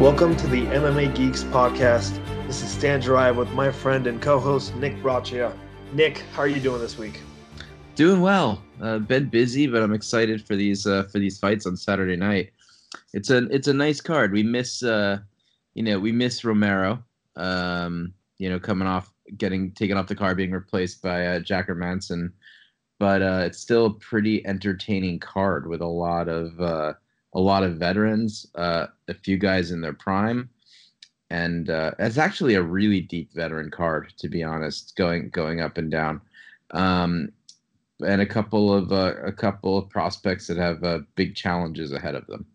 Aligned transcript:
Welcome 0.00 0.34
to 0.36 0.46
the 0.46 0.62
MMA 0.62 1.14
Geeks 1.14 1.44
podcast. 1.44 2.24
This 2.46 2.62
is 2.62 2.70
Stan 2.70 3.02
Jariah 3.02 3.36
with 3.36 3.50
my 3.50 3.70
friend 3.70 4.06
and 4.06 4.20
co-host 4.20 4.74
Nick 4.76 4.96
Braccia. 5.02 5.54
Nick, 5.92 6.24
how 6.32 6.40
are 6.40 6.48
you 6.48 6.58
doing 6.58 6.80
this 6.80 6.96
week? 6.96 7.20
Doing 7.96 8.22
well. 8.22 8.62
Uh, 8.80 9.00
been 9.00 9.28
busy, 9.28 9.66
but 9.66 9.82
I'm 9.82 9.92
excited 9.92 10.42
for 10.46 10.56
these 10.56 10.86
uh, 10.86 11.02
for 11.12 11.18
these 11.18 11.38
fights 11.38 11.66
on 11.66 11.76
Saturday 11.76 12.16
night. 12.16 12.50
It's 13.12 13.28
a 13.28 13.44
it's 13.48 13.68
a 13.68 13.74
nice 13.74 14.00
card. 14.00 14.32
We 14.32 14.42
miss 14.42 14.82
uh, 14.82 15.18
you 15.74 15.82
know 15.82 16.00
we 16.00 16.12
miss 16.12 16.46
Romero. 16.46 17.04
Um, 17.36 18.14
you 18.38 18.48
know 18.48 18.58
coming 18.58 18.88
off 18.88 19.12
getting 19.36 19.70
taken 19.72 19.98
off 19.98 20.06
the 20.06 20.16
card, 20.16 20.38
being 20.38 20.52
replaced 20.52 21.02
by 21.02 21.26
uh, 21.26 21.40
Jack 21.40 21.68
Hermansson, 21.68 22.32
but 22.98 23.20
uh, 23.20 23.42
it's 23.44 23.58
still 23.58 23.84
a 23.84 23.94
pretty 23.94 24.46
entertaining 24.46 25.18
card 25.18 25.66
with 25.66 25.82
a 25.82 25.86
lot 25.86 26.26
of 26.26 26.58
uh, 26.58 26.94
a 27.32 27.40
lot 27.40 27.62
of 27.62 27.76
veterans, 27.76 28.46
uh, 28.54 28.86
a 29.08 29.14
few 29.14 29.38
guys 29.38 29.70
in 29.70 29.80
their 29.80 29.92
prime, 29.92 30.48
and 31.30 31.70
uh, 31.70 31.92
it's 31.98 32.18
actually 32.18 32.54
a 32.54 32.62
really 32.62 33.00
deep 33.00 33.32
veteran 33.32 33.70
card, 33.70 34.12
to 34.18 34.28
be 34.28 34.42
honest, 34.42 34.96
going 34.96 35.30
going 35.30 35.60
up 35.60 35.78
and 35.78 35.90
down, 35.90 36.20
um, 36.72 37.32
and 38.04 38.20
a 38.20 38.26
couple 38.26 38.72
of 38.72 38.92
uh, 38.92 39.14
a 39.24 39.32
couple 39.32 39.78
of 39.78 39.88
prospects 39.88 40.46
that 40.48 40.56
have 40.56 40.82
uh, 40.82 41.00
big 41.14 41.34
challenges 41.36 41.92
ahead 41.92 42.14
of 42.14 42.26
them. 42.26 42.46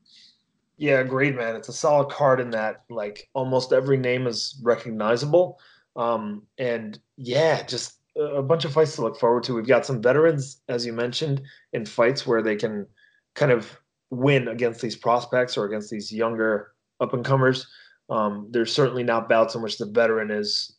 Yeah, 0.77 1.03
great 1.03 1.35
man. 1.35 1.55
It's 1.55 1.69
a 1.69 1.73
solid 1.73 2.09
card 2.09 2.41
in 2.41 2.51
that 2.51 2.83
like 2.89 3.29
almost 3.33 3.71
every 3.71 3.97
name 3.97 4.27
is 4.27 4.59
recognizable, 4.61 5.59
um, 5.95 6.43
and 6.57 6.99
yeah, 7.15 7.63
just 7.63 7.99
a 8.17 8.41
bunch 8.41 8.65
of 8.65 8.73
fights 8.73 8.95
to 8.95 9.01
look 9.01 9.17
forward 9.17 9.43
to. 9.43 9.53
We've 9.53 9.67
got 9.67 9.85
some 9.85 10.01
veterans, 10.01 10.61
as 10.67 10.85
you 10.85 10.91
mentioned, 10.91 11.41
in 11.71 11.85
fights 11.85 12.27
where 12.27 12.41
they 12.41 12.55
can 12.55 12.87
kind 13.35 13.51
of 13.51 13.77
win 14.09 14.47
against 14.47 14.81
these 14.81 14.95
prospects 14.95 15.57
or 15.57 15.65
against 15.65 15.89
these 15.89 16.11
younger 16.11 16.71
up 16.99 17.13
and 17.13 17.25
comers. 17.25 17.67
Um, 18.09 18.47
there's 18.51 18.73
certainly 18.73 19.03
not 19.03 19.29
bouts 19.29 19.55
in 19.55 19.61
which 19.61 19.77
the 19.77 19.85
veteran 19.85 20.31
is 20.31 20.75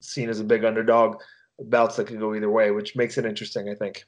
seen 0.00 0.28
as 0.28 0.40
a 0.40 0.44
big 0.44 0.64
underdog. 0.64 1.20
Bouts 1.58 1.96
that 1.96 2.06
can 2.06 2.18
go 2.18 2.34
either 2.34 2.50
way, 2.50 2.70
which 2.70 2.96
makes 2.96 3.16
it 3.18 3.24
interesting, 3.24 3.68
I 3.68 3.74
think. 3.74 4.04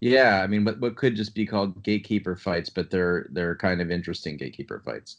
Yeah, 0.00 0.42
I 0.42 0.46
mean, 0.46 0.64
what 0.64 0.80
what 0.80 0.96
could 0.96 1.16
just 1.16 1.34
be 1.34 1.46
called 1.46 1.82
gatekeeper 1.82 2.36
fights, 2.36 2.70
but 2.70 2.90
they're 2.90 3.28
they're 3.30 3.56
kind 3.56 3.80
of 3.80 3.90
interesting 3.90 4.36
gatekeeper 4.36 4.80
fights. 4.84 5.18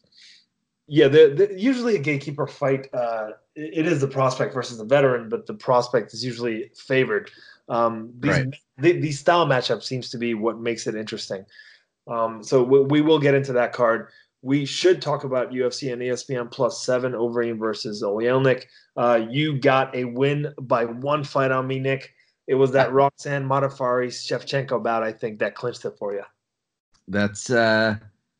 Yeah, 0.87 1.07
the, 1.07 1.33
the, 1.35 1.59
usually 1.59 1.95
a 1.95 1.99
gatekeeper 1.99 2.47
fight, 2.47 2.87
uh, 2.93 3.31
it, 3.55 3.85
it 3.85 3.85
is 3.85 4.01
the 4.01 4.07
prospect 4.07 4.55
versus 4.55 4.79
the 4.79 4.85
veteran, 4.85 5.29
but 5.29 5.45
the 5.45 5.53
prospect 5.53 6.13
is 6.15 6.25
usually 6.25 6.71
favored. 6.75 7.29
Um, 7.69 8.11
these, 8.17 8.31
right. 8.31 8.55
the, 8.79 8.91
these 8.93 9.19
style 9.19 9.45
matchups 9.45 9.83
seems 9.83 10.09
to 10.09 10.17
be 10.17 10.33
what 10.33 10.59
makes 10.59 10.87
it 10.87 10.95
interesting. 10.95 11.45
Um, 12.09 12.43
so 12.43 12.63
we, 12.63 12.81
we, 12.81 13.01
will 13.01 13.19
get 13.19 13.35
into 13.35 13.53
that 13.53 13.71
card. 13.71 14.09
We 14.41 14.65
should 14.65 15.01
talk 15.01 15.23
about 15.23 15.51
UFC 15.51 15.93
and 15.93 16.01
ESPN 16.01 16.51
Plus 16.51 16.83
Seven 16.83 17.11
Overeem 17.11 17.59
versus 17.59 18.01
Oleinik. 18.01 18.65
Uh, 18.97 19.27
you 19.29 19.59
got 19.59 19.95
a 19.95 20.05
win 20.05 20.53
by 20.61 20.85
one 20.85 21.23
fight 21.23 21.51
on 21.51 21.67
me, 21.67 21.79
Nick. 21.79 22.13
It 22.47 22.55
was 22.55 22.71
that 22.71 22.91
Roxanne 22.91 23.47
Modafferi 23.47 24.07
Shevchenko 24.07 24.81
bout, 24.81 25.03
I 25.03 25.11
think, 25.11 25.39
that 25.39 25.53
clinched 25.53 25.85
it 25.85 25.93
for 25.99 26.13
you. 26.13 26.23
That's 27.07 27.49
uh, 27.49 27.97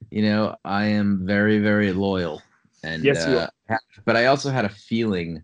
you 0.09 0.23
know, 0.23 0.56
I 0.66 0.86
am 0.86 1.26
very, 1.26 1.59
very 1.59 1.92
loyal, 1.94 2.42
and 2.83 3.04
yes, 3.04 3.28
you 3.28 3.33
uh, 3.33 3.48
are. 3.70 3.80
but 4.06 4.16
I 4.16 4.26
also 4.26 4.50
had 4.50 4.66
a 4.66 4.70
feeling, 4.70 5.44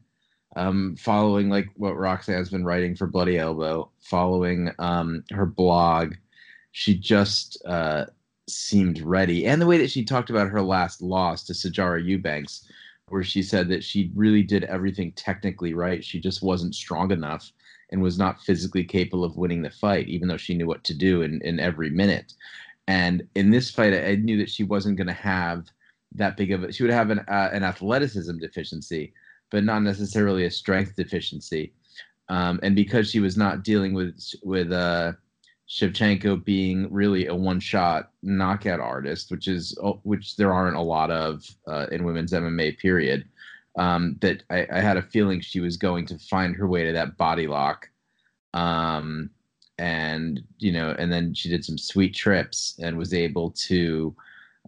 um, 0.56 0.96
following 0.96 1.50
like 1.50 1.68
what 1.76 1.98
Roxanne's 1.98 2.50
been 2.50 2.66
writing 2.66 2.96
for 2.96 3.06
Bloody 3.06 3.38
Elbow, 3.38 3.92
following 4.00 4.72
um 4.80 5.24
her 5.32 5.46
blog, 5.46 6.16
she 6.72 6.98
just 6.98 7.64
uh 7.66 8.06
seemed 8.48 9.02
ready. 9.02 9.46
And 9.46 9.62
the 9.62 9.66
way 9.66 9.78
that 9.78 9.92
she 9.92 10.04
talked 10.04 10.30
about 10.30 10.50
her 10.50 10.62
last 10.62 11.02
loss 11.02 11.44
to 11.44 11.54
Sijara 11.54 12.04
Eubanks, 12.04 12.68
where 13.10 13.24
she 13.24 13.44
said 13.44 13.68
that 13.70 13.84
she 13.84 14.12
really 14.16 14.44
did 14.44 14.64
everything 14.66 15.12
technically 15.14 15.74
right. 15.74 16.04
She 16.04 16.20
just 16.20 16.42
wasn't 16.42 16.76
strong 16.76 17.12
enough 17.12 17.52
and 17.92 18.02
was 18.02 18.18
not 18.18 18.42
physically 18.42 18.84
capable 18.84 19.24
of 19.24 19.38
winning 19.38 19.62
the 19.62 19.70
fight, 19.70 20.08
even 20.08 20.28
though 20.28 20.38
she 20.38 20.56
knew 20.56 20.66
what 20.66 20.84
to 20.86 20.94
do 20.94 21.22
in, 21.22 21.42
in 21.44 21.60
every 21.60 21.90
minute. 21.90 22.34
And 22.88 23.28
in 23.36 23.52
this 23.52 23.70
fight, 23.70 23.94
I 23.94 24.16
knew 24.16 24.38
that 24.38 24.50
she 24.50 24.64
wasn't 24.64 24.98
going 24.98 25.08
to 25.08 25.14
have 25.14 25.68
that 26.14 26.38
big 26.38 26.52
of 26.52 26.64
a, 26.64 26.72
she 26.72 26.84
would 26.84 26.94
have 26.94 27.10
an, 27.10 27.20
uh, 27.20 27.50
an 27.52 27.64
athleticism 27.64 28.38
deficiency, 28.38 29.14
but 29.52 29.64
not 29.64 29.84
necessarily 29.84 30.46
a 30.46 30.52
strength 30.52 30.96
deficiency. 30.96 31.74
Um, 32.30 32.60
and 32.64 32.76
because 32.76 33.10
she 33.10 33.20
was 33.20 33.38
not 33.38 33.64
dealing 33.64 33.94
with, 33.94 34.20
with, 34.44 34.72
uh, 34.72 35.14
Shevchenko 35.68 36.44
being 36.44 36.92
really 36.92 37.26
a 37.26 37.36
one-shot 37.36 38.12
knockout 38.22 38.80
artist, 38.80 39.32
which 39.32 39.48
is 39.48 39.78
oh, 39.82 40.00
which 40.04 40.36
there 40.36 40.54
aren't 40.54 40.78
a 40.78 40.82
lot 40.82 41.10
of 41.10 41.44
uh, 41.68 41.88
in 41.92 42.04
women's 42.04 42.32
MMA. 42.32 42.78
Period. 42.78 43.26
Um, 43.78 44.16
that 44.22 44.44
I, 44.50 44.66
I, 44.72 44.80
had 44.80 44.96
a 44.96 45.02
feeling 45.02 45.42
she 45.42 45.60
was 45.60 45.76
going 45.76 46.06
to 46.06 46.18
find 46.18 46.56
her 46.56 46.66
way 46.66 46.86
to 46.86 46.94
that 46.94 47.18
body 47.18 47.46
lock, 47.46 47.90
um, 48.54 49.30
and 49.78 50.42
you 50.60 50.72
know, 50.72 50.96
and 50.98 51.12
then 51.12 51.34
she 51.34 51.50
did 51.50 51.66
some 51.66 51.78
sweet 51.78 52.16
trips 52.16 52.80
and 52.82 52.98
was 52.98 53.14
able 53.14 53.52
to 53.52 54.16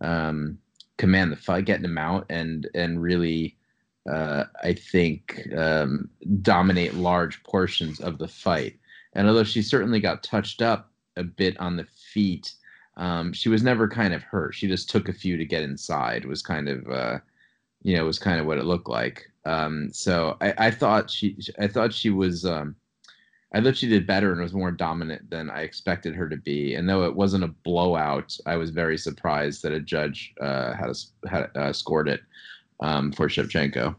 um, 0.02 0.58
command 0.98 1.32
the 1.32 1.38
fight, 1.38 1.66
getting 1.66 1.86
him 1.86 1.98
out, 1.98 2.26
and 2.30 2.68
and 2.74 3.02
really. 3.02 3.56
Uh, 4.10 4.46
I 4.64 4.72
think 4.72 5.50
um, 5.58 6.10
dominate 6.42 6.94
large 6.94 7.44
portions 7.44 8.00
of 8.00 8.20
the 8.20 8.28
fight. 8.30 8.78
And 9.18 9.28
although 9.28 9.44
she 9.44 9.64
certainly 9.64 10.00
got 10.00 10.24
touched 10.24 10.62
up 10.62 10.92
a 11.18 11.24
bit 11.24 11.60
on 11.60 11.76
the 11.76 11.88
feet, 12.14 12.54
um, 12.98 13.34
she 13.34 13.50
was 13.50 13.64
never 13.64 13.88
kind 13.88 14.14
of 14.14 14.22
hurt. 14.22 14.54
She 14.54 14.68
just 14.68 14.90
took 14.90 15.10
a 15.10 15.14
few 15.14 15.38
to 15.38 15.46
get 15.46 15.64
inside. 15.64 16.24
Was 16.24 16.44
kind 16.44 16.70
of, 16.70 16.88
uh, 16.88 17.20
you 17.82 17.98
know, 17.98 18.06
was 18.06 18.20
kind 18.20 18.40
of 18.40 18.46
what 18.46 18.60
it 18.60 18.66
looked 18.66 18.88
like. 18.88 19.30
Um, 19.44 19.90
so 19.92 20.38
I, 20.40 20.54
I, 20.58 20.72
thought 20.72 21.10
she, 21.10 21.36
I 21.58 21.68
thought 21.68 21.94
she 21.94 22.12
was, 22.12 22.46
um, 22.46 22.76
I 23.54 23.62
thought 23.62 23.78
she 23.78 23.88
did 23.88 24.06
better 24.06 24.32
and 24.32 24.42
was 24.42 24.54
more 24.54 24.72
dominant 24.72 25.30
than 25.32 25.50
I 25.50 25.62
expected 25.62 26.14
her 26.14 26.30
to 26.30 26.38
be. 26.38 26.76
And 26.76 26.88
though 26.88 27.06
it 27.06 27.16
wasn't 27.16 27.44
a 27.44 27.56
blowout, 27.64 28.38
I 28.46 28.56
was 28.58 28.70
very 28.70 29.00
surprised 29.00 29.64
that 29.64 29.72
a 29.72 29.80
judge 29.80 30.34
uh, 30.40 30.74
had, 30.74 30.90
a, 30.90 31.28
had 31.30 31.50
uh, 31.56 31.74
scored 31.74 32.08
it 32.08 32.22
um, 32.82 33.12
for 33.12 33.28
Shevchenko. 33.28 33.96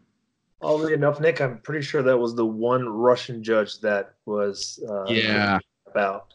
Oddly 0.61 0.93
enough, 0.93 1.21
Nick, 1.21 1.41
I'm 1.41 1.59
pretty 1.59 1.85
sure 1.85 2.03
that 2.03 2.19
was 2.19 2.35
the 2.35 2.47
one 2.47 2.89
Russian 2.89 3.45
judge 3.45 3.81
that 3.81 4.15
was 4.27 4.83
uh, 4.89 5.05
yeah 5.05 5.59
about. 5.87 6.35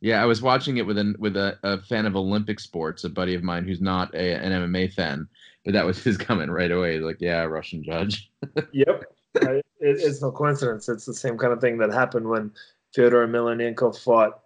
Yeah, 0.00 0.20
I 0.22 0.26
was 0.26 0.42
watching 0.42 0.76
it 0.76 0.86
with 0.86 0.98
an 0.98 1.16
with 1.18 1.36
a, 1.36 1.58
a 1.62 1.80
fan 1.80 2.04
of 2.04 2.16
Olympic 2.16 2.60
sports, 2.60 3.04
a 3.04 3.08
buddy 3.08 3.34
of 3.34 3.42
mine 3.42 3.64
who's 3.64 3.80
not 3.80 4.14
a, 4.14 4.34
an 4.34 4.52
MMA 4.52 4.92
fan, 4.92 5.26
but 5.64 5.72
that 5.72 5.86
was 5.86 6.02
his 6.02 6.18
comment 6.18 6.50
right 6.50 6.70
away. 6.70 6.98
Like, 6.98 7.18
yeah, 7.20 7.42
Russian 7.44 7.82
judge. 7.82 8.30
yep, 8.72 9.04
it, 9.36 9.64
it's 9.80 10.20
no 10.20 10.30
coincidence. 10.30 10.88
It's 10.88 11.06
the 11.06 11.14
same 11.14 11.38
kind 11.38 11.52
of 11.52 11.60
thing 11.60 11.78
that 11.78 11.92
happened 11.94 12.28
when 12.28 12.50
Fyodor 12.94 13.26
Emelianenko 13.26 13.96
fought 13.98 14.40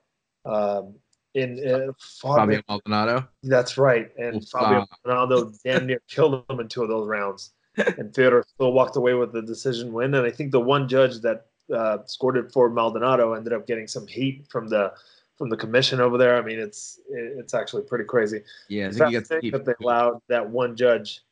um, 0.44 0.94
in 1.34 1.66
uh, 1.66 1.92
Fabio 1.98 2.60
Maldonado. 2.68 3.26
That's 3.42 3.76
right, 3.76 4.10
and 4.18 4.36
Oof, 4.36 4.48
Fabio 4.50 4.86
Maldonado 5.04 5.52
damn 5.64 5.86
near 5.86 6.00
killed 6.08 6.44
him 6.48 6.60
in 6.60 6.68
two 6.68 6.84
of 6.84 6.88
those 6.88 7.08
rounds 7.08 7.54
and 7.76 8.14
Fyodor 8.14 8.44
still 8.54 8.72
walked 8.72 8.96
away 8.96 9.14
with 9.14 9.32
the 9.32 9.42
decision 9.42 9.92
win. 9.92 10.14
And 10.14 10.26
I 10.26 10.30
think 10.30 10.52
the 10.52 10.60
one 10.60 10.88
judge 10.88 11.20
that 11.20 11.46
uh, 11.74 11.98
scored 12.06 12.36
it 12.36 12.52
for 12.52 12.70
Maldonado 12.70 13.34
ended 13.34 13.52
up 13.52 13.66
getting 13.66 13.86
some 13.86 14.06
heat 14.06 14.46
from 14.48 14.68
the 14.68 14.92
from 15.36 15.50
the 15.50 15.56
commission 15.56 16.00
over 16.00 16.16
there. 16.16 16.36
I 16.36 16.42
mean, 16.42 16.58
it's 16.58 17.00
it's 17.10 17.54
actually 17.54 17.82
pretty 17.82 18.04
crazy. 18.04 18.42
Yeah, 18.68 18.88
I 18.88 18.92
think 18.92 19.42
you 19.42 19.50
got 19.50 19.64
that 19.64 19.66
they 19.66 19.84
allowed 19.84 20.20
that 20.28 20.48
one 20.48 20.76
judge 20.76 21.22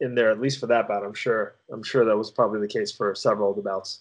in 0.00 0.14
there 0.14 0.30
at 0.30 0.40
least 0.40 0.60
for 0.60 0.66
that 0.66 0.88
bout. 0.88 1.04
I'm 1.04 1.14
sure. 1.14 1.56
I'm 1.72 1.82
sure 1.82 2.04
that 2.04 2.16
was 2.16 2.30
probably 2.30 2.60
the 2.60 2.68
case 2.68 2.92
for 2.92 3.14
several 3.14 3.50
of 3.50 3.56
the 3.56 3.62
bouts. 3.62 4.00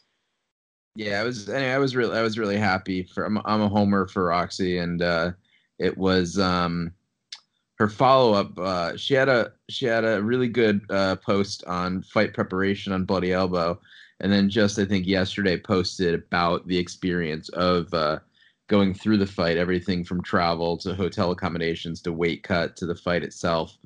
Yeah, 0.96 1.22
I 1.22 1.24
was. 1.24 1.50
Anyway, 1.50 1.72
I 1.72 1.78
was 1.78 1.96
really, 1.96 2.18
I 2.18 2.22
was 2.22 2.38
really 2.38 2.58
happy 2.58 3.04
for. 3.04 3.26
I'm, 3.26 3.40
I'm 3.46 3.62
a 3.62 3.70
homer 3.70 4.08
for 4.08 4.26
Roxy, 4.26 4.78
and 4.78 5.02
uh, 5.02 5.32
it 5.80 5.98
was. 5.98 6.38
um 6.38 6.94
her 7.80 7.90
follow 7.90 8.34
up, 8.34 8.58
uh, 8.58 8.96
she 8.98 9.14
had 9.14 9.30
a 9.30 9.52
she 9.70 9.86
had 9.86 10.06
a 10.06 10.22
really 10.22 10.48
good 10.48 10.82
uh, 10.90 11.16
post 11.18 11.64
on 11.66 12.04
fight 12.04 12.34
preparation 12.34 12.94
on 12.94 13.06
Bloody 13.06 13.34
Elbow, 13.34 13.80
and 14.20 14.32
then 14.32 14.50
just 14.50 14.78
I 14.78 14.86
think 14.86 15.08
yesterday 15.08 15.58
posted 15.58 16.14
about 16.14 16.68
the 16.68 16.78
experience 16.78 17.50
of 17.50 17.92
uh, 17.94 18.20
going 18.68 18.94
through 18.94 19.18
the 19.18 19.26
fight, 19.26 19.58
everything 19.58 20.04
from 20.04 20.22
travel 20.22 20.78
to 20.78 20.94
hotel 20.94 21.32
accommodations 21.32 22.02
to 22.02 22.14
weight 22.14 22.44
cut 22.44 22.76
to 22.78 22.86
the 22.86 22.96
fight 22.96 23.24
itself. 23.24 23.78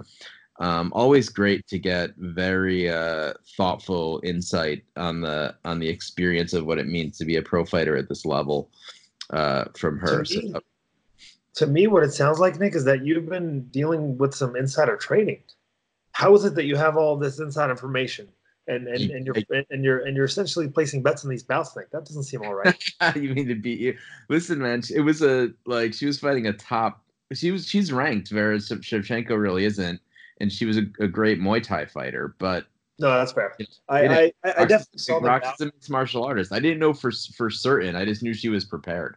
Um, 0.60 0.92
always 0.94 1.30
great 1.30 1.66
to 1.68 1.78
get 1.78 2.16
very 2.18 2.90
uh, 2.90 3.34
thoughtful 3.56 4.20
insight 4.24 4.84
on 4.96 5.22
the 5.22 5.56
on 5.64 5.80
the 5.80 5.88
experience 5.88 6.54
of 6.54 6.66
what 6.66 6.80
it 6.80 6.88
means 6.88 7.18
to 7.20 7.26
be 7.26 7.38
a 7.38 7.42
pro 7.42 7.64
fighter 7.64 7.96
at 7.96 8.10
this 8.10 8.26
level 8.26 8.70
uh, 9.30 9.66
from 9.78 9.98
her. 10.00 10.26
So, 10.26 10.40
to 11.58 11.66
me, 11.66 11.88
what 11.88 12.04
it 12.04 12.14
sounds 12.14 12.40
like, 12.40 12.60
Nick, 12.60 12.76
is 12.76 12.86
that 12.86 13.04
you've 13.04 13.28
been 13.28 13.64
dealing 13.70 14.16
with 14.20 14.36
some 14.36 14.56
insider 14.56 14.96
trading. 14.96 15.42
How 16.12 16.36
is 16.36 16.46
it 16.46 16.54
that 16.54 16.66
you 16.66 16.76
have 16.76 16.98
all 16.98 17.18
this 17.18 17.40
inside 17.40 17.72
information? 17.72 18.28
And, 18.68 18.88
and, 18.88 19.10
and 19.10 19.26
you're 19.26 19.36
and 19.72 19.84
you're 19.84 20.00
and 20.06 20.16
you're 20.16 20.26
essentially 20.26 20.68
placing 20.68 21.02
bets 21.02 21.24
on 21.24 21.32
these 21.32 21.42
bouts, 21.42 21.76
Nick. 21.76 21.90
That 21.92 22.06
doesn't 22.06 22.24
seem 22.24 22.44
all 22.44 22.54
right. 22.54 22.84
you 23.16 23.34
mean 23.34 23.48
to 23.48 23.56
beat 23.56 23.80
you? 23.80 23.98
Listen, 24.30 24.60
man, 24.60 24.84
it 24.94 25.00
was 25.00 25.24
a 25.24 25.50
like 25.66 25.94
she 25.94 26.06
was 26.06 26.20
fighting 26.20 26.46
a 26.48 26.54
top. 26.54 27.02
She 27.34 27.50
was 27.50 27.68
she's 27.68 27.92
ranked, 27.92 28.30
whereas 28.30 28.70
Shevchenko 28.70 29.40
really 29.40 29.66
isn't. 29.66 30.00
and 30.40 30.52
she 30.52 30.66
was 30.66 30.78
a, 30.78 30.84
a 31.00 31.08
great 31.08 31.40
Muay 31.40 31.64
Thai 31.64 31.86
fighter. 31.86 32.36
But 32.40 32.66
no, 33.00 33.10
that's 33.10 33.32
fair. 33.32 33.56
I, 33.90 34.08
I, 34.08 34.32
I, 34.44 34.54
I, 34.58 34.66
definitely 34.66 35.00
saw 35.00 35.20
that. 35.20 35.28
Roxy's 35.28 35.62
a 35.62 35.66
mixed 35.66 35.90
martial 35.90 36.24
artist. 36.24 36.52
I 36.52 36.60
didn't 36.60 36.80
know 36.80 36.94
for 36.94 37.12
for 37.36 37.50
certain. 37.50 37.96
I 37.96 38.06
just 38.06 38.22
knew 38.22 38.34
she 38.34 38.50
was 38.50 38.66
prepared. 38.66 39.16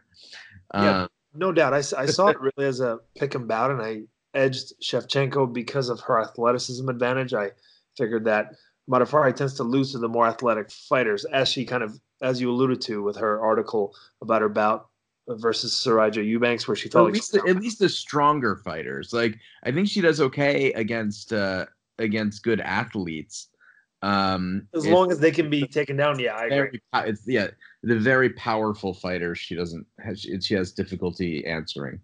Yeah, 0.73 1.03
um, 1.03 1.09
no 1.33 1.51
doubt. 1.51 1.73
I, 1.73 1.77
I 1.77 2.05
saw 2.05 2.27
it 2.27 2.37
really 2.39 2.67
as 2.67 2.79
a 2.79 2.99
pick 3.17 3.35
and 3.35 3.47
bout, 3.47 3.71
and 3.71 3.81
I 3.81 4.01
edged 4.33 4.73
Shevchenko 4.81 5.53
because 5.53 5.89
of 5.89 5.99
her 6.01 6.21
athleticism 6.21 6.87
advantage. 6.89 7.33
I 7.33 7.51
figured 7.97 8.25
that 8.25 8.53
Modafferi 8.89 9.35
tends 9.35 9.53
to 9.55 9.63
lose 9.63 9.91
to 9.91 9.99
the 9.99 10.07
more 10.09 10.27
athletic 10.27 10.71
fighters, 10.71 11.25
as 11.25 11.47
she 11.47 11.65
kind 11.65 11.83
of, 11.83 11.99
as 12.21 12.41
you 12.41 12.49
alluded 12.49 12.81
to 12.81 13.03
with 13.03 13.17
her 13.17 13.39
article 13.41 13.95
about 14.21 14.41
her 14.41 14.49
bout 14.49 14.87
versus 15.27 15.73
Sijara 15.73 16.25
Eubanks, 16.25 16.67
where 16.67 16.75
she 16.75 16.89
felt 16.89 17.07
at 17.07 17.13
least 17.13 17.31
the, 17.31 17.43
at 17.47 17.57
least 17.57 17.79
the 17.79 17.89
stronger 17.89 18.57
fighters. 18.57 19.13
Like 19.13 19.37
I 19.63 19.71
think 19.71 19.87
she 19.87 20.01
does 20.01 20.19
okay 20.19 20.73
against 20.73 21.33
uh, 21.33 21.65
against 21.97 22.43
good 22.43 22.61
athletes. 22.61 23.47
Um, 24.03 24.67
as 24.73 24.87
long 24.87 25.11
as 25.11 25.19
they 25.19 25.31
can 25.31 25.49
be 25.49 25.67
taken 25.67 25.95
down, 25.95 26.19
yeah, 26.19 26.35
I 26.35 26.45
agree. 26.45 26.81
It's 26.93 27.27
yeah, 27.27 27.47
the 27.83 27.99
very 27.99 28.29
powerful 28.31 28.93
fighter 28.93 29.35
She 29.35 29.55
doesn't. 29.55 29.85
She 30.15 30.53
has 30.53 30.71
difficulty 30.71 31.45
answering. 31.45 31.99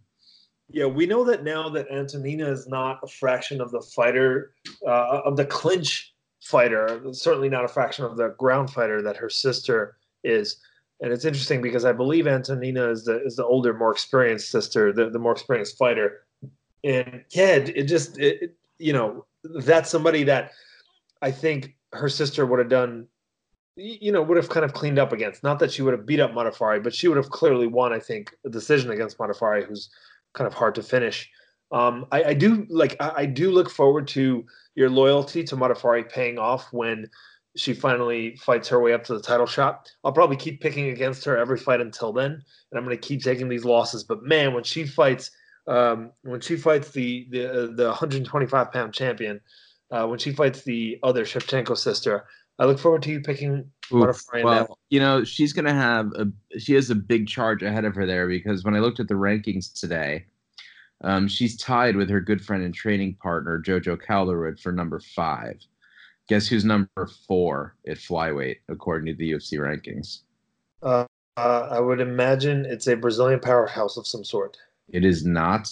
Yeah, 0.69 0.85
we 0.85 1.05
know 1.05 1.23
that 1.23 1.43
now 1.43 1.69
that 1.69 1.89
Antonina 1.89 2.49
is 2.49 2.67
not 2.67 2.99
a 3.03 3.07
fraction 3.07 3.61
of 3.61 3.71
the 3.71 3.81
fighter 3.81 4.53
uh, 4.85 5.21
of 5.23 5.37
the 5.37 5.45
clinch 5.45 6.13
fighter. 6.41 7.01
Certainly 7.13 7.49
not 7.49 7.63
a 7.63 7.69
fraction 7.69 8.05
of 8.05 8.17
the 8.17 8.29
ground 8.37 8.71
fighter 8.71 9.01
that 9.01 9.17
her 9.17 9.29
sister 9.29 9.97
is. 10.23 10.57
And 10.99 11.13
it's 11.13 11.25
interesting 11.25 11.61
because 11.61 11.85
I 11.85 11.93
believe 11.93 12.27
Antonina 12.27 12.89
is 12.89 13.05
the 13.05 13.23
is 13.23 13.35
the 13.35 13.45
older, 13.45 13.73
more 13.73 13.91
experienced 13.91 14.49
sister, 14.49 14.91
the, 14.91 15.09
the 15.09 15.19
more 15.19 15.31
experienced 15.31 15.77
fighter. 15.77 16.25
And 16.83 17.23
yeah, 17.29 17.55
it 17.55 17.83
just 17.83 18.17
it, 18.17 18.55
you 18.79 18.93
know 18.93 19.25
that's 19.43 19.89
somebody 19.89 20.23
that 20.23 20.51
I 21.21 21.31
think 21.31 21.75
her 21.93 22.09
sister 22.09 22.45
would 22.45 22.59
have 22.59 22.69
done, 22.69 23.07
you 23.77 24.11
know, 24.11 24.23
would 24.23 24.37
have 24.37 24.49
kind 24.49 24.65
of 24.65 24.73
cleaned 24.73 24.97
up 24.97 25.13
against. 25.13 25.43
Not 25.43 25.59
that 25.59 25.71
she 25.71 25.83
would 25.83 25.93
have 25.93 26.05
beat 26.05 26.19
up 26.19 26.31
Modafferi, 26.31 26.83
but 26.83 26.93
she 26.93 27.07
would 27.07 27.17
have 27.17 27.29
clearly 27.29 27.67
won. 27.67 27.93
I 27.93 27.99
think 27.99 28.35
a 28.45 28.49
decision 28.49 28.89
against 28.91 29.17
Modafferi, 29.17 29.65
who's 29.65 29.89
kind 30.33 30.47
of 30.47 30.53
hard 30.53 30.75
to 30.75 30.83
finish. 30.83 31.29
Um, 31.71 32.05
I, 32.11 32.23
I, 32.23 32.33
do 32.33 32.65
like 32.69 32.95
I, 32.99 33.13
I, 33.17 33.25
do 33.25 33.51
look 33.51 33.69
forward 33.69 34.07
to 34.09 34.45
your 34.75 34.89
loyalty 34.89 35.43
to 35.43 35.57
Modafferi 35.57 36.09
paying 36.09 36.39
off 36.39 36.71
when 36.71 37.09
she 37.57 37.73
finally 37.73 38.37
fights 38.37 38.69
her 38.69 38.79
way 38.79 38.93
up 38.93 39.03
to 39.05 39.13
the 39.13 39.21
title 39.21 39.45
shot. 39.45 39.91
I'll 40.03 40.13
probably 40.13 40.37
keep 40.37 40.61
picking 40.61 40.89
against 40.89 41.25
her 41.25 41.37
every 41.37 41.57
fight 41.57 41.81
until 41.81 42.13
then, 42.13 42.31
and 42.31 42.77
I'm 42.77 42.85
going 42.85 42.97
to 42.97 43.07
keep 43.07 43.21
taking 43.21 43.49
these 43.49 43.65
losses. 43.65 44.03
But 44.03 44.23
man, 44.23 44.53
when 44.53 44.63
she 44.63 44.85
fights, 44.85 45.31
um, 45.67 46.11
when 46.21 46.39
she 46.39 46.55
fights 46.55 46.91
the 46.91 47.27
the 47.31 47.51
uh, 47.51 47.75
the 47.75 47.85
125 47.87 48.71
pound 48.71 48.93
champion, 48.93 49.41
uh, 49.91 50.07
when 50.07 50.19
she 50.19 50.31
fights 50.31 50.63
the 50.63 50.99
other 51.03 51.25
Shevchenko 51.25 51.77
sister, 51.77 52.25
I 52.59 52.65
look 52.65 52.79
forward 52.79 53.03
to 53.03 53.11
you 53.11 53.21
picking 53.21 53.69
Oof, 53.93 54.25
well, 54.43 54.77
you 54.89 54.99
know, 54.99 55.23
she's 55.23 55.53
going 55.53 55.65
to 55.65 55.73
have 55.73 56.11
a 56.13 56.27
she 56.59 56.73
has 56.73 56.89
a 56.89 56.95
big 56.95 57.27
charge 57.27 57.63
ahead 57.63 57.85
of 57.85 57.95
her 57.95 58.05
there 58.05 58.27
because 58.27 58.63
when 58.63 58.75
I 58.75 58.79
looked 58.79 58.99
at 58.99 59.07
the 59.07 59.13
rankings 59.13 59.71
today, 59.79 60.25
um, 61.03 61.27
she's 61.27 61.57
tied 61.57 61.95
with 61.95 62.09
her 62.09 62.19
good 62.19 62.43
friend 62.43 62.63
and 62.63 62.73
training 62.73 63.15
partner 63.21 63.61
Jojo 63.61 63.97
Calderwood 64.01 64.59
for 64.59 64.71
number 64.71 64.99
five. 64.99 65.57
Guess 66.27 66.47
who's 66.47 66.65
number 66.65 67.09
four 67.27 67.75
at 67.87 67.97
flyweight 67.97 68.57
according 68.67 69.05
to 69.05 69.13
the 69.13 69.31
UFC 69.31 69.57
rankings? 69.57 70.21
Uh, 70.83 71.05
uh, 71.37 71.69
I 71.71 71.79
would 71.79 72.01
imagine 72.01 72.65
it's 72.65 72.87
a 72.87 72.97
Brazilian 72.97 73.39
powerhouse 73.39 73.95
of 73.95 74.05
some 74.05 74.25
sort. 74.25 74.57
It 74.89 75.05
is 75.05 75.25
not. 75.25 75.69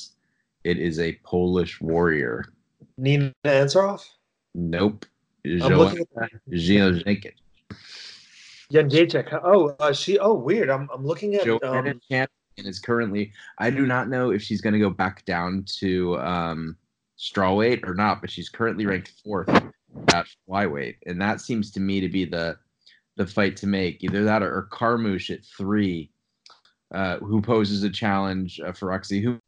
It 0.64 0.78
is 0.78 1.00
a 1.00 1.20
Polish 1.24 1.82
warrior. 1.82 2.46
Nina 2.98 3.34
Ansaroff? 3.44 4.06
Nope. 4.54 5.06
Jędrzejczyk. 5.46 7.36
Jędrzejczyk. 8.72 9.34
Oh, 9.44 9.76
uh, 9.80 9.94
she. 9.94 10.20
Oh, 10.20 10.34
weird. 10.34 10.70
I'm. 10.70 10.90
I'm 10.94 11.06
looking 11.06 11.36
at. 11.36 11.46
Joanna 11.46 11.92
um, 11.92 12.02
Champion 12.10 12.30
is 12.58 12.80
currently. 12.80 13.32
I 13.60 13.70
do 13.70 13.86
not 13.86 14.10
know 14.10 14.32
if 14.32 14.42
she's 14.42 14.62
going 14.62 14.74
to 14.74 14.80
go 14.80 14.90
back 14.90 15.24
down 15.26 15.66
to 15.80 16.18
um, 16.20 16.78
strawweight 17.18 17.88
or 17.88 17.94
not, 17.94 18.22
but 18.22 18.30
she's 18.30 18.50
currently 18.50 18.86
ranked 18.86 19.12
fourth 19.24 19.50
at 20.14 20.28
flyweight, 20.50 20.96
and 21.06 21.22
that 21.22 21.42
seems 21.42 21.72
to 21.72 21.80
me 21.80 22.02
to 22.02 22.10
be 22.10 22.26
the 22.26 22.58
the 23.18 23.26
fight 23.26 23.56
to 23.58 23.68
make. 23.68 24.04
Either 24.04 24.24
that 24.24 24.42
or, 24.42 24.54
or 24.54 24.68
Carmouche 24.72 25.30
at 25.30 25.46
three, 25.46 26.10
uh, 26.94 27.18
who 27.18 27.42
poses 27.42 27.84
a 27.84 27.90
challenge 27.90 28.60
uh, 28.60 28.72
for 28.72 28.88
Roxy, 28.88 29.22
who 29.22 29.40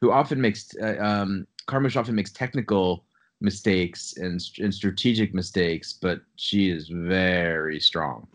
who 0.00 0.10
often 0.10 0.40
makes 0.40 0.74
uh, 0.82 0.96
um, 1.00 1.46
Carmouche 1.66 1.96
often 1.96 2.14
makes 2.14 2.32
technical 2.32 3.04
mistakes 3.44 4.16
and, 4.16 4.40
and 4.58 4.74
strategic 4.74 5.34
mistakes, 5.34 5.92
but 5.92 6.20
she 6.36 6.70
is 6.70 6.88
very 6.88 7.78
strong. 7.78 8.26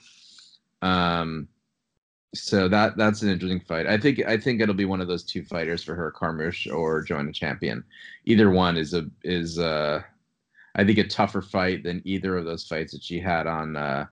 Um, 0.81 1.49
so 2.33 2.67
that 2.67 2.95
that's 2.95 3.23
an 3.23 3.29
interesting 3.29 3.59
fight. 3.59 3.87
I 3.87 3.97
think 3.97 4.23
I 4.25 4.37
think 4.37 4.61
it'll 4.61 4.75
be 4.75 4.85
one 4.85 5.01
of 5.01 5.07
those 5.07 5.23
two 5.23 5.43
fighters 5.43 5.83
for 5.83 5.95
her, 5.95 6.11
Carmouche 6.11 6.71
or 6.71 7.01
Joanna 7.01 7.31
Champion. 7.31 7.83
Either 8.25 8.51
one 8.51 8.77
is 8.77 8.93
a 8.93 9.09
is 9.23 9.57
uh 9.57 10.01
I 10.75 10.85
think 10.85 10.99
a 10.99 11.07
tougher 11.07 11.41
fight 11.41 11.83
than 11.83 12.03
either 12.05 12.37
of 12.37 12.45
those 12.45 12.67
fights 12.67 12.93
that 12.93 13.03
she 13.03 13.19
had 13.19 13.47
on 13.47 13.75
uh 13.75 14.05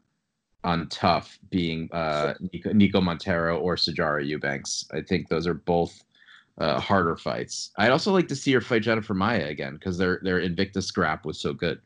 on 0.63 0.89
tough 0.89 1.37
being 1.51 1.89
uh 1.91 2.33
Nico, 2.51 2.73
Nico 2.73 3.01
Montero 3.01 3.59
or 3.59 3.75
Sijara 3.75 4.25
Eubanks. 4.25 4.85
I 4.91 5.01
think 5.01 5.29
those 5.29 5.45
are 5.45 5.53
both 5.53 6.03
uh, 6.57 6.79
harder 6.79 7.15
fights. 7.15 7.71
I'd 7.77 7.91
also 7.91 8.11
like 8.11 8.27
to 8.29 8.35
see 8.35 8.53
her 8.53 8.61
fight 8.61 8.83
Jennifer 8.83 9.13
Maia 9.13 9.45
again 9.47 9.73
because 9.73 9.97
their 9.97 10.19
their 10.23 10.39
Invicta 10.39 10.81
scrap 10.83 11.25
was 11.25 11.39
so 11.39 11.53
good. 11.53 11.79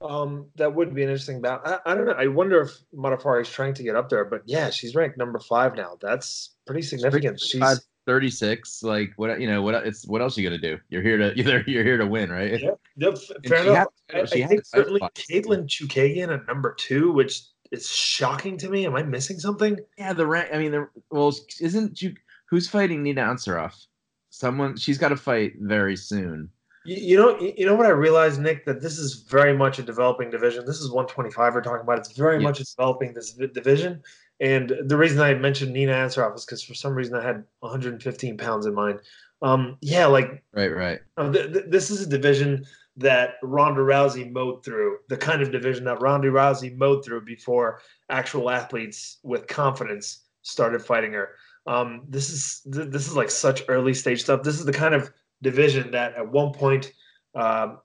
Um, 0.00 0.46
that 0.56 0.74
would 0.74 0.94
be 0.94 1.02
an 1.02 1.08
interesting 1.08 1.40
bout. 1.40 1.66
I, 1.66 1.78
I, 1.86 1.94
don't 1.94 2.06
know. 2.06 2.12
I 2.12 2.26
wonder 2.26 2.60
if 2.60 2.70
Modafferi 2.94 3.42
is 3.42 3.50
trying 3.50 3.72
to 3.74 3.82
get 3.82 3.96
up 3.96 4.10
there, 4.10 4.26
but 4.26 4.42
yeah, 4.44 4.68
she's 4.68 4.94
ranked 4.94 5.16
number 5.16 5.38
five 5.38 5.74
now. 5.74 5.96
That's 6.00 6.54
pretty 6.66 6.82
significant. 6.82 7.40
She's 7.40 7.86
36. 8.06 8.82
Like 8.82 9.12
what 9.16 9.40
you 9.40 9.48
know, 9.48 9.62
what 9.62 9.74
it's 9.86 10.06
what 10.06 10.22
else 10.22 10.36
are 10.36 10.40
you 10.40 10.48
gonna 10.48 10.60
do? 10.60 10.78
You're 10.88 11.02
here 11.02 11.16
to 11.16 11.32
you're 11.36 11.62
you're 11.66 11.84
here 11.84 11.98
to 11.98 12.06
win, 12.06 12.30
right? 12.30 12.60
Yeah, 12.60 12.70
yep, 12.96 13.18
fair 13.46 13.62
enough. 13.62 13.88
Had, 14.10 14.16
I, 14.16 14.20
I 14.20 14.46
think 14.46 14.64
certainly 14.64 15.00
Katlyn 15.00 15.66
Chookagian 15.66 16.32
at 16.32 16.46
number 16.46 16.74
two, 16.74 17.12
which 17.12 17.42
is 17.72 17.88
shocking 17.90 18.56
to 18.58 18.68
me. 18.68 18.86
Am 18.86 18.94
I 18.94 19.02
missing 19.02 19.38
something? 19.38 19.78
Yeah, 19.98 20.12
the 20.12 20.26
rank. 20.26 20.50
I 20.52 20.58
mean, 20.58 20.72
the 20.72 20.88
well, 21.10 21.34
isn't 21.60 22.00
you 22.00 22.14
Who's 22.50 22.68
fighting 22.68 23.02
Nina 23.02 23.22
Ansaroff? 23.22 23.86
Someone 24.30 24.76
she's 24.76 24.98
got 24.98 25.08
to 25.08 25.16
fight 25.16 25.54
very 25.58 25.96
soon. 25.96 26.50
You, 26.84 26.96
you 26.96 27.16
know, 27.16 27.38
you 27.40 27.66
know 27.66 27.74
what 27.74 27.86
I 27.86 27.90
realized, 27.90 28.40
Nick, 28.40 28.64
that 28.66 28.80
this 28.80 28.98
is 28.98 29.24
very 29.28 29.56
much 29.56 29.78
a 29.78 29.82
developing 29.82 30.30
division. 30.30 30.64
This 30.64 30.80
is 30.80 30.90
125 30.90 31.54
we're 31.54 31.60
talking 31.60 31.80
about. 31.80 31.98
It's 31.98 32.12
very 32.12 32.38
much 32.38 32.58
developing 32.58 33.14
this 33.14 33.32
division. 33.32 34.02
And 34.40 34.72
the 34.84 34.96
reason 34.96 35.20
I 35.20 35.34
mentioned 35.34 35.72
Nina 35.72 35.92
Ansaroff 35.92 36.36
is 36.36 36.44
because 36.44 36.62
for 36.62 36.74
some 36.74 36.94
reason 36.94 37.16
I 37.16 37.22
had 37.22 37.42
115 37.60 38.36
pounds 38.36 38.66
in 38.66 38.74
mind. 38.74 39.00
Um, 39.42 39.78
yeah, 39.80 40.06
like 40.06 40.42
right, 40.52 40.74
right. 40.74 41.00
Uh, 41.16 41.32
th- 41.32 41.52
th- 41.52 41.64
this 41.68 41.90
is 41.90 42.02
a 42.02 42.08
division 42.08 42.64
that 42.96 43.34
Ronda 43.42 43.80
Rousey 43.80 44.30
mowed 44.30 44.64
through, 44.64 44.98
the 45.08 45.16
kind 45.16 45.42
of 45.42 45.50
division 45.50 45.84
that 45.84 46.00
Ronda 46.00 46.28
Rousey 46.28 46.76
mowed 46.76 47.04
through 47.04 47.24
before 47.24 47.80
actual 48.08 48.48
athletes 48.48 49.18
with 49.22 49.46
confidence 49.46 50.24
started 50.42 50.82
fighting 50.82 51.12
her. 51.12 51.30
Um, 51.66 52.02
this 52.08 52.30
is 52.30 52.62
this 52.64 53.08
is 53.08 53.16
like 53.16 53.30
such 53.30 53.62
early 53.68 53.94
stage 53.94 54.22
stuff. 54.22 54.42
This 54.42 54.58
is 54.58 54.64
the 54.64 54.72
kind 54.72 54.94
of 54.94 55.10
division 55.42 55.90
that 55.90 56.14
at 56.14 56.30
one 56.30 56.52
point 56.52 56.92
uh, 57.34 57.76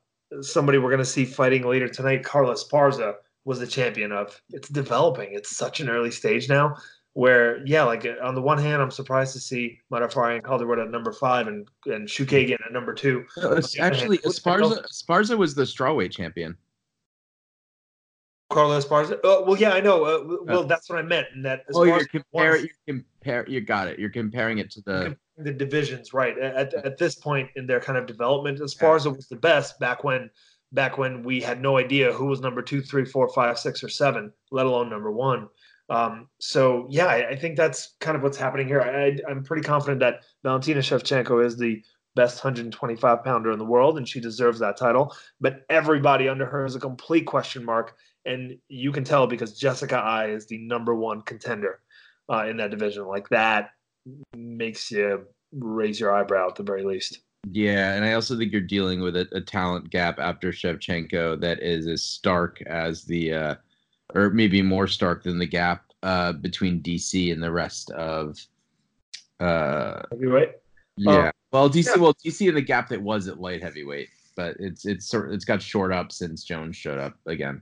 somebody 0.42 0.78
we're 0.78 0.90
going 0.90 1.00
to 1.00 1.06
see 1.06 1.26
fighting 1.26 1.64
later 1.64 1.88
tonight, 1.88 2.24
Carlos 2.24 2.64
Esparza, 2.64 3.16
was 3.46 3.60
the 3.60 3.68
champion 3.68 4.12
of. 4.12 4.40
It's 4.52 4.70
developing. 4.70 5.30
It's 5.34 5.56
such 5.56 5.80
an 5.80 5.90
early 5.90 6.12
stage 6.12 6.48
now. 6.48 6.78
Where 7.14 7.66
yeah, 7.66 7.84
like 7.84 8.08
on 8.24 8.36
the 8.36 8.42
one 8.42 8.58
hand, 8.58 8.82
I'm 8.82 8.92
surprised 8.92 9.34
to 9.34 9.40
see 9.40 9.80
Modafferi 9.92 10.36
and 10.36 10.44
Calderwood 10.44 10.80
at 10.80 10.90
number 10.90 11.12
five 11.12 11.48
and 11.48 11.68
and 11.88 12.08
Chookagian 12.08 12.66
at 12.66 12.72
number 12.72 12.94
two. 12.94 13.26
actually, 13.80 14.18
hand, 14.24 14.34
Esparza 14.34 14.86
Esparza 14.86 15.38
was 15.38 15.54
the 15.54 15.64
strawweight 15.64 16.12
champion. 16.12 16.56
Carlos 18.52 18.86
Esparza. 18.86 19.14
Uh, 19.14 19.44
well, 19.46 19.58
yeah, 19.58 19.72
I 19.72 19.80
know. 19.80 20.04
Uh, 20.04 20.38
well, 20.44 20.64
that's 20.64 20.90
what 20.90 21.00
I 21.00 21.02
meant. 21.02 21.28
In 21.36 21.42
that 21.44 21.64
oh, 21.74 21.84
you're 21.84 22.06
comparing. 22.06 22.64
You 22.64 22.70
compare. 22.86 23.48
You 23.50 23.62
got 23.62 23.88
it. 23.88 24.00
You're 24.00 24.10
comparing 24.10 24.60
it 24.60 24.70
to 24.72 24.82
the 24.82 25.18
the 25.38 25.52
divisions, 25.52 26.14
right? 26.14 26.38
At, 26.38 26.74
at 26.74 26.98
this 26.98 27.16
point 27.16 27.50
in 27.56 27.66
their 27.66 27.80
kind 27.80 27.98
of 27.98 28.06
development, 28.06 28.60
Esparza 28.60 29.06
yeah. 29.06 29.12
was 29.12 29.28
the 29.28 29.36
best 29.36 29.80
back 29.80 30.04
when 30.04 30.30
back 30.72 30.98
when 30.98 31.24
we 31.24 31.42
had 31.42 31.62
no 31.62 31.78
idea 31.78 32.14
who 32.14 32.28
was 32.28 32.42
number 32.42 32.62
two, 32.62 32.82
three, 32.82 33.06
four, 33.06 33.28
five, 33.30 33.60
six, 33.60 33.84
or 33.84 33.90
seven, 33.90 34.32
let 34.52 34.66
alone 34.66 34.90
number 34.90 35.12
one. 35.12 35.50
Um, 35.90 36.30
so 36.40 36.88
yeah, 36.90 37.08
I, 37.08 37.30
I, 37.30 37.36
think 37.36 37.58
that's 37.58 37.96
kind 38.00 38.16
of 38.16 38.24
what's 38.24 38.38
happening 38.38 38.66
here. 38.66 38.82
I, 38.82 39.18
I'm 39.30 39.44
pretty 39.44 39.64
confident 39.64 40.00
that 40.00 40.22
Valentina 40.42 40.80
Shevchenko 40.80 41.46
is 41.46 41.58
the 41.58 41.84
best 42.16 42.44
125 42.44 43.24
pounder 43.26 43.52
in 43.52 43.60
the 43.60 43.66
world, 43.66 43.98
and 43.98 44.08
she 44.08 44.22
deserves 44.22 44.60
that 44.60 44.78
title. 44.78 45.14
But 45.42 45.66
everybody 45.70 46.30
under 46.30 46.46
her 46.46 46.66
is 46.66 46.76
a 46.76 46.80
complete 46.80 47.26
question 47.26 47.66
mark 47.66 47.98
and 48.26 48.58
you 48.68 48.92
can 48.92 49.04
tell 49.04 49.28
because 49.28 49.58
Jessica 49.58 49.98
Eye 49.98 50.30
is 50.30 50.46
the 50.46 50.58
number 50.58 50.96
one 50.96 51.22
contender 51.22 51.80
uh, 52.32 52.46
in 52.48 52.58
that 52.58 52.72
division. 52.72 53.08
Like 53.08 53.30
that 53.30 53.72
makes 54.36 54.92
you 54.92 55.26
raise 55.52 56.00
your 56.00 56.14
eyebrow 56.14 56.50
at 56.50 56.56
the 56.56 56.64
very 56.64 56.84
least. 56.84 57.20
Yeah, 57.50 57.94
and 57.94 58.06
I 58.06 58.14
also 58.14 58.38
think 58.38 58.52
you're 58.52 58.62
dealing 58.62 59.02
with 59.02 59.16
a, 59.16 59.28
a 59.32 59.42
talent 59.42 59.90
gap 59.90 60.20
after 60.20 60.52
Shevchenko 60.52 61.40
that 61.42 61.62
is 61.62 61.88
as 61.88 62.04
stark 62.04 62.62
as 62.68 63.04
the, 63.04 63.34
uh, 63.34 63.56
or 64.14 64.30
maybe 64.30 64.62
more 64.62 64.88
stark 64.88 65.24
than 65.24 65.40
the 65.40 65.48
gap 65.48 65.86
uh, 66.04 66.34
between 66.34 66.84
DC 66.84 67.32
and 67.34 67.42
the 67.42 67.52
rest 67.52 67.90
of. 67.92 68.40
Uh, 69.40 70.04
heavyweight. 70.12 70.52
Yeah. 70.98 71.28
Um, 71.28 71.32
well, 71.52 71.70
DC. 71.70 71.88
Yeah. 71.88 72.02
Well, 72.02 72.14
DC 72.14 72.48
in 72.48 72.56
the 72.56 72.62
gap 72.62 72.90
that 72.90 73.02
was 73.02 73.28
at 73.28 73.42
light 73.42 73.64
heavyweight, 73.64 74.10
but 74.36 74.56
it's 74.60 74.86
it's 74.86 75.08
sort 75.08 75.34
it's 75.34 75.46
got 75.46 75.62
short 75.62 75.92
up 75.92 76.12
since 76.12 76.44
Jones 76.44 76.78
showed 76.78 77.00
up 77.00 77.16
again. 77.26 77.62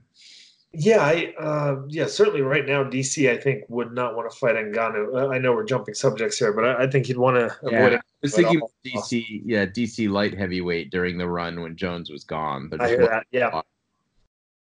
Yeah, 0.72 1.00
I 1.00 1.34
uh, 1.38 1.82
yeah 1.88 2.06
certainly 2.06 2.42
right 2.42 2.64
now 2.64 2.84
DC 2.84 3.28
I 3.28 3.36
think 3.36 3.64
would 3.68 3.92
not 3.92 4.14
want 4.14 4.30
to 4.30 4.36
fight 4.36 4.54
Ngannou. 4.54 5.32
I 5.32 5.38
know 5.38 5.52
we're 5.52 5.64
jumping 5.64 5.94
subjects 5.94 6.38
here, 6.38 6.52
but 6.52 6.64
I, 6.64 6.84
I 6.84 6.86
think 6.86 7.06
he'd 7.06 7.16
want 7.16 7.36
to 7.36 7.56
yeah, 7.68 7.78
avoid 7.78 7.92
it. 7.94 7.98
I 7.98 8.02
was 8.22 8.34
thinking 8.34 8.60
DC, 8.86 9.42
yeah, 9.44 9.66
DC 9.66 10.08
light 10.08 10.36
heavyweight 10.36 10.90
during 10.90 11.18
the 11.18 11.28
run 11.28 11.60
when 11.60 11.74
Jones 11.74 12.10
was 12.10 12.22
gone. 12.22 12.68
But 12.68 12.82
I 12.82 12.88
hear 12.88 13.06
that. 13.08 13.26
Yeah, 13.32 13.62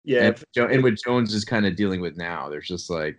yeah. 0.04 0.32
And, 0.56 0.72
and 0.72 0.84
what 0.84 0.96
Jones 1.04 1.34
is 1.34 1.44
kind 1.44 1.66
of 1.66 1.76
dealing 1.76 2.00
with 2.00 2.16
now, 2.16 2.48
there's 2.48 2.68
just 2.68 2.90
like. 2.90 3.18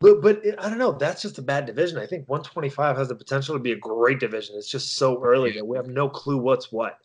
But 0.00 0.22
but 0.22 0.42
I 0.58 0.68
don't 0.68 0.78
know. 0.78 0.92
That's 0.92 1.22
just 1.22 1.38
a 1.38 1.42
bad 1.42 1.66
division. 1.66 1.98
I 1.98 2.06
think 2.06 2.28
125 2.28 2.96
has 2.96 3.08
the 3.08 3.14
potential 3.14 3.56
to 3.56 3.60
be 3.60 3.72
a 3.72 3.76
great 3.76 4.20
division. 4.20 4.54
It's 4.56 4.70
just 4.70 4.96
so 4.96 5.22
early 5.22 5.52
that 5.52 5.66
we 5.66 5.76
have 5.76 5.88
no 5.88 6.08
clue 6.08 6.36
what's 6.36 6.70
what. 6.70 6.98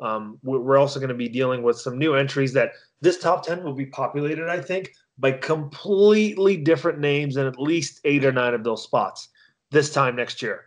Um, 0.00 0.38
we're 0.42 0.76
also 0.76 0.98
going 0.98 1.08
to 1.08 1.14
be 1.14 1.28
dealing 1.28 1.62
with 1.62 1.78
some 1.78 1.98
new 1.98 2.14
entries 2.14 2.52
that 2.54 2.72
this 3.00 3.18
top 3.18 3.44
10 3.44 3.62
will 3.62 3.74
be 3.74 3.86
populated, 3.86 4.48
I 4.48 4.60
think, 4.60 4.92
by 5.18 5.32
completely 5.32 6.56
different 6.56 6.98
names 6.98 7.36
in 7.36 7.46
at 7.46 7.60
least 7.60 8.00
eight 8.04 8.24
or 8.24 8.32
nine 8.32 8.54
of 8.54 8.64
those 8.64 8.82
spots 8.82 9.28
this 9.70 9.92
time 9.92 10.16
next 10.16 10.42
year. 10.42 10.64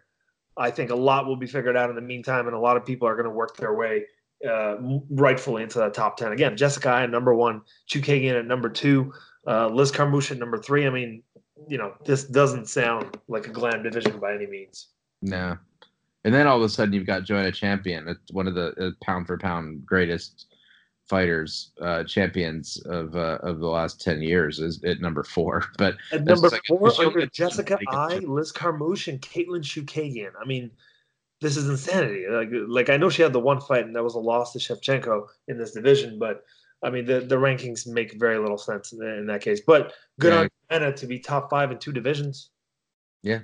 I 0.55 0.71
think 0.71 0.89
a 0.89 0.95
lot 0.95 1.27
will 1.27 1.35
be 1.35 1.45
figured 1.45 1.77
out 1.77 1.89
in 1.89 1.95
the 1.95 2.01
meantime, 2.01 2.47
and 2.47 2.55
a 2.55 2.59
lot 2.59 2.77
of 2.77 2.85
people 2.85 3.07
are 3.07 3.15
going 3.15 3.25
to 3.25 3.31
work 3.31 3.57
their 3.57 3.75
way 3.75 4.05
uh, 4.47 4.77
rightfully 5.09 5.63
into 5.63 5.79
that 5.79 5.93
top 5.93 6.17
10. 6.17 6.31
Again, 6.31 6.57
Jessica 6.57 6.89
at 6.89 7.09
number 7.09 7.33
one, 7.33 7.61
Chookagian 7.89 8.39
at 8.39 8.45
number 8.45 8.69
two, 8.69 9.13
uh, 9.45 9.67
Liz 9.67 9.91
Carmouche 9.91 10.31
at 10.31 10.37
number 10.37 10.57
three. 10.57 10.85
I 10.85 10.89
mean, 10.89 11.23
you 11.67 11.77
know, 11.77 11.93
this 12.05 12.23
doesn't 12.23 12.67
sound 12.67 13.17
like 13.27 13.47
a 13.47 13.51
glam 13.51 13.83
division 13.83 14.19
by 14.19 14.33
any 14.33 14.47
means. 14.47 14.87
No. 15.21 15.57
And 16.27 16.35
then 16.35 16.45
all 16.45 16.57
of 16.57 16.63
a 16.63 16.67
sudden, 16.67 16.93
you've 16.93 17.07
got 17.07 17.23
Joanna 17.23 17.53
Champion, 17.53 18.13
one 18.33 18.49
of 18.49 18.53
the 18.53 18.73
uh, 18.75 18.91
pound 19.01 19.27
for 19.27 19.37
pound 19.37 19.85
greatest 19.85 20.47
fighters, 21.07 21.71
uh, 21.81 22.03
champions 22.03 22.81
of 22.85 23.15
uh, 23.15 23.37
of 23.43 23.59
the 23.59 23.67
last 23.67 24.01
ten 24.01 24.21
years, 24.21 24.59
is 24.59 24.83
at 24.83 24.99
number 24.99 25.23
four. 25.23 25.63
But 25.77 25.95
at 26.11 26.25
number 26.25 26.49
like, 26.49 26.63
four 26.67 26.91
under 26.99 27.25
Jessica 27.27 27.79
Eye, 27.87 28.17
Liz 28.17 28.51
Carmouche, 28.51 29.07
and 29.07 29.21
Katlyn 29.21 29.61
Chookagian. 29.61 30.31
I 30.37 30.45
mean, 30.45 30.69
this 31.39 31.55
is 31.55 31.69
insanity. 31.69 32.25
Like, 32.29 32.49
like 32.51 32.89
I 32.89 32.97
know 32.97 33.09
she 33.09 33.21
had 33.21 33.31
the 33.31 33.39
one 33.39 33.61
fight, 33.61 33.85
and 33.85 33.95
that 33.95 34.03
was 34.03 34.15
a 34.15 34.19
loss 34.19 34.51
to 34.51 34.59
Shevchenko 34.59 35.27
in 35.47 35.57
this 35.57 35.71
division, 35.71 36.19
but. 36.19 36.43
I 36.83 36.91
mean, 36.91 37.05
the, 37.05 37.21
the 37.21 37.37
rankings 37.37 37.87
make 37.87 38.19
very 38.19 38.37
little 38.37 38.59
sense 38.59 38.93
in, 38.93 39.01
in 39.01 39.25
that 39.25 39.41
case. 39.41 39.61
But 39.65 39.93
good 40.19 40.31
yeah. 40.31 40.39
on 40.41 40.49
Anna 40.69 40.93
to 40.93 41.07
be 41.07 41.17
top 41.17 41.49
five 41.49 41.71
in 41.71 41.79
two 41.79 41.91
divisions. 41.91 42.51
Yeah, 43.23 43.39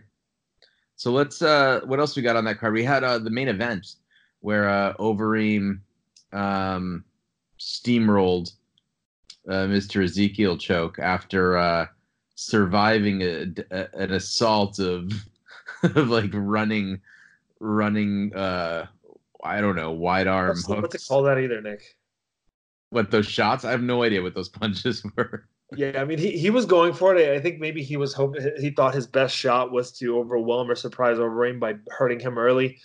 so 1.04 1.12
let's 1.12 1.42
uh 1.42 1.82
what 1.84 2.00
else 2.00 2.16
we 2.16 2.22
got 2.22 2.38
on 2.38 2.46
that 2.46 2.62
card? 2.62 2.74
We 2.74 2.86
had 2.86 3.04
uh 3.04 3.20
the 3.20 3.30
main 3.30 3.50
event 3.50 3.96
where 4.40 4.70
uh 4.70 4.94
Overeem 4.94 5.82
um 6.32 7.04
steamrolled 7.60 8.54
uh, 9.50 9.68
Mr. 9.68 10.02
Ezekiel 10.02 10.58
Choke 10.58 11.00
after 11.00 11.58
uh 11.58 11.88
surviving 12.36 13.22
a, 13.22 13.48
a, 13.70 13.88
an 13.96 14.14
assault 14.14 14.80
of 14.80 15.12
of 15.84 16.08
like 16.08 16.32
running 16.34 17.02
running 17.60 18.34
uh 18.34 18.86
I 19.44 19.60
don't 19.60 19.76
know, 19.76 19.92
wide 19.92 20.28
arm 20.28 20.56
hooks. 20.56 20.70
What 20.70 20.92
to 20.92 21.00
call 21.00 21.24
that 21.24 21.38
either, 21.38 21.60
Nick? 21.60 21.98
What 22.92 23.12
those 23.12 23.28
shots? 23.28 23.66
I 23.66 23.72
have 23.72 23.84
no 23.84 24.04
idea 24.04 24.22
what 24.22 24.36
those 24.36 24.48
punches 24.62 25.04
were. 25.18 25.50
Yeah, 25.76 26.02
I 26.02 26.06
mean, 26.06 26.18
he, 26.18 26.32
he 26.38 26.50
was 26.50 26.66
going 26.66 26.94
for 26.94 27.16
it. 27.16 27.30
I 27.30 27.40
think 27.40 27.60
maybe 27.60 27.84
he 27.84 27.98
was 27.98 28.14
hoping 28.14 28.48
he 28.60 28.70
thought 28.70 28.94
his 28.94 29.08
best 29.08 29.36
shot 29.36 29.72
was 29.72 29.92
to 29.94 30.18
overwhelm 30.18 30.70
or 30.70 30.76
surprise 30.76 31.18
Overeem 31.18 31.60
by 31.60 31.76
hurting 31.90 32.20
him 32.20 32.38
early, 32.38 32.80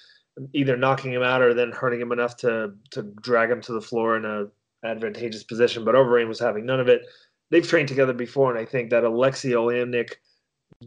either 0.52 0.76
knocking 0.76 1.12
him 1.12 1.22
out 1.22 1.42
or 1.42 1.54
then 1.54 1.72
hurting 1.72 2.00
him 2.00 2.12
enough 2.12 2.36
to 2.38 2.72
to 2.90 3.02
drag 3.22 3.50
him 3.50 3.60
to 3.62 3.72
the 3.72 3.80
floor 3.80 4.16
in 4.16 4.24
a 4.24 4.46
advantageous 4.84 5.44
position. 5.44 5.84
But 5.84 5.94
Overeem 5.94 6.28
was 6.28 6.38
having 6.38 6.66
none 6.66 6.80
of 6.80 6.88
it. 6.88 7.02
They've 7.50 7.66
trained 7.66 7.88
together 7.88 8.12
before, 8.12 8.50
and 8.50 8.58
I 8.58 8.64
think 8.64 8.90
that 8.90 9.04
Alexey 9.04 9.50
Oleinik 9.52 10.14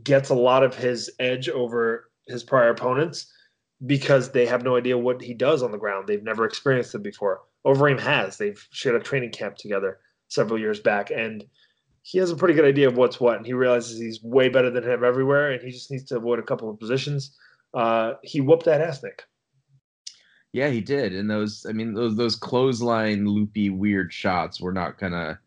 gets 0.03 0.29
a 0.29 0.35
lot 0.35 0.63
of 0.63 0.75
his 0.75 1.09
edge 1.19 1.49
over 1.49 2.09
his 2.27 2.43
prior 2.43 2.69
opponents 2.69 3.31
because 3.85 4.29
they 4.29 4.45
have 4.45 4.63
no 4.63 4.75
idea 4.75 4.97
what 4.97 5.21
he 5.21 5.33
does 5.33 5.63
on 5.63 5.71
the 5.71 5.77
ground. 5.77 6.07
They've 6.07 6.23
never 6.23 6.45
experienced 6.45 6.93
it 6.93 7.03
before. 7.03 7.41
Overeem 7.65 7.99
has. 7.99 8.37
They've 8.37 8.63
shared 8.71 8.95
a 8.95 9.03
training 9.03 9.31
camp 9.31 9.57
together 9.57 9.99
several 10.27 10.59
years 10.59 10.79
back, 10.79 11.11
and 11.11 11.43
he 12.03 12.17
has 12.17 12.31
a 12.31 12.35
pretty 12.35 12.53
good 12.53 12.65
idea 12.65 12.87
of 12.87 12.97
what's 12.97 13.19
what, 13.19 13.37
and 13.37 13.45
he 13.45 13.53
realizes 13.53 13.99
he's 13.99 14.23
way 14.23 14.49
better 14.49 14.69
than 14.69 14.83
him 14.83 15.03
everywhere, 15.03 15.51
and 15.51 15.61
he 15.61 15.71
just 15.71 15.91
needs 15.91 16.03
to 16.05 16.17
avoid 16.17 16.39
a 16.39 16.43
couple 16.43 16.69
of 16.69 16.79
positions. 16.79 17.37
Uh, 17.73 18.13
he 18.23 18.41
whooped 18.41 18.65
that 18.65 18.81
ass, 18.81 19.03
Nick. 19.03 19.23
Yeah, 20.53 20.69
he 20.69 20.81
did, 20.81 21.13
and 21.13 21.29
those, 21.29 21.65
I 21.69 21.71
mean, 21.71 21.93
those 21.93 22.17
those 22.17 22.35
clothesline 22.35 23.25
loopy 23.25 23.69
weird 23.69 24.11
shots 24.11 24.59
were 24.59 24.73
not 24.73 24.99
gonna. 24.99 25.39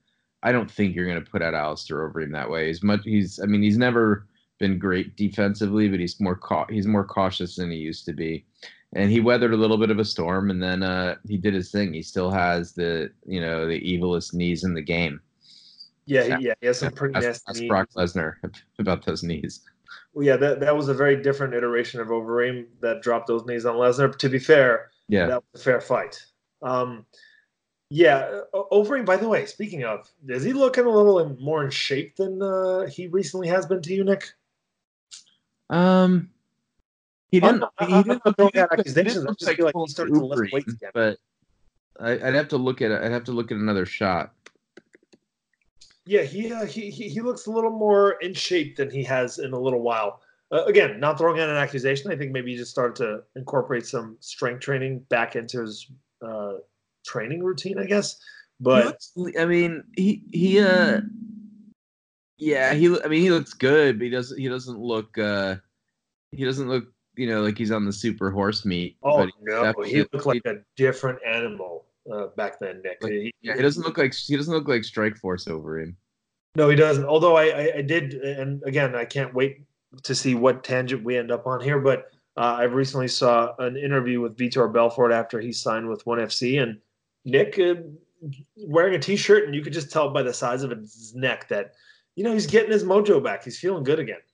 I 0.43 0.53
don't 0.53 0.71
think 0.71 0.95
you're 0.95 1.07
gonna 1.07 1.21
put 1.21 1.43
out 1.43 1.55
Alistair 1.55 2.07
him 2.07 2.33
that 2.33 2.49
way. 2.49 2.69
He's 2.69 2.83
much. 2.83 3.01
He's. 3.05 3.41
I 3.41 3.47
mean, 3.47 3.63
he's 3.63 3.77
never 3.77 4.27
been 4.59 4.79
great 4.79 5.17
defensively, 5.17 5.89
but 5.89 6.01
he's 6.01 6.19
more 6.21 6.37
ca- 6.37 6.67
he's 6.71 6.87
more 6.87 7.05
cautious 7.05 7.57
than 7.57 7.71
he 7.71 7.77
used 7.77 8.07
to 8.07 8.13
be. 8.13 8.47
And 8.95 9.11
he 9.11 9.21
weathered 9.21 9.53
a 9.53 9.57
little 9.57 9.77
bit 9.77 9.91
of 9.91 9.99
a 9.99 10.05
storm, 10.05 10.51
and 10.51 10.63
then 10.63 10.83
uh, 10.83 11.17
he 11.27 11.37
did 11.37 11.53
his 11.53 11.71
thing. 11.71 11.93
He 11.93 12.03
still 12.03 12.31
has 12.31 12.73
the 12.73 13.11
you 13.27 13.41
know 13.41 13.67
the 13.67 13.81
evilest 13.81 14.33
knees 14.33 14.65
in 14.65 14.73
the 14.73 14.83
game. 14.83 15.21
Yeah, 16.07 16.39
yeah, 16.39 16.55
he 16.61 16.67
has 16.67 16.81
some 16.81 16.93
pretty 16.93 17.15
that's, 17.15 17.27
nasty. 17.27 17.43
That's 17.47 17.61
knees. 17.61 17.69
Brock 17.69 17.89
Lesnar 17.97 18.35
about 18.79 19.05
those 19.05 19.23
knees. 19.23 19.61
Well, 20.13 20.25
yeah, 20.25 20.37
that, 20.37 20.61
that 20.61 20.77
was 20.77 20.89
a 20.89 20.95
very 20.95 21.21
different 21.21 21.55
iteration 21.55 22.01
of 22.01 22.09
Overeem 22.09 22.67
that 22.81 23.03
dropped 23.03 23.27
those 23.27 23.45
knees 23.47 23.65
on 23.65 23.77
Lesnar. 23.77 24.17
To 24.17 24.29
be 24.29 24.39
fair, 24.39 24.91
yeah, 25.09 25.27
that 25.27 25.43
was 25.53 25.61
a 25.61 25.65
fair 25.65 25.81
fight. 25.81 26.25
Um, 26.63 27.07
yeah, 27.91 28.41
Overeem. 28.55 29.07
By 29.07 29.17
the 29.17 29.29
way, 29.29 29.47
speaking 29.47 29.85
of, 29.85 30.11
is 30.29 30.43
he 30.43 30.53
looking 30.53 30.85
a 30.85 30.91
little 30.91 31.21
in, 31.21 31.39
more 31.41 31.65
in 31.65 31.71
shape 31.71 32.17
than 32.17 32.43
uh, 32.43 32.87
he 32.87 33.07
recently 33.09 33.49
has 33.49 33.67
been 33.67 33.83
to 33.83 33.95
you, 33.95 34.05
Nick? 34.05 34.29
Um, 35.71 36.31
he 37.31 37.41
didn't. 37.41 37.65
I'm, 37.79 37.89
he 37.89 38.03
didn't. 38.03 38.23
I'm 38.25 38.35
look, 38.39 38.57
accusations. 38.57 39.27
I 39.27 39.33
just 39.33 39.47
like 39.47 39.57
feel 39.57 39.67
like 39.67 39.75
he 39.77 39.87
started 39.89 40.15
to 40.15 40.25
lift 40.25 40.53
weights 40.53 40.73
again. 40.75 40.91
But 40.93 41.19
I, 41.99 42.15
would 42.15 42.35
have 42.35 42.49
to 42.49 42.57
look 42.57 42.83
at. 42.83 42.93
I'd 42.93 43.11
have 43.13 43.25
to 43.25 43.33
look 43.33 43.51
at 43.51 43.59
another 43.59 43.87
shot. 43.87 44.33
Yeah, 46.07 46.23
he, 46.23 46.53
uh, 46.53 46.67
he 46.67 46.91
he 46.91 47.09
he 47.09 47.21
looks 47.21 47.47
a 47.47 47.51
little 47.51 47.71
more 47.71 48.13
in 48.21 48.35
shape 48.35 48.77
than 48.77 48.91
he 48.91 49.03
has 49.05 49.39
in 49.39 49.53
a 49.53 49.59
little 49.59 49.81
while. 49.81 50.21
Uh, 50.53 50.65
again, 50.65 51.01
not 51.01 51.17
throwing 51.17 51.41
out 51.41 51.49
an 51.49 51.57
accusation. 51.57 52.11
I 52.11 52.17
think 52.17 52.33
maybe 52.33 52.53
he 52.53 52.59
just 52.59 52.71
started 52.71 52.97
to 52.97 53.23
incorporate 53.37 53.87
some 53.87 54.19
strength 54.21 54.61
training 54.61 55.01
back 55.09 55.35
into 55.35 55.63
his 55.63 55.91
uh, 56.21 56.55
training 57.07 57.43
routine. 57.43 57.79
I 57.79 57.87
guess, 57.87 58.21
but 58.61 58.85
looks, 58.85 59.13
I 59.39 59.47
mean, 59.47 59.83
he 59.97 60.23
he 60.31 60.61
uh, 60.61 61.01
yeah, 62.37 62.75
he. 62.75 62.95
I 63.03 63.09
mean, 63.09 63.23
he 63.23 63.31
looks 63.31 63.55
good, 63.55 63.99
but 63.99 64.05
he 64.05 64.11
doesn't. 64.11 64.39
He 64.39 64.49
doesn't 64.49 64.79
look. 64.79 65.17
uh 65.17 65.57
He 66.33 66.45
doesn't 66.45 66.69
look. 66.69 66.85
You 67.17 67.29
know, 67.29 67.43
like 67.43 67.57
he's 67.57 67.71
on 67.71 67.87
the 67.87 67.93
super 67.93 68.31
horse 68.31 68.67
meat. 68.67 68.99
Oh 69.03 69.27
no, 69.41 69.73
he 69.85 70.01
looked 70.01 70.27
like 70.27 70.45
a 70.45 70.57
different 70.77 71.21
animal 71.25 71.87
uh, 72.11 72.27
back 72.37 72.59
then, 72.59 72.83
Nick. 72.83 73.03
Like, 73.03 73.13
he, 73.13 73.35
yeah, 73.41 73.57
he 73.57 73.63
doesn't 73.63 73.83
look 73.83 73.99
like 73.99 74.15
he 74.15 74.37
doesn't 74.37 74.53
look 74.53 74.69
like 74.69 74.83
Strikeforce 74.83 75.47
him. 75.47 75.97
No, 76.57 76.69
he 76.69 76.77
doesn't. 76.77 77.05
Although 77.05 77.37
I, 77.37 77.45
I, 77.45 77.73
I, 77.77 77.83
did, 77.83 78.15
and 78.15 78.63
again, 78.65 78.95
I 78.95 79.05
can't 79.05 79.35
wait 79.35 79.63
to 80.03 80.15
see 80.15 80.35
what 80.35 80.63
tangent 80.63 81.03
we 81.03 81.17
end 81.17 81.33
up 81.33 81.47
on 81.47 81.61
here. 81.61 81.81
But 81.81 82.11
uh, 82.37 82.57
I 82.59 82.63
recently 82.65 83.09
saw 83.09 83.55
an 83.59 83.77
interview 83.77 84.21
with 84.21 84.37
Vitor 84.37 84.73
Belfort 84.73 85.13
after 85.13 85.41
he 85.41 85.53
signed 85.53 85.89
with 85.89 86.07
ONE 86.07 86.19
FC, 86.19 86.63
and 86.63 86.79
Nick 87.25 87.59
uh, 87.59 87.75
wearing 88.57 88.95
a 88.95 88.99
T-shirt, 88.99 89.45
and 89.45 89.55
you 89.55 89.63
could 89.63 89.73
just 89.73 89.91
tell 89.91 90.11
by 90.11 90.23
the 90.23 90.35
size 90.35 90.63
of 90.63 90.71
his 90.71 91.15
neck 91.15 91.49
that 91.49 91.75
you 92.15 92.23
know 92.25 92.33
he's 92.33 92.47
getting 92.47 92.71
his 92.71 92.85
mojo 92.85 93.23
back. 93.23 93.45
He's 93.45 93.59
feeling 93.59 93.85
good 93.85 93.99
again. 93.99 94.21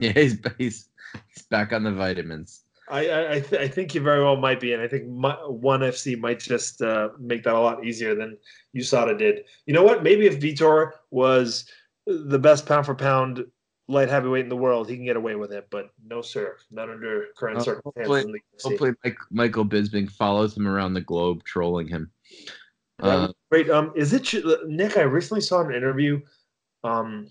Yeah, 0.00 0.12
he's 0.12 0.38
he's, 0.56 0.88
he's 1.28 1.42
back 1.50 1.74
on 1.74 1.82
the 1.82 1.92
vitamins. 1.92 2.62
I 2.90 3.34
I, 3.34 3.40
th- 3.40 3.60
I, 3.60 3.68
think 3.68 3.94
you 3.94 4.00
very 4.00 4.22
well 4.22 4.36
might 4.36 4.60
be, 4.60 4.72
and 4.72 4.82
I 4.82 4.88
think 4.88 5.08
my, 5.08 5.36
ONE 5.46 5.80
FC 5.80 6.18
might 6.18 6.40
just 6.40 6.82
uh, 6.82 7.10
make 7.18 7.44
that 7.44 7.54
a 7.54 7.60
lot 7.60 7.84
easier 7.84 8.14
than 8.14 8.36
USADA 8.76 9.18
did. 9.18 9.44
You 9.66 9.74
know 9.74 9.82
what? 9.82 10.02
Maybe 10.02 10.26
if 10.26 10.40
Vitor 10.40 10.92
was 11.10 11.64
the 12.06 12.38
best 12.38 12.66
pound 12.66 12.86
for 12.86 12.94
pound 12.94 13.44
light 13.88 14.08
heavyweight 14.08 14.44
in 14.44 14.48
the 14.48 14.56
world, 14.56 14.88
he 14.88 14.96
can 14.96 15.04
get 15.04 15.16
away 15.16 15.34
with 15.34 15.52
it. 15.52 15.68
But 15.70 15.90
no, 16.04 16.22
sir, 16.22 16.56
not 16.70 16.90
under 16.90 17.26
current 17.36 17.58
uh, 17.58 17.62
circumstances. 17.62 18.08
Hopefully, 18.08 18.42
hopefully 18.62 18.92
Mike, 19.04 19.18
Michael 19.30 19.64
Bisping 19.64 20.10
follows 20.10 20.56
him 20.56 20.66
around 20.66 20.94
the 20.94 21.00
globe, 21.00 21.44
trolling 21.44 21.88
him. 21.88 22.10
Uh, 23.00 23.28
great. 23.50 23.70
Um, 23.70 23.92
is 23.96 24.12
it 24.12 24.34
Nick? 24.66 24.96
I 24.96 25.02
recently 25.02 25.40
saw 25.40 25.60
an 25.60 25.74
interview. 25.74 26.20
Um, 26.84 27.28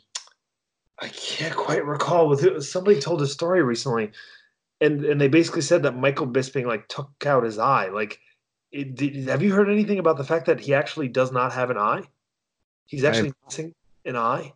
I 1.02 1.08
can't 1.10 1.56
quite 1.56 1.86
recall 1.86 2.28
with 2.28 2.44
it. 2.44 2.62
Somebody 2.64 3.00
told 3.00 3.22
a 3.22 3.28
story 3.28 3.64
recently 3.64 4.12
and 4.82 5.04
and 5.06 5.20
they 5.20 5.28
basically 5.28 5.62
said 5.62 5.84
that 5.84 5.98
Michael 5.98 6.28
Bisping 6.28 6.66
like 6.66 6.88
took 6.88 7.26
out 7.26 7.44
his 7.44 7.58
eye. 7.58 7.88
Like, 7.90 8.20
it, 8.72 8.96
did, 8.96 9.28
have 9.28 9.42
you 9.42 9.54
heard 9.54 9.70
anything 9.70 10.00
about 10.00 10.18
the 10.18 10.24
fact 10.24 10.46
that 10.46 10.60
he 10.60 10.74
actually 10.74 11.08
does 11.08 11.32
not 11.32 11.54
have 11.54 11.70
an 11.70 11.78
eye? 11.78 12.04
He's 12.86 13.04
actually 13.04 13.34
missing 13.46 13.76
an 14.06 14.16
eye. 14.16 14.54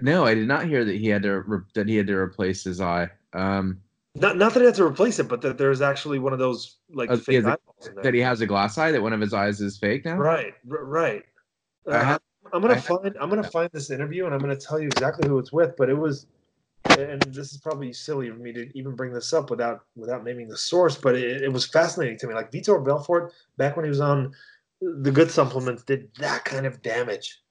No, 0.00 0.24
I 0.24 0.34
did 0.34 0.48
not 0.48 0.66
hear 0.66 0.84
that 0.84 0.96
he 0.96 1.08
had 1.08 1.22
to 1.24 1.40
re- 1.40 1.60
that 1.74 1.88
he 1.88 1.96
had 1.96 2.06
to 2.06 2.14
replace 2.14 2.64
his 2.64 2.80
eye. 2.80 3.10
Um, 3.32 3.80
not 4.14 4.36
not 4.36 4.54
that 4.54 4.60
he 4.60 4.66
had 4.66 4.74
to 4.76 4.84
replace 4.84 5.18
it, 5.18 5.28
but 5.28 5.42
that 5.42 5.58
there's 5.58 5.80
actually 5.80 6.18
one 6.18 6.32
of 6.32 6.38
those 6.38 6.76
like 6.90 7.10
uh, 7.10 7.16
fake 7.16 7.26
he 7.26 7.36
a, 7.36 7.52
eyeballs 7.52 7.86
in 7.88 7.94
there. 7.94 8.04
that 8.04 8.14
he 8.14 8.20
has 8.20 8.40
a 8.40 8.46
glass 8.46 8.78
eye. 8.78 8.92
That 8.92 9.02
one 9.02 9.12
of 9.12 9.20
his 9.20 9.34
eyes 9.34 9.60
is 9.60 9.76
fake 9.76 10.04
now. 10.04 10.16
Right, 10.16 10.54
r- 10.70 10.84
right. 10.84 11.24
Uh, 11.86 12.02
have- 12.04 12.20
I'm 12.52 12.62
gonna 12.62 12.74
I 12.74 12.76
have- 12.76 12.84
find 12.84 13.16
I'm 13.20 13.28
gonna 13.28 13.42
find 13.42 13.70
this 13.72 13.90
interview 13.90 14.24
and 14.24 14.32
I'm 14.34 14.40
gonna 14.40 14.56
tell 14.56 14.78
you 14.78 14.88
exactly 14.88 15.28
who 15.28 15.38
it's 15.38 15.52
with. 15.52 15.76
But 15.76 15.90
it 15.90 15.98
was, 15.98 16.26
and 16.86 17.32
this 17.34 17.52
is 17.52 17.58
probably 17.58 17.92
silly 17.92 18.28
of 18.28 18.38
me 18.40 18.52
to 18.52 18.76
even 18.78 18.96
bring 18.96 19.12
this 19.12 19.32
up 19.32 19.50
without 19.50 19.84
without 19.96 20.24
naming 20.24 20.48
the 20.48 20.56
source. 20.56 20.96
But 20.96 21.16
it, 21.16 21.42
it 21.42 21.52
was 21.52 21.66
fascinating 21.66 22.18
to 22.18 22.26
me. 22.26 22.34
Like 22.34 22.50
Vitor 22.50 22.84
Belfort, 22.84 23.32
back 23.56 23.76
when 23.76 23.84
he 23.84 23.90
was 23.90 24.00
on 24.00 24.34
the 24.80 25.10
good 25.10 25.30
supplements, 25.30 25.82
did 25.82 26.10
that 26.18 26.44
kind 26.44 26.66
of 26.66 26.82
damage. 26.82 27.42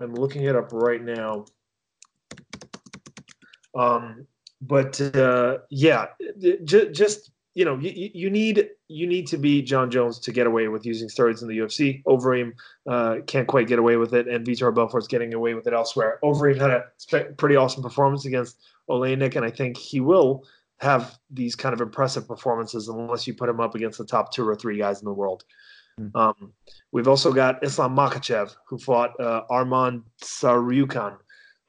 I'm 0.00 0.14
looking 0.14 0.44
it 0.44 0.56
up 0.56 0.72
right 0.72 1.02
now. 1.02 1.46
Um, 3.74 4.26
but 4.60 5.00
uh, 5.00 5.58
yeah, 5.70 6.06
j- 6.64 6.90
just 6.90 7.30
you 7.54 7.64
know, 7.64 7.78
you, 7.78 8.10
you 8.12 8.30
need 8.30 8.68
you 8.88 9.06
need 9.06 9.26
to 9.28 9.38
be 9.38 9.62
Jon 9.62 9.90
Jones 9.90 10.18
to 10.20 10.32
get 10.32 10.46
away 10.46 10.68
with 10.68 10.84
using 10.84 11.08
steroids 11.08 11.40
in 11.40 11.48
the 11.48 11.58
UFC. 11.58 12.02
Overeem 12.04 12.52
uh, 12.88 13.16
can't 13.26 13.46
quite 13.46 13.68
get 13.68 13.78
away 13.78 13.96
with 13.96 14.12
it, 14.12 14.26
and 14.26 14.44
Vitor 14.44 14.74
Belfort's 14.74 15.06
getting 15.06 15.34
away 15.34 15.54
with 15.54 15.66
it 15.66 15.72
elsewhere. 15.72 16.18
Overeem 16.24 16.60
had 16.60 16.70
a 16.70 16.84
spe- 16.96 17.36
pretty 17.36 17.56
awesome 17.56 17.82
performance 17.82 18.26
against 18.26 18.58
Oleinik, 18.90 19.36
and 19.36 19.44
I 19.44 19.50
think 19.50 19.76
he 19.76 20.00
will 20.00 20.44
have 20.80 21.16
these 21.30 21.54
kind 21.54 21.72
of 21.72 21.80
impressive 21.80 22.26
performances 22.26 22.88
unless 22.88 23.26
you 23.26 23.34
put 23.34 23.48
him 23.48 23.60
up 23.60 23.76
against 23.76 23.98
the 23.98 24.04
top 24.04 24.32
two 24.32 24.46
or 24.46 24.56
three 24.56 24.76
guys 24.76 25.00
in 25.00 25.04
the 25.04 25.12
world. 25.12 25.44
Hmm. 25.96 26.08
Um, 26.16 26.52
we've 26.90 27.08
also 27.08 27.32
got 27.32 27.64
Islam 27.64 27.96
Makhachev, 27.96 28.54
who 28.68 28.78
fought 28.78 29.12
uh, 29.20 29.42
Arman 29.48 30.02
Tsarukyan. 30.20 31.16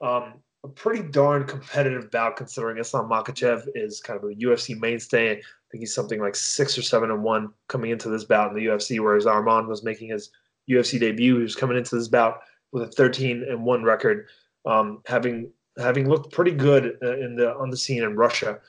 Um, 0.01 0.41
a 0.65 0.69
pretty 0.69 1.03
darn 1.03 1.45
competitive 1.45 2.09
bout 2.09 2.35
considering 2.35 2.79
Islam 2.79 3.07
Makhachev 3.07 3.67
is 3.75 4.01
kind 4.01 4.17
of 4.17 4.23
a 4.27 4.33
UFC 4.33 4.77
mainstay. 4.79 5.31
I 5.33 5.41
think 5.71 5.81
he's 5.81 5.93
something 5.93 6.19
like 6.19 6.35
six 6.35 6.75
or 6.75 6.81
seven 6.81 7.11
and 7.11 7.23
one 7.23 7.49
coming 7.67 7.91
into 7.91 8.09
this 8.09 8.23
bout 8.23 8.49
in 8.49 8.55
the 8.55 8.65
UFC, 8.65 8.99
whereas 8.99 9.25
Arman 9.25 9.67
was 9.67 9.83
making 9.83 10.09
his 10.09 10.31
UFC 10.67 10.99
debut. 10.99 11.37
He 11.37 11.43
was 11.43 11.55
coming 11.55 11.77
into 11.77 11.95
this 11.95 12.07
bout 12.07 12.39
with 12.71 12.81
a 12.81 12.87
13 12.87 13.45
and 13.47 13.63
one 13.63 13.83
record, 13.83 14.27
um, 14.65 15.01
having 15.05 15.51
having 15.77 16.09
looked 16.09 16.33
pretty 16.33 16.51
good 16.51 16.97
uh, 17.03 17.17
in 17.17 17.35
the 17.35 17.55
on 17.55 17.69
the 17.69 17.77
scene 17.77 18.01
in 18.01 18.15
Russia. 18.15 18.59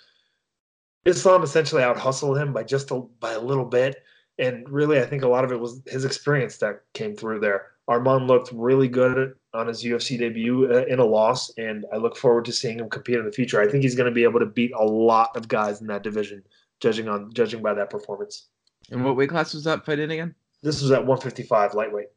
Islam 1.06 1.42
essentially 1.44 1.82
out 1.82 1.96
hustled 1.96 2.36
him 2.36 2.52
by 2.52 2.62
just 2.62 2.90
a, 2.90 3.00
by 3.20 3.32
a 3.32 3.40
little 3.40 3.64
bit, 3.64 4.02
and 4.38 4.68
really, 4.68 5.00
I 5.00 5.06
think 5.06 5.22
a 5.22 5.28
lot 5.28 5.44
of 5.44 5.52
it 5.52 5.60
was 5.60 5.80
his 5.86 6.04
experience 6.04 6.58
that 6.58 6.82
came 6.92 7.16
through 7.16 7.40
there. 7.40 7.68
Armand 7.88 8.26
looked 8.26 8.52
really 8.52 8.88
good 8.88 9.34
on 9.56 9.66
his 9.66 9.82
UFC 9.82 10.18
debut 10.18 10.72
uh, 10.72 10.84
in 10.86 10.98
a 10.98 11.04
loss, 11.04 11.50
and 11.56 11.84
I 11.92 11.96
look 11.96 12.16
forward 12.16 12.44
to 12.44 12.52
seeing 12.52 12.78
him 12.78 12.88
compete 12.88 13.16
in 13.16 13.24
the 13.24 13.32
future. 13.32 13.60
I 13.60 13.68
think 13.68 13.82
he's 13.82 13.94
going 13.94 14.08
to 14.08 14.14
be 14.14 14.24
able 14.24 14.40
to 14.40 14.46
beat 14.46 14.72
a 14.72 14.84
lot 14.84 15.36
of 15.36 15.48
guys 15.48 15.80
in 15.80 15.86
that 15.88 16.02
division, 16.02 16.42
judging 16.80 17.08
on 17.08 17.32
judging 17.32 17.62
by 17.62 17.74
that 17.74 17.90
performance. 17.90 18.48
And 18.90 19.04
what 19.04 19.16
weight 19.16 19.30
class 19.30 19.54
was 19.54 19.64
that 19.64 19.84
fight 19.84 19.98
in 19.98 20.10
again? 20.10 20.34
This 20.62 20.80
was 20.82 20.90
at 20.90 21.06
155 21.06 21.74
lightweight. 21.74 22.08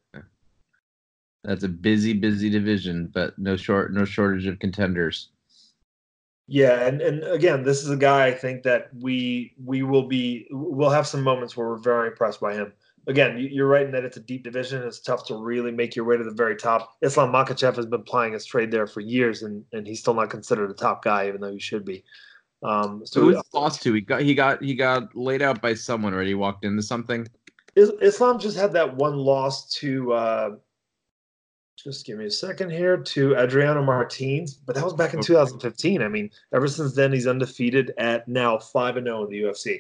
That's 1.43 1.63
a 1.63 1.69
busy, 1.69 2.13
busy 2.13 2.50
division, 2.50 3.10
but 3.13 3.38
no 3.39 3.55
short, 3.55 3.93
no 3.93 4.03
shortage 4.05 4.46
of 4.46 4.60
contenders. 4.60 5.30
Yeah, 6.47 6.86
and, 6.86 6.99
and 7.02 7.23
again, 7.23 7.63
this 7.63 7.84
is 7.84 7.89
a 7.89 7.95
guy 7.95 8.25
I 8.25 8.34
think 8.34 8.63
that 8.63 8.89
we 8.99 9.54
we 9.63 9.84
will 9.84 10.08
be 10.08 10.47
we'll 10.49 10.89
have 10.89 11.08
some 11.08 11.21
moments 11.21 11.56
where 11.56 11.67
we're 11.67 11.78
very 11.78 12.08
impressed 12.08 12.41
by 12.41 12.56
him. 12.56 12.73
Again, 13.08 13.38
you're 13.52 13.68
right 13.68 13.86
in 13.86 13.92
that 13.92 14.04
it's 14.06 14.18
a 14.18 14.22
deep 14.22 14.44
division. 14.44 14.84
It's 14.84 15.00
tough 15.00 15.26
to 15.28 15.36
really 15.36 15.72
make 15.72 15.96
your 15.96 16.06
way 16.06 16.18
to 16.18 16.24
the 16.24 16.32
very 16.34 16.56
top. 16.56 16.96
Islam 17.02 17.32
Makhachev 17.32 17.76
has 17.76 17.86
been 17.86 18.04
plying 18.04 18.34
his 18.34 18.46
trade 18.46 18.72
there 18.72 18.88
for 18.88 19.00
years, 19.02 19.42
and, 19.42 19.64
and 19.74 19.88
he's 19.88 20.00
still 20.00 20.14
not 20.14 20.30
considered 20.30 20.70
a 20.70 20.74
top 20.74 21.04
guy, 21.04 21.28
even 21.28 21.42
though 21.42 21.52
he 21.52 21.60
should 21.60 21.86
be. 21.86 22.04
Um, 22.62 23.02
So 23.06 23.22
so 23.22 23.26
who's 23.26 23.44
lost 23.54 23.82
to? 23.84 23.94
He 23.94 24.02
got 24.02 24.22
he 24.22 24.36
got 24.36 24.62
he 24.62 24.76
got 24.76 25.16
laid 25.16 25.42
out 25.42 25.62
by 25.62 25.74
someone, 25.74 26.14
right? 26.14 26.28
He 26.28 26.34
walked 26.36 26.66
into 26.66 26.84
something. 26.84 27.28
Is- 27.76 27.94
Islam 28.02 28.38
just 28.38 28.58
had 28.58 28.74
that 28.74 28.96
one 28.96 29.18
loss 29.18 29.72
to. 29.76 30.14
Uh, 30.14 30.50
just 31.78 32.06
give 32.06 32.18
me 32.18 32.26
a 32.26 32.32
second 32.32 32.70
here 32.72 32.98
to 32.98 33.38
Adriano 33.38 33.82
Martins, 33.82 34.54
but 34.54 34.76
that 34.76 34.84
was 34.84 34.94
back 34.94 35.14
in 35.14 35.20
Okay. 35.20 35.28
2015. 35.28 36.02
I 36.02 36.10
mean, 36.10 36.30
ever 36.54 36.68
since 36.68 36.94
then, 36.94 37.14
he's 37.14 37.26
undefeated 37.26 37.94
at 37.98 38.28
now 38.28 38.58
five 38.58 38.98
and 38.98 39.08
zero 39.08 39.24
in 39.24 39.30
the 39.32 39.44
UFC 39.44 39.80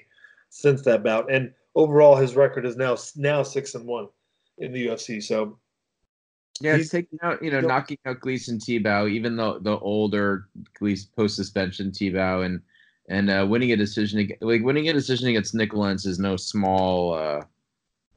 since 0.49 0.81
that 0.83 1.03
bout, 1.03 1.29
and 1.29 1.53
overall 1.79 2.15
his 2.17 2.35
record 2.35 2.65
is 2.65 2.75
now 2.75 2.97
now 3.15 3.41
six 3.43 3.73
and 3.75 3.85
one 3.85 4.07
in 4.57 4.71
the 4.73 4.87
UFC. 4.87 5.23
So 5.23 5.57
Yeah, 6.61 6.75
He's- 6.75 6.89
taking 6.89 7.19
out, 7.23 7.41
you 7.41 7.51
know, 7.51 7.61
knocking 7.61 7.97
out 8.05 8.19
Gleison 8.19 8.57
Tibau, 8.59 9.09
even 9.09 9.37
though 9.37 9.59
the 9.59 9.77
older 9.79 10.49
Gleison 10.79 11.07
post 11.15 11.35
suspension 11.37 11.91
Tibau 11.91 12.45
and 12.45 12.61
and 13.07 13.29
uh, 13.31 13.45
winning 13.49 13.71
a 13.71 13.77
decision 13.77 14.29
like 14.41 14.61
winning 14.61 14.89
a 14.89 14.93
decision 14.93 15.29
against 15.29 15.55
Nik 15.55 15.73
Lentz 15.73 16.05
is 16.05 16.19
no 16.19 16.35
small 16.35 17.13
uh, 17.13 17.41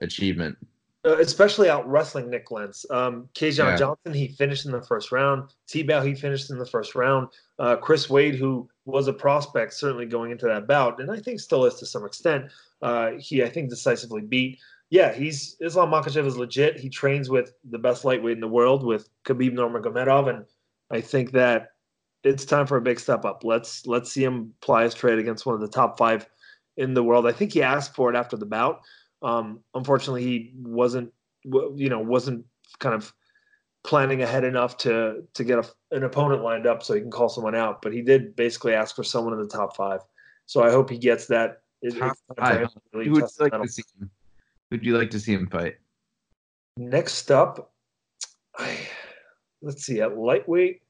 achievement. 0.01 0.57
uh, 1.05 1.17
especially 1.19 1.69
out 1.71 1.89
wrestling 1.89 2.29
Nik 2.31 2.51
Lentz. 2.51 2.85
Um, 2.91 3.29
Kajan 3.35 3.59
Yeah. 3.71 3.77
Johnson, 3.77 4.13
he 4.13 4.29
finished 4.29 4.67
in 4.67 4.73
the 4.73 4.83
first 4.83 5.11
round. 5.13 5.51
Tibau, 5.69 6.05
he 6.07 6.15
finished 6.15 6.51
in 6.51 6.59
the 6.59 6.67
first 6.67 6.95
round. 6.95 7.29
Uh, 7.59 7.77
Chris 7.77 8.11
Wade, 8.11 8.35
who 8.37 8.69
was 8.85 9.09
a 9.09 9.13
prospect 9.13 9.75
certainly 9.75 10.07
going 10.07 10.31
into 10.31 10.47
that 10.47 10.67
bout, 10.67 11.01
and 11.01 11.11
I 11.11 11.19
think 11.21 11.41
still 11.41 11.65
is 11.65 11.75
to 11.75 11.87
some 11.87 12.05
extent, 12.05 12.47
uh, 12.81 13.13
he 13.19 13.43
I 13.43 13.49
think 13.49 13.71
decisively 13.71 14.23
beat. 14.23 14.59
Yeah, 14.91 15.13
he's 15.13 15.57
Islam 15.61 15.91
Makhachev 15.91 16.27
is 16.27 16.37
legit. 16.37 16.79
He 16.79 16.89
trains 16.89 17.31
with 17.31 17.55
the 17.71 17.79
best 17.79 18.05
lightweight 18.05 18.37
in 18.37 18.41
the 18.41 18.49
world 18.49 18.85
with 18.85 19.09
Khabib 19.25 19.55
Nurmagomedov, 19.55 20.29
and 20.29 20.45
I 20.91 21.01
think 21.01 21.33
that 21.33 21.71
it's 22.25 22.45
time 22.45 22.67
for 22.67 22.77
a 22.77 22.83
big 22.83 23.01
step 23.01 23.25
up. 23.25 23.45
Let's 23.45 23.87
let's 23.87 24.13
see 24.13 24.25
him 24.25 24.53
ply 24.61 24.85
his 24.85 24.95
trade 24.95 25.19
against 25.19 25.47
one 25.47 25.55
of 25.55 25.61
the 25.61 25.69
top 25.69 25.99
five 25.99 26.29
in 26.77 26.95
the 26.95 27.03
world. 27.03 27.27
I 27.27 27.33
think 27.33 27.53
he 27.53 27.63
asked 27.63 27.95
for 27.95 28.13
it 28.13 28.17
after 28.17 28.37
the 28.37 28.47
bout. 28.47 28.81
Um, 29.23 29.61
unfortunately, 29.75 30.23
he 30.23 30.53
wasn't, 30.57 31.13
you 31.45 31.89
know, 31.89 32.01
wasn't 32.01 32.45
kind 32.79 32.95
of 32.95 33.13
planning 33.85 34.23
ahead 34.23 34.45
enough 34.45 34.77
to 34.79 35.25
to 35.35 35.45
get 35.45 35.59
a, 35.59 35.69
an 35.91 36.05
opponent 36.05 36.43
lined 36.43 36.67
up 36.67 36.83
so 36.83 36.95
he 36.95 37.01
can 37.01 37.11
call 37.11 37.29
someone 37.29 37.55
out. 37.55 37.83
But 37.83 37.93
he 37.93 38.03
did 38.03 38.37
basically 38.37 38.75
ask 38.75 38.95
for 38.95 39.05
someone 39.05 39.33
in 39.35 39.41
the 39.41 39.49
top 39.49 39.77
five. 39.77 40.01
So 40.47 40.63
I 40.63 40.71
hope 40.71 40.91
he 40.91 40.99
gets 40.99 41.27
that. 41.27 41.63
It- 41.83 41.99
Top 41.99 42.13
it's 42.13 42.39
time 42.41 42.55
for 42.55 42.61
him 42.61 42.69
five. 42.69 42.83
really 42.93 43.07
Who 43.07 43.13
would 43.13 43.23
you 43.23 43.45
like 43.51 43.63
to 43.63 43.69
see 43.69 43.83
him? 44.01 44.11
Who'd 44.71 44.87
you 44.87 44.97
like 44.99 45.11
to 45.11 45.21
see 45.21 45.33
him 45.35 45.49
fight? 45.49 45.75
Next 46.79 47.31
up, 47.31 47.73
I, 48.57 48.79
let's 49.61 49.85
see 49.85 50.01
at 50.01 50.17
lightweight. 50.17 50.81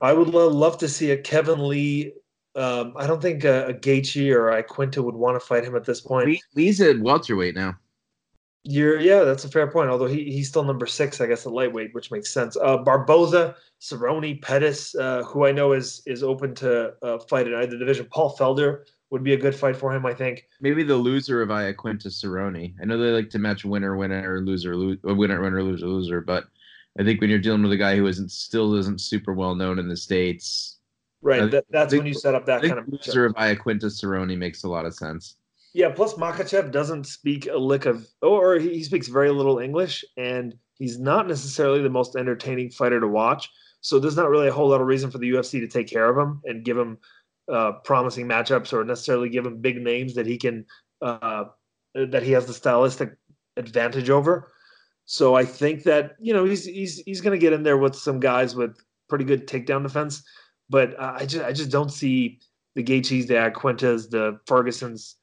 I 0.00 0.12
would 0.12 0.28
lo- 0.28 0.48
love 0.48 0.78
to 0.78 0.88
see 0.88 1.10
a 1.10 1.16
Kevin 1.16 1.68
Lee. 1.68 2.14
Um, 2.56 2.94
I 2.96 3.06
don't 3.06 3.22
think 3.22 3.44
a, 3.44 3.66
a 3.66 3.74
Gaethje 3.74 4.34
or 4.34 4.50
a 4.50 4.62
Quinta 4.62 5.02
would 5.02 5.14
want 5.14 5.36
to 5.38 5.46
fight 5.46 5.62
him 5.62 5.76
at 5.76 5.84
this 5.84 6.00
point. 6.00 6.26
Lee, 6.26 6.42
Lee's 6.56 6.80
at 6.80 6.98
welterweight 6.98 7.54
now. 7.54 7.76
You're 8.62 9.00
yeah, 9.00 9.24
that's 9.24 9.44
a 9.44 9.48
fair 9.48 9.66
point. 9.70 9.88
Although 9.88 10.06
he, 10.06 10.24
he's 10.30 10.48
still 10.48 10.64
number 10.64 10.86
six, 10.86 11.20
I 11.20 11.26
guess, 11.26 11.46
at 11.46 11.52
lightweight, 11.52 11.94
which 11.94 12.10
makes 12.10 12.30
sense. 12.32 12.56
Uh, 12.56 12.76
Barboza, 12.76 13.56
Cerrone, 13.80 14.40
Pettis, 14.42 14.94
uh, 14.94 15.22
who 15.22 15.46
I 15.46 15.52
know 15.52 15.72
is 15.72 16.02
is 16.06 16.22
open 16.22 16.54
to 16.56 16.92
uh, 17.02 17.18
fight 17.20 17.46
in 17.48 17.54
either 17.54 17.78
division. 17.78 18.06
Paul 18.10 18.36
Felder 18.36 18.84
would 19.08 19.24
be 19.24 19.32
a 19.32 19.36
good 19.36 19.54
fight 19.54 19.76
for 19.76 19.92
him, 19.94 20.04
I 20.04 20.12
think. 20.12 20.46
Maybe 20.60 20.82
the 20.82 20.94
loser 20.94 21.40
of 21.42 21.48
Iaquinta 21.48 22.08
Cerrone. 22.08 22.74
I 22.80 22.84
know 22.84 22.98
they 22.98 23.10
like 23.10 23.30
to 23.30 23.38
match 23.38 23.64
winner, 23.64 23.96
winner, 23.96 24.40
loser, 24.44 24.76
lo- 24.76 24.96
uh, 25.08 25.14
winner, 25.14 25.40
winner, 25.42 25.62
loser, 25.62 25.86
loser. 25.86 26.20
But 26.20 26.44
I 26.98 27.02
think 27.02 27.20
when 27.20 27.30
you're 27.30 27.38
dealing 27.40 27.62
with 27.62 27.72
a 27.72 27.76
guy 27.78 27.96
who 27.96 28.06
isn't 28.06 28.30
still 28.30 28.74
isn't 28.74 29.00
super 29.00 29.32
well 29.32 29.54
known 29.54 29.78
in 29.78 29.88
the 29.88 29.96
states, 29.96 30.76
Right, 31.22 31.50
that, 31.50 31.64
that's 31.70 31.90
think- 31.92 32.00
when 32.02 32.06
you 32.08 32.14
set 32.14 32.34
up 32.34 32.44
that 32.46 32.60
kind 32.62 32.78
of 32.78 32.84
matchup. 32.84 33.06
loser 33.06 33.24
of 33.24 33.34
Iaquinta 33.34 33.84
Cerrone 33.86 34.36
makes 34.36 34.64
a 34.64 34.68
lot 34.68 34.84
of 34.84 34.94
sense. 34.94 35.36
Yeah, 35.72 35.90
plus 35.90 36.14
Makhachev 36.14 36.72
doesn't 36.72 37.06
speak 37.06 37.46
a 37.46 37.56
lick 37.56 37.86
of, 37.86 38.06
or 38.22 38.58
he 38.58 38.82
speaks 38.82 39.06
very 39.06 39.30
little 39.30 39.60
English, 39.60 40.04
and 40.16 40.54
he's 40.78 40.98
not 40.98 41.28
necessarily 41.28 41.80
the 41.80 41.90
most 41.90 42.16
entertaining 42.16 42.70
fighter 42.70 42.98
to 42.98 43.06
watch. 43.06 43.48
So 43.80 43.98
there's 43.98 44.16
not 44.16 44.30
really 44.30 44.48
a 44.48 44.52
whole 44.52 44.68
lot 44.68 44.80
of 44.80 44.86
reason 44.86 45.10
for 45.10 45.18
the 45.18 45.30
UFC 45.30 45.60
to 45.60 45.68
take 45.68 45.86
care 45.86 46.10
of 46.10 46.18
him 46.18 46.40
and 46.44 46.64
give 46.64 46.76
him 46.76 46.98
uh, 47.50 47.72
promising 47.84 48.26
matchups, 48.26 48.72
or 48.72 48.84
necessarily 48.84 49.28
give 49.28 49.46
him 49.46 49.60
big 49.60 49.80
names 49.80 50.14
that 50.14 50.26
he 50.26 50.38
can 50.38 50.66
uh, 51.02 51.44
that 51.94 52.22
he 52.22 52.32
has 52.32 52.46
the 52.46 52.52
stylistic 52.52 53.16
advantage 53.56 54.10
over. 54.10 54.52
So 55.06 55.34
I 55.34 55.44
think 55.44 55.84
that 55.84 56.16
you 56.20 56.32
know 56.32 56.44
he's 56.44 56.64
he's 56.64 56.98
he's 57.06 57.20
going 57.20 57.38
to 57.38 57.40
get 57.40 57.52
in 57.52 57.62
there 57.62 57.78
with 57.78 57.94
some 57.94 58.18
guys 58.18 58.56
with 58.56 58.76
pretty 59.08 59.24
good 59.24 59.46
takedown 59.46 59.84
defense, 59.84 60.22
but 60.68 61.00
I 61.00 61.26
just 61.26 61.44
I 61.44 61.52
just 61.52 61.70
don't 61.70 61.90
see 61.90 62.40
the 62.74 62.82
Gaethjes, 62.82 63.28
the 63.28 63.52
Quintas, 63.54 64.10
the 64.10 64.38
Fergusons 64.46 65.14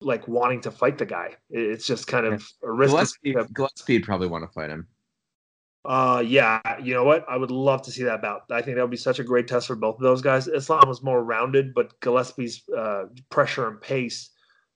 like 0.00 0.26
wanting 0.28 0.60
to 0.62 0.70
fight 0.70 0.98
the 0.98 1.06
guy. 1.06 1.34
It's 1.50 1.86
just 1.86 2.06
kind 2.06 2.26
of 2.26 2.46
a 2.62 2.70
risk. 2.70 2.92
Gillespie, 2.92 3.34
Gillespie 3.54 3.98
probably 4.00 4.28
want 4.28 4.44
to 4.44 4.48
fight 4.48 4.70
him. 4.70 4.86
Uh, 5.86 6.22
yeah, 6.26 6.60
you 6.82 6.92
know 6.94 7.04
what? 7.04 7.24
I 7.28 7.36
would 7.36 7.52
love 7.52 7.80
to 7.82 7.92
see 7.92 8.02
that 8.02 8.20
bout. 8.20 8.42
I 8.50 8.60
think 8.60 8.76
that 8.76 8.82
would 8.82 8.90
be 8.90 8.96
such 8.96 9.20
a 9.20 9.24
great 9.24 9.46
test 9.46 9.68
for 9.68 9.76
both 9.76 9.96
of 9.96 10.02
those 10.02 10.20
guys. 10.20 10.48
Islam 10.48 10.88
was 10.88 11.02
more 11.02 11.22
rounded, 11.22 11.74
but 11.74 11.98
Gillespie's 12.00 12.62
uh, 12.76 13.04
pressure 13.30 13.68
and 13.68 13.80
pace, 13.80 14.30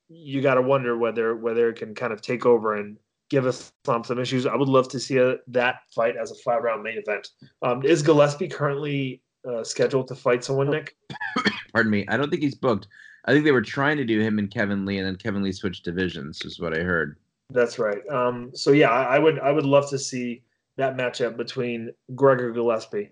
you 0.09 0.41
got 0.41 0.55
to 0.55 0.63
wonder 0.63 0.97
whether 0.97 1.35
whether 1.35 1.69
it 1.69 1.77
can 1.77 1.95
kind 1.95 2.13
of 2.13 2.23
take 2.23 2.47
over 2.47 2.77
and 2.77 2.97
give 3.29 3.45
us 3.45 3.73
some 3.85 4.05
some 4.05 4.21
issues. 4.21 4.47
I 4.47 4.55
would 4.55 4.69
love 4.69 4.89
to 4.89 5.01
see 5.01 5.17
a, 5.19 5.37
that 5.49 5.81
fight 5.95 6.17
as 6.17 6.31
a 6.31 6.37
five 6.37 6.63
round 6.63 6.85
main 6.85 6.99
event. 6.99 7.29
Um, 7.63 7.85
is 7.85 8.03
Gillespie 8.03 8.49
currently 8.49 9.21
uh, 9.49 9.65
scheduled 9.65 10.07
to 10.09 10.15
fight 10.15 10.45
someone, 10.45 10.71
Nick? 10.71 10.97
Pardon 11.73 11.91
me. 11.91 12.07
I 12.07 12.17
don't 12.17 12.31
think 12.31 12.43
he's 12.43 12.55
booked. 12.55 12.87
I 13.25 13.33
think 13.33 13.45
they 13.45 13.53
were 13.53 13.63
trying 13.63 13.97
to 13.99 14.05
do 14.05 14.21
him 14.21 14.39
and 14.39 14.51
Kevin 14.51 14.85
Lee, 14.85 14.99
and 14.99 15.07
then 15.07 15.17
Kevin 15.17 15.43
Lee 15.43 15.53
switched 15.53 15.85
divisions, 15.85 16.43
is 16.45 16.59
what 16.59 16.77
I 16.77 16.81
heard. 16.81 17.17
That's 17.51 17.79
right. 17.79 18.07
Um, 18.09 18.51
so 18.55 18.73
yeah, 18.73 18.91
I, 18.91 19.17
I 19.17 19.19
would 19.19 19.39
I 19.41 19.51
would 19.51 19.67
love 19.67 19.91
to 19.91 19.99
see 19.99 20.43
that 20.77 20.97
matchup 20.97 21.37
between 21.37 21.91
Gregor 22.15 22.53
Gillespie. 22.53 23.11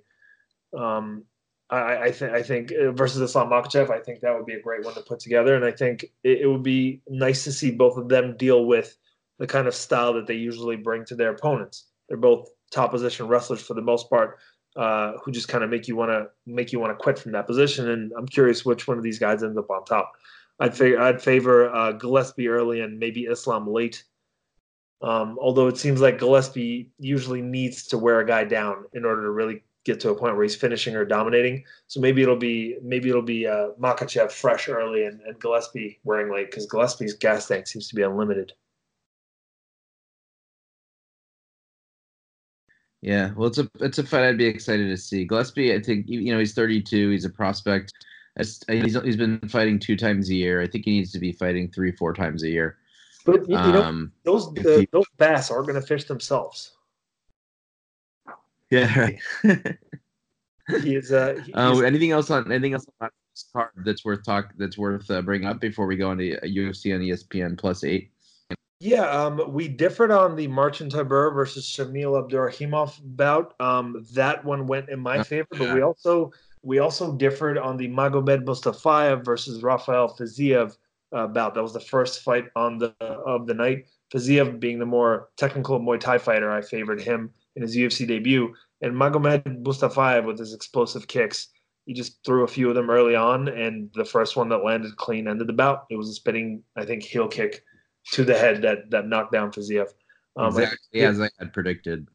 Um, 0.77 1.25
I, 1.71 1.97
I 1.97 2.12
think 2.12 2.33
I 2.33 2.42
think 2.42 2.73
uh, 2.73 2.92
versus 2.92 3.21
Islam 3.21 3.51
Makhachev, 3.51 3.90
I 3.90 4.01
think 4.01 4.21
that 4.21 4.35
would 4.35 4.47
be 4.47 4.55
a 4.55 4.61
great 4.61 4.85
one 4.85 4.94
to 4.94 5.01
put 5.01 5.21
together, 5.21 5.55
and 5.55 5.64
I 5.64 5.73
think 5.73 6.05
it, 6.25 6.40
it, 6.42 6.47
would 6.47 6.62
be 6.62 7.03
nice 7.09 7.44
to 7.44 7.53
see 7.53 7.71
both 7.71 7.97
of 7.99 8.09
them 8.09 8.37
deal 8.37 8.64
with 8.64 8.97
the 9.38 9.47
kind 9.47 9.66
of 9.66 9.75
style 9.75 10.14
that 10.14 10.27
they 10.27 10.35
usually 10.35 10.77
bring 10.77 11.05
to 11.07 11.14
their 11.14 11.31
opponents. 11.31 11.88
They're 12.09 12.16
both 12.16 12.49
top 12.71 12.90
position 12.90 13.29
wrestlers 13.29 13.62
for 13.62 13.75
the 13.75 13.83
most 13.83 14.09
part, 14.09 14.38
uh, 14.79 15.19
who 15.19 15.33
just 15.33 15.49
kind 15.49 15.64
of 15.64 15.71
make 15.71 15.88
you 15.88 15.97
want 15.97 16.11
to 16.11 16.29
make 16.47 16.73
you 16.73 16.79
want 16.79 16.97
to 16.97 17.03
quit 17.03 17.19
from 17.19 17.33
that 17.33 17.47
position. 17.47 17.91
And 17.91 18.12
I'm 18.17 18.27
curious 18.27 18.64
which 18.64 18.87
one 18.87 18.97
of 18.97 19.03
these 19.03 19.19
guys 19.19 19.43
ends 19.43 19.59
up 19.59 19.69
on 19.71 19.85
top. 19.85 20.12
I'd 20.61 20.81
I'd 20.81 21.21
favor 21.21 21.69
uh, 21.75 21.93
Gillespie 21.93 22.49
early 22.49 22.81
and 22.81 22.99
maybe 22.99 23.25
Islam 23.25 23.69
late. 23.69 24.05
Um, 25.03 25.37
although 25.41 25.69
it 25.69 25.79
seems 25.79 26.01
like 26.01 26.19
Gillespie 26.19 26.91
usually 26.99 27.43
needs 27.43 27.87
to 27.88 27.99
wear 27.99 28.21
a 28.21 28.27
guy 28.27 28.45
down 28.45 28.85
in 28.93 29.05
order 29.05 29.23
to 29.23 29.31
really 29.31 29.62
get 29.85 30.01
to 30.01 30.11
a 30.11 30.14
point 30.14 30.35
where 30.35 30.43
he's 30.45 30.57
finishing 30.57 30.95
or 30.95 31.05
dominating. 31.05 31.64
So 31.88 32.01
maybe 32.01 32.23
it'll 32.23 32.37
be 32.37 32.79
maybe 32.83 33.09
it'll 33.09 33.23
be 33.23 33.49
uh, 33.49 33.71
Makhachev 33.81 34.31
fresh 34.31 34.69
early 34.69 35.07
and, 35.07 35.21
and 35.23 35.41
Gillespie 35.41 35.99
wearing 36.05 36.33
late 36.33 36.51
because 36.51 36.67
Gillespie's 36.67 37.14
gas 37.14 37.49
tank 37.49 37.67
seems 37.67 37.88
to 37.88 37.97
be 37.97 38.03
unlimited. 38.03 38.53
Yeah, 43.00 43.32
well, 43.37 43.48
it's 43.48 43.58
a 43.58 43.70
it's 43.80 43.98
a 43.98 44.02
fight 44.02 44.24
I'd 44.24 44.38
be 44.38 44.46
excited 44.46 44.88
to 44.88 44.96
see. 44.96 45.24
Gillespie, 45.24 45.72
I 45.74 45.80
think 45.80 46.06
you 46.08 46.32
know 46.32 46.38
he's 46.38 46.54
32. 46.54 47.11
He's 47.11 47.24
a 47.24 47.30
prospect. 47.30 47.92
He's 48.37 48.62
he's 48.68 49.16
been 49.16 49.40
fighting 49.48 49.78
two 49.78 49.96
times 49.96 50.30
a 50.30 50.34
year. 50.34 50.61
I 50.61 50.66
think 50.66 50.84
he 50.84 50.92
needs 50.92 51.12
to 51.12 51.18
be 51.18 51.32
fighting 51.32 51.70
three 51.70 51.92
four 51.92 52.12
times 52.12 52.42
a 52.42 52.48
year. 52.48 52.76
But 53.24 53.48
you, 53.48 53.56
you 53.56 53.72
know, 53.72 53.82
um, 53.82 54.12
those 54.24 54.48
uh, 54.64 54.84
those 54.90 55.06
bass 55.16 55.50
are 55.50 55.62
going 55.62 55.74
to 55.74 55.82
fish 55.82 56.04
themselves. 56.04 56.72
Yeah, 58.70 58.98
right. 58.98 59.18
he 60.82 60.96
is. 60.96 61.12
Uh, 61.12 61.40
he, 61.44 61.52
uh, 61.54 61.78
anything 61.80 62.11
else 62.11 62.30
on 62.30 62.50
anything 62.50 62.74
else 62.74 62.87
on 63.00 63.11
this 63.32 63.46
card 63.52 63.70
that's 63.84 64.04
worth 64.04 64.24
talk 64.24 64.52
that's 64.56 64.76
worth 64.76 65.11
uh, 65.11 65.22
bringing 65.22 65.48
up 65.48 65.61
before 65.61 65.87
we 65.87 65.96
go 65.96 66.11
into 66.12 66.38
UFC 66.42 66.94
on 66.94 67.00
ESPN 67.00 67.58
plus 67.58 67.84
eight? 67.84 68.11
Yeah, 68.81 69.11
um, 69.11 69.53
we 69.53 69.67
differed 69.67 70.12
on 70.12 70.37
the 70.37 70.47
Marcin 70.47 70.88
Tybura 70.88 71.35
versus 71.35 71.67
Shamil 71.67 72.23
Abdurakhimov 72.23 73.01
bout. 73.03 73.61
Um, 73.61 74.07
that 74.12 74.45
one 74.45 74.69
went 74.69 74.88
in 74.88 75.01
my 75.01 75.23
favor, 75.25 75.49
but 75.51 75.75
we 75.75 75.83
also 75.83 76.31
we 76.62 76.79
also 76.79 77.17
differed 77.17 77.59
on 77.59 77.77
the 77.77 77.88
Magomed 77.88 78.45
Mustafayev 78.45 79.25
versus 79.25 79.64
Rafael 79.64 80.17
Fiziev 80.17 80.77
uh, 81.12 81.27
bout. 81.27 81.55
That 81.55 81.62
was 81.62 81.73
the 81.73 81.81
first 81.81 82.23
fight 82.23 82.45
on 82.55 82.79
the 82.79 82.95
of 83.01 83.49
the 83.49 83.55
night. 83.55 83.87
Fiziev 84.14 84.61
being 84.61 84.79
the 84.79 84.87
more 84.87 85.29
technical 85.37 85.81
Muay 85.81 85.99
Thai 85.99 86.19
fighter, 86.19 86.51
I 86.53 86.62
favored 86.62 87.01
him 87.01 87.31
in 87.57 87.62
his 87.62 87.77
UFC 87.77 88.07
debut. 88.07 88.55
And 88.81 88.95
Magomed 88.95 89.64
Mustafayev 89.64 90.25
with 90.25 90.38
his 90.38 90.55
explosive 90.55 91.09
kicks, 91.09 91.49
he 91.87 91.95
just 91.95 92.25
threw 92.25 92.45
a 92.45 92.49
few 92.49 92.69
of 92.69 92.77
them 92.77 92.91
early 92.91 93.17
on, 93.17 93.49
and 93.49 93.91
the 93.95 94.05
first 94.05 94.37
one 94.37 94.49
that 94.51 94.64
landed 94.64 94.97
clean 94.97 95.27
ended 95.27 95.49
the 95.49 95.53
bout. 95.53 95.87
It 95.91 95.97
was 95.97 96.09
a 96.09 96.14
spinning, 96.14 96.62
I 96.77 96.85
think, 96.85 97.03
heel 97.03 97.27
kick 97.27 97.64
to 98.12 98.25
the 98.25 98.37
head 98.37 98.62
that 98.62 98.90
that 98.90 99.07
knocked 99.07 99.33
down 99.33 99.53
Fiziev. 99.53 99.88
Um, 100.37 100.49
exactly 100.49 101.01
as 101.01 101.21
I 101.21 101.29
had 101.38 101.53
predicted. 101.53 102.09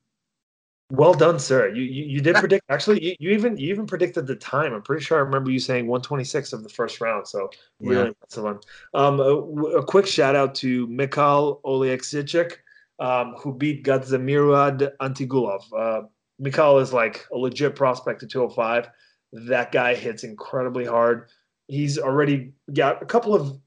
Well 0.89 1.13
done, 1.13 1.39
sir. 1.39 1.69
You 1.69 1.81
you, 1.81 2.03
you 2.05 2.21
did 2.21 2.35
predict. 2.35 2.63
Actually, 2.69 3.03
you, 3.03 3.15
you, 3.19 3.31
even 3.31 3.57
you 3.57 3.69
even 3.69 3.87
predicted 3.87 4.27
the 4.27 4.35
time. 4.35 4.73
I'm 4.73 4.81
pretty 4.81 5.03
sure 5.03 5.17
I 5.17 5.21
remember 5.21 5.49
you 5.49 5.59
saying 5.59 5.87
126 5.87 6.53
of 6.53 6.63
the 6.63 6.69
first 6.69 7.01
round. 7.01 7.27
So 7.27 7.49
really 7.79 8.01
yeah. 8.01 8.07
impressive 8.09 8.43
one. 8.43 8.59
Um, 8.93 9.19
a, 9.19 9.77
a, 9.77 9.83
quick 9.83 10.05
shout 10.05 10.35
out 10.35 10.53
to 10.55 10.85
Mikhail 10.87 11.61
Oleksiejczuk, 11.65 12.53
um, 12.99 13.33
who 13.39 13.53
beat 13.53 13.83
Gadzhimurad 13.83 14.91
Antigulov. 15.01 15.63
Uh, 15.75 16.07
Mikhail 16.37 16.77
is 16.77 16.93
like 16.93 17.25
a 17.31 17.37
legit 17.37 17.75
prospect 17.75 18.21
at 18.21 18.29
205. 18.29 18.89
That 19.47 19.71
guy 19.71 19.95
hits 19.95 20.23
incredibly 20.23 20.85
hard. 20.85 21.29
He's 21.67 21.97
already 21.97 22.53
got 22.71 23.01
a 23.01 23.05
couple 23.05 23.33
of 23.33 23.57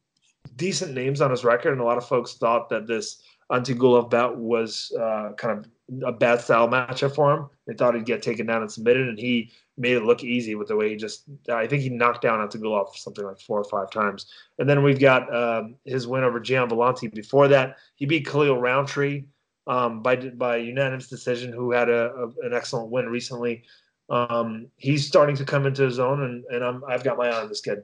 decent 0.56 0.94
names 0.94 1.20
on 1.20 1.30
his 1.30 1.44
record, 1.44 1.72
and 1.72 1.80
a 1.80 1.84
lot 1.84 1.98
of 1.98 2.06
folks 2.06 2.34
thought 2.34 2.68
that 2.70 2.86
this 2.86 3.22
Antigulov 3.50 4.10
bout 4.10 4.36
was 4.38 4.92
uh, 4.98 5.32
kind 5.36 5.58
of 5.58 5.66
a 6.02 6.12
bad 6.12 6.40
style 6.40 6.68
matchup 6.68 7.14
for 7.14 7.32
him. 7.32 7.48
They 7.66 7.74
thought 7.74 7.94
he'd 7.94 8.04
get 8.04 8.22
taken 8.22 8.46
down 8.46 8.62
and 8.62 8.70
submitted, 8.70 9.08
and 9.08 9.18
he 9.18 9.52
made 9.78 9.96
it 9.96 10.04
look 10.04 10.24
easy 10.24 10.54
with 10.54 10.68
the 10.68 10.76
way 10.76 10.90
he 10.90 10.96
just. 10.96 11.24
I 11.48 11.66
think 11.66 11.82
he 11.82 11.90
knocked 11.90 12.22
down 12.22 12.46
Antigulov 12.46 12.96
something 12.96 13.24
like 13.24 13.38
four 13.38 13.60
or 13.60 13.64
five 13.64 13.90
times. 13.90 14.26
And 14.58 14.68
then 14.68 14.82
we've 14.82 14.98
got 14.98 15.32
um, 15.34 15.76
his 15.84 16.06
win 16.06 16.24
over 16.24 16.40
Gian 16.40 16.68
Villante. 16.68 17.12
Before 17.12 17.48
that, 17.48 17.76
he 17.94 18.06
beat 18.06 18.26
Khalil 18.26 18.58
Rountree 18.58 19.24
um, 19.66 20.02
by 20.02 20.16
by 20.16 20.56
unanimous 20.56 21.08
decision, 21.08 21.52
who 21.52 21.72
had 21.72 21.88
a, 21.88 22.12
a 22.14 22.46
an 22.46 22.52
excellent 22.52 22.90
win 22.90 23.06
recently. 23.06 23.64
Um, 24.08 24.68
he's 24.76 25.06
starting 25.06 25.36
to 25.36 25.44
come 25.44 25.66
into 25.66 25.82
his 25.82 25.98
own, 25.98 26.22
and, 26.22 26.44
and 26.50 26.64
I'm, 26.64 26.82
I've 26.88 27.02
got 27.04 27.18
my 27.18 27.28
eye 27.28 27.42
on 27.42 27.48
this 27.48 27.60
kid. 27.60 27.82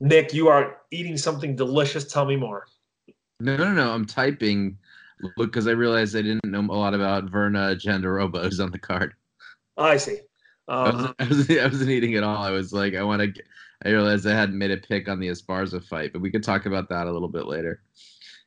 Nick, 0.00 0.34
you 0.34 0.48
are 0.48 0.78
eating 0.90 1.16
something 1.16 1.56
delicious. 1.56 2.10
Tell 2.10 2.24
me 2.24 2.36
more. 2.36 2.66
No, 3.40 3.56
no, 3.56 3.72
no. 3.72 3.92
I'm 3.92 4.04
typing. 4.04 4.78
Look, 5.36 5.50
because 5.50 5.66
I 5.66 5.72
realized 5.72 6.14
I 6.14 6.22
didn't 6.22 6.44
know 6.44 6.60
a 6.60 6.76
lot 6.76 6.94
about 6.94 7.26
Virna 7.26 7.80
Jandiroba 7.80 8.44
who's 8.44 8.60
on 8.60 8.70
the 8.70 8.78
card. 8.78 9.14
I 9.78 9.96
see. 9.96 10.18
Um, 10.68 10.78
I, 10.78 10.90
wasn't, 10.90 11.14
I, 11.18 11.28
wasn't, 11.28 11.60
I, 11.60 11.66
wasn't, 11.66 11.90
eating 11.90 12.14
at 12.16 12.22
all. 12.22 12.42
I 12.42 12.50
was 12.50 12.72
like, 12.72 12.94
I 12.94 13.02
want 13.02 13.22
to. 13.22 13.42
I 13.84 13.90
realized 13.90 14.26
I 14.26 14.34
hadn't 14.34 14.58
made 14.58 14.70
a 14.70 14.76
pick 14.76 15.08
on 15.08 15.20
the 15.20 15.28
Esparza 15.28 15.82
fight, 15.84 16.12
but 16.12 16.22
we 16.22 16.30
could 16.30 16.42
talk 16.42 16.66
about 16.66 16.88
that 16.88 17.06
a 17.06 17.12
little 17.12 17.28
bit 17.28 17.46
later. 17.46 17.82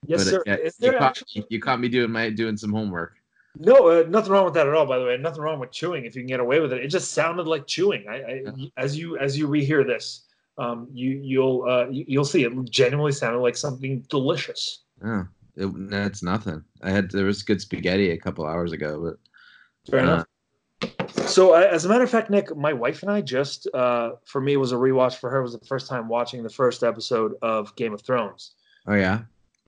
Yes, 0.05 0.23
but, 0.23 0.29
sir. 0.29 0.43
Uh, 0.47 0.57
you, 0.79 0.91
caught, 0.91 1.01
actually... 1.01 1.45
you, 1.49 1.59
caught, 1.59 1.79
me 1.79 1.87
doing 1.87 2.11
my 2.11 2.29
doing 2.29 2.57
some 2.57 2.71
homework. 2.71 3.15
No, 3.57 3.89
uh, 3.89 4.05
nothing 4.07 4.31
wrong 4.31 4.45
with 4.45 4.53
that 4.55 4.67
at 4.67 4.73
all. 4.73 4.85
By 4.85 4.97
the 4.97 5.05
way, 5.05 5.17
nothing 5.17 5.41
wrong 5.41 5.59
with 5.59 5.71
chewing 5.71 6.05
if 6.05 6.15
you 6.15 6.21
can 6.21 6.27
get 6.27 6.39
away 6.39 6.59
with 6.59 6.73
it. 6.73 6.83
It 6.83 6.87
just 6.87 7.11
sounded 7.11 7.47
like 7.47 7.67
chewing. 7.67 8.05
I, 8.07 8.15
I 8.15 8.41
yeah. 8.45 8.67
as 8.77 8.97
you 8.97 9.17
as 9.17 9.37
you 9.37 9.47
rehear 9.47 9.85
this, 9.85 10.25
um, 10.59 10.87
you 10.93 11.11
you'll 11.23 11.63
uh, 11.67 11.87
you'll 11.89 12.25
see 12.25 12.43
it 12.43 12.53
genuinely 12.69 13.11
sounded 13.11 13.39
like 13.39 13.55
something 13.55 14.05
delicious. 14.09 14.83
Yeah, 15.03 15.23
it, 15.55 15.89
that's 15.89 16.21
nothing. 16.21 16.63
I 16.81 16.91
had 16.91 17.11
there 17.11 17.25
was 17.25 17.43
good 17.43 17.61
spaghetti 17.61 18.11
a 18.11 18.17
couple 18.17 18.45
hours 18.45 18.71
ago, 18.71 19.01
but 19.01 19.91
fair 19.91 20.01
uh, 20.01 20.03
enough. 20.03 20.25
So, 21.29 21.53
uh, 21.53 21.67
as 21.71 21.85
a 21.85 21.89
matter 21.89 22.03
of 22.03 22.09
fact, 22.09 22.29
Nick, 22.29 22.55
my 22.55 22.73
wife 22.73 23.03
and 23.03 23.11
I 23.11 23.21
just, 23.21 23.67
uh, 23.73 24.11
for 24.25 24.41
me, 24.41 24.53
it 24.53 24.57
was 24.57 24.71
a 24.71 24.75
rewatch. 24.75 25.17
For 25.17 25.29
her, 25.29 25.39
it 25.39 25.43
was 25.43 25.53
the 25.53 25.65
first 25.65 25.87
time 25.87 26.07
watching 26.07 26.43
the 26.43 26.49
first 26.49 26.83
episode 26.83 27.33
of 27.41 27.75
Game 27.75 27.93
of 27.93 28.01
Thrones. 28.01 28.53
Oh 28.87 28.95
yeah. 28.95 29.21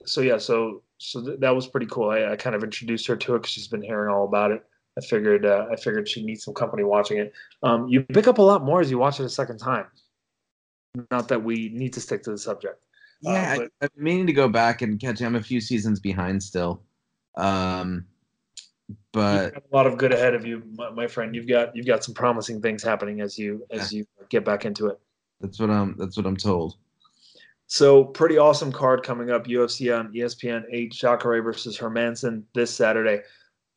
So 0.04 0.20
yeah, 0.20 0.38
so 0.38 0.82
so 0.98 1.24
th- 1.24 1.40
that 1.40 1.54
was 1.54 1.66
pretty 1.66 1.86
cool. 1.86 2.10
I, 2.10 2.32
I, 2.32 2.36
kind 2.36 2.54
of 2.54 2.62
introduced 2.62 3.06
her 3.06 3.16
to 3.16 3.34
it 3.34 3.38
because 3.38 3.50
she's 3.50 3.68
been 3.68 3.82
hearing 3.82 4.12
all 4.12 4.24
about 4.24 4.50
it. 4.50 4.64
I 4.98 5.00
figured 5.00 5.46
uh, 5.46 5.66
I 5.70 5.76
figured 5.76 6.08
she 6.08 6.22
needs 6.24 6.44
some 6.44 6.54
company 6.54 6.84
watching 6.84 7.18
it. 7.18 7.32
Um, 7.62 7.88
you 7.88 8.02
pick 8.02 8.26
up 8.26 8.38
a 8.38 8.42
lot 8.42 8.62
more 8.62 8.80
as 8.80 8.90
you 8.90 8.98
watch 8.98 9.20
it 9.20 9.24
a 9.24 9.28
second 9.28 9.58
time. 9.58 9.86
Not 11.10 11.28
that 11.28 11.42
we 11.42 11.70
need 11.70 11.92
to 11.94 12.00
stick 12.00 12.22
to 12.24 12.30
the 12.30 12.38
subject. 12.38 12.84
Yeah, 13.22 13.54
uh, 13.54 13.56
but, 13.58 13.70
I, 13.80 13.84
am 13.84 14.04
meaning 14.04 14.26
to 14.26 14.32
go 14.32 14.48
back 14.48 14.82
and 14.82 15.00
catch. 15.00 15.22
I'm 15.22 15.36
a 15.36 15.42
few 15.42 15.60
seasons 15.60 16.00
behind 16.00 16.42
still, 16.42 16.82
um, 17.36 18.04
but 19.12 19.56
a 19.56 19.62
lot 19.72 19.86
of 19.86 19.96
good 19.96 20.12
ahead 20.12 20.34
of 20.34 20.44
you, 20.44 20.62
my, 20.74 20.90
my, 20.90 21.06
friend. 21.06 21.34
You've 21.34 21.46
got 21.46 21.74
you've 21.74 21.86
got 21.86 22.04
some 22.04 22.14
promising 22.14 22.60
things 22.60 22.82
happening 22.82 23.20
as 23.20 23.38
you 23.38 23.64
as 23.70 23.92
you 23.92 24.06
get 24.28 24.44
back 24.44 24.66
into 24.66 24.88
it. 24.88 25.00
That's 25.40 25.58
what 25.58 25.70
I'm. 25.70 25.96
That's 25.96 26.16
what 26.16 26.26
I'm 26.26 26.36
told. 26.36 26.76
So 27.68 28.04
pretty 28.04 28.36
awesome 28.36 28.70
card 28.70 29.02
coming 29.02 29.30
up. 29.30 29.46
UFC 29.46 29.98
on 29.98 30.12
ESPN 30.12 30.64
eight. 30.70 30.92
Jacare 30.92 31.40
versus 31.42 31.78
Hermansson 31.78 32.42
this 32.54 32.70
Saturday. 32.70 33.22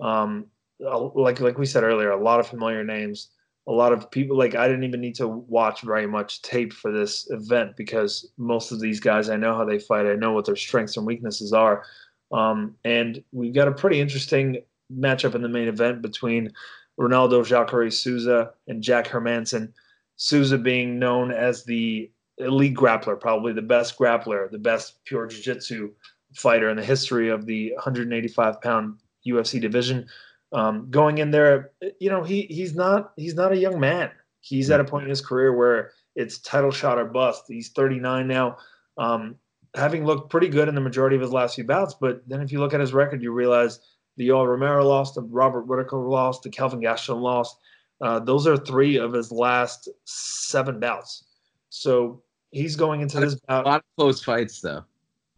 Um, 0.02 0.48
like 0.80 1.40
like 1.40 1.58
we 1.58 1.66
said 1.66 1.84
earlier, 1.84 2.10
a 2.10 2.22
lot 2.22 2.42
of 2.42 2.48
familiar 2.48 2.84
names 2.84 3.30
a 3.68 3.72
lot 3.72 3.94
of 3.94 4.12
people 4.12 4.38
like 4.38 4.56
I 4.56 4.68
didn't 4.68 4.84
even 4.84 5.02
need 5.02 5.16
to 5.16 5.28
watch 5.28 5.82
very 5.82 6.06
much 6.06 6.42
tape 6.42 6.72
for 6.72 6.92
this 6.92 7.30
event 7.32 7.76
because 7.76 8.32
most 8.38 8.72
of 8.72 8.80
these 8.80 9.00
guys 9.00 9.30
I 9.30 9.38
know 9.38 9.56
how 9.56 9.66
they 9.66 9.80
fight. 9.80 10.06
I 10.06 10.16
know 10.16 10.34
what 10.34 10.46
their 10.46 10.56
strengths 10.56 10.98
and 10.98 11.06
weaknesses 11.06 11.52
are. 11.52 11.84
Um, 12.32 12.76
and 12.84 13.24
we've 13.32 13.54
got 13.54 13.68
a 13.68 13.72
pretty 13.72 14.00
interesting 14.00 14.62
matchup 14.94 15.36
in 15.36 15.42
the 15.42 15.50
main 15.50 15.68
event 15.68 16.02
between 16.02 16.52
Ronaldo 17.00 17.46
Jacare 17.46 17.90
Souza 17.90 18.52
and 18.68 18.84
Jack 18.84 19.08
Hermansson. 19.08 19.74
Souza 20.18 20.58
being 20.58 21.00
known 21.00 21.32
as 21.32 21.66
the 21.66 22.10
elite 22.38 22.76
grappler, 22.76 23.20
probably 23.20 23.54
the 23.54 23.62
best 23.62 23.98
grappler, 23.98 24.50
the 24.50 24.58
best 24.58 25.04
pure 25.06 25.28
jiu-jitsu 25.28 25.92
fighter 26.36 26.70
in 26.70 26.78
the 26.78 26.84
history 26.84 27.30
of 27.30 27.46
the 27.46 27.74
185 27.74 28.62
pound 28.62 29.00
UFC 29.28 29.60
division. 29.60 30.08
Um, 30.54 30.90
going 30.90 31.18
in 31.18 31.32
there, 31.32 31.72
you 32.00 32.10
know, 32.10 32.24
he 32.24 32.44
he's 32.44 32.76
not 32.76 33.12
he's 33.16 33.36
not 33.36 33.52
a 33.52 33.58
young 33.58 33.80
man. 33.80 34.12
He's 34.42 34.70
at 34.70 34.80
a 34.80 34.84
point 34.84 35.04
in 35.04 35.10
his 35.10 35.22
career 35.22 35.56
where 35.56 35.92
it's 36.16 36.38
title 36.40 36.72
shot 36.72 37.00
or 37.00 37.06
bust. 37.06 37.46
He's 37.48 37.70
39 37.70 38.28
now, 38.28 38.58
um, 38.98 39.36
having 39.76 40.06
looked 40.06 40.30
pretty 40.30 40.50
good 40.50 40.70
in 40.70 40.76
the 40.76 40.82
majority 40.82 41.16
of 41.16 41.22
his 41.22 41.32
last 41.32 41.56
few 41.56 41.64
bouts. 41.64 41.96
But 42.00 42.22
then 42.28 42.42
if 42.42 42.52
you 42.52 42.60
look 42.60 42.74
at 42.74 42.80
his 42.80 42.94
record, 42.94 43.22
you 43.22 43.32
realize 43.32 43.80
the 44.18 44.30
Yoel 44.30 44.48
Romero 44.48 44.88
lost, 44.88 45.16
the 45.16 45.22
Robert 45.24 45.68
Whitaker 45.68 45.98
lost, 45.98 46.44
the 46.44 46.50
Kelvin 46.50 46.80
Gastelum 46.80 47.22
lost. 47.22 47.58
Uh, 48.02 48.20
those 48.20 48.46
are 48.46 48.58
three 48.58 48.98
of 48.98 49.14
his 49.14 49.32
last 49.32 49.90
seven 50.06 50.80
bouts. 50.80 51.26
So 51.70 52.22
he's 52.52 52.76
going 52.76 53.02
into 53.02 53.20
this 53.20 53.36
bout. 53.36 53.66
A 53.66 53.70
lot 53.70 53.80
of 53.80 53.96
close 53.98 54.24
fights, 54.24 54.62
though. 54.62 54.84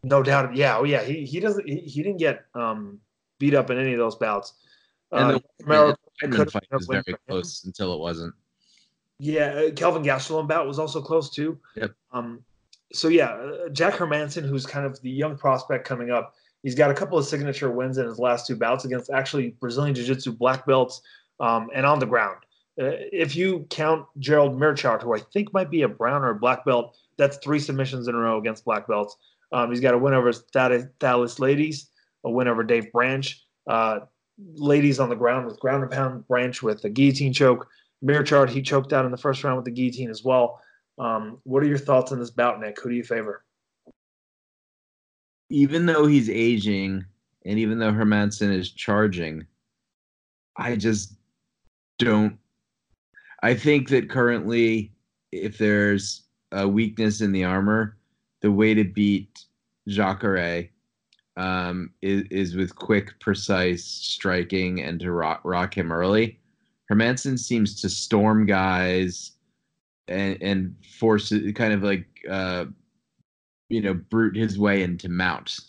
No 0.04 0.22
doubt. 0.22 0.56
Yeah. 0.56 0.78
Oh, 0.78 0.84
yeah. 0.84 1.04
He 1.04 1.26
he 1.26 1.40
doesn't. 1.40 1.68
He, 1.68 1.78
he 1.78 2.04
didn't 2.04 2.20
get 2.20 2.46
um, 2.54 3.00
beat 3.40 3.54
up 3.54 3.70
in 3.70 3.80
any 3.80 3.94
of 3.94 4.00
those 4.00 4.16
bouts. 4.16 4.54
And 5.12 5.22
uh, 5.22 5.32
the 5.32 5.44
Romero 5.66 6.46
fight 6.46 6.68
was 6.72 6.88
very 6.88 7.16
close 7.28 7.64
until 7.64 7.94
it 7.94 8.00
wasn't. 8.00 8.34
Yeah, 9.20 9.48
uh, 9.48 9.72
Kelvin 9.72 10.04
Gastelum 10.04 10.48
bout 10.48 10.68
was 10.68 10.80
also 10.80 11.02
close 11.02 11.30
too. 11.30 11.58
Yep. 11.76 11.92
Um, 12.12 12.44
so 12.94 13.08
yeah, 13.08 13.32
uh, 13.32 13.70
Jack 13.70 13.96
Hermansson, 13.96 14.48
who's 14.48 14.66
kind 14.66 14.86
of 14.86 15.02
the 15.02 15.10
young 15.10 15.38
prospect 15.38 15.88
coming 15.88 16.12
up, 16.12 16.36
he's 16.64 16.76
got 16.76 16.92
a 16.92 16.94
couple 16.94 17.18
of 17.18 17.26
signature 17.26 17.72
wins 17.72 17.98
in 17.98 18.06
his 18.06 18.20
last 18.20 18.48
two 18.48 18.56
bouts 18.56 18.86
against 18.86 19.10
actually 19.10 19.56
Brazilian 19.60 19.96
Jiu-Jitsu 19.96 20.34
black 20.34 20.66
belts 20.66 21.02
um, 21.40 21.70
and 21.74 21.86
on 21.86 22.00
the 22.00 22.06
ground. 22.06 22.38
Uh, 22.80 22.94
if 23.12 23.36
you 23.36 23.66
count 23.70 24.06
Gerald 24.20 24.60
Meerschaert, 24.60 25.02
who 25.02 25.16
I 25.16 25.20
think 25.34 25.52
might 25.52 25.72
be 25.72 25.82
a 25.82 25.88
brown 25.88 26.22
or 26.22 26.30
a 26.30 26.36
black 26.36 26.64
belt, 26.64 26.96
that's 27.18 27.38
three 27.38 27.60
submissions 27.60 28.08
in 28.08 28.14
a 28.14 28.18
row 28.18 28.38
against 28.38 28.66
black 28.66 28.88
belts. 28.88 29.18
Um, 29.52 29.72
he's 29.72 29.80
got 29.80 29.96
a 29.96 29.98
win 29.98 30.14
over 30.14 30.32
Thales 30.32 31.38
Leites, 31.40 31.88
a 32.24 32.30
win 32.30 32.48
over 32.48 32.64
Dave 32.64 32.92
Branch. 32.92 33.44
Uh, 33.66 34.02
Leites 34.40 35.00
on 35.00 35.10
the 35.10 35.16
ground 35.16 35.46
with 35.46 35.60
ground 35.60 35.84
and 35.84 35.92
pound 35.92 36.28
Branch 36.28 36.62
with 36.62 36.84
a 36.84 36.90
guillotine 36.90 37.34
choke. 37.34 37.68
Meerschaert, 38.04 38.50
he 38.50 38.62
choked 38.62 38.94
out 38.94 39.06
in 39.06 39.12
the 39.12 39.18
first 39.18 39.44
round 39.44 39.58
with 39.58 39.66
the 39.66 39.72
guillotine 39.72 40.10
as 40.10 40.24
well. 40.24 40.62
Um, 41.00 41.40
what 41.44 41.64
are 41.64 41.68
your 41.68 41.78
thoughts 41.78 42.12
on 42.12 42.20
this 42.20 42.30
bout, 42.30 42.60
Nick? 42.60 42.80
Who 42.82 42.90
do 42.90 42.96
you 42.96 43.04
favor? 43.04 43.44
Even 45.50 45.86
though 45.86 46.06
he's 46.06 46.30
aging, 46.30 47.06
and 47.46 47.60
even 47.60 47.80
though 47.80 47.92
Hermansson 47.92 48.52
is 48.52 48.72
charging, 48.72 49.48
I 50.56 50.76
just 50.76 51.14
don't. 51.98 52.38
I 53.42 53.54
think 53.54 53.90
that 53.90 54.10
currently, 54.10 54.92
if 55.32 55.58
there's 55.58 56.24
a 56.52 56.68
weakness 56.68 57.22
in 57.22 57.32
the 57.32 57.44
armor, 57.44 57.98
the 58.42 58.52
way 58.52 58.74
to 58.74 58.84
beat 58.84 59.46
Jacare 59.88 60.70
um, 61.38 61.92
is, 62.02 62.24
is 62.32 62.56
with 62.56 62.76
quick, 62.76 63.18
precise 63.20 63.86
striking 63.86 64.82
and 64.82 65.00
to 65.00 65.12
rock, 65.12 65.42
rock 65.44 65.78
him 65.78 65.92
early. 65.92 66.40
Hermansson 66.92 67.38
seems 67.38 67.80
to 67.82 67.90
storm 67.90 68.46
guys 68.46 69.34
and 70.08 70.38
and 70.42 70.76
force 71.00 71.34
kind 71.56 71.74
of 71.74 71.84
like 71.84 72.08
uh, 72.30 72.66
you 73.70 73.82
know 73.82 73.94
brute 73.94 74.36
his 74.36 74.58
way 74.58 74.84
into 74.84 75.10
mount. 75.10 75.60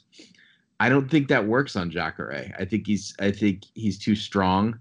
I 0.81 0.89
don't 0.89 1.11
think 1.11 1.29
that 1.29 1.47
works 1.47 1.77
on 1.77 1.91
Jacare. 1.91 2.55
I 2.59 2.65
think 2.65 2.87
he's 2.87 3.15
I 3.21 3.31
think 3.31 3.65
he's 3.75 3.99
too 3.99 4.15
strong 4.15 4.79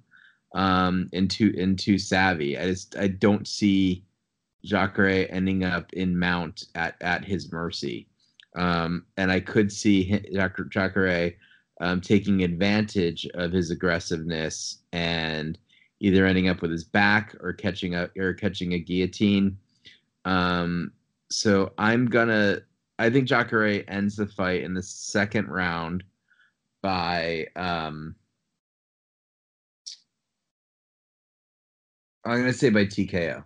um, 0.56 1.10
and 1.12 1.30
too 1.30 1.54
and 1.58 1.78
too 1.78 1.97
savvy. 1.97 2.58
I 2.58 2.67
just 2.67 2.95
I 2.97 3.08
don't 3.08 3.47
see 3.47 4.06
Jacare 4.63 5.28
ending 5.32 5.63
up 5.63 5.91
in 5.93 6.17
mount 6.17 6.65
at 6.76 6.95
at 7.02 7.26
his 7.26 7.52
mercy. 7.52 8.08
Um, 8.58 9.06
and 9.17 9.32
I 9.32 9.39
could 9.39 9.72
see 9.72 10.20
Dr. 10.34 10.65
Jacare 10.65 11.34
um, 11.80 12.02
taking 12.02 12.43
advantage 12.43 13.28
of 13.36 13.52
his 13.52 13.70
aggressiveness 13.72 14.80
and 14.91 15.58
either 16.00 16.26
ending 16.26 16.50
up 16.50 16.62
with 16.62 16.72
his 16.72 16.84
back 16.84 17.36
or 17.39 17.54
catching 17.54 17.96
a 17.96 18.10
or 18.17 18.34
catching 18.34 18.74
a 18.74 18.80
guillotine. 18.80 19.58
Um, 20.26 20.91
so 21.30 21.72
I'm 21.78 22.08
gonna. 22.08 22.60
I 23.00 23.12
think 23.12 23.28
Jacare 23.28 23.84
ends 23.88 24.15
the 24.15 24.26
fight 24.26 24.63
in 24.63 24.74
the 24.74 24.84
second 24.84 25.48
round 25.50 26.04
by. 26.82 27.48
Um, 27.56 28.15
I'm 32.26 32.39
gonna 32.39 32.54
say 32.54 32.70
by 32.72 32.86
TKO. 32.86 33.43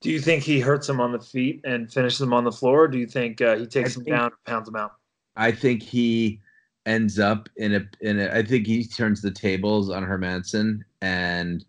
Do 0.00 0.10
you 0.10 0.20
think 0.20 0.42
he 0.42 0.60
hurts 0.60 0.88
him 0.88 1.00
on 1.00 1.12
the 1.12 1.20
feet 1.20 1.60
and 1.64 1.92
finishes 1.92 2.20
him 2.20 2.32
on 2.32 2.44
the 2.44 2.52
floor? 2.52 2.84
Or 2.84 2.88
do 2.88 2.98
you 2.98 3.06
think 3.06 3.40
uh, 3.40 3.56
he 3.56 3.66
takes 3.66 3.96
I 3.96 4.00
him 4.00 4.06
down 4.06 4.24
and 4.26 4.44
pounds 4.46 4.68
him 4.68 4.76
out? 4.76 4.92
I 5.36 5.52
think 5.52 5.82
he 5.82 6.40
ends 6.86 7.18
up 7.18 7.48
in 7.56 7.74
a 7.74 7.82
in 8.00 8.20
a. 8.20 8.30
I 8.30 8.42
think 8.42 8.66
he 8.66 8.84
turns 8.84 9.20
the 9.20 9.30
tables 9.30 9.90
on 9.90 10.02
Hermansson 10.02 10.80
and 11.02 11.64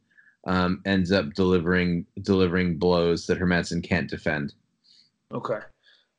um, 0.45 0.81
ends 0.85 1.11
up 1.11 1.33
delivering 1.33 2.05
delivering 2.21 2.77
blows 2.77 3.27
that 3.27 3.39
Hermansson 3.39 3.83
can't 3.83 4.09
defend. 4.09 4.53
Okay, 5.33 5.59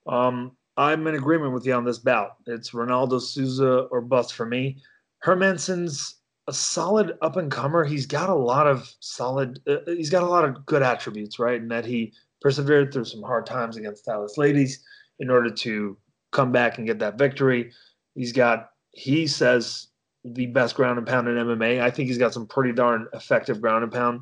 um, 0.07 0.53
I'm 0.77 1.07
in 1.07 1.15
agreement 1.15 1.53
with 1.53 1.67
you 1.67 1.73
on 1.75 1.85
this 1.85 1.99
bout. 1.99 2.37
It's 2.47 2.71
Ronaldo 2.71 3.21
Souza 3.21 3.89
or 3.91 4.01
bust 4.01 4.35
for 4.35 4.47
me. 4.47 4.79
Hermansson's 5.25 6.17
a 6.49 6.53
solid 6.53 7.17
up 7.23 7.37
and 7.37 7.51
comer. 7.51 7.85
He's 7.85 8.07
got 8.07 8.29
a 8.29 8.35
lot 8.35 8.67
of 8.67 8.93
solid. 9.01 9.61
Uh, 9.67 9.79
he's 9.87 10.11
got 10.11 10.23
a 10.23 10.29
lot 10.29 10.45
of 10.45 10.67
good 10.67 10.83
attributes, 10.83 11.39
right? 11.39 11.61
And 11.61 11.71
that 11.71 11.85
he 11.85 12.13
persevered 12.41 12.93
through 12.93 13.05
some 13.05 13.23
hard 13.23 13.47
times 13.47 13.77
against 13.77 14.05
Thales 14.05 14.37
Leites 14.37 14.79
in 15.21 15.31
order 15.31 15.51
to 15.51 15.97
come 16.33 16.51
back 16.51 16.79
and 16.79 16.87
get 16.87 16.99
that 16.99 17.19
victory. 17.19 17.73
He's 18.15 18.33
got 18.33 18.71
he 18.93 19.27
says 19.27 19.89
the 20.25 20.47
best 20.47 20.75
ground 20.75 20.99
and 20.99 21.07
pound 21.07 21.29
in 21.29 21.35
MMA. 21.35 21.81
I 21.81 21.91
think 21.91 22.09
he's 22.09 22.19
got 22.19 22.35
some 22.35 22.47
pretty 22.47 22.73
darn 22.73 23.07
effective 23.13 23.61
ground 23.61 23.85
and 23.85 23.93
pound. 23.93 24.21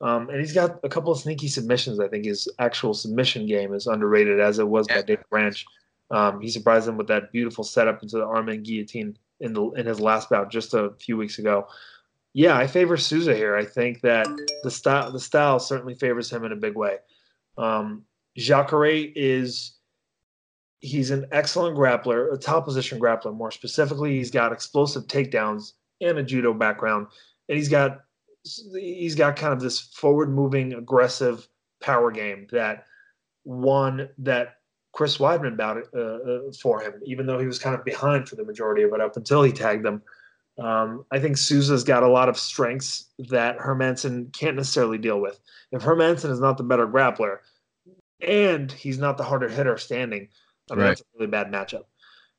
Um, 0.00 0.28
and 0.28 0.40
he's 0.40 0.52
got 0.52 0.78
a 0.84 0.88
couple 0.88 1.12
of 1.12 1.18
sneaky 1.18 1.48
submissions. 1.48 2.00
I 2.00 2.08
think 2.08 2.24
his 2.24 2.48
actual 2.58 2.94
submission 2.94 3.46
game 3.46 3.72
is 3.72 3.86
underrated, 3.86 4.40
as 4.40 4.58
it 4.58 4.68
was 4.68 4.86
by 4.88 5.02
Dave 5.02 5.22
Branch. 5.30 5.64
Um, 6.10 6.40
he 6.40 6.50
surprised 6.50 6.86
him 6.86 6.96
with 6.96 7.08
that 7.08 7.32
beautiful 7.32 7.64
setup 7.64 8.02
into 8.02 8.18
the 8.18 8.24
arm 8.24 8.48
and 8.48 8.64
guillotine 8.64 9.16
in 9.40 9.52
the 9.52 9.70
in 9.72 9.86
his 9.86 10.00
last 10.00 10.30
bout 10.30 10.50
just 10.50 10.74
a 10.74 10.92
few 11.00 11.16
weeks 11.16 11.38
ago. 11.38 11.66
Yeah, 12.32 12.56
I 12.56 12.66
favor 12.66 12.96
Souza 12.96 13.34
here. 13.34 13.56
I 13.56 13.64
think 13.64 14.02
that 14.02 14.26
the 14.62 14.70
style 14.70 15.10
the 15.10 15.20
style 15.20 15.58
certainly 15.58 15.94
favors 15.94 16.30
him 16.30 16.44
in 16.44 16.52
a 16.52 16.56
big 16.56 16.74
way. 16.74 16.98
Um, 17.56 18.04
Jacare 18.36 19.10
is 19.14 19.76
he's 20.80 21.10
an 21.10 21.26
excellent 21.32 21.76
grappler, 21.76 22.32
a 22.32 22.36
top 22.36 22.64
position 22.66 23.00
grappler. 23.00 23.34
More 23.34 23.50
specifically, 23.50 24.16
he's 24.16 24.30
got 24.30 24.52
explosive 24.52 25.06
takedowns 25.06 25.72
and 26.00 26.18
a 26.18 26.22
judo 26.22 26.52
background, 26.52 27.06
and 27.48 27.56
he's 27.56 27.68
got 27.68 28.00
he's 28.74 29.14
got 29.14 29.36
kind 29.36 29.52
of 29.52 29.60
this 29.60 29.80
forward 29.80 30.30
moving, 30.30 30.74
aggressive 30.74 31.48
power 31.80 32.10
game 32.10 32.46
that 32.52 32.84
one 33.44 34.08
that 34.18 34.55
Chris 34.96 35.18
Weidman 35.18 35.52
about 35.52 35.76
it 35.76 35.84
uh, 35.94 35.98
uh, 36.00 36.40
for 36.58 36.80
him, 36.80 36.94
even 37.04 37.26
though 37.26 37.38
he 37.38 37.46
was 37.46 37.58
kind 37.58 37.74
of 37.74 37.84
behind 37.84 38.26
for 38.26 38.36
the 38.36 38.44
majority 38.44 38.82
of 38.82 38.94
it 38.94 39.00
up 39.00 39.14
until 39.14 39.42
he 39.42 39.52
tagged 39.52 39.84
them. 39.84 40.02
Um, 40.58 41.04
I 41.10 41.18
think 41.18 41.36
Souza's 41.36 41.84
got 41.84 42.02
a 42.02 42.08
lot 42.08 42.30
of 42.30 42.38
strengths 42.38 43.10
that 43.18 43.58
Hermansson 43.58 44.32
can't 44.32 44.56
necessarily 44.56 44.96
deal 44.96 45.20
with. 45.20 45.38
If 45.70 45.82
Hermansson 45.82 46.30
is 46.30 46.40
not 46.40 46.56
the 46.56 46.64
better 46.64 46.88
grappler, 46.88 47.40
and 48.22 48.72
he's 48.72 48.96
not 48.96 49.18
the 49.18 49.22
harder 49.22 49.50
hitter 49.50 49.76
standing, 49.76 50.28
I 50.70 50.74
mean, 50.74 50.82
right. 50.82 50.88
that's 50.88 51.02
a 51.02 51.04
really 51.18 51.30
bad 51.30 51.52
matchup. 51.52 51.84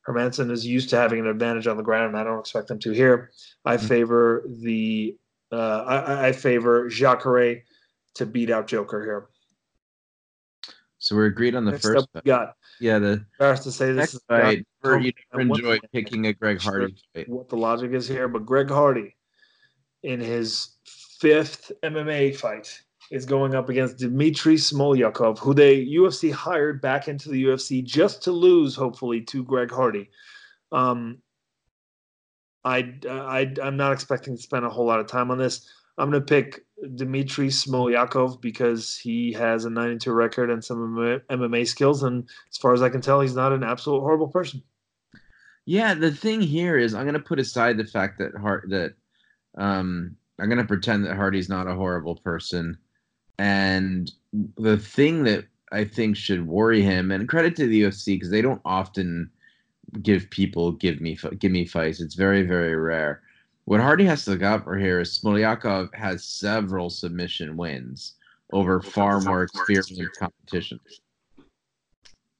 Hermansson 0.08 0.50
is 0.50 0.66
used 0.66 0.90
to 0.90 0.96
having 0.96 1.20
an 1.20 1.28
advantage 1.28 1.68
on 1.68 1.76
the 1.76 1.84
ground, 1.84 2.08
and 2.08 2.16
I 2.16 2.24
don't 2.24 2.40
expect 2.40 2.72
him 2.72 2.80
to 2.80 2.90
here. 2.90 3.30
I 3.64 3.76
mm-hmm. 3.76 3.86
favor 3.86 4.44
the 4.48 5.16
uh, 5.52 5.84
I, 5.86 6.26
I, 6.26 6.32
favor 6.32 6.88
Jacare 6.88 7.62
to 8.16 8.26
beat 8.26 8.50
out 8.50 8.66
Joker 8.66 9.02
here. 9.02 9.28
So 11.08 11.16
we're 11.16 11.24
agreed 11.24 11.54
on 11.54 11.64
the 11.64 11.70
Next 11.70 11.86
first. 11.86 12.06
Up, 12.14 12.24
got 12.24 12.54
yeah. 12.80 12.98
The 12.98 13.24
embarrassed 13.40 13.62
to 13.62 13.72
say 13.72 13.92
this 13.92 14.12
is 14.12 14.20
right. 14.28 14.62
You 14.84 15.12
enjoy 15.32 15.78
picking 15.90 16.26
a 16.26 16.34
Greg 16.34 16.60
Hardy 16.60 16.94
fight. 17.14 17.26
What 17.30 17.48
the 17.48 17.56
logic 17.56 17.92
is 17.92 18.06
here, 18.06 18.28
but 18.28 18.44
Greg 18.44 18.68
Hardy 18.68 19.16
in 20.02 20.20
his 20.20 20.76
fifth 21.18 21.72
MMA 21.82 22.36
fight 22.36 22.78
is 23.10 23.24
going 23.24 23.54
up 23.54 23.70
against 23.70 23.96
Dmitry 23.96 24.56
Smolyakov, 24.56 25.38
who 25.38 25.54
they 25.54 25.82
UFC 25.86 26.30
hired 26.30 26.82
back 26.82 27.08
into 27.08 27.30
the 27.30 27.42
UFC 27.42 27.82
just 27.82 28.22
to 28.24 28.30
lose, 28.30 28.76
hopefully, 28.76 29.22
to 29.22 29.42
Greg 29.42 29.70
Hardy. 29.70 30.10
Um, 30.72 31.22
I, 32.64 32.92
I, 33.08 33.54
I'm 33.62 33.78
not 33.78 33.92
expecting 33.92 34.36
to 34.36 34.42
spend 34.42 34.66
a 34.66 34.68
whole 34.68 34.84
lot 34.84 35.00
of 35.00 35.06
time 35.06 35.30
on 35.30 35.38
this. 35.38 35.72
I'm 35.96 36.10
going 36.10 36.20
to 36.22 36.26
pick 36.26 36.66
Dmitry 36.94 37.48
Smolyakov 37.48 38.40
because 38.40 38.96
he 38.96 39.32
has 39.32 39.64
a 39.64 39.70
92 39.70 40.12
record 40.12 40.50
and 40.50 40.64
some 40.64 40.96
MMA 41.30 41.66
skills. 41.66 42.02
And 42.02 42.28
as 42.50 42.56
far 42.56 42.72
as 42.72 42.82
I 42.82 42.88
can 42.88 43.00
tell, 43.00 43.20
he's 43.20 43.34
not 43.34 43.52
an 43.52 43.64
absolute 43.64 44.00
horrible 44.00 44.28
person. 44.28 44.62
Yeah, 45.66 45.94
the 45.94 46.12
thing 46.12 46.40
here 46.40 46.78
is 46.78 46.94
I'm 46.94 47.04
going 47.04 47.14
to 47.14 47.20
put 47.20 47.38
aside 47.38 47.76
the 47.76 47.84
fact 47.84 48.18
that 48.18 48.34
Hart 48.34 48.66
that 48.70 48.94
um, 49.56 50.16
I'm 50.38 50.48
going 50.48 50.58
to 50.58 50.64
pretend 50.64 51.04
that 51.04 51.16
Hardy's 51.16 51.48
not 51.48 51.66
a 51.66 51.74
horrible 51.74 52.16
person 52.16 52.78
and 53.38 54.10
the 54.56 54.76
thing 54.76 55.24
that 55.24 55.44
I 55.70 55.84
think 55.84 56.16
should 56.16 56.46
worry 56.46 56.82
him, 56.82 57.10
and 57.10 57.28
credit 57.28 57.56
to 57.56 57.66
the 57.66 57.82
UFC 57.82 58.16
because 58.16 58.30
they 58.30 58.42
don't 58.42 58.60
often 58.64 59.30
give 60.02 60.28
people 60.30 60.72
give 60.72 61.00
me 61.00 61.18
give 61.38 61.52
me 61.52 61.64
fights. 61.64 62.00
It's 62.00 62.14
very 62.14 62.42
very 62.42 62.74
rare. 62.76 63.22
What 63.68 63.80
Hardy 63.80 64.06
has 64.06 64.24
to 64.24 64.30
look 64.30 64.42
out 64.42 64.64
for 64.64 64.78
here 64.78 64.98
is 64.98 65.18
Smolyakov 65.18 65.94
has 65.94 66.24
several 66.24 66.88
submission 66.88 67.54
wins 67.54 68.14
over 68.50 68.80
far 68.80 69.20
more 69.20 69.42
experienced 69.42 70.18
competition 70.18 70.80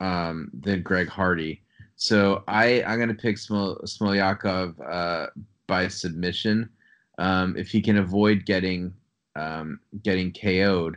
um, 0.01 0.51
than 0.59 0.81
Greg 0.81 1.07
Hardy. 1.07 1.61
So 1.97 2.45
I 2.49 2.83
I'm 2.83 2.99
gonna 2.99 3.13
pick 3.13 3.37
Smol- 3.37 3.79
Smolyakov 3.85 4.77
uh, 4.91 5.27
by 5.67 5.89
submission 5.89 6.71
um, 7.19 7.59
if 7.59 7.69
he 7.69 7.83
can 7.83 7.99
avoid 7.99 8.47
getting 8.47 8.95
um, 9.37 9.81
getting 10.03 10.33
KO'd. 10.33 10.97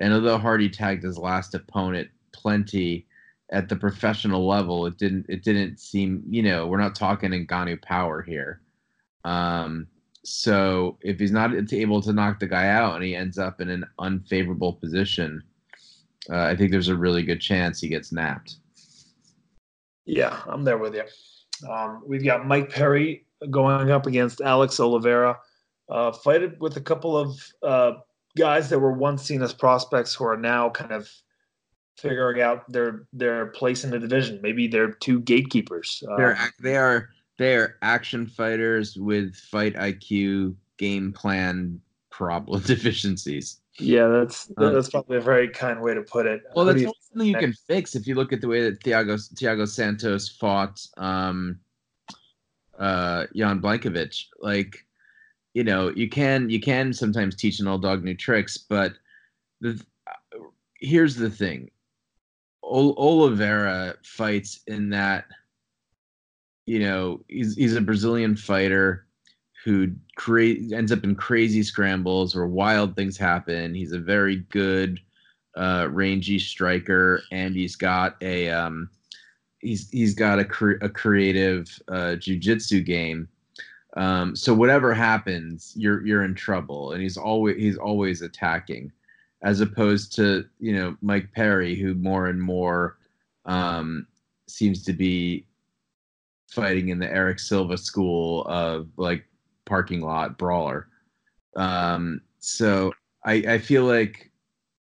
And 0.00 0.12
although 0.14 0.38
Hardy 0.38 0.70
tagged 0.70 1.02
his 1.02 1.18
last 1.18 1.56
opponent 1.56 2.08
plenty 2.30 3.08
at 3.50 3.68
the 3.68 3.74
professional 3.74 4.46
level, 4.46 4.86
it 4.86 4.96
didn't 4.96 5.26
it 5.28 5.42
didn't 5.42 5.80
seem 5.80 6.22
you 6.30 6.44
know 6.44 6.68
we're 6.68 6.78
not 6.78 6.94
talking 6.94 7.32
Ngannou 7.32 7.82
power 7.82 8.22
here. 8.22 8.60
Um, 9.24 9.86
so 10.24 10.98
if 11.00 11.18
he's 11.18 11.32
not 11.32 11.52
able 11.72 12.00
to 12.02 12.12
knock 12.12 12.38
the 12.38 12.46
guy 12.46 12.68
out 12.68 12.94
and 12.94 13.04
he 13.04 13.16
ends 13.16 13.38
up 13.38 13.60
in 13.60 13.68
an 13.68 13.84
unfavorable 13.98 14.74
position, 14.74 15.42
uh, 16.30 16.42
I 16.42 16.56
think 16.56 16.70
there's 16.70 16.88
a 16.88 16.96
really 16.96 17.22
good 17.22 17.40
chance 17.40 17.80
he 17.80 17.88
gets 17.88 18.12
napped. 18.12 18.56
Yeah, 20.04 20.40
I'm 20.46 20.64
there 20.64 20.78
with 20.78 20.94
you. 20.94 21.04
Um, 21.68 22.02
we've 22.06 22.24
got 22.24 22.46
Mike 22.46 22.70
Perry 22.70 23.26
going 23.50 23.90
up 23.90 24.06
against 24.06 24.40
Alex 24.40 24.78
Oliveira, 24.78 25.38
uh, 25.88 26.12
fighted 26.12 26.60
with 26.60 26.76
a 26.76 26.80
couple 26.80 27.16
of 27.16 27.52
uh, 27.62 27.92
guys 28.36 28.68
that 28.70 28.78
were 28.78 28.92
once 28.92 29.22
seen 29.22 29.42
as 29.42 29.52
prospects 29.52 30.14
who 30.14 30.24
are 30.24 30.36
now 30.36 30.70
kind 30.70 30.92
of 30.92 31.08
figuring 31.98 32.40
out 32.40 32.70
their 32.70 33.06
their 33.12 33.46
place 33.46 33.84
in 33.84 33.90
the 33.90 33.98
division. 33.98 34.40
Maybe 34.42 34.66
they're 34.66 34.92
two 34.92 35.20
gatekeepers. 35.20 36.02
Uh, 36.10 36.16
they're 36.16 36.38
they 36.60 36.76
are 36.76 37.10
they 37.42 37.56
are 37.56 37.76
action 37.82 38.26
fighters 38.26 38.96
with 38.96 39.34
fight 39.34 39.74
IQ, 39.74 40.54
game 40.78 41.12
plan 41.12 41.80
problem 42.10 42.62
deficiencies. 42.66 43.58
Yeah, 43.78 44.06
that's 44.08 44.50
um, 44.58 44.74
that's 44.74 44.90
probably 44.90 45.16
a 45.16 45.20
very 45.20 45.48
kind 45.48 45.80
way 45.80 45.94
to 45.94 46.02
put 46.02 46.26
it. 46.26 46.42
Well, 46.54 46.66
that's 46.66 46.82
something 46.82 47.26
you 47.26 47.36
can 47.36 47.52
fix 47.52 47.94
if 47.94 48.06
you 48.06 48.14
look 48.14 48.32
at 48.32 48.40
the 48.40 48.48
way 48.48 48.62
that 48.62 48.80
Thiago 48.80 49.16
Thiago 49.34 49.66
Santos 49.66 50.28
fought 50.28 50.86
um, 50.98 51.58
uh, 52.78 53.26
Jan 53.34 53.60
Blachowicz. 53.60 54.26
Like, 54.40 54.86
you 55.54 55.64
know, 55.64 55.90
you 55.96 56.08
can 56.08 56.50
you 56.50 56.60
can 56.60 56.92
sometimes 56.92 57.34
teach 57.34 57.60
an 57.60 57.66
old 57.66 57.82
dog 57.82 58.04
new 58.04 58.14
tricks, 58.14 58.58
but 58.58 58.92
the 59.60 59.82
here's 60.80 61.16
the 61.16 61.30
thing: 61.30 61.70
o- 62.62 62.94
Oliveira 62.96 63.96
fights 64.04 64.60
in 64.66 64.90
that 64.90 65.24
you 66.66 66.78
know, 66.78 67.20
he's 67.28 67.54
he's 67.56 67.76
a 67.76 67.80
Brazilian 67.80 68.36
fighter 68.36 69.06
who 69.64 69.92
create 70.16 70.72
ends 70.72 70.92
up 70.92 71.04
in 71.04 71.14
crazy 71.14 71.62
scrambles 71.62 72.34
where 72.34 72.46
wild 72.46 72.96
things 72.96 73.16
happen. 73.16 73.74
He's 73.74 73.92
a 73.92 73.98
very 73.98 74.36
good 74.50 75.00
uh, 75.56 75.88
rangy 75.90 76.38
striker, 76.38 77.22
and 77.30 77.54
he's 77.54 77.76
got 77.76 78.16
a 78.22 78.50
um, 78.50 78.90
he's 79.60 79.88
he's 79.90 80.14
got 80.14 80.38
a, 80.38 80.44
cre- 80.44 80.82
a 80.82 80.88
creative 80.88 81.66
uh, 81.88 82.16
jujitsu 82.16 82.84
game. 82.84 83.28
Um, 83.96 84.34
so 84.34 84.54
whatever 84.54 84.94
happens, 84.94 85.72
you're 85.76 86.04
you're 86.06 86.24
in 86.24 86.34
trouble, 86.34 86.92
and 86.92 87.02
he's 87.02 87.16
always 87.16 87.56
he's 87.56 87.76
always 87.76 88.22
attacking, 88.22 88.90
as 89.42 89.60
opposed 89.60 90.14
to 90.16 90.44
you 90.60 90.74
know 90.74 90.96
Mike 91.02 91.32
Perry, 91.32 91.74
who 91.74 91.94
more 91.94 92.28
and 92.28 92.40
more 92.40 92.98
um, 93.46 94.06
seems 94.48 94.82
to 94.84 94.92
be 94.92 95.46
fighting 96.54 96.90
in 96.90 96.98
the 96.98 97.10
Erick 97.10 97.38
Silva 97.38 97.76
school 97.78 98.44
of 98.46 98.88
like 98.96 99.24
parking 99.64 100.02
lot 100.02 100.38
brawler. 100.38 100.88
Um, 101.56 102.20
so 102.38 102.92
I, 103.24 103.34
I 103.34 103.58
feel 103.58 103.84
like 103.84 104.30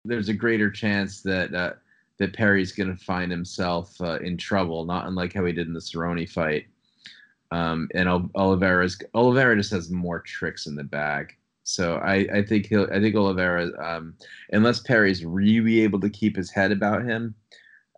there's 0.04 0.28
a 0.28 0.34
greater 0.34 0.70
chance 0.70 1.22
that 1.22 1.54
uh, 1.54 1.74
that 2.18 2.34
Perry's 2.34 2.72
going 2.72 2.96
to 2.96 3.04
find 3.04 3.30
himself 3.30 4.00
uh, 4.00 4.18
in 4.20 4.36
trouble, 4.36 4.84
not 4.84 5.06
unlike 5.06 5.32
how 5.32 5.44
he 5.44 5.52
did 5.52 5.66
in 5.66 5.72
the 5.74 5.80
Cerrone 5.80 6.28
fight. 6.28 6.66
Um, 7.50 7.88
and 7.94 8.08
Oliveira's 8.34 8.98
Oliveira 9.14 9.56
just 9.56 9.72
has 9.72 9.90
more 9.90 10.20
tricks 10.20 10.66
in 10.66 10.74
the 10.74 10.84
bag. 10.84 11.34
So 11.64 11.96
I, 11.96 12.26
I 12.32 12.42
think 12.42 12.66
he'll 12.66 12.88
I 12.92 13.00
think 13.00 13.14
Oliveira, 13.14 13.70
um, 13.84 14.14
unless 14.52 14.80
Perry's 14.80 15.24
really 15.24 15.80
able 15.80 16.00
to 16.00 16.10
keep 16.10 16.36
his 16.36 16.50
head 16.50 16.72
about 16.72 17.04
him, 17.04 17.34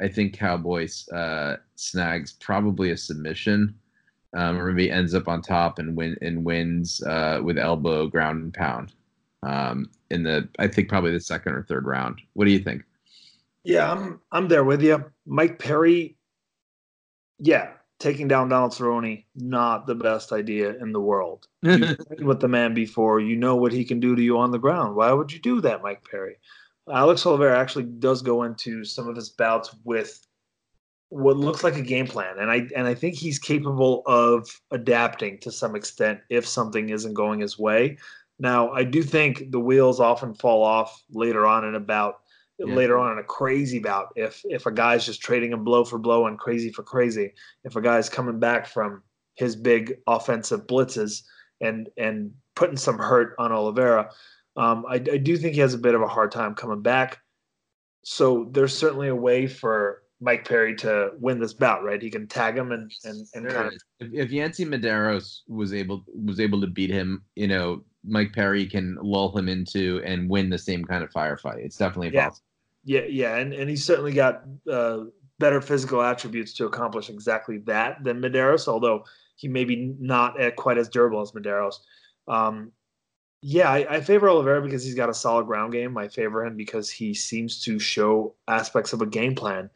I 0.00 0.08
think 0.08 0.34
Cowboys 0.34 1.08
uh, 1.10 1.56
snags 1.76 2.32
probably 2.32 2.90
a 2.90 2.96
submission. 2.96 3.74
Um, 4.36 4.58
or 4.58 4.72
maybe 4.72 4.90
ends 4.90 5.14
up 5.14 5.28
on 5.28 5.42
top 5.42 5.78
and 5.78 5.94
win 5.94 6.16
and 6.20 6.44
wins 6.44 7.00
uh, 7.04 7.38
with 7.40 7.56
elbow 7.56 8.08
ground 8.08 8.42
and 8.42 8.52
pound 8.52 8.92
um, 9.44 9.90
in 10.10 10.22
the 10.22 10.48
I 10.58 10.68
think 10.68 10.88
probably 10.88 11.12
the 11.12 11.20
second 11.20 11.52
or 11.52 11.62
third 11.62 11.86
round. 11.86 12.20
What 12.32 12.46
do 12.46 12.50
you 12.50 12.58
think? 12.58 12.82
Yeah, 13.62 13.90
I'm 13.90 14.20
I'm 14.32 14.48
there 14.48 14.64
with 14.64 14.82
you. 14.82 15.04
Mike 15.26 15.58
Perry, 15.58 16.16
yeah, 17.38 17.72
taking 17.98 18.28
down 18.28 18.48
Donald 18.48 18.72
Cerrone, 18.72 19.24
not 19.36 19.86
the 19.86 19.94
best 19.94 20.32
idea 20.32 20.74
in 20.76 20.92
the 20.92 21.00
world. 21.00 21.46
You've 21.62 21.96
with 22.20 22.40
the 22.40 22.48
man 22.48 22.74
before, 22.74 23.20
you 23.20 23.36
know 23.36 23.56
what 23.56 23.72
he 23.72 23.84
can 23.84 24.00
do 24.00 24.16
to 24.16 24.22
you 24.22 24.38
on 24.38 24.50
the 24.50 24.58
ground. 24.58 24.96
Why 24.96 25.12
would 25.12 25.32
you 25.32 25.38
do 25.38 25.60
that, 25.62 25.82
Mike 25.82 26.04
Perry? 26.10 26.36
Alex 26.92 27.24
Oliveira 27.24 27.58
actually 27.58 27.84
does 27.84 28.22
go 28.22 28.42
into 28.42 28.84
some 28.84 29.08
of 29.08 29.16
his 29.16 29.30
bouts 29.30 29.74
with 29.84 30.26
what 31.08 31.36
looks 31.36 31.62
like 31.62 31.76
a 31.76 31.82
game 31.82 32.06
plan, 32.06 32.38
and 32.38 32.50
I 32.50 32.68
and 32.74 32.86
I 32.86 32.94
think 32.94 33.14
he's 33.14 33.38
capable 33.38 34.02
of 34.06 34.48
adapting 34.70 35.38
to 35.40 35.52
some 35.52 35.76
extent 35.76 36.20
if 36.28 36.46
something 36.46 36.88
isn't 36.88 37.14
going 37.14 37.40
his 37.40 37.58
way. 37.58 37.98
Now, 38.38 38.70
I 38.72 38.82
do 38.82 39.02
think 39.02 39.50
the 39.52 39.60
wheels 39.60 40.00
often 40.00 40.34
fall 40.34 40.62
off 40.62 41.04
later 41.10 41.46
on 41.46 41.64
in 41.64 41.76
a 41.76 41.80
bout, 41.80 42.20
yeah. 42.58 42.74
later 42.74 42.98
on 42.98 43.12
in 43.12 43.18
a 43.18 43.24
crazy 43.24 43.78
bout. 43.78 44.08
If 44.16 44.42
if 44.44 44.66
a 44.66 44.72
guy's 44.72 45.06
just 45.06 45.22
trading 45.22 45.52
him 45.52 45.62
blow 45.62 45.84
for 45.84 45.98
blow 45.98 46.26
and 46.26 46.38
crazy 46.38 46.72
for 46.72 46.82
crazy, 46.82 47.32
if 47.62 47.76
a 47.76 47.80
guy's 47.80 48.08
coming 48.08 48.40
back 48.40 48.66
from 48.66 49.02
his 49.34 49.56
big 49.56 49.98
offensive 50.06 50.66
blitzes 50.66 51.22
and 51.60 51.88
and 51.96 52.32
putting 52.56 52.76
some 52.76 52.98
hurt 52.98 53.34
on 53.38 53.52
Oliveira, 53.52 54.10
um, 54.56 54.84
I, 54.88 54.94
I 54.94 54.98
do 54.98 55.36
think 55.36 55.54
he 55.54 55.60
has 55.60 55.74
a 55.74 55.78
bit 55.78 55.94
of 55.94 56.02
a 56.02 56.08
hard 56.08 56.30
time 56.32 56.54
coming 56.54 56.82
back. 56.82 57.18
So 58.04 58.48
there's 58.50 58.76
certainly 58.76 59.08
a 59.08 59.14
way 59.14 59.46
for 59.46 60.02
Mike 60.20 60.46
Perry 60.46 60.74
to 60.76 61.12
win 61.18 61.40
this 61.40 61.52
bout, 61.52 61.82
right? 61.84 62.00
He 62.00 62.10
can 62.10 62.26
tag 62.26 62.56
him 62.56 62.72
and 62.72 62.90
and, 63.04 63.26
and 63.34 63.48
kind 63.48 63.68
of. 63.68 63.74
If, 64.00 64.12
if 64.12 64.30
Yancy 64.30 64.64
Medeiros 64.64 65.40
was 65.48 65.74
able 65.74 66.04
was 66.14 66.40
able 66.40 66.60
to 66.60 66.66
beat 66.66 66.90
him, 66.90 67.22
you 67.34 67.48
know, 67.48 67.82
Mike 68.04 68.32
Perry 68.32 68.66
can 68.66 68.96
lull 69.02 69.36
him 69.36 69.48
into 69.48 70.02
and 70.04 70.28
win 70.28 70.50
the 70.50 70.58
same 70.58 70.84
kind 70.84 71.02
of 71.02 71.10
firefight. 71.10 71.58
It's 71.58 71.76
definitely 71.76 72.10
yeah. 72.14 72.28
possible. 72.28 72.46
Yeah, 72.84 73.04
yeah, 73.08 73.36
and 73.36 73.52
and 73.52 73.68
he's 73.68 73.84
certainly 73.84 74.12
got 74.12 74.44
uh, 74.70 75.04
better 75.38 75.60
physical 75.60 76.02
attributes 76.02 76.52
to 76.54 76.66
accomplish 76.66 77.08
exactly 77.08 77.58
that 77.58 78.04
than 78.04 78.20
Medeiros, 78.20 78.68
although 78.68 79.04
he 79.36 79.48
may 79.48 79.64
be 79.64 79.94
not 79.98 80.36
quite 80.56 80.78
as 80.78 80.88
durable 80.88 81.20
as 81.20 81.32
Medeiros. 81.32 81.76
Um, 82.28 82.72
yeah, 83.46 83.70
I, 83.70 83.96
I, 83.96 84.00
favor 84.00 84.30
Oliveira 84.30 84.62
because 84.62 84.82
he's 84.82 84.94
got 84.94 85.10
a 85.10 85.14
solid 85.14 85.44
ground 85.44 85.74
game. 85.74 85.98
I 85.98 86.08
favor 86.08 86.46
him 86.46 86.56
because 86.56 86.88
he 86.88 87.12
seems 87.12 87.62
to 87.64 87.78
show 87.78 88.34
aspects 88.48 88.94
of 88.94 89.02
a 89.02 89.06
game 89.06 89.34
plan 89.34 89.68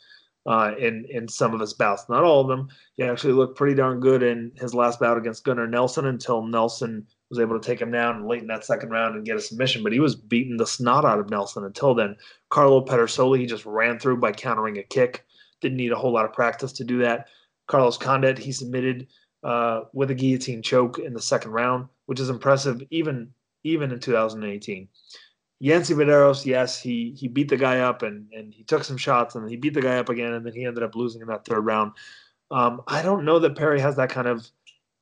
uh, 0.46 0.72
in 0.78 1.04
in 1.10 1.28
some 1.28 1.52
of 1.52 1.60
his 1.60 1.74
bouts. 1.74 2.08
Not 2.08 2.24
all 2.24 2.40
of 2.40 2.48
them. 2.48 2.70
He 2.96 3.02
actually 3.02 3.34
looked 3.34 3.58
pretty 3.58 3.74
darn 3.74 4.00
good 4.00 4.22
in 4.22 4.52
his 4.56 4.72
last 4.72 4.98
bout 4.98 5.18
against 5.18 5.44
Gunnar 5.44 5.66
Nelson 5.66 6.06
until 6.06 6.46
Nelson 6.46 7.06
was 7.28 7.38
able 7.40 7.60
to 7.60 7.66
take 7.66 7.78
him 7.78 7.90
down 7.90 8.26
late 8.26 8.40
in 8.40 8.46
that 8.46 8.64
second 8.64 8.88
round 8.88 9.16
and 9.16 9.26
get 9.26 9.36
a 9.36 9.40
submission. 9.40 9.82
But 9.82 9.92
he 9.92 10.00
was 10.00 10.16
beating 10.16 10.56
the 10.56 10.66
snot 10.66 11.04
out 11.04 11.20
of 11.20 11.28
Nelson 11.28 11.66
until 11.66 11.94
then. 11.94 12.16
Carlo 12.48 12.82
Pedersoli, 12.82 13.40
he 13.40 13.44
just 13.44 13.66
ran 13.66 13.98
through 13.98 14.16
by 14.16 14.32
countering 14.32 14.78
a 14.78 14.82
kick. 14.82 15.26
Didn't 15.60 15.76
need 15.76 15.92
a 15.92 15.96
whole 15.96 16.14
lot 16.14 16.24
of 16.24 16.32
practice 16.32 16.72
to 16.72 16.84
do 16.84 17.00
that. 17.00 17.28
Carlos 17.66 17.98
Condit, 17.98 18.38
he 18.38 18.50
submitted 18.50 19.08
uh, 19.44 19.82
with 19.92 20.10
a 20.10 20.14
guillotine 20.14 20.62
choke 20.62 20.98
in 20.98 21.12
the 21.12 21.20
second 21.20 21.50
round, 21.50 21.86
which 22.06 22.18
is 22.18 22.30
impressive 22.30 22.82
even 22.90 23.30
even 23.64 23.92
in 23.92 24.00
2018. 24.00 24.88
Yancy 25.60 25.94
Medeiros, 25.94 26.46
yes, 26.46 26.80
he 26.80 27.14
he 27.16 27.26
beat 27.26 27.48
the 27.48 27.56
guy 27.56 27.80
up 27.80 28.02
and 28.02 28.26
and 28.32 28.54
he 28.54 28.62
took 28.62 28.84
some 28.84 28.96
shots 28.96 29.34
and 29.34 29.48
he 29.50 29.56
beat 29.56 29.74
the 29.74 29.82
guy 29.82 29.98
up 29.98 30.08
again 30.08 30.32
and 30.32 30.46
then 30.46 30.52
he 30.52 30.64
ended 30.64 30.84
up 30.84 30.94
losing 30.94 31.20
in 31.20 31.28
that 31.28 31.44
third 31.44 31.62
round. 31.62 31.92
Um, 32.50 32.82
I 32.86 33.02
don't 33.02 33.24
know 33.24 33.38
that 33.40 33.56
Perry 33.56 33.80
has 33.80 33.96
that 33.96 34.10
kind 34.10 34.28
of 34.28 34.48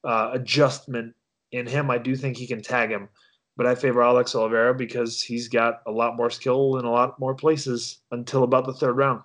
uh, 0.03 0.31
adjustment 0.33 1.15
in 1.53 1.67
him. 1.67 1.91
I 1.91 1.99
do 1.99 2.17
think 2.17 2.37
he 2.37 2.47
can 2.47 2.63
tag 2.63 2.91
him, 2.91 3.09
but 3.57 3.67
I 3.67 3.75
favor 3.75 4.03
Alex 4.03 4.35
Oliveira 4.35 4.75
because 4.75 5.23
he's 5.23 5.49
got 5.49 5.83
a 5.87 5.91
lot 5.91 6.17
more 6.17 6.31
skill 6.31 6.79
in 6.79 6.85
a 6.85 6.91
lot 6.91 7.21
more 7.21 7.35
places 7.35 7.99
until 8.11 8.43
about 8.43 8.65
the 8.65 8.73
third 8.73 8.97
round. 8.97 9.23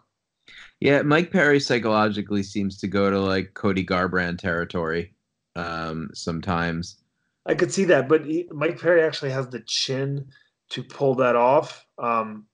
Yeah, 0.79 1.01
Mike 1.03 1.32
Perry 1.32 1.59
psychologically 1.59 2.43
seems 2.43 2.77
to 2.79 2.88
go 2.88 3.09
to 3.09 3.19
like 3.19 3.53
Cody 3.53 3.86
Garbrandt 3.86 4.39
territory 4.39 5.13
um, 5.55 6.09
sometimes. 6.13 6.97
I 7.46 7.56
could 7.56 7.74
see 7.74 7.86
that, 7.86 8.08
but 8.08 8.26
he, 8.26 8.48
Mike 8.52 8.80
Perry 8.80 9.04
actually 9.04 9.32
has 9.32 9.48
the 9.50 9.62
chin 9.62 10.28
to 10.70 10.84
pull 10.84 11.16
that 11.16 11.36
off. 11.36 11.86
Um, 11.98 12.46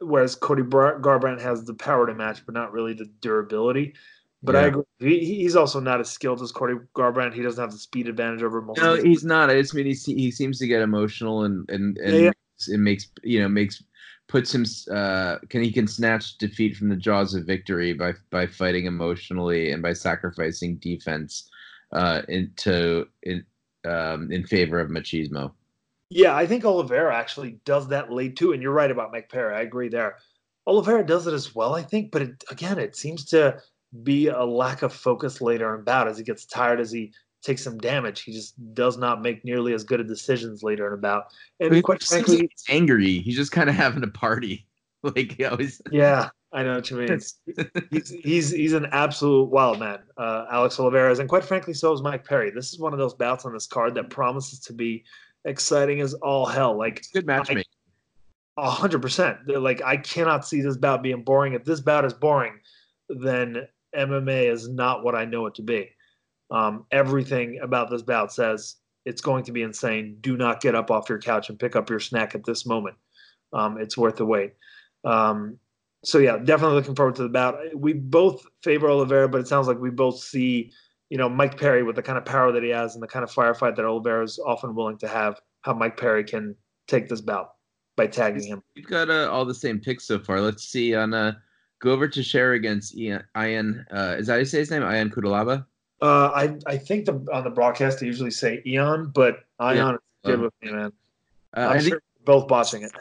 whereas 0.00 0.34
Cody 0.34 0.62
Garbrandt 0.62 1.40
has 1.40 1.64
the 1.64 1.74
power 1.74 2.06
to 2.06 2.14
match, 2.14 2.44
but 2.46 2.54
not 2.54 2.72
really 2.72 2.94
the 2.94 3.06
durability. 3.20 3.94
But 4.42 4.54
yeah. 4.54 4.60
I 4.60 4.64
agree. 4.66 4.84
He, 4.98 5.36
he's 5.36 5.56
also 5.56 5.80
not 5.80 6.00
as 6.00 6.10
skilled 6.10 6.42
as 6.42 6.52
Cody 6.52 6.74
Garbrandt. 6.94 7.34
He 7.34 7.42
doesn't 7.42 7.60
have 7.60 7.72
the 7.72 7.78
speed 7.78 8.08
advantage 8.08 8.42
over 8.42 8.60
most. 8.60 8.78
No, 8.80 8.94
he's 8.94 9.24
not. 9.24 9.50
I 9.50 9.60
just 9.60 9.74
mean 9.74 9.86
he 9.86 9.94
he 9.94 10.30
seems 10.30 10.58
to 10.58 10.66
get 10.66 10.82
emotional 10.82 11.44
and 11.44 11.68
and 11.70 11.96
and 11.98 12.14
yeah, 12.14 12.20
yeah. 12.20 12.74
it 12.74 12.78
makes 12.78 13.08
you 13.22 13.40
know 13.40 13.48
makes 13.48 13.82
puts 14.26 14.54
him 14.54 14.64
uh 14.90 15.38
can 15.48 15.62
he 15.62 15.72
can 15.72 15.86
snatch 15.86 16.38
defeat 16.38 16.76
from 16.76 16.88
the 16.88 16.96
jaws 16.96 17.34
of 17.34 17.44
victory 17.44 17.92
by 17.92 18.12
by 18.30 18.46
fighting 18.46 18.86
emotionally 18.86 19.70
and 19.70 19.82
by 19.82 19.92
sacrificing 19.92 20.76
defense 20.76 21.50
uh 21.92 22.22
into 22.28 23.06
in 23.22 23.44
um 23.84 24.30
in 24.32 24.44
favor 24.44 24.80
of 24.80 24.90
machismo. 24.90 25.52
Yeah, 26.10 26.36
I 26.36 26.46
think 26.46 26.64
Oliveira 26.64 27.14
actually 27.14 27.58
does 27.64 27.88
that 27.88 28.12
late 28.12 28.36
too, 28.36 28.52
and 28.52 28.62
you're 28.62 28.72
right 28.72 28.90
about 28.90 29.12
Mike 29.12 29.28
Perry. 29.30 29.54
I 29.54 29.62
agree 29.62 29.88
there. 29.88 30.18
Oliveira 30.66 31.04
does 31.04 31.26
it 31.26 31.34
as 31.34 31.54
well, 31.54 31.74
I 31.74 31.82
think, 31.82 32.10
but 32.10 32.22
it, 32.22 32.44
again, 32.50 32.78
it 32.78 32.96
seems 32.96 33.24
to 33.26 33.60
be 34.02 34.28
a 34.28 34.44
lack 34.44 34.82
of 34.82 34.92
focus 34.92 35.40
later 35.40 35.74
in 35.74 35.84
bout 35.84 36.08
as 36.08 36.18
he 36.18 36.24
gets 36.24 36.46
tired, 36.46 36.80
as 36.80 36.90
he 36.90 37.12
takes 37.42 37.62
some 37.62 37.78
damage. 37.78 38.22
He 38.22 38.32
just 38.32 38.54
does 38.74 38.96
not 38.96 39.22
make 39.22 39.44
nearly 39.44 39.74
as 39.74 39.84
good 39.84 40.00
of 40.00 40.08
decisions 40.08 40.62
later 40.62 40.92
in 40.94 41.00
bout. 41.00 41.26
And 41.60 41.82
quite 41.82 42.02
frankly, 42.02 42.36
he's 42.38 42.64
angry. 42.68 43.18
He's 43.18 43.36
just 43.36 43.52
kind 43.52 43.68
of 43.68 43.76
having 43.76 44.02
a 44.02 44.08
party. 44.08 44.66
Like 45.14 45.36
he 45.36 45.44
always. 45.44 45.82
Yeah, 45.92 46.30
I 46.54 46.62
know 46.62 46.76
what 46.76 46.88
you 46.88 46.96
mean. 46.98 47.20
he's 47.90 48.10
he's 48.10 48.50
he's 48.50 48.72
an 48.74 48.86
absolute 48.92 49.50
wild 49.50 49.80
man, 49.80 49.98
uh, 50.16 50.46
Alex 50.50 50.78
Oliveira, 50.78 51.18
and 51.18 51.28
quite 51.28 51.44
frankly, 51.44 51.74
so 51.74 51.92
is 51.92 52.00
Mike 52.00 52.24
Perry. 52.24 52.52
This 52.52 52.72
is 52.72 52.78
one 52.78 52.92
of 52.92 52.98
those 53.00 53.12
bouts 53.12 53.44
on 53.44 53.52
this 53.52 53.66
card 53.66 53.94
that 53.96 54.08
promises 54.08 54.60
to 54.60 54.72
be 54.72 55.04
exciting 55.44 56.00
as 56.00 56.14
all 56.14 56.46
hell. 56.46 56.78
Like 56.78 56.98
it's 56.98 57.08
good 57.08 57.26
matchmaking. 57.26 57.64
A 58.56 58.70
hundred 58.70 59.02
percent. 59.02 59.38
Like 59.48 59.82
I 59.84 59.96
cannot 59.96 60.46
see 60.46 60.60
this 60.60 60.76
bout 60.76 61.02
being 61.02 61.24
boring. 61.24 61.54
If 61.54 61.64
this 61.64 61.80
bout 61.80 62.04
is 62.04 62.12
boring, 62.14 62.54
then 63.08 63.66
MMA 63.96 64.48
is 64.52 64.68
not 64.68 65.02
what 65.02 65.16
I 65.16 65.24
know 65.24 65.46
it 65.46 65.56
to 65.56 65.62
be. 65.62 65.90
Um, 66.52 66.86
everything 66.92 67.58
about 67.62 67.90
this 67.90 68.02
bout 68.02 68.32
says 68.32 68.76
it's 69.04 69.20
going 69.20 69.42
to 69.44 69.52
be 69.52 69.62
insane. 69.62 70.18
Do 70.20 70.36
not 70.36 70.60
get 70.60 70.76
up 70.76 70.92
off 70.92 71.08
your 71.08 71.18
couch 71.18 71.48
and 71.48 71.58
pick 71.58 71.74
up 71.74 71.90
your 71.90 71.98
snack 71.98 72.36
at 72.36 72.44
this 72.44 72.64
moment. 72.64 72.96
Um, 73.52 73.76
it's 73.80 73.98
worth 73.98 74.16
the 74.16 74.26
wait. 74.26 74.54
Um, 75.04 75.58
so 76.04 76.18
yeah, 76.18 76.36
definitely 76.38 76.76
looking 76.76 76.94
forward 76.94 77.16
to 77.16 77.22
the 77.22 77.28
bout. 77.28 77.58
We 77.74 77.92
both 77.92 78.46
favor 78.62 78.88
Oliveira, 78.88 79.28
but 79.28 79.40
it 79.40 79.48
sounds 79.48 79.66
like 79.66 79.78
we 79.78 79.90
both 79.90 80.18
see, 80.18 80.72
you 81.10 81.18
know, 81.18 81.28
Mike 81.28 81.58
Perry 81.58 81.82
with 81.82 81.96
the 81.96 82.02
kind 82.02 82.18
of 82.18 82.24
power 82.24 82.52
that 82.52 82.62
he 82.62 82.68
has 82.70 82.94
and 82.94 83.02
the 83.02 83.08
kind 83.08 83.22
of 83.22 83.30
firefight 83.30 83.76
that 83.76 83.84
Oliveira 83.84 84.24
is 84.24 84.38
often 84.38 84.74
willing 84.74 84.98
to 84.98 85.08
have. 85.08 85.40
How 85.62 85.72
Mike 85.72 85.96
Perry 85.96 86.24
can 86.24 86.54
take 86.86 87.08
this 87.08 87.20
bout 87.20 87.54
by 87.96 88.06
tagging 88.06 88.46
him. 88.46 88.62
We've 88.76 88.86
got 88.86 89.10
uh, 89.10 89.30
all 89.30 89.44
the 89.44 89.54
same 89.54 89.80
picks 89.80 90.04
so 90.04 90.18
far. 90.18 90.40
Let's 90.40 90.64
see 90.64 90.94
on 90.94 91.14
uh, 91.14 91.34
Glover 91.80 92.08
Teixeira 92.08 92.56
against 92.56 92.96
Ian. 92.96 93.24
Ian 93.38 93.86
uh, 93.90 94.16
is 94.18 94.26
that 94.26 94.34
how 94.34 94.38
you 94.38 94.44
say 94.44 94.58
his 94.58 94.70
name? 94.70 94.82
Ian 94.82 95.10
Cutelaba. 95.10 95.64
Uh, 96.02 96.30
I 96.34 96.56
I 96.66 96.76
think 96.76 97.06
the 97.06 97.24
on 97.32 97.44
the 97.44 97.50
broadcast 97.50 98.00
they 98.00 98.06
usually 98.06 98.30
say 98.30 98.62
Eon, 98.66 99.10
but 99.14 99.44
Ion 99.58 99.76
yeah. 99.76 99.92
is 99.92 99.98
good 100.24 100.34
um, 100.34 100.40
with 100.42 100.52
me, 100.60 100.72
man. 100.72 100.92
Uh, 101.56 101.60
I'm 101.60 101.68
I 101.68 101.78
sure 101.78 101.90
think, 101.90 102.02
both 102.24 102.48
botching 102.48 102.82
it. 102.82 102.92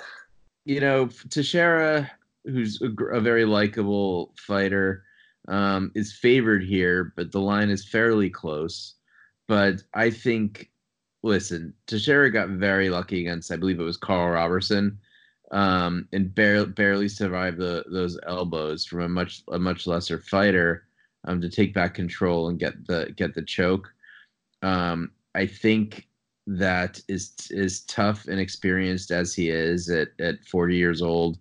You 0.65 0.79
know, 0.79 1.09
Teixeira, 1.29 2.09
who's 2.45 2.81
a, 2.81 3.03
a 3.05 3.21
very 3.21 3.45
likable 3.45 4.33
fighter, 4.37 5.03
um, 5.47 5.91
is 5.95 6.13
favored 6.13 6.63
here, 6.63 7.13
but 7.15 7.31
the 7.31 7.41
line 7.41 7.69
is 7.69 7.87
fairly 7.87 8.29
close. 8.29 8.95
But 9.47 9.83
I 9.93 10.09
think, 10.09 10.71
listen, 11.21 11.73
Teixeira 11.87 12.31
got 12.31 12.49
very 12.49 12.89
lucky 12.89 13.21
against, 13.21 13.51
I 13.51 13.57
believe 13.57 13.79
it 13.79 13.83
was 13.83 13.97
Karl 13.97 14.31
Roberson, 14.31 14.97
um, 15.51 16.07
and 16.13 16.33
barely 16.33 16.67
barely 16.67 17.07
survived 17.07 17.57
the, 17.57 17.83
those 17.91 18.17
elbows 18.25 18.85
from 18.85 19.01
a 19.01 19.09
much 19.09 19.43
a 19.51 19.59
much 19.59 19.85
lesser 19.85 20.19
fighter 20.19 20.85
um, 21.25 21.41
to 21.41 21.49
take 21.49 21.73
back 21.73 21.93
control 21.93 22.47
and 22.49 22.59
get 22.59 22.87
the 22.87 23.13
get 23.15 23.35
the 23.35 23.43
choke. 23.43 23.93
Um, 24.61 25.11
I 25.35 25.45
think 25.45 26.07
that 26.47 26.99
is 27.07 27.33
is 27.51 27.81
tough 27.81 28.27
and 28.27 28.39
experienced 28.39 29.11
as 29.11 29.33
he 29.33 29.49
is 29.49 29.89
at, 29.89 30.09
at 30.19 30.43
40 30.45 30.75
years 30.75 31.01
old. 31.01 31.37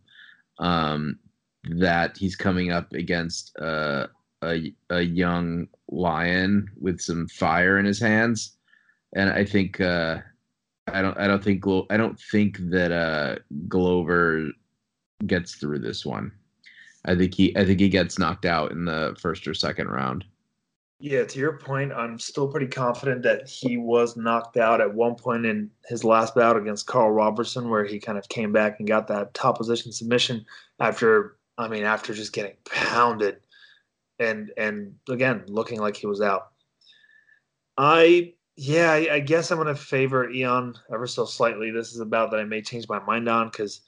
Um, 0.59 1.19
that 1.65 2.17
he's 2.17 2.37
coming 2.37 2.73
up 2.73 2.93
against 2.93 3.57
uh, 3.59 4.07
a 4.43 4.73
a 4.91 5.01
young 5.01 5.69
lion 5.91 6.69
with 6.81 7.01
some 7.01 7.29
fire 7.29 7.79
in 7.79 7.85
his 7.85 8.01
hands, 8.01 8.57
and 9.15 9.31
I 9.31 9.45
think 9.45 9.81
uh, 9.81 10.19
I 10.89 11.03
don't 11.03 11.17
I 11.19 11.27
don't 11.27 11.43
think 11.43 11.61
Glo- 11.61 11.87
I 11.91 11.97
don't 11.97 12.19
think 12.19 12.59
that 12.71 12.93
uh, 12.93 13.37
Glover 13.69 14.49
gets 15.27 15.55
through 15.55 15.79
this 15.79 16.05
one. 16.05 16.33
I 17.05 17.15
think 17.15 17.35
he 17.35 17.57
I 17.57 17.65
think 17.65 17.81
he 17.81 17.89
gets 17.89 18.19
knocked 18.19 18.45
out 18.45 18.73
in 18.73 18.85
the 18.85 19.17
first 19.21 19.47
or 19.47 19.55
second 19.55 19.89
round. 19.89 20.25
Yeah, 21.03 21.25
to 21.25 21.39
your 21.41 21.59
point, 21.59 21.93
I'm 21.93 22.17
still 22.21 22.47
pretty 22.47 22.69
confident 22.69 23.25
that 23.25 23.49
he 23.49 23.77
was 23.77 24.17
knocked 24.17 24.57
out 24.57 24.81
at 24.81 24.95
one 24.95 25.17
point 25.17 25.45
in 25.45 25.69
his 25.87 26.05
last 26.05 26.33
bout 26.33 26.57
against 26.57 26.87
Karl 26.87 27.11
Roberson, 27.11 27.69
where 27.69 27.85
he 27.85 27.99
kind 27.99 28.17
of 28.17 28.29
came 28.29 28.53
back 28.53 28.79
and 28.79 28.87
got 28.87 29.09
that 29.09 29.35
top 29.35 29.59
position 29.59 29.91
submission 29.91 30.47
after 30.79 31.39
I 31.59 31.67
mean, 31.67 31.83
after 31.83 32.15
just 32.15 32.33
getting 32.33 32.55
pounded 32.65 33.39
and 34.21 34.53
and 34.57 34.95
again 35.09 35.43
looking 35.49 35.81
like 35.81 35.97
he 35.97 36.07
was 36.07 36.21
out. 36.21 36.53
I 37.77 38.35
yeah, 38.55 38.93
I, 38.93 39.15
I 39.15 39.19
guess 39.19 39.51
I'm 39.51 39.59
gonna 39.59 39.75
favor 39.75 40.31
Eon 40.31 40.77
ever 40.95 41.09
so 41.09 41.25
slightly. 41.25 41.73
This 41.73 41.93
is 41.93 41.99
about 41.99 42.31
that 42.31 42.39
I 42.39 42.45
may 42.45 42.63
change 42.63 42.89
my 42.89 43.01
mind 43.01 43.29
on 43.29 43.49
because 43.49 43.81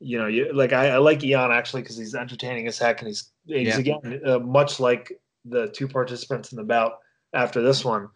you 0.00 0.18
know, 0.18 0.26
you 0.26 0.52
like 0.52 0.72
I, 0.72 0.88
I 0.88 0.96
like 0.96 1.22
Eon 1.22 1.52
actually 1.52 1.82
because 1.82 1.96
he's 1.96 2.16
entertaining 2.16 2.66
as 2.66 2.80
heck, 2.80 2.98
and 2.98 3.06
he's 3.06 3.30
he's 3.46 3.68
yeah. 3.68 3.78
again 3.78 4.20
uh, 4.26 4.40
much 4.40 4.80
like 4.80 5.12
the 5.44 5.68
two 5.68 5.88
participants 5.88 6.52
in 6.52 6.56
the 6.56 6.64
bout 6.64 6.98
after 7.34 7.62
this 7.62 7.84
one, 7.84 8.08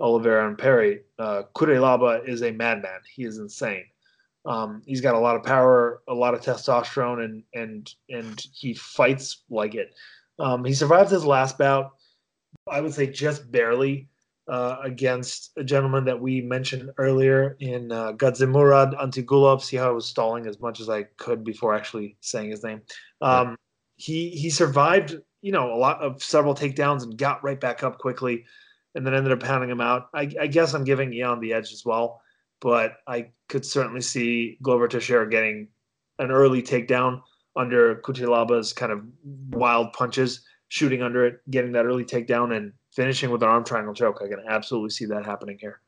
Oliveira 0.00 0.48
and 0.48 0.58
Perry. 0.58 1.00
Uh, 1.18 1.42
Cutelaba 1.54 2.26
is 2.28 2.42
a 2.42 2.50
madman. 2.50 3.00
He 3.14 3.24
is 3.24 3.38
insane. 3.38 3.84
Um, 4.46 4.82
he's 4.86 5.00
got 5.00 5.14
a 5.14 5.18
lot 5.18 5.36
of 5.36 5.42
power, 5.42 6.02
a 6.08 6.14
lot 6.14 6.34
of 6.34 6.40
testosterone, 6.40 7.24
and 7.24 7.42
and 7.52 7.94
and 8.08 8.42
he 8.54 8.74
fights 8.74 9.44
like 9.50 9.74
it. 9.74 9.94
Um, 10.38 10.64
he 10.64 10.72
survived 10.72 11.10
his 11.10 11.26
last 11.26 11.58
bout, 11.58 11.92
I 12.68 12.80
would 12.80 12.94
say 12.94 13.06
just 13.06 13.50
barely 13.50 14.08
uh, 14.48 14.78
against 14.82 15.52
a 15.56 15.64
gentleman 15.64 16.04
that 16.04 16.20
we 16.20 16.40
mentioned 16.40 16.90
earlier 16.98 17.56
in 17.60 17.92
uh, 17.92 18.12
Gadzhimurad 18.12 18.98
Antigulov. 19.00 19.62
See 19.62 19.76
how 19.76 19.88
I 19.88 19.92
was 19.92 20.06
stalling 20.06 20.46
as 20.46 20.60
much 20.60 20.80
as 20.80 20.88
I 20.88 21.04
could 21.18 21.44
before 21.44 21.74
actually 21.74 22.16
saying 22.20 22.50
his 22.50 22.64
name. 22.64 22.82
Um, 23.20 23.56
he 23.96 24.30
he 24.30 24.50
survived, 24.50 25.16
you 25.42 25.52
know, 25.52 25.72
a 25.72 25.76
lot 25.76 26.00
of 26.00 26.22
several 26.22 26.54
takedowns 26.54 27.02
and 27.02 27.16
got 27.16 27.42
right 27.42 27.60
back 27.60 27.82
up 27.82 27.98
quickly, 27.98 28.44
and 28.94 29.06
then 29.06 29.14
ended 29.14 29.32
up 29.32 29.40
pounding 29.40 29.70
him 29.70 29.80
out. 29.80 30.08
I, 30.14 30.30
I 30.40 30.46
guess 30.46 30.74
I'm 30.74 30.84
giving 30.84 31.12
Eon 31.12 31.40
the 31.40 31.52
edge 31.52 31.72
as 31.72 31.84
well, 31.84 32.20
but 32.60 32.98
I 33.06 33.30
could 33.48 33.64
certainly 33.64 34.00
see 34.00 34.58
Glover 34.62 34.88
Teixeira 34.88 35.28
getting 35.28 35.68
an 36.18 36.30
early 36.30 36.62
takedown 36.62 37.22
under 37.56 37.96
Cutelaba's 37.96 38.72
kind 38.72 38.92
of 38.92 39.02
wild 39.50 39.92
punches, 39.92 40.42
shooting 40.68 41.02
under 41.02 41.24
it, 41.26 41.40
getting 41.50 41.72
that 41.72 41.84
early 41.86 42.04
takedown, 42.04 42.56
and 42.56 42.72
finishing 42.92 43.30
with 43.30 43.42
an 43.42 43.48
arm 43.48 43.64
triangle 43.64 43.94
choke. 43.94 44.20
I 44.22 44.28
can 44.28 44.44
absolutely 44.48 44.90
see 44.90 45.06
that 45.06 45.24
happening 45.24 45.58
here. 45.60 45.80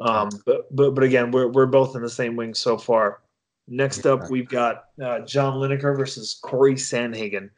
Um, 0.00 0.28
but 0.46 0.74
but 0.74 0.94
but 0.94 1.04
again, 1.04 1.30
we're 1.30 1.48
we're 1.48 1.66
both 1.66 1.96
in 1.96 2.02
the 2.02 2.10
same 2.10 2.36
wing 2.36 2.54
so 2.54 2.78
far. 2.78 3.20
Next 3.66 4.06
up, 4.06 4.30
we've 4.30 4.48
got 4.48 4.84
uh, 5.02 5.20
John 5.20 5.54
Lineker 5.54 5.96
versus 5.96 6.38
Corey 6.42 6.74
Sandhagen. 6.74 7.50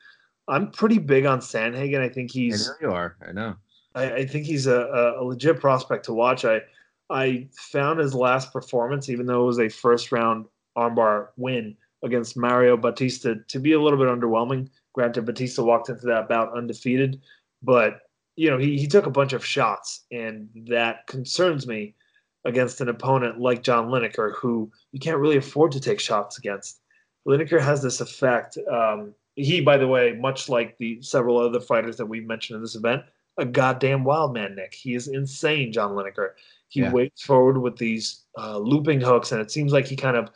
I'm 0.51 0.71
pretty 0.71 0.99
big 0.99 1.27
on 1.27 1.41
Sandhagen. 1.41 2.01
I 2.01 2.09
think 2.09 2.31
he's. 2.31 2.69
I 2.69 2.73
know 2.73 2.89
you 2.89 2.95
are. 2.95 3.17
I 3.27 3.33
know. 3.33 3.57
I, 3.95 4.13
I 4.13 4.27
think 4.27 4.47
he's 4.47 4.67
a, 4.67 5.15
a, 5.19 5.25
legit 5.25 5.61
prospect 5.61 6.05
to 6.07 6.13
watch. 6.13 6.45
I 6.45 6.63
I 7.09 7.49
found 7.57 7.99
his 7.99 8.15
last 8.15 8.53
performance, 8.53 9.09
even 9.09 9.27
though 9.27 9.43
it 9.43 9.47
was 9.47 9.61
a 9.61 9.69
first 9.69 10.13
round 10.13 10.47
armbar 10.77 11.29
win 11.37 11.77
against 12.03 12.37
Mario 12.37 12.77
Bautista, 12.77 13.37
to 13.49 13.59
be 13.59 13.73
a 13.73 13.81
little 13.81 13.99
bit 13.99 14.09
underwhelming. 14.09 14.69
Granted, 14.93 15.25
Bautista 15.25 15.63
walked 15.63 15.89
into 15.89 16.07
that 16.07 16.29
bout 16.29 16.57
undefeated, 16.57 17.21
but 17.63 18.01
you 18.37 18.51
know 18.51 18.59
he, 18.59 18.79
he 18.79 18.87
took 18.87 19.07
a 19.07 19.11
bunch 19.11 19.33
of 19.33 19.45
shots, 19.45 20.05
and 20.11 20.49
that 20.69 21.07
concerns 21.07 21.67
me 21.67 21.95
against 22.45 22.81
an 22.81 22.89
opponent 22.89 23.39
like 23.39 23.63
John 23.63 23.89
Lineker, 23.89 24.35
who 24.35 24.71
you 24.93 24.99
can't 24.99 25.19
really 25.19 25.37
afford 25.37 25.73
to 25.73 25.81
take 25.81 26.01
shots 26.01 26.39
against. 26.39 26.81
Lineker 27.27 27.61
has 27.61 27.83
this 27.83 28.01
effect. 28.01 28.57
Um, 28.71 29.15
he, 29.43 29.61
by 29.61 29.77
the 29.77 29.89
way, 29.89 30.13
much 30.13 30.49
like 30.49 30.77
the 30.79 31.01
several 31.03 31.39
other 31.39 31.61
fighters 31.61 31.97
that 31.97 32.07
we 32.07 32.21
mentioned 32.21 32.57
in 32.57 32.63
this 32.63 32.77
event, 32.77 33.03
a 33.39 33.45
goddamn 33.45 34.05
wild 34.05 34.35
man, 34.35 34.55
Nick. 34.55 34.75
He 34.75 34.95
is 34.95 35.09
insane, 35.09 35.73
John 35.73 35.93
Lineker. 35.93 36.31
He 36.69 36.81
yeah. 36.81 36.93
waits 36.93 37.23
forward 37.23 37.59
with 37.59 37.77
these 37.77 38.25
uh, 38.39 38.59
looping 38.59 39.01
hooks, 39.01 39.33
and 39.33 39.41
it 39.41 39.51
seems 39.51 39.73
like 39.73 39.87
he 39.87 39.97
kind 39.97 40.17
of 40.17 40.31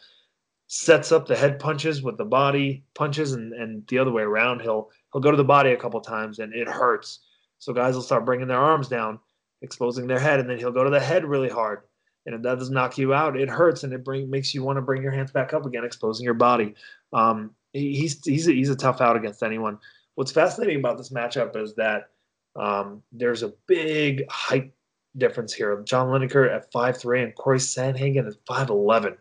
sets 0.66 1.12
up 1.12 1.26
the 1.26 1.36
head 1.36 1.58
punches 1.58 2.02
with 2.02 2.16
the 2.16 2.24
body 2.24 2.84
punches, 2.94 3.32
and, 3.32 3.52
and 3.52 3.86
the 3.88 3.98
other 3.98 4.10
way 4.10 4.22
around. 4.22 4.60
He'll 4.60 4.90
he'll 5.12 5.22
go 5.22 5.30
to 5.30 5.36
the 5.36 5.44
body 5.44 5.70
a 5.70 5.76
couple 5.76 6.00
times 6.00 6.38
and 6.38 6.52
it 6.54 6.68
hurts. 6.68 7.20
So 7.58 7.72
guys 7.72 7.94
will 7.94 8.02
start 8.02 8.26
bringing 8.26 8.48
their 8.48 8.58
arms 8.58 8.88
down, 8.88 9.20
exposing 9.62 10.06
their 10.06 10.18
head, 10.18 10.40
and 10.40 10.50
then 10.50 10.58
he'll 10.58 10.72
go 10.72 10.84
to 10.84 10.90
the 10.90 11.00
head 11.00 11.24
really 11.24 11.48
hard. 11.48 11.82
And 12.26 12.34
if 12.34 12.42
that 12.42 12.58
does 12.58 12.70
knock 12.70 12.98
you 12.98 13.14
out, 13.14 13.36
it 13.36 13.48
hurts 13.48 13.84
and 13.84 13.92
it 13.92 14.04
bring, 14.04 14.30
makes 14.30 14.54
you 14.54 14.62
want 14.62 14.76
to 14.76 14.82
bring 14.82 15.02
your 15.02 15.12
hands 15.12 15.30
back 15.30 15.52
up 15.52 15.66
again, 15.66 15.84
exposing 15.84 16.24
your 16.24 16.34
body. 16.34 16.74
Um, 17.12 17.52
he's 17.74 18.24
he's 18.24 18.48
a, 18.48 18.52
he's 18.52 18.70
a 18.70 18.76
tough 18.76 19.00
out 19.00 19.16
against 19.16 19.42
anyone. 19.42 19.78
What's 20.14 20.32
fascinating 20.32 20.78
about 20.78 20.96
this 20.96 21.10
matchup 21.10 21.56
is 21.56 21.74
that 21.74 22.08
um, 22.56 23.02
there's 23.12 23.42
a 23.42 23.52
big 23.66 24.24
height 24.30 24.72
difference 25.16 25.52
here. 25.52 25.82
John 25.84 26.08
Lineker 26.08 26.50
at 26.50 26.70
five 26.72 26.96
three 26.96 27.22
and 27.22 27.34
Corey 27.34 27.58
Sandhagen 27.58 28.26
at 28.26 28.34
5'11. 28.48 29.16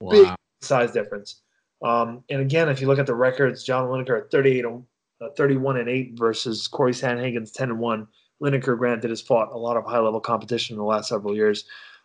Wow. 0.00 0.10
Big 0.10 0.28
size 0.60 0.92
difference. 0.92 1.42
Um, 1.82 2.24
and 2.28 2.40
again, 2.40 2.68
if 2.68 2.80
you 2.80 2.88
look 2.88 2.98
at 2.98 3.06
the 3.06 3.14
records, 3.14 3.62
John 3.62 3.88
Lineker 3.88 4.18
at 4.18 4.30
38, 4.30 4.64
uh, 4.64 5.28
31 5.36 5.78
and 5.78 5.88
8 5.88 6.18
versus 6.18 6.66
Corey 6.66 6.92
Sandhagen's 6.92 7.52
10 7.52 7.70
and 7.70 7.78
1. 7.78 8.06
Lineker, 8.42 8.76
granted, 8.76 9.10
has 9.10 9.20
fought 9.20 9.52
a 9.52 9.56
lot 9.56 9.76
of 9.76 9.84
high 9.84 9.98
level 9.98 10.20
competition 10.20 10.74
in 10.74 10.78
the 10.78 10.84
last 10.84 11.08
several 11.08 11.34
years. 11.34 11.64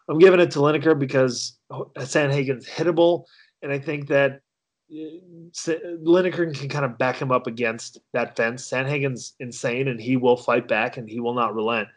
I'm 0.09 0.19
giving 0.19 0.39
it 0.39 0.51
to 0.51 0.59
Lineker 0.59 0.97
because 0.97 1.57
Sandhagen's 1.71 2.67
hittable, 2.67 3.25
and 3.61 3.71
I 3.71 3.79
think 3.79 4.07
that 4.09 4.41
Lineker 4.93 6.57
can 6.57 6.69
kind 6.69 6.85
of 6.85 6.97
back 6.97 7.21
him 7.21 7.31
up 7.31 7.47
against 7.47 7.99
that 8.13 8.35
fence. 8.35 8.69
Sandhagen's 8.69 9.33
insane, 9.39 9.87
and 9.87 9.99
he 9.99 10.17
will 10.17 10.37
fight 10.37 10.67
back, 10.67 10.97
and 10.97 11.09
he 11.09 11.19
will 11.19 11.33
not 11.33 11.55
relent. 11.55 11.87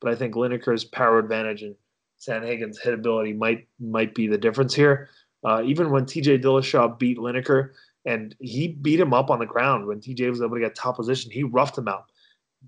But 0.00 0.12
I 0.12 0.14
think 0.14 0.34
Lineker's 0.34 0.84
power 0.84 1.18
advantage 1.18 1.62
and 1.62 1.74
Sandhagen's 2.20 2.80
hitability 2.80 3.36
might 3.36 3.66
might 3.78 4.14
be 4.14 4.26
the 4.26 4.38
difference 4.38 4.74
here. 4.74 5.08
Uh, 5.44 5.62
even 5.64 5.90
when 5.90 6.04
TJ 6.04 6.42
Dillashaw 6.42 6.98
beat 6.98 7.18
Lineker, 7.18 7.70
and 8.04 8.34
he 8.40 8.68
beat 8.68 9.00
him 9.00 9.12
up 9.12 9.30
on 9.30 9.38
the 9.38 9.46
ground 9.46 9.86
when 9.86 10.00
TJ 10.00 10.30
was 10.30 10.40
able 10.40 10.54
to 10.54 10.60
get 10.60 10.74
top 10.74 10.96
position, 10.96 11.30
he 11.30 11.42
roughed 11.42 11.76
him 11.76 11.88
out. 11.88 12.04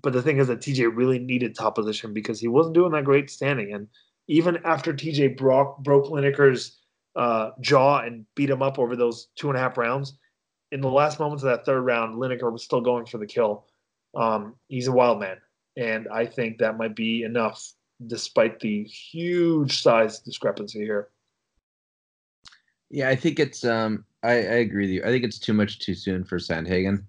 But 0.01 0.13
the 0.13 0.21
thing 0.21 0.37
is 0.37 0.47
that 0.47 0.59
TJ 0.59 0.95
really 0.95 1.17
needed 1.17 1.55
top 1.55 1.75
position 1.75 2.13
because 2.13 2.39
he 2.39 2.47
wasn't 2.47 2.75
doing 2.75 2.91
that 2.91 3.05
great 3.05 3.29
standing. 3.29 3.73
And 3.73 3.87
even 4.27 4.59
after 4.65 4.93
TJ 4.93 5.37
broke, 5.37 5.77
broke 5.79 6.05
Lineker's 6.05 6.78
uh, 7.15 7.51
jaw 7.61 7.99
and 7.99 8.25
beat 8.35 8.49
him 8.49 8.61
up 8.61 8.79
over 8.79 8.95
those 8.95 9.27
two 9.35 9.49
and 9.49 9.57
a 9.57 9.61
half 9.61 9.77
rounds, 9.77 10.17
in 10.71 10.81
the 10.81 10.89
last 10.89 11.19
moments 11.19 11.43
of 11.43 11.49
that 11.49 11.65
third 11.65 11.81
round, 11.81 12.15
Lineker 12.15 12.51
was 12.51 12.63
still 12.63 12.81
going 12.81 13.05
for 13.05 13.17
the 13.17 13.25
kill. 13.25 13.65
Um, 14.15 14.55
he's 14.67 14.87
a 14.87 14.91
wild 14.91 15.19
man. 15.19 15.37
And 15.77 16.07
I 16.09 16.25
think 16.25 16.57
that 16.59 16.77
might 16.77 16.95
be 16.95 17.23
enough 17.23 17.63
despite 18.05 18.59
the 18.59 18.83
huge 18.83 19.81
size 19.81 20.19
discrepancy 20.19 20.79
here. 20.79 21.09
Yeah, 22.89 23.09
I 23.09 23.15
think 23.15 23.39
it's. 23.39 23.63
Um, 23.63 24.05
I, 24.23 24.31
I 24.31 24.57
agree 24.65 24.85
with 24.85 24.89
you. 24.89 25.03
I 25.03 25.07
think 25.07 25.23
it's 25.23 25.39
too 25.39 25.53
much 25.53 25.79
too 25.79 25.93
soon 25.93 26.23
for 26.23 26.37
Sandhagen. 26.37 27.03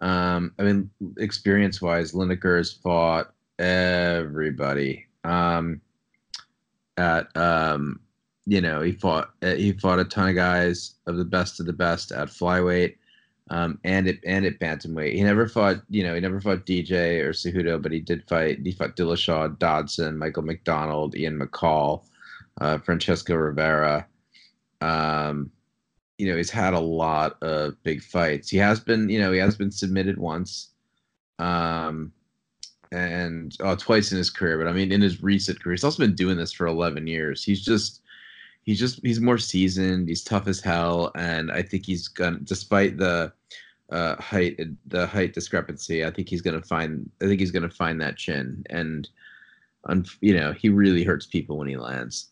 Um, 0.00 0.54
I 0.58 0.62
mean, 0.62 0.90
experience 1.18 1.82
wise, 1.82 2.12
Lineker 2.12 2.56
has 2.56 2.72
fought 2.72 3.32
everybody. 3.58 5.06
Um, 5.24 5.82
at 6.96 7.34
um, 7.36 8.00
you 8.46 8.60
know, 8.60 8.80
he 8.80 8.92
fought 8.92 9.30
uh, 9.42 9.54
he 9.54 9.72
fought 9.72 9.98
a 9.98 10.04
ton 10.04 10.28
of 10.30 10.34
guys 10.34 10.94
of 11.06 11.16
the 11.16 11.24
best 11.24 11.60
of 11.60 11.66
the 11.66 11.72
best 11.72 12.12
at 12.12 12.28
flyweight. 12.28 12.96
Um, 13.52 13.80
and 13.82 14.06
it 14.06 14.20
and 14.24 14.44
at 14.44 14.60
bantamweight. 14.60 15.14
He 15.14 15.24
never 15.24 15.48
fought, 15.48 15.82
you 15.88 16.04
know, 16.04 16.14
he 16.14 16.20
never 16.20 16.40
fought 16.40 16.66
DJ 16.66 17.20
or 17.20 17.32
Cejudo, 17.32 17.82
but 17.82 17.90
he 17.90 17.98
did 17.98 18.28
fight. 18.28 18.60
He 18.62 18.70
fought 18.70 18.94
Dillashaw, 18.96 19.58
Dodson, 19.58 20.16
Michael 20.16 20.44
McDonald, 20.44 21.16
Ian 21.16 21.40
McCall, 21.40 22.04
uh, 22.60 22.78
Francisco 22.78 23.34
Rivera. 23.34 24.06
Um, 24.80 25.50
you 26.16 26.30
know, 26.30 26.36
he's 26.36 26.50
had 26.50 26.74
a 26.74 26.80
lot 26.80 27.42
of 27.42 27.82
big 27.82 28.02
fights. 28.02 28.50
He 28.50 28.58
has 28.58 28.78
been, 28.78 29.08
you 29.08 29.18
know, 29.18 29.32
he 29.32 29.38
has 29.38 29.56
been 29.56 29.70
submitted 29.70 30.18
once, 30.18 30.68
um, 31.38 32.12
and 32.92 33.56
oh, 33.60 33.74
twice 33.74 34.12
in 34.12 34.18
his 34.18 34.30
career. 34.30 34.58
But 34.58 34.68
I 34.68 34.72
mean, 34.72 34.92
in 34.92 35.00
his 35.00 35.22
recent 35.22 35.60
career, 35.60 35.74
he's 35.74 35.84
also 35.84 36.04
been 36.04 36.14
doing 36.14 36.36
this 36.36 36.52
for 36.52 36.66
11 36.66 37.06
years. 37.06 37.42
He's 37.42 37.64
just, 37.64 38.02
he's 38.62 38.78
just, 38.78 39.00
he's 39.02 39.20
more 39.20 39.38
seasoned. 39.38 40.08
He's 40.08 40.24
tough 40.24 40.46
as 40.46 40.60
hell, 40.60 41.12
and 41.14 41.50
I 41.50 41.62
think 41.62 41.86
he's 41.86 42.08
gonna, 42.08 42.38
despite 42.40 42.96
the 42.96 43.32
uh, 43.90 44.16
height, 44.16 44.60
the 44.86 45.06
height 45.06 45.34
discrepancy, 45.34 46.04
I 46.04 46.10
think 46.10 46.28
he's 46.28 46.42
gonna 46.42 46.62
find, 46.62 47.10
I 47.20 47.26
think 47.26 47.40
he's 47.40 47.50
gonna 47.50 47.70
find 47.70 48.00
that 48.00 48.16
chin, 48.16 48.64
and, 48.70 49.08
um, 49.84 50.04
you 50.20 50.34
know, 50.34 50.52
he 50.52 50.68
really 50.68 51.04
hurts 51.04 51.26
people 51.26 51.56
when 51.56 51.68
he 51.68 51.76
lands. 51.76 52.30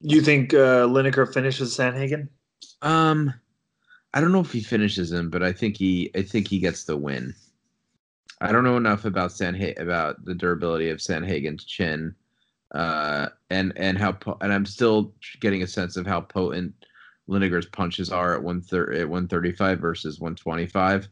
You 0.00 0.20
think 0.20 0.52
uh, 0.52 0.86
Lineker 0.88 1.32
finishes 1.32 1.76
Sandhagen? 1.76 2.28
Um, 2.82 3.32
I 4.14 4.20
don't 4.20 4.32
know 4.32 4.40
if 4.40 4.52
he 4.52 4.60
finishes 4.60 5.12
him, 5.12 5.30
but 5.30 5.42
I 5.42 5.52
think 5.52 5.76
he 5.76 6.10
I 6.16 6.22
think 6.22 6.48
he 6.48 6.58
gets 6.58 6.84
the 6.84 6.96
win. 6.96 7.34
I 8.40 8.50
don't 8.50 8.64
know 8.64 8.76
enough 8.76 9.04
about 9.04 9.30
Sanha- 9.30 9.80
about 9.80 10.24
the 10.24 10.34
durability 10.34 10.90
of 10.90 10.98
Sandhagen's 10.98 11.64
chin, 11.64 12.14
uh, 12.72 13.28
and 13.50 13.72
and 13.76 13.98
how 13.98 14.12
po- 14.12 14.38
and 14.40 14.52
I'm 14.52 14.66
still 14.66 15.12
getting 15.40 15.62
a 15.62 15.66
sense 15.66 15.96
of 15.96 16.06
how 16.06 16.20
potent 16.20 16.74
Lineker's 17.28 17.66
punches 17.66 18.10
are 18.10 18.34
at 18.34 18.42
one 18.42 18.60
thir- 18.60 18.92
at 18.92 19.08
135 19.08 19.78
versus 19.78 20.20
125. 20.20 21.08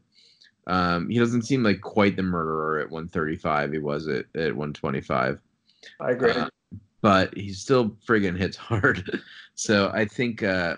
Um, 0.66 1.08
he 1.08 1.18
doesn't 1.18 1.42
seem 1.42 1.62
like 1.62 1.80
quite 1.80 2.16
the 2.16 2.22
murderer 2.22 2.78
at 2.78 2.90
135 2.90 3.72
he 3.72 3.78
was 3.78 4.06
at, 4.08 4.26
at 4.34 4.54
125. 4.54 5.40
I 6.00 6.10
agree. 6.10 6.30
Uh, 6.30 6.48
but 7.02 7.36
he 7.36 7.52
still 7.52 7.96
friggin' 8.06 8.36
hits 8.36 8.56
hard. 8.56 9.20
so 9.54 9.90
I 9.94 10.04
think 10.04 10.42
uh, 10.42 10.76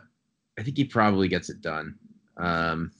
I 0.58 0.62
think 0.62 0.76
he 0.76 0.84
probably 0.84 1.28
gets 1.28 1.50
it 1.50 1.60
done. 1.60 1.96
Um, 2.36 2.92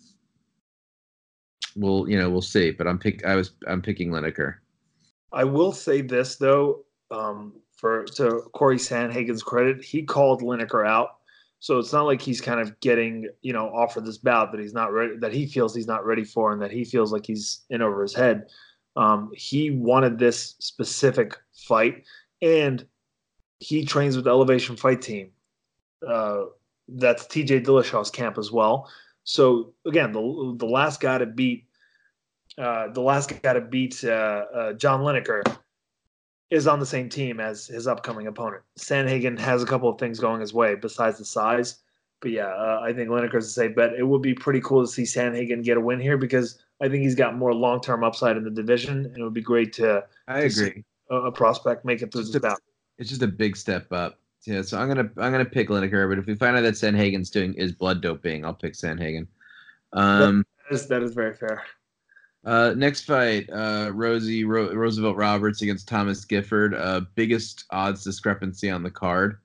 we'll 1.76 2.08
you 2.08 2.18
know 2.18 2.30
we'll 2.30 2.42
see, 2.42 2.70
but 2.70 2.86
I'm 2.86 2.98
pick 2.98 3.24
I 3.24 3.34
was 3.34 3.52
I'm 3.66 3.82
picking 3.82 4.10
Lineker. 4.10 4.56
I 5.32 5.44
will 5.44 5.72
say 5.72 6.02
this 6.02 6.36
though, 6.36 6.84
um, 7.10 7.54
for 7.82 8.04
to 8.04 8.42
Corey 8.52 8.76
Sandhagen's 8.76 9.42
credit, 9.42 9.84
he 9.84 10.04
called 10.04 10.40
Lineker 10.40 10.86
out. 10.86 11.16
So 11.58 11.78
it's 11.78 11.92
not 11.92 12.06
like 12.06 12.22
he's 12.22 12.40
kind 12.40 12.60
of 12.60 12.78
getting, 12.78 13.28
you 13.42 13.52
know, 13.52 13.68
offered 13.68 14.06
this 14.06 14.18
bout 14.18 14.52
that 14.52 14.60
he's 14.60 14.72
not 14.72 14.92
ready, 14.92 15.16
that 15.16 15.32
he 15.32 15.46
feels 15.46 15.74
he's 15.74 15.88
not 15.88 16.06
ready 16.06 16.22
for, 16.22 16.52
and 16.52 16.62
that 16.62 16.70
he 16.70 16.84
feels 16.84 17.12
like 17.12 17.26
he's 17.26 17.62
in 17.70 17.82
over 17.82 18.00
his 18.00 18.14
head. 18.14 18.46
Um, 18.94 19.32
he 19.34 19.72
wanted 19.72 20.16
this 20.16 20.54
specific 20.60 21.36
fight, 21.54 22.04
and 22.40 22.86
he 23.58 23.84
trains 23.84 24.14
with 24.14 24.26
the 24.26 24.30
Elevation 24.30 24.76
Fight 24.76 25.02
Team. 25.02 25.30
Uh, 26.06 26.44
that's 26.88 27.26
TJ 27.26 27.64
Dillashaw's 27.64 28.10
camp 28.10 28.38
as 28.38 28.52
well. 28.52 28.88
So 29.24 29.72
again, 29.86 30.12
the 30.12 30.54
the 30.56 30.66
last 30.66 31.00
guy 31.00 31.18
to 31.18 31.26
beat 31.26 31.64
uh, 32.58 32.88
the 32.92 33.00
last 33.00 33.40
guy 33.42 33.54
to 33.54 33.60
beat 33.60 34.04
uh, 34.04 34.44
uh, 34.54 34.72
John 34.74 35.00
Lineker 35.00 35.42
is 36.52 36.66
on 36.66 36.78
the 36.78 36.86
same 36.86 37.08
team 37.08 37.40
as 37.40 37.66
his 37.66 37.86
upcoming 37.86 38.26
opponent. 38.26 38.62
Sandhagen 38.78 39.38
has 39.38 39.62
a 39.62 39.66
couple 39.66 39.88
of 39.88 39.98
things 39.98 40.20
going 40.20 40.40
his 40.40 40.52
way 40.52 40.74
besides 40.74 41.18
the 41.18 41.24
size. 41.24 41.76
But 42.20 42.30
yeah, 42.30 42.48
uh, 42.48 42.80
I 42.82 42.92
think 42.92 43.08
Lineker's 43.08 43.46
a 43.46 43.50
safe 43.50 43.74
bet. 43.74 43.94
It 43.94 44.06
would 44.06 44.22
be 44.22 44.34
pretty 44.34 44.60
cool 44.60 44.82
to 44.82 44.86
see 44.86 45.02
Sandhagen 45.02 45.64
get 45.64 45.76
a 45.76 45.80
win 45.80 45.98
here 45.98 46.16
because 46.16 46.62
I 46.80 46.88
think 46.88 47.02
he's 47.02 47.16
got 47.16 47.36
more 47.36 47.54
long 47.54 47.80
term 47.80 48.04
upside 48.04 48.36
in 48.36 48.44
the 48.44 48.50
division, 48.50 49.06
and 49.06 49.16
it 49.16 49.22
would 49.22 49.34
be 49.34 49.40
great 49.40 49.72
to. 49.74 50.04
I 50.28 50.40
to 50.40 50.46
agree. 50.46 50.84
A, 51.10 51.16
a, 51.16 51.32
prospect 51.32 51.84
make 51.84 52.00
it 52.00 52.12
through 52.12 52.24
this 52.24 52.38
bout 52.38 52.58
it's 52.98 53.08
just 53.10 53.22
a 53.22 53.26
big 53.26 53.56
step 53.56 53.92
up. 53.92 54.18
Yeah, 54.44 54.62
so 54.62 54.78
I'm 54.78 54.88
gonna 54.88 55.10
I'm 55.16 55.32
gonna 55.32 55.44
pick 55.44 55.68
Lineker, 55.68 56.08
but 56.08 56.18
if 56.18 56.26
we 56.26 56.34
find 56.34 56.56
out 56.56 56.62
that 56.62 56.74
Sandhagen's 56.74 57.30
doing 57.30 57.54
is 57.54 57.72
blood 57.72 58.00
doping, 58.00 58.44
I'll 58.44 58.54
pick 58.54 58.74
Sandhagen. 58.74 59.26
Um, 59.92 60.44
that 60.68 60.74
is 60.74 60.86
that 60.88 61.02
is 61.02 61.14
very 61.14 61.34
fair. 61.34 61.64
Uh, 62.44 62.74
next 62.76 63.04
fight, 63.04 63.48
uh, 63.52 63.90
Rosie 63.92 64.44
Ro- 64.44 64.74
Roosevelt 64.74 65.16
Roberts 65.16 65.62
against 65.62 65.86
Thomas 65.86 66.24
Gifford. 66.24 66.74
Uh, 66.74 67.02
biggest 67.14 67.64
odds 67.70 68.02
discrepancy 68.02 68.68
on 68.68 68.82
the 68.82 68.90
card. 68.90 69.38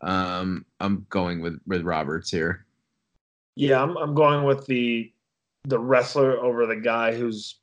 Um, 0.00 0.64
I'm 0.78 1.06
going 1.10 1.40
with 1.40 1.60
with 1.66 1.82
Roberts 1.82 2.30
here. 2.30 2.64
Yeah, 3.56 3.82
I'm 3.82 3.96
I'm 3.96 4.14
going 4.14 4.44
with 4.44 4.66
the 4.66 5.12
the 5.64 5.78
wrestler 5.78 6.38
over 6.38 6.66
the 6.66 6.76
guy 6.76 7.14
who's 7.14 7.56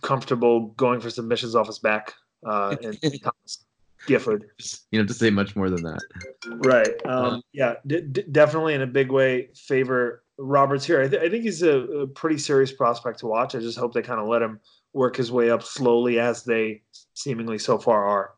comfortable 0.00 0.68
going 0.68 1.00
for 1.00 1.10
submissions 1.10 1.54
off 1.54 1.66
his 1.66 1.78
back. 1.78 2.14
Uh, 2.44 2.76
and 2.82 2.98
Thomas 3.22 3.66
Gifford. 4.06 4.46
You 4.90 4.98
don't 4.98 5.08
have 5.08 5.14
to 5.14 5.18
say 5.18 5.30
much 5.30 5.54
more 5.54 5.68
than 5.68 5.82
that. 5.82 6.00
Right. 6.46 7.06
Um, 7.06 7.42
yeah, 7.52 7.74
d- 7.86 8.00
d- 8.00 8.24
definitely 8.32 8.74
in 8.74 8.82
a 8.82 8.86
big 8.86 9.12
way 9.12 9.50
favor 9.54 10.22
Roberts 10.38 10.84
here. 10.84 11.02
I, 11.02 11.08
th- 11.08 11.22
I 11.22 11.28
think 11.28 11.44
he's 11.44 11.62
a, 11.62 11.78
a, 11.78 12.06
pretty 12.06 12.38
serious 12.38 12.72
prospect 12.72 13.20
to 13.20 13.26
watch. 13.26 13.54
I 13.54 13.60
just 13.60 13.78
hope 13.78 13.94
they 13.94 14.02
kind 14.02 14.20
of 14.20 14.26
let 14.26 14.42
him 14.42 14.60
work 14.92 15.16
his 15.16 15.32
way 15.32 15.50
up 15.50 15.62
slowly 15.62 16.18
as 16.18 16.44
they 16.44 16.82
seemingly 17.14 17.58
so 17.58 17.78
far 17.78 18.04
are. 18.04 18.30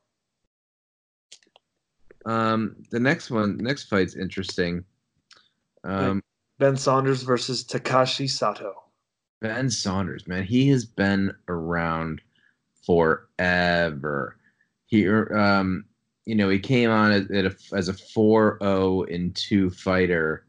Um, 2.24 2.76
the 2.90 3.00
next 3.00 3.30
one, 3.30 3.56
next 3.58 3.84
fight's 3.84 4.16
interesting. 4.16 4.84
Um, 5.84 6.22
ben 6.58 6.76
Saunders 6.76 7.22
versus 7.22 7.64
Takashi 7.64 8.28
Sato. 8.28 8.74
Ben 9.40 9.70
Saunders, 9.70 10.26
man, 10.26 10.44
he 10.44 10.68
has 10.68 10.84
been 10.84 11.32
around 11.48 12.20
forever 12.84 14.38
he 14.88 15.06
um 15.08 15.84
you 16.24 16.34
know 16.34 16.48
he 16.48 16.58
came 16.58 16.90
on 16.90 17.12
at, 17.12 17.30
a, 17.30 17.54
as 17.72 17.88
a 17.88 17.92
4-0 17.92 19.08
in 19.08 19.32
2 19.32 19.70
fighter 19.70 20.46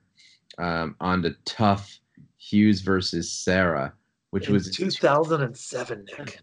um, 0.59 0.95
on 0.99 1.21
the 1.21 1.35
TUF 1.45 1.99
Hughes 2.37 2.81
versus 2.81 3.31
Serra, 3.31 3.93
which 4.31 4.47
in 4.47 4.53
was 4.53 4.69
2007, 4.75 6.05
Nick. 6.17 6.39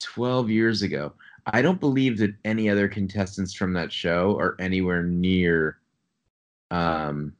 12 0.00 0.50
years 0.50 0.82
ago. 0.82 1.12
I 1.46 1.62
don't 1.62 1.80
believe 1.80 2.18
that 2.18 2.34
any 2.44 2.68
other 2.68 2.88
contestants 2.88 3.54
from 3.54 3.72
that 3.74 3.92
show 3.92 4.36
are 4.38 4.56
anywhere 4.60 5.02
near 5.02 5.78
um, 6.70 7.34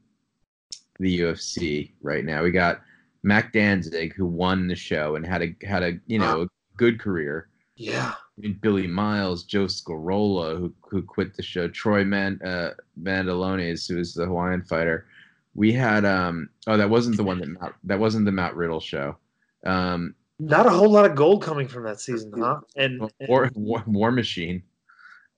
the 0.99 1.21
UFC 1.21 1.93
right 2.03 2.25
now. 2.25 2.43
We 2.43 2.51
got 2.51 2.83
Mac 3.23 3.53
Danzig, 3.53 4.15
who 4.15 4.27
won 4.27 4.67
the 4.67 4.75
show 4.77 5.17
and 5.17 5.27
had 5.27 5.43
a 5.43 5.67
had 5.67 5.83
a 5.83 5.99
you 6.07 6.19
know 6.19 6.43
a 6.43 6.47
good 6.77 6.99
career. 6.99 7.49
Yeah. 7.77 8.15
Billy 8.61 8.87
Miles, 8.87 9.45
Joe 9.45 9.67
Scarola, 9.67 10.59
who 10.59 10.75
who 10.83 11.03
quit 11.03 11.35
the 11.35 11.43
show, 11.43 11.69
Troy 11.69 12.05
Man 12.05 12.41
uh, 12.45 12.71
Mandaloniz, 13.01 13.89
who 13.89 13.97
was 13.97 14.15
the 14.15 14.27
Hawaiian 14.27 14.63
fighter. 14.63 15.07
We 15.55 15.73
had 15.73 16.05
um 16.05 16.49
oh 16.67 16.77
that 16.77 16.89
wasn't 16.89 17.17
the 17.17 17.25
one 17.25 17.39
that 17.41 17.49
Matt, 17.49 17.75
that 17.85 17.99
wasn't 17.99 18.25
the 18.25 18.33
Matt 18.33 18.57
Riddle 18.57 18.81
show. 18.81 19.17
Um, 19.65 20.15
Not 20.39 20.67
a 20.67 20.71
whole 20.71 20.91
lot 20.91 21.05
of 21.05 21.15
gold 21.15 21.43
coming 21.43 21.69
from 21.69 21.85
that 21.85 22.01
season, 22.01 22.33
huh? 22.37 22.61
And, 22.77 23.01
War, 23.29 23.51
War, 23.55 23.83
War 23.87 24.11
Machine. 24.11 24.63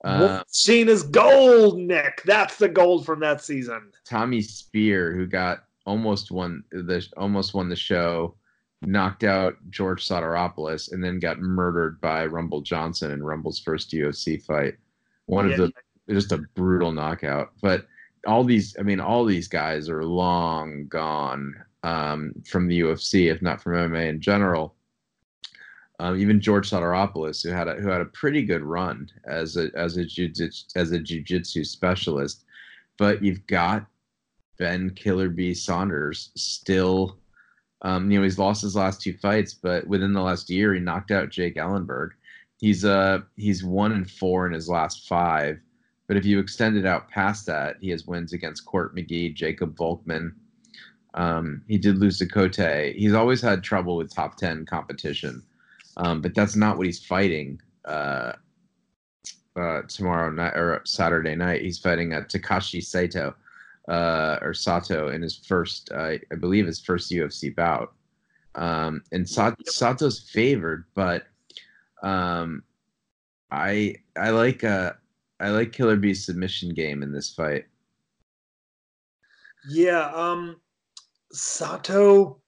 Uh, 0.03 0.43
Machine 0.47 0.89
is 0.89 1.03
gold, 1.03 1.79
Nick. 1.79 2.23
That's 2.25 2.57
the 2.57 2.69
gold 2.69 3.07
from 3.07 3.21
that 3.21 3.43
season. 3.43 3.91
Tommy 4.05 4.43
Speer, 4.43 5.13
who 5.13 5.27
got 5.27 5.65
almost 5.87 6.31
won 6.31 6.65
the 6.71 7.07
almost 7.17 7.55
won 7.55 7.69
the 7.69 7.77
show 7.77 8.35
knocked 8.87 9.25
out 9.25 9.57
George 9.71 10.07
Soteropoulos 10.07 10.93
and 10.93 11.03
then 11.03 11.19
got 11.19 11.41
murdered 11.41 12.01
by 12.01 12.27
Rumble 12.27 12.61
Johnson 12.61 13.11
in 13.13 13.23
Rumble's 13.23 13.59
first 13.59 13.91
UFC 13.93 14.43
fight. 14.43 14.75
One 15.27 15.49
yeah. 15.49 15.55
of 15.55 15.73
the 16.07 16.13
just 16.13 16.33
a 16.33 16.39
brutal 16.55 16.93
knockout. 16.93 17.53
But 17.63 17.87
all 18.27 18.45
these, 18.45 18.77
I 18.79 18.83
mean, 18.83 19.01
all 19.01 19.25
these 19.25 19.49
guys 19.49 19.89
are 19.89 20.05
long 20.05 20.87
gone 20.89 21.55
um, 21.83 22.33
from 22.47 22.69
the 22.69 22.81
UFC, 22.81 23.31
if 23.31 23.43
not 23.43 23.63
from 23.63 23.73
MMA 23.73 24.09
in 24.09 24.21
general. 24.21 24.75
Um, 26.01 26.19
even 26.19 26.41
George 26.41 26.69
Soteropoulos, 26.69 27.43
who 27.43 27.51
had 27.51 27.69
a 27.69 27.75
who 27.75 27.89
had 27.89 28.01
a 28.01 28.07
pretty 28.07 28.43
good 28.43 28.63
run 28.63 29.09
as 29.27 29.57
a 29.57 29.71
as 29.77 29.97
a 29.97 30.05
jiu 30.05 30.29
as 30.75 30.91
a 30.91 30.99
jiu-jitsu 30.99 31.63
specialist, 31.63 32.45
but 32.99 33.23
you've 33.23 33.47
got 33.47 33.87
Ben 34.59 34.91
Killer 34.91 35.29
B 35.29 35.55
Saunders 35.55 36.33
still 36.35 37.17
um, 37.85 38.11
you 38.11 38.19
know, 38.19 38.25
he's 38.25 38.39
lost 38.39 38.63
his 38.63 38.75
last 38.75 39.03
two 39.03 39.13
fights, 39.19 39.53
but 39.53 39.87
within 39.87 40.15
the 40.15 40.23
last 40.23 40.49
year, 40.49 40.73
he 40.73 40.81
knocked 40.81 41.11
out 41.11 41.29
Jake 41.29 41.57
Ellenberger. 41.57 42.11
He's 42.59 42.85
uh 42.85 43.21
he's 43.37 43.63
one 43.63 43.93
and 43.93 44.11
four 44.11 44.47
in 44.47 44.55
his 44.55 44.69
last 44.69 45.07
five. 45.07 45.61
But 46.07 46.17
if 46.17 46.25
you 46.25 46.39
extend 46.39 46.77
it 46.77 46.87
out 46.87 47.09
past 47.09 47.47
that, 47.47 47.77
he 47.81 47.91
has 47.91 48.07
wins 48.07 48.33
against 48.33 48.67
Court 48.67 48.95
McGee, 48.95 49.35
Jacob 49.35 49.77
Volkman. 49.77 50.33
Um, 51.15 51.63
he 51.69 51.79
did 51.79 51.99
lose 51.99 52.19
to 52.19 52.27
Cote. 52.27 52.95
He's 52.95 53.15
always 53.15 53.41
had 53.41 53.63
trouble 53.63 53.97
with 53.97 54.15
top 54.15 54.37
ten 54.37 54.67
competition, 54.67 55.43
um, 55.97 56.21
but 56.21 56.35
that's 56.35 56.57
not 56.57 56.77
what 56.77 56.87
he's 56.87 57.05
fighting 57.05 57.61
uh, 57.85 58.33
uh, 59.57 59.83
tomorrow 59.89 60.31
night 60.31 60.57
or 60.57 60.83
Saturday 60.85 61.35
night. 61.37 61.63
He's 61.63 61.79
fighting 61.79 62.13
uh, 62.13 62.23
Takashi 62.23 62.83
Sato 62.83 63.35
uh, 63.89 64.39
or 64.43 64.55
Sato 64.55 65.09
in 65.09 65.23
his 65.23 65.37
first, 65.37 65.91
uh, 65.93 66.19
I 66.31 66.35
believe, 66.39 66.67
his 66.67 66.81
first 66.81 67.11
UFC 67.11 67.55
bout. 67.55 67.93
Um, 68.55 69.03
and 69.13 69.29
Sa- 69.29 69.55
Sato's 69.67 70.21
favored, 70.21 70.85
but 70.95 71.27
um, 72.03 72.63
I 73.51 73.97
I 74.17 74.31
like 74.31 74.65
uh, 74.65 74.93
I 75.45 75.51
like 75.51 75.73
Killer 75.73 75.97
Bee's 75.97 76.25
submission 76.25 76.71
game 76.71 77.03
in 77.03 77.13
this 77.13 77.29
fight. 77.29 77.67
Yeah, 79.69 80.11
um, 80.15 80.59
Sato. 81.33 82.41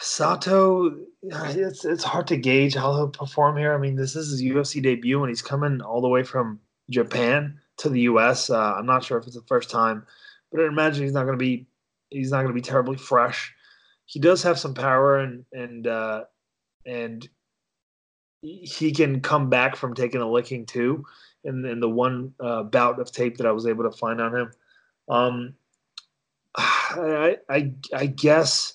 Sato, 0.00 0.98
it's 1.22 1.84
it's 1.84 2.02
hard 2.02 2.26
to 2.26 2.36
gauge 2.36 2.74
how 2.74 2.94
he'll 2.94 3.10
perform 3.10 3.56
here. 3.56 3.72
I 3.72 3.78
mean, 3.78 3.94
this 3.94 4.16
is 4.16 4.30
his 4.30 4.42
UFC 4.42 4.82
debut, 4.82 5.22
and 5.22 5.28
he's 5.28 5.42
coming 5.42 5.80
all 5.80 6.00
the 6.00 6.08
way 6.08 6.24
from 6.24 6.58
Japan 6.90 7.60
to 7.76 7.88
the 7.88 8.00
U.S. 8.02 8.50
Uh, 8.50 8.74
I'm 8.74 8.86
not 8.86 9.04
sure 9.04 9.18
if 9.18 9.26
it's 9.26 9.36
the 9.36 9.42
first 9.42 9.70
time, 9.70 10.04
but 10.50 10.60
I 10.60 10.66
imagine 10.66 11.04
he's 11.04 11.12
not 11.12 11.26
going 11.26 11.38
to 11.38 11.44
be 11.44 11.68
he's 12.10 12.32
not 12.32 12.38
going 12.38 12.48
to 12.48 12.54
be 12.54 12.60
terribly 12.60 12.96
fresh. 12.96 13.54
He 14.06 14.18
does 14.18 14.42
have 14.42 14.58
some 14.58 14.74
power 14.74 15.18
and 15.18 15.44
and 15.52 15.86
uh, 15.86 16.24
and 16.84 17.28
he 18.42 18.92
can 18.92 19.20
come 19.20 19.50
back 19.50 19.76
from 19.76 19.94
taking 19.94 20.20
a 20.20 20.30
licking 20.30 20.66
too. 20.66 21.04
In, 21.44 21.64
in 21.64 21.80
the 21.80 21.88
one 21.88 22.34
uh, 22.40 22.64
bout 22.64 22.98
of 23.00 23.12
tape 23.12 23.36
that 23.36 23.46
I 23.46 23.52
was 23.52 23.66
able 23.66 23.84
to 23.84 23.96
find 23.96 24.20
on 24.20 24.34
him, 24.34 24.52
um, 25.08 25.54
I, 26.56 27.36
I 27.48 27.72
I 27.94 28.06
guess 28.06 28.74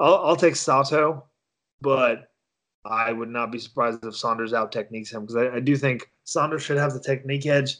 I'll, 0.00 0.16
I'll 0.16 0.36
take 0.36 0.56
Sato, 0.56 1.24
but 1.80 2.30
I 2.84 3.12
would 3.12 3.28
not 3.28 3.52
be 3.52 3.58
surprised 3.58 4.04
if 4.04 4.16
Saunders 4.16 4.52
out 4.52 4.72
techniques 4.72 5.12
him 5.12 5.26
because 5.26 5.36
I, 5.36 5.56
I, 5.56 5.60
do 5.60 5.76
think 5.76 6.10
Saunders 6.24 6.62
should 6.62 6.78
have 6.78 6.94
the 6.94 7.00
technique 7.00 7.46
edge 7.46 7.76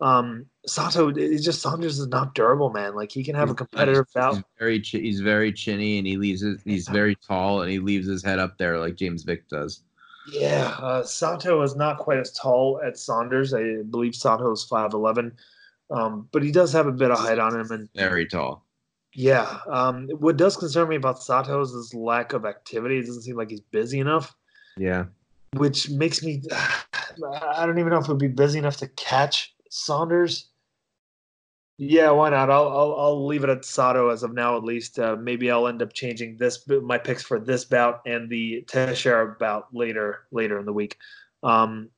um, 0.00 0.46
Sato, 0.66 1.08
it's 1.08 1.44
just 1.44 1.62
Saunders 1.62 1.98
is 1.98 2.08
not 2.08 2.34
durable, 2.34 2.70
man. 2.70 2.94
Like 2.94 3.10
he 3.10 3.24
can 3.24 3.34
have 3.34 3.48
he's, 3.48 3.54
a 3.54 3.56
competitive 3.56 4.06
bout. 4.14 4.34
He's 4.34 4.44
very 4.58 4.80
he's 4.80 5.20
very 5.20 5.52
chinny 5.52 5.98
and 5.98 6.06
he 6.06 6.16
leaves 6.16 6.42
his, 6.42 6.60
he's 6.62 6.88
very 6.88 7.14
tall 7.14 7.62
and 7.62 7.70
he 7.70 7.78
leaves 7.78 8.06
his 8.06 8.22
head 8.22 8.38
up 8.38 8.58
there 8.58 8.78
like 8.78 8.96
James 8.96 9.22
Vick 9.22 9.48
does. 9.48 9.82
Yeah, 10.32 10.76
uh, 10.80 11.02
Sato 11.02 11.62
is 11.62 11.76
not 11.76 11.98
quite 11.98 12.18
as 12.18 12.32
tall 12.32 12.80
as 12.84 13.02
Saunders. 13.02 13.54
I 13.54 13.82
believe 13.88 14.14
Sato 14.14 14.50
is 14.52 14.64
five 14.64 14.92
eleven, 14.92 15.32
um, 15.90 16.28
but 16.32 16.42
he 16.42 16.50
does 16.50 16.72
have 16.72 16.86
a 16.86 16.92
bit 16.92 17.10
of 17.10 17.18
height 17.18 17.38
on 17.38 17.58
him 17.58 17.70
and 17.70 17.88
very 17.94 18.26
tall. 18.26 18.66
Yeah. 19.16 19.60
Um, 19.66 20.08
what 20.18 20.36
does 20.36 20.58
concern 20.58 20.90
me 20.90 20.96
about 20.96 21.22
Sato 21.22 21.60
is 21.62 21.72
his 21.72 21.94
lack 21.94 22.34
of 22.34 22.44
activity. 22.44 22.98
It 22.98 23.06
doesn't 23.06 23.22
seem 23.22 23.36
like 23.36 23.48
he's 23.48 23.60
busy 23.60 23.98
enough. 23.98 24.36
Yeah. 24.76 25.06
Which 25.54 25.88
makes 25.88 26.22
me, 26.22 26.42
I 26.52 27.64
don't 27.64 27.78
even 27.78 27.92
know 27.92 27.98
if 27.98 28.04
it 28.04 28.08
would 28.08 28.18
be 28.18 28.28
busy 28.28 28.58
enough 28.58 28.76
to 28.78 28.88
catch 28.88 29.54
Saunders. 29.70 30.50
Yeah, 31.78 32.10
why 32.10 32.30
not? 32.30 32.50
I'll 32.50 32.68
I'll, 32.68 32.94
I'll 32.98 33.26
leave 33.26 33.44
it 33.44 33.50
at 33.50 33.64
Sato 33.64 34.08
as 34.08 34.22
of 34.22 34.32
now, 34.32 34.56
at 34.56 34.64
least. 34.64 34.98
Uh, 34.98 35.16
maybe 35.16 35.50
I'll 35.50 35.68
end 35.68 35.82
up 35.82 35.92
changing 35.92 36.38
this 36.38 36.66
my 36.68 36.96
picks 36.96 37.22
for 37.22 37.38
this 37.38 37.64
bout 37.64 38.00
and 38.06 38.30
the 38.30 38.62
Teixeira 38.66 39.36
bout 39.38 39.68
later 39.74 40.26
later 40.30 40.58
in 40.58 40.64
the 40.64 40.72
week. 40.72 40.96
Um, 41.42 41.90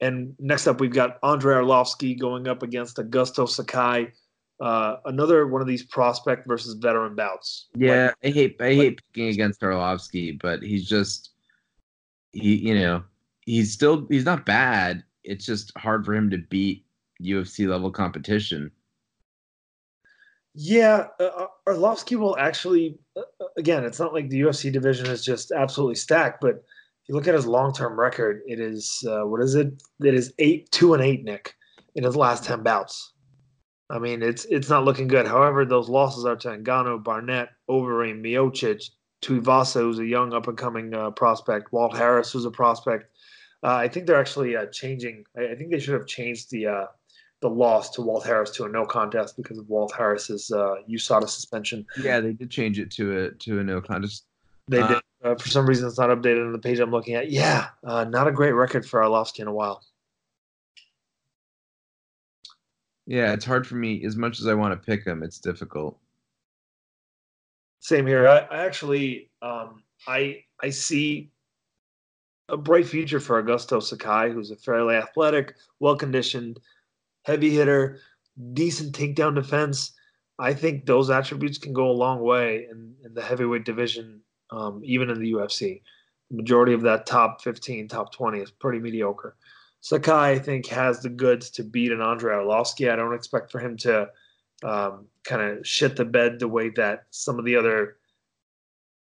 and 0.00 0.34
next 0.40 0.66
up, 0.66 0.80
we've 0.80 0.92
got 0.92 1.18
Andrei 1.22 1.56
Arlovski 1.56 2.18
going 2.18 2.48
up 2.48 2.62
against 2.62 2.96
Augusto 2.96 3.48
Sakai. 3.48 4.12
Uh, 4.60 4.96
another 5.04 5.46
one 5.46 5.62
of 5.62 5.68
these 5.68 5.84
prospect 5.84 6.46
versus 6.46 6.74
veteran 6.74 7.14
bouts. 7.14 7.68
Yeah, 7.74 8.06
like, 8.06 8.16
I 8.24 8.28
hate 8.30 8.56
I 8.60 8.74
hate 8.74 9.00
picking 9.12 9.28
against 9.28 9.60
Arlovski, 9.60 10.40
but 10.40 10.62
he's 10.62 10.88
just 10.88 11.30
he 12.32 12.56
you 12.56 12.74
know 12.74 13.04
he's 13.46 13.72
still 13.72 14.06
he's 14.10 14.24
not 14.24 14.44
bad. 14.44 15.04
It's 15.22 15.46
just 15.46 15.76
hard 15.78 16.04
for 16.04 16.14
him 16.14 16.30
to 16.30 16.38
beat 16.38 16.84
UFC 17.22 17.68
level 17.68 17.90
competition. 17.92 18.72
Yeah, 20.54 21.06
uh, 21.20 21.24
uh, 21.24 21.46
Arlovski 21.68 22.16
will 22.16 22.36
actually. 22.38 22.98
Uh, 23.16 23.22
uh 23.40 23.46
again, 23.56 23.84
it's 23.84 24.00
not 24.00 24.12
like 24.12 24.28
the 24.28 24.40
UFC 24.40 24.72
division 24.72 25.06
is 25.06 25.24
just 25.24 25.52
absolutely 25.52 25.94
stacked, 25.94 26.40
but 26.40 26.56
if 26.56 27.08
you 27.08 27.14
look 27.14 27.28
at 27.28 27.34
his 27.34 27.46
long-term 27.46 27.98
record, 27.98 28.42
it 28.46 28.58
is 28.58 29.04
uh, 29.08 29.26
what 29.26 29.40
is 29.40 29.54
it? 29.54 29.82
It 30.02 30.14
is 30.14 30.32
eight, 30.38 30.70
two, 30.72 30.94
and 30.94 31.02
eight, 31.02 31.24
Nick, 31.24 31.54
in 31.94 32.04
his 32.04 32.16
last 32.16 32.44
ten 32.44 32.62
bouts. 32.62 33.12
I 33.90 33.98
mean, 33.98 34.22
it's 34.22 34.44
it's 34.46 34.68
not 34.68 34.84
looking 34.84 35.08
good. 35.08 35.26
However, 35.26 35.64
those 35.64 35.88
losses 35.88 36.24
are 36.24 36.36
to 36.36 36.48
Ngannou, 36.48 37.04
Barnett, 37.04 37.50
Overeem, 37.68 38.20
Miocic, 38.20 38.90
Tuivasa, 39.22 39.80
who's 39.80 39.98
a 40.00 40.06
young 40.06 40.32
up-and-coming 40.32 40.94
uh, 40.94 41.10
prospect, 41.12 41.72
Walt 41.72 41.96
Harris, 41.96 42.32
who's 42.32 42.44
a 42.44 42.50
prospect. 42.50 43.04
I 43.62 43.88
think 43.88 44.06
they're 44.06 44.18
actually 44.18 44.56
changing. 44.72 45.24
I, 45.36 45.50
I, 45.50 45.54
think 45.54 45.70
they 45.70 45.78
should 45.78 45.92
have 45.92 46.06
changed 46.06 46.50
the 46.50 46.88
the 47.40 47.48
loss 47.48 47.90
to 47.90 48.02
Walt 48.02 48.24
Harris 48.24 48.50
to 48.52 48.64
a 48.64 48.68
no 48.68 48.84
contest 48.84 49.36
because 49.36 49.58
of 49.58 49.68
Walt 49.68 49.92
Harris's 49.96 50.50
uh, 50.50 50.76
USADA 50.88 51.28
suspension. 51.28 51.86
Yeah, 52.00 52.20
they 52.20 52.32
did 52.32 52.50
change 52.50 52.78
it 52.78 52.90
to 52.92 53.18
a 53.18 53.30
to 53.30 53.60
a 53.60 53.64
no 53.64 53.80
contest. 53.80 54.24
They 54.68 54.80
uh, 54.80 54.88
did. 54.88 55.02
Uh, 55.22 55.34
for 55.34 55.48
some 55.48 55.66
reason, 55.66 55.86
it's 55.86 55.98
not 55.98 56.10
updated 56.10 56.46
on 56.46 56.52
the 56.52 56.58
page 56.58 56.78
I'm 56.78 56.90
looking 56.90 57.14
at. 57.14 57.30
Yeah, 57.30 57.68
uh, 57.84 58.04
not 58.04 58.26
a 58.28 58.32
great 58.32 58.52
record 58.52 58.86
for 58.86 59.00
Arlovski 59.00 59.40
in 59.40 59.48
a 59.48 59.52
while. 59.52 59.82
Yeah, 63.06 63.32
it's 63.32 63.44
hard 63.44 63.66
for 63.66 63.74
me. 63.74 64.04
As 64.04 64.16
much 64.16 64.38
as 64.40 64.46
I 64.46 64.54
want 64.54 64.72
to 64.72 64.86
pick 64.86 65.04
him, 65.04 65.22
it's 65.22 65.38
difficult. 65.38 65.98
Same 67.80 68.06
here. 68.06 68.28
I, 68.28 68.38
I 68.38 68.64
actually, 68.64 69.30
um, 69.42 69.82
I 70.06 70.44
I 70.62 70.70
see 70.70 71.30
a 72.50 72.56
bright 72.56 72.86
future 72.86 73.20
for 73.20 73.42
Augusto 73.42 73.82
Sakai, 73.82 74.30
who's 74.30 74.50
a 74.50 74.56
fairly 74.56 74.96
athletic, 74.96 75.54
well 75.78 75.96
conditioned 75.96 76.60
heavy 77.30 77.50
hitter, 77.50 78.00
decent 78.54 78.92
takedown 78.92 79.34
defense. 79.34 79.92
I 80.38 80.52
think 80.52 80.84
those 80.84 81.10
attributes 81.10 81.58
can 81.58 81.72
go 81.72 81.90
a 81.90 81.92
long 81.92 82.20
way 82.20 82.66
in, 82.70 82.94
in 83.04 83.14
the 83.14 83.22
heavyweight 83.22 83.64
division, 83.64 84.20
um, 84.50 84.80
even 84.84 85.10
in 85.10 85.20
the 85.20 85.32
UFC. 85.32 85.82
The 86.30 86.36
majority 86.36 86.72
of 86.72 86.82
that 86.82 87.06
top 87.06 87.42
15, 87.42 87.86
top 87.88 88.12
20 88.12 88.40
is 88.40 88.50
pretty 88.50 88.80
mediocre. 88.80 89.36
Sakai, 89.80 90.32
I 90.32 90.38
think, 90.38 90.66
has 90.66 91.00
the 91.00 91.08
goods 91.08 91.50
to 91.50 91.62
beat 91.62 91.92
an 91.92 92.02
Andrei 92.02 92.34
Arlovski. 92.34 92.90
I 92.90 92.96
don't 92.96 93.14
expect 93.14 93.50
for 93.52 93.60
him 93.60 93.76
to 93.78 94.08
um, 94.64 95.06
kind 95.24 95.42
of 95.42 95.66
shit 95.66 95.96
the 95.96 96.04
bed 96.04 96.38
the 96.38 96.48
way 96.48 96.70
that 96.70 97.04
some 97.10 97.38
of 97.38 97.44
the 97.44 97.56
other 97.56 97.96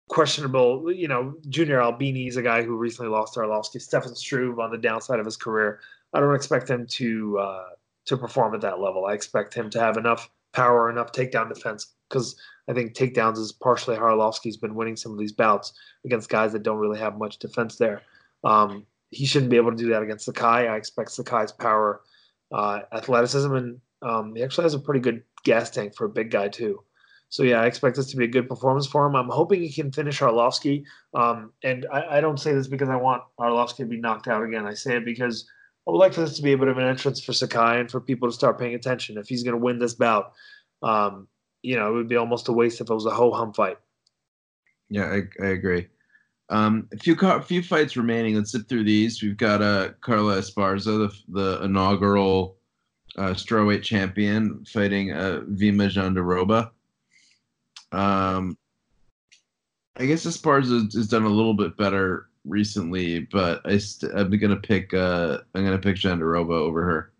questionable, 0.08 0.92
you 0.92 1.08
know, 1.08 1.34
Junior 1.48 1.80
Albini 1.80 2.26
is 2.28 2.36
a 2.36 2.42
guy 2.42 2.62
who 2.62 2.76
recently 2.76 3.10
lost 3.10 3.34
to 3.34 3.40
Arlovski. 3.40 3.80
Stefan 3.80 4.14
Struve 4.14 4.58
on 4.58 4.70
the 4.70 4.78
downside 4.78 5.18
of 5.18 5.26
his 5.26 5.36
career. 5.36 5.80
I 6.12 6.20
don't 6.20 6.34
expect 6.34 6.68
him 6.68 6.86
to 6.86 7.38
uh, 7.38 7.64
to 8.06 8.16
perform 8.16 8.54
at 8.54 8.60
that 8.62 8.80
level. 8.80 9.06
I 9.06 9.14
expect 9.14 9.54
him 9.54 9.70
to 9.70 9.80
have 9.80 9.96
enough 9.96 10.30
power, 10.52 10.90
enough 10.90 11.12
takedown 11.12 11.52
defense 11.52 11.94
because 12.08 12.36
I 12.68 12.72
think 12.72 12.94
takedowns 12.94 13.38
is 13.38 13.52
partially 13.52 13.96
how 13.96 14.02
Arlovski's 14.02 14.56
been 14.56 14.74
winning 14.74 14.96
some 14.96 15.12
of 15.12 15.18
these 15.18 15.32
bouts 15.32 15.72
against 16.04 16.28
guys 16.28 16.52
that 16.52 16.62
don't 16.62 16.78
really 16.78 16.98
have 16.98 17.18
much 17.18 17.38
defense 17.38 17.76
there. 17.76 18.02
Um, 18.44 18.86
he 19.10 19.26
shouldn't 19.26 19.50
be 19.50 19.56
able 19.56 19.70
to 19.70 19.76
do 19.76 19.88
that 19.90 20.02
against 20.02 20.24
Sakai. 20.24 20.68
I 20.68 20.76
expect 20.76 21.10
Sakai's 21.12 21.52
power, 21.52 22.00
uh, 22.52 22.80
athleticism, 22.92 23.52
and 23.54 23.80
um, 24.02 24.34
he 24.34 24.42
actually 24.42 24.64
has 24.64 24.74
a 24.74 24.78
pretty 24.78 25.00
good 25.00 25.22
gas 25.44 25.70
tank 25.70 25.94
for 25.94 26.04
a 26.04 26.08
big 26.08 26.30
guy 26.30 26.48
too. 26.48 26.82
So 27.28 27.44
yeah, 27.44 27.62
I 27.62 27.66
expect 27.66 27.96
this 27.96 28.10
to 28.10 28.16
be 28.16 28.24
a 28.24 28.28
good 28.28 28.48
performance 28.48 28.86
for 28.86 29.06
him. 29.06 29.16
I'm 29.16 29.30
hoping 29.30 29.62
he 29.62 29.72
can 29.72 29.90
finish 29.90 30.20
Arlovski. 30.20 30.84
Um, 31.14 31.52
and 31.64 31.86
I, 31.90 32.18
I, 32.18 32.20
don't 32.20 32.38
say 32.38 32.52
this 32.52 32.68
because 32.68 32.90
I 32.90 32.96
want 32.96 33.22
Arlovski 33.40 33.76
to 33.78 33.86
be 33.86 33.96
knocked 33.96 34.28
out 34.28 34.42
again. 34.42 34.66
I 34.66 34.74
say 34.74 34.96
it 34.96 35.06
because 35.06 35.48
I 35.86 35.90
would 35.90 35.98
like 35.98 36.14
for 36.14 36.20
this 36.20 36.36
to 36.36 36.42
be 36.42 36.52
a 36.52 36.58
bit 36.58 36.68
of 36.68 36.78
an 36.78 36.86
entrance 36.86 37.22
for 37.22 37.32
Sakai 37.32 37.80
and 37.80 37.90
for 37.90 38.00
people 38.00 38.28
to 38.28 38.34
start 38.34 38.58
paying 38.58 38.74
attention. 38.74 39.18
If 39.18 39.28
he's 39.28 39.42
going 39.42 39.58
to 39.58 39.64
win 39.64 39.78
this 39.78 39.94
bout, 39.94 40.32
um, 40.82 41.26
you 41.62 41.76
know, 41.76 41.88
it 41.90 41.94
would 41.94 42.08
be 42.08 42.16
almost 42.16 42.48
a 42.48 42.52
waste 42.52 42.80
if 42.80 42.88
it 42.88 42.94
was 42.94 43.06
a 43.06 43.10
ho 43.10 43.32
hum 43.32 43.52
fight. 43.52 43.78
Yeah, 44.90 45.06
I, 45.06 45.44
I 45.44 45.48
agree. 45.48 45.88
Um, 46.50 46.88
a 46.92 46.98
few 46.98 47.16
a 47.20 47.42
few 47.42 47.62
fights 47.62 47.96
remaining. 47.96 48.36
Let's 48.36 48.50
zip 48.50 48.68
through 48.68 48.84
these. 48.84 49.22
We've 49.22 49.36
got 49.36 49.62
uh, 49.62 49.90
Carla 50.02 50.36
Esparza, 50.36 51.08
the, 51.08 51.12
the 51.28 51.64
inaugural 51.64 52.56
uh, 53.16 53.30
strawweight 53.30 53.82
champion, 53.82 54.64
fighting 54.66 55.12
uh, 55.12 55.40
Virna 55.48 55.90
Jandiroba. 55.90 56.70
Um, 57.96 58.56
I 59.96 60.06
guess 60.06 60.26
Esparza 60.26 60.92
has 60.94 61.08
done 61.08 61.24
a 61.24 61.28
little 61.28 61.54
bit 61.54 61.76
better 61.76 62.28
recently, 62.44 63.20
but 63.20 63.60
I 63.64 63.78
st- 63.78 64.12
I'm 64.14 64.30
gonna 64.38 64.56
pick 64.56 64.94
uh, 64.94 65.38
I'm 65.54 65.64
gonna 65.64 65.78
pick 65.78 65.96
Jandiroba 65.96 66.52
over 66.52 66.82
her. 66.82 67.12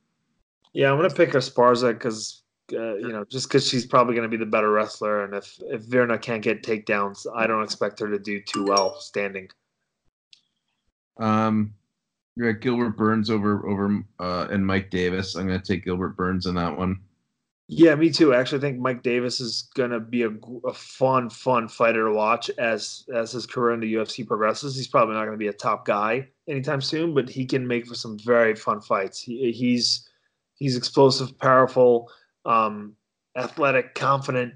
Yeah, 0.73 0.91
I'm 0.91 0.97
gonna 0.97 1.11
pick 1.11 1.31
Esparza 1.31 1.93
because 1.93 2.43
uh, 2.73 2.95
you 2.97 3.09
know 3.09 3.25
just 3.25 3.49
because 3.49 3.69
she's 3.69 3.87
probably 3.87 4.15
gonna 4.15 4.29
be 4.29 4.37
the 4.37 4.47
better 4.47 4.71
wrestler, 4.71 5.25
and 5.25 5.35
if 5.35 5.59
if 5.67 5.83
Virna 5.83 6.21
can't 6.21 6.43
get 6.43 6.63
takedowns, 6.63 7.27
I 7.35 7.47
don't 7.47 7.63
expect 7.63 8.01
her 8.01 8.11
to 8.11 8.19
do 8.19 8.41
too 8.41 8.65
well 8.65 9.01
standing. 9.01 9.49
Um, 11.19 11.75
you 12.37 12.51
got 12.51 12.61
Gilbert 12.61 12.97
Burns 12.97 13.31
over 13.31 13.67
over 13.69 14.03
uh, 14.19 14.49
and 14.51 14.67
Mike 14.67 14.91
Davis. 14.91 15.35
I'm 15.35 15.47
gonna 15.47 15.61
take 15.61 15.85
Gilbert 15.85 16.17
Burns 16.17 16.47
in 16.47 16.55
that 16.55 16.77
one. 16.77 17.01
Yeah, 17.69 17.95
me 17.95 18.11
too. 18.11 18.35
I 18.35 18.41
actually 18.41 18.61
think 18.61 18.79
Mike 18.79 19.03
Davis 19.03 19.41
is 19.41 19.71
gonna 19.75 20.01
be 20.01 20.25
a, 20.25 20.31
a, 20.67 20.75
fun, 20.75 21.31
fun 21.31 21.69
fighter 21.69 22.07
to 22.07 22.13
watch 22.13 22.51
as 22.59 23.05
as 23.15 23.33
his 23.33 23.47
career 23.47 23.73
in 23.75 23.81
the 23.81 23.95
UFC 23.95 24.27
progresses. 24.27 24.77
He's 24.77 24.89
probably 24.89 25.15
not 25.15 25.25
gonna 25.25 25.37
be 25.37 25.49
a 25.49 25.53
top 25.53 25.87
guy 25.87 26.29
anytime 26.49 26.81
soon, 26.81 27.15
but 27.15 27.31
he 27.31 27.47
can 27.47 27.67
make 27.67 27.87
for 27.87 27.95
some 27.95 28.19
very 28.19 28.55
fun 28.55 28.81
fights. 28.81 29.21
He, 29.21 29.53
he's 29.53 30.09
he's 30.55 30.77
explosive, 30.77 31.39
powerful, 31.39 32.11
um, 32.45 32.95
athletic, 33.37 33.95
confident. 33.95 34.55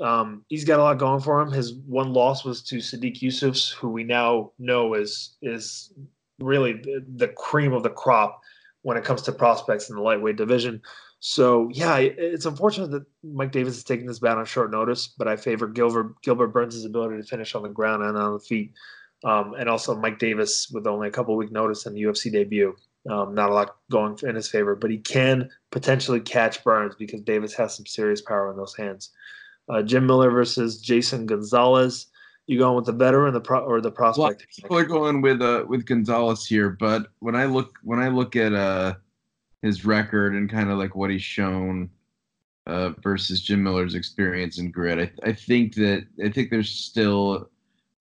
Um, 0.00 0.44
he's 0.48 0.64
got 0.64 0.80
a 0.80 0.82
lot 0.82 0.98
going 0.98 1.20
for 1.20 1.40
him. 1.40 1.52
His 1.52 1.74
one 1.74 2.12
loss 2.12 2.44
was 2.44 2.62
to 2.64 2.76
Sodiq 2.76 3.20
Yusuff, 3.20 3.74
who 3.74 3.90
we 3.90 4.04
now 4.04 4.52
know 4.58 4.94
is 4.94 5.36
is 5.42 5.92
really 6.40 6.82
the 7.16 7.28
cream 7.36 7.72
of 7.72 7.82
the 7.82 7.90
crop 7.90 8.40
when 8.82 8.96
it 8.96 9.04
comes 9.04 9.22
to 9.22 9.32
prospects 9.32 9.88
in 9.88 9.96
the 9.96 10.02
lightweight 10.02 10.36
division. 10.36 10.80
So 11.26 11.70
yeah, 11.72 11.96
it's 11.96 12.44
unfortunate 12.44 12.90
that 12.90 13.06
Mike 13.22 13.50
Davis 13.50 13.78
is 13.78 13.82
taking 13.82 14.04
this 14.04 14.18
bout 14.18 14.36
on 14.36 14.44
short 14.44 14.70
notice, 14.70 15.06
but 15.06 15.26
I 15.26 15.36
favor 15.36 15.66
Gilbert 15.66 16.20
Gilbert 16.20 16.48
Burns' 16.48 16.84
ability 16.84 17.16
to 17.16 17.22
finish 17.22 17.54
on 17.54 17.62
the 17.62 17.70
ground 17.70 18.02
and 18.02 18.18
on 18.18 18.34
the 18.34 18.40
feet, 18.40 18.74
um, 19.24 19.54
and 19.58 19.66
also 19.66 19.96
Mike 19.96 20.18
Davis 20.18 20.68
with 20.70 20.86
only 20.86 21.08
a 21.08 21.10
couple 21.10 21.34
week 21.34 21.50
notice 21.50 21.86
in 21.86 21.94
the 21.94 22.02
UFC 22.02 22.30
debut. 22.30 22.76
Um, 23.08 23.34
not 23.34 23.48
a 23.48 23.54
lot 23.54 23.76
going 23.90 24.18
in 24.22 24.34
his 24.34 24.50
favor, 24.50 24.76
but 24.76 24.90
he 24.90 24.98
can 24.98 25.48
potentially 25.70 26.20
catch 26.20 26.62
Burns 26.62 26.94
because 26.94 27.22
Davis 27.22 27.54
has 27.54 27.74
some 27.74 27.86
serious 27.86 28.20
power 28.20 28.50
in 28.50 28.58
those 28.58 28.76
hands. 28.76 29.08
Uh, 29.70 29.80
Jim 29.80 30.06
Miller 30.06 30.30
versus 30.30 30.78
Jason 30.78 31.24
Gonzalez. 31.24 32.08
You 32.46 32.58
going 32.58 32.76
with 32.76 32.84
the 32.84 32.92
veteran, 32.92 33.32
the 33.32 33.40
pro, 33.40 33.60
or 33.60 33.80
the 33.80 33.90
prospect? 33.90 34.18
Well, 34.18 34.36
people 34.56 34.76
are 34.76 34.84
going 34.84 35.22
with 35.22 35.40
uh, 35.40 35.64
with 35.66 35.86
Gonzalez 35.86 36.44
here, 36.44 36.76
but 36.78 37.06
when 37.20 37.34
I 37.34 37.46
look 37.46 37.78
when 37.82 37.98
I 37.98 38.08
look 38.08 38.36
at 38.36 38.52
uh 38.52 38.96
his 39.64 39.86
record 39.86 40.34
and 40.34 40.50
kind 40.50 40.70
of 40.70 40.78
like 40.78 40.94
what 40.94 41.10
he's 41.10 41.22
shown 41.22 41.88
uh, 42.66 42.90
versus 43.02 43.40
Jim 43.42 43.62
Miller's 43.62 43.94
experience 43.94 44.58
and 44.58 44.72
grit. 44.72 44.98
I, 45.24 45.28
I 45.28 45.32
think 45.32 45.74
that 45.76 46.06
I 46.22 46.28
think 46.28 46.50
there's 46.50 46.70
still 46.70 47.48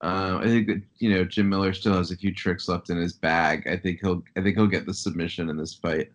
uh, 0.01 0.39
I 0.41 0.45
think 0.45 0.67
that 0.67 0.81
you 0.99 1.13
know 1.13 1.23
Jim 1.23 1.47
Miller 1.47 1.73
still 1.73 1.93
has 1.93 2.11
a 2.11 2.17
few 2.17 2.33
tricks 2.33 2.67
left 2.67 2.89
in 2.89 2.97
his 2.97 3.13
bag. 3.13 3.65
I 3.67 3.77
think 3.77 4.01
he'll 4.01 4.23
I 4.35 4.41
think 4.41 4.57
he'll 4.57 4.67
get 4.67 4.85
the 4.85 4.93
submission 4.93 5.49
in 5.49 5.55
this 5.57 5.73
fight. 5.73 6.11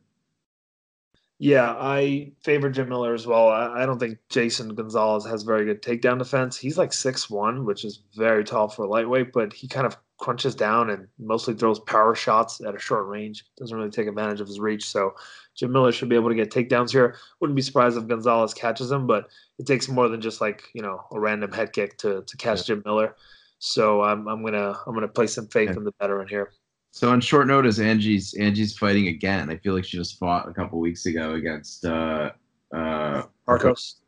Yeah, 1.38 1.74
I 1.78 2.32
favor 2.42 2.68
Jim 2.68 2.88
Miller 2.88 3.14
as 3.14 3.26
well. 3.26 3.49
I, 3.49 3.82
I 3.82 3.86
don't 3.86 3.99
think 3.99 4.18
Jason 4.28 4.74
Gonzalez 4.74 5.24
has 5.24 5.44
very 5.44 5.64
good 5.64 5.82
takedown 5.82 6.18
defense. 6.18 6.59
He's 6.59 6.76
like 6.76 6.92
six 6.92 7.30
one, 7.30 7.64
which 7.64 7.84
is 7.84 8.03
very 8.14 8.44
tall 8.44 8.68
for 8.68 8.86
lightweight, 8.86 9.32
but 9.32 9.55
he 9.55 9.66
kind 9.66 9.86
of 9.86 9.96
crunches 10.19 10.55
down 10.55 10.91
and 10.91 11.07
mostly 11.19 11.55
throws 11.55 11.79
power 11.81 12.14
shots 12.14 12.61
at 12.61 12.75
a 12.75 12.79
short 12.79 13.07
range. 13.07 13.45
Doesn't 13.57 13.77
really 13.77 13.91
take 13.91 14.09
advantage 14.09 14.41
of 14.41 14.49
his 14.49 14.61
reach. 14.61 14.85
So 14.85 15.14
Jim 15.55 15.73
Miller 15.73 15.93
should 15.93 16.09
be 16.09 16.16
able 16.16 16.29
to 16.29 16.35
get 16.35 16.51
takedowns 16.51 16.91
here. 16.91 17.16
Wouldn't 17.41 17.57
be 17.57 17.62
surprised 17.62 17.97
if 17.97 18.07
Gonzalez 18.07 18.53
catches 18.53 18.91
him, 18.91 19.07
but 19.07 19.29
it 19.59 19.66
takes 19.66 19.89
more 19.89 20.09
than 20.09 20.21
just 20.21 20.41
like 20.41 20.64
you 20.75 20.83
know 20.83 21.05
a 21.12 21.21
random 21.21 21.53
head 21.53 21.73
kick 21.73 21.99
to 21.99 22.23
to 22.27 22.37
catch 22.37 22.59
yeah. 22.61 22.75
Jim 22.75 22.83
Miller. 22.85 23.16
So 23.59 24.03
I'm 24.03 24.29
I'm 24.29 24.45
gonna 24.45 24.79
I'm 24.87 24.95
gonna 24.95 25.09
place 25.09 25.35
some 25.35 25.47
faith 25.49 25.71
in 25.71 25.85
the 25.85 25.93
veteran 26.01 26.29
here. 26.29 26.53
So 26.91 27.11
on 27.11 27.21
short 27.21 27.47
notice, 27.47 27.79
Angie's 27.79 28.35
Angie's 28.35 28.77
fighting 28.77 29.09
again. 29.09 29.51
I 29.51 29.57
feel 29.57 29.75
like 29.75 29.85
she 29.85 29.97
just 29.97 30.19
fought 30.19 30.49
a 30.49 30.53
couple 30.53 30.81
weeks 30.81 31.07
ago 31.07 31.35
against 31.35 31.85
uh 31.85 32.33
uh 32.75 33.23
Arcos. 33.47 34.01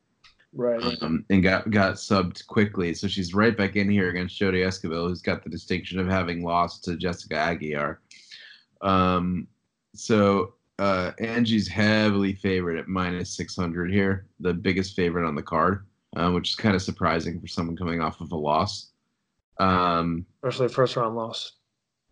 Right. 0.53 0.83
Um, 1.01 1.25
and 1.31 1.43
got 1.43 1.71
got 1.71 1.95
subbed 1.95 2.47
quickly. 2.47 2.93
So 2.95 3.07
she's 3.07 3.35
right 3.35 3.57
back 3.57 3.77
in 3.77 3.89
here 3.89 4.11
against 4.11 4.39
Jodie 4.41 4.67
Esquibel, 4.67 5.09
who's 5.09 5.23
got 5.23 5.45
the 5.45 5.51
distinction 5.51 6.01
of 6.01 6.09
having 6.09 6.43
lost 6.43 6.85
to 6.85 6.97
Jessica 6.97 7.37
Aguilar. 7.37 8.01
Um, 8.83 9.47
so 9.95 10.55
uh, 10.79 11.13
Angie's 11.21 11.69
heavily 11.69 12.33
favored 12.33 12.79
at 12.79 12.89
minus 12.89 13.31
600 13.37 13.93
here, 13.93 14.27
the 14.41 14.55
biggest 14.55 14.97
favorite 14.97 15.27
on 15.29 15.35
the 15.35 15.43
card, 15.43 15.87
uh, 16.17 16.31
which 16.31 16.51
is 16.51 16.57
kind 16.57 16.75
of 16.75 16.83
surprising 16.83 17.41
for 17.41 17.47
someone 17.47 17.77
coming 17.77 18.01
off 18.01 18.21
of 18.21 18.33
a 18.33 18.37
loss. 18.37 18.89
Um, 19.59 20.25
Especially 20.43 20.69
first 20.69 20.97
round 20.97 21.15
loss. 21.17 21.53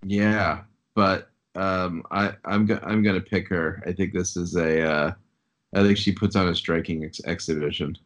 Yeah, 0.04 0.60
but 0.94 1.30
um, 1.56 2.04
I, 2.10 2.34
I'm 2.44 2.66
go- 2.66 2.80
I'm 2.84 3.02
gonna 3.02 3.20
pick 3.20 3.48
her. 3.48 3.82
I 3.86 3.92
think 3.92 4.12
this 4.12 4.36
is 4.36 4.54
a. 4.54 4.82
Uh, 4.82 5.12
I 5.74 5.82
think 5.82 5.98
she 5.98 6.12
puts 6.12 6.36
on 6.36 6.48
a 6.48 6.54
striking 6.54 7.04
ex- 7.04 7.20
exhibition. 7.24 7.96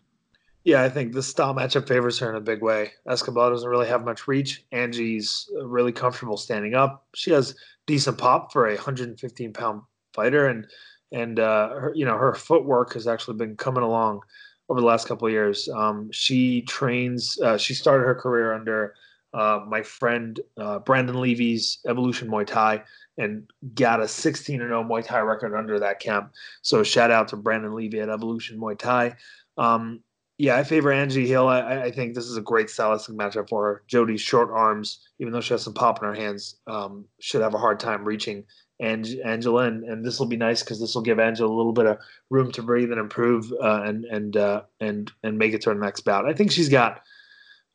Yeah, 0.65 0.83
I 0.83 0.89
think 0.89 1.13
the 1.13 1.23
style 1.23 1.55
matchup 1.55 1.89
favors 1.89 2.19
her 2.21 2.31
in 2.31 2.37
a 2.37 2.41
big 2.41 2.63
way. 2.63 2.93
Escobar 3.09 3.51
doesn't 3.51 3.69
really 3.69 3.89
have 3.89 4.05
much 4.05 4.29
reach. 4.29 4.65
Angie's 4.71 5.51
really 5.61 5.93
comfortable 5.93 6.37
standing 6.37 6.75
up. 6.75 7.05
She 7.15 7.33
has 7.33 7.57
decent 7.87 8.19
pop 8.19 8.53
for 8.53 8.69
a 8.69 8.75
115 8.75 9.53
pound 9.53 9.83
fighter, 10.15 10.47
and 10.47 10.67
and 11.11 11.41
uh, 11.41 11.71
her, 11.71 11.93
you 11.95 12.05
know 12.05 12.17
her 12.17 12.35
footwork 12.35 12.95
has 12.95 13.09
actually 13.09 13.37
been 13.37 13.57
coming 13.57 13.83
along 13.83 14.21
over 14.69 14.81
the 14.81 14.87
last 14.87 15.09
couple 15.09 15.27
of 15.27 15.33
years. 15.33 15.69
Um, 15.69 16.11
she 16.13 16.63
trains. 16.63 17.41
Uh, 17.41 17.59
she 17.59 17.75
started 17.75 18.05
her 18.05 18.15
career 18.15 18.55
under 18.55 18.95
uh, 19.35 19.61
my 19.67 19.83
friend 19.83 20.39
uh, 20.59 20.79
Brandon 20.79 21.21
Levy's 21.21 21.79
Evolution 21.87 22.29
Muay 22.29 22.47
Thai 22.47 22.83
and 23.19 23.51
got 23.75 24.01
a 24.01 24.07
16 24.07 24.59
0 24.59 24.85
Muay 24.85 25.05
Thai 25.05 25.21
record 25.21 25.57
under 25.57 25.81
that 25.81 25.99
camp. 25.99 26.33
So 26.63 26.83
shout 26.85 27.11
out 27.11 27.29
to 27.29 27.37
Brandon 27.37 27.75
Levy 27.75 28.01
at 28.01 28.09
Evolution 28.09 28.59
Muay 28.59 28.79
Thai. 28.79 29.17
Um, 29.59 30.01
yeah, 30.39 30.57
I 30.57 30.65
favor 30.65 30.93
Angie 30.93 31.27
Hill. 31.27 31.49
I, 31.49 31.83
I, 31.83 31.91
think 31.91 32.15
this 32.15 32.27
is 32.27 32.37
a 32.37 32.43
great 32.43 32.71
stylistic 32.71 33.15
matchup 33.15 33.49
for 33.49 33.65
her. 33.65 33.85
Jodie's 33.87 34.21
short 34.21 34.51
arms, 34.51 35.01
even 35.19 35.33
though 35.33 35.41
she 35.41 35.55
has 35.55 35.63
some 35.63 35.75
pop 35.75 36.03
in 36.03 36.09
her 36.09 36.15
hands, 36.15 36.57
um, 36.67 37.05
should 37.21 37.43
have 37.43 37.55
a 37.55 37.59
hard 37.59 37.79
time 37.79 38.05
reaching 38.05 38.45
and 38.83 39.07
Angela, 39.25 39.65
and, 39.65 39.85
and 39.85 40.05
this 40.05 40.19
will 40.19 40.27
be 40.27 40.37
nice 40.37 40.63
because 40.63 40.81
this 40.81 40.95
will 40.95 41.03
give 41.03 41.21
Angela 41.21 41.49
a 41.49 41.55
little 41.55 41.73
bit 41.73 41.87
of 41.87 41.99
room 42.31 42.51
to 42.53 42.63
breathe 42.63 42.91
and 42.91 42.99
improve 42.99 43.51
uh, 43.63 43.83
and 43.85 44.05
and 44.07 44.37
uh, 44.37 44.63
and 44.81 45.11
and 45.23 45.39
make 45.39 45.55
it 45.55 45.63
to 45.63 45.71
her 45.71 45.77
next 45.77 46.01
bout. 46.01 46.29
I 46.29 46.33
think 46.33 46.51
she's 46.51 46.69
got 46.69 47.01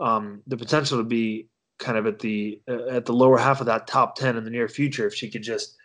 um, 0.02 0.44
the 0.48 0.58
potential 0.58 0.98
to 0.98 1.06
be 1.06 1.48
kind 1.80 1.98
of 1.98 2.08
at 2.08 2.20
the 2.20 2.62
uh, 2.70 2.88
at 2.88 3.06
the 3.06 3.14
lower 3.14 3.38
half 3.38 3.62
of 3.62 3.68
that 3.68 3.88
top 3.88 4.16
ten 4.16 4.36
in 4.36 4.44
the 4.44 4.50
near 4.50 4.68
future 4.68 5.08
if 5.08 5.16
she 5.16 5.32
could 5.32 5.44
just 5.44 5.78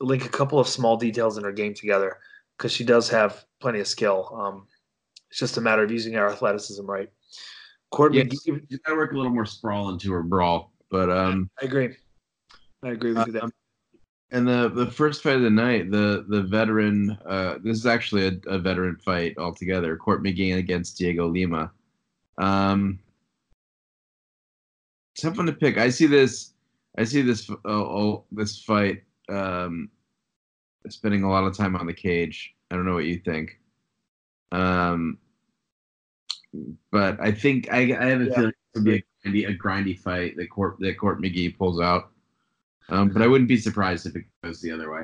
link 0.00 0.26
a 0.26 0.28
couple 0.28 0.60
of 0.60 0.68
small 0.68 0.98
details 0.98 1.38
in 1.38 1.44
her 1.44 1.52
game 1.52 1.72
together 1.72 2.18
because 2.56 2.70
she 2.70 2.84
does 2.84 3.08
have 3.08 3.44
plenty 3.60 3.80
of 3.80 3.88
skill. 3.88 4.30
Um, 4.38 4.66
it's 5.30 5.38
just 5.38 5.56
a 5.56 5.60
matter 5.60 5.82
of 5.82 5.90
using 5.90 6.16
our 6.16 6.30
athleticism 6.30 6.84
right. 6.84 7.10
Courtney, 7.90 8.18
yeah, 8.18 8.54
you 8.68 8.78
got 8.84 8.92
to 8.92 8.96
work 8.96 9.12
a 9.12 9.16
little 9.16 9.32
more 9.32 9.46
sprawl 9.46 9.88
into 9.88 10.12
her 10.12 10.22
brawl, 10.22 10.72
but 10.90 11.10
um, 11.10 11.48
I 11.60 11.64
agree. 11.64 11.96
I 12.82 12.90
agree 12.90 13.12
with 13.12 13.26
you 13.26 13.32
there. 13.32 13.44
Um, 13.44 13.52
and 14.30 14.46
the 14.46 14.68
the 14.68 14.90
first 14.90 15.22
fight 15.22 15.36
of 15.36 15.42
the 15.42 15.50
night, 15.50 15.90
the 15.90 16.26
the 16.28 16.42
veteran, 16.42 17.16
uh, 17.26 17.54
this 17.62 17.78
is 17.78 17.86
actually 17.86 18.26
a, 18.26 18.54
a 18.54 18.58
veteran 18.58 18.96
fight 18.96 19.38
altogether. 19.38 19.96
Court 19.96 20.22
McGee 20.22 20.58
against 20.58 20.98
Diego 20.98 21.26
Lima. 21.26 21.72
Um, 22.36 22.98
something 25.16 25.46
to 25.46 25.52
pick. 25.52 25.78
I 25.78 25.88
see 25.88 26.06
this. 26.06 26.52
I 26.98 27.04
see 27.04 27.22
this. 27.22 27.50
Oh, 27.64 28.24
this 28.30 28.62
fight. 28.62 29.02
Um, 29.30 29.90
spending 30.88 31.22
a 31.22 31.30
lot 31.30 31.44
of 31.44 31.56
time 31.56 31.74
on 31.76 31.86
the 31.86 31.94
cage. 31.94 32.54
I 32.70 32.76
don't 32.76 32.84
know 32.84 32.94
what 32.94 33.04
you 33.04 33.18
think. 33.18 33.58
Um, 34.52 35.18
but 36.90 37.20
I 37.20 37.32
think 37.32 37.72
I, 37.72 37.96
I 37.98 38.06
have 38.06 38.20
a 38.20 38.24
yeah. 38.24 38.34
feeling 38.34 38.48
it 38.74 38.78
would 38.78 38.84
be 38.84 38.94
a 38.94 39.02
grindy, 39.28 39.48
a 39.48 39.56
grindy 39.56 39.98
fight 39.98 40.36
that 40.36 40.50
Court 40.50 40.76
that 40.80 40.98
Court 40.98 41.20
McGee 41.20 41.56
pulls 41.56 41.80
out. 41.80 42.10
Um, 42.90 43.10
but 43.10 43.22
I 43.22 43.26
wouldn't 43.26 43.48
be 43.48 43.58
surprised 43.58 44.06
if 44.06 44.16
it 44.16 44.24
goes 44.42 44.60
the 44.60 44.72
other 44.72 44.90
way. 44.90 45.02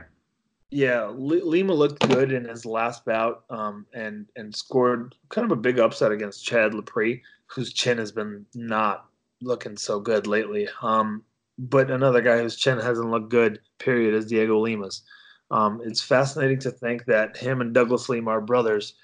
Yeah, 0.70 1.09
Lima 1.14 1.72
looked 1.72 2.09
good 2.09 2.32
in 2.32 2.47
his 2.47 2.66
last 2.66 3.05
bout, 3.05 3.45
um, 3.51 3.86
and 3.95 4.26
and 4.36 4.55
scored 4.55 5.14
kind 5.28 5.45
of 5.45 5.53
a 5.53 5.61
big 5.61 5.78
upset 5.78 6.11
against 6.11 6.45
Chad 6.45 6.72
Laprise, 6.72 7.20
whose 7.47 7.72
chin 7.72 7.99
has 7.99 8.11
been 8.11 8.47
not 8.55 9.07
looking 9.40 9.76
so 9.76 10.01
good 10.01 10.26
lately. 10.26 10.68
Um, 10.82 11.22
but 11.59 11.90
another 11.90 12.20
guy 12.20 12.38
whose 12.38 12.57
chin 12.57 12.78
hasn't 12.78 13.11
looked 13.11 13.28
good, 13.28 13.61
period, 13.78 14.14
is 14.14 14.26
Diego 14.26 14.59
Lima's. 14.59 15.03
Um, 15.51 15.80
it's 15.84 16.03
fascinating 16.03 16.59
to 16.61 16.70
think 16.70 17.05
that 17.05 17.36
him 17.36 17.61
and 17.61 17.72
Douglas 17.72 18.09
Lima 18.09 18.30
are 18.32 18.40
brothers, 18.40 18.95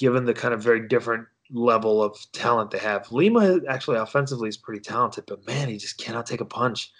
given 0.00 0.24
the 0.24 0.32
kind 0.32 0.54
of 0.54 0.62
very 0.62 0.88
different 0.88 1.26
level 1.52 2.02
of 2.02 2.16
talent 2.32 2.70
they 2.70 2.78
have. 2.78 3.12
Lima 3.12 3.60
actually 3.68 3.98
offensively 3.98 4.48
is 4.48 4.56
pretty 4.56 4.80
talented, 4.80 5.24
but 5.26 5.46
man, 5.46 5.68
he 5.68 5.76
just 5.76 5.98
cannot 5.98 6.24
take 6.24 6.40
a 6.40 6.44
punch. 6.44 6.90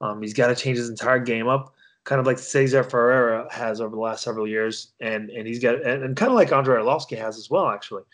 Um, 0.00 0.22
he's 0.22 0.32
got 0.32 0.48
to 0.48 0.54
change 0.54 0.78
his 0.78 0.88
entire 0.88 1.18
game 1.18 1.48
up, 1.48 1.74
kind 2.04 2.18
of 2.18 2.26
like 2.26 2.38
Cesar 2.38 2.82
Ferreira 2.82 3.46
has 3.52 3.82
over 3.82 3.94
the 3.94 4.00
last 4.00 4.24
several 4.24 4.48
years, 4.48 4.94
and 5.00 5.28
and 5.28 5.46
he's 5.46 5.62
got 5.62 5.76
and, 5.82 6.02
and 6.02 6.16
kind 6.16 6.32
of 6.32 6.36
like 6.36 6.50
Andrei 6.50 6.80
Arlovski 6.80 7.18
has 7.18 7.36
as 7.36 7.50
well, 7.50 7.68
actually, 7.68 8.04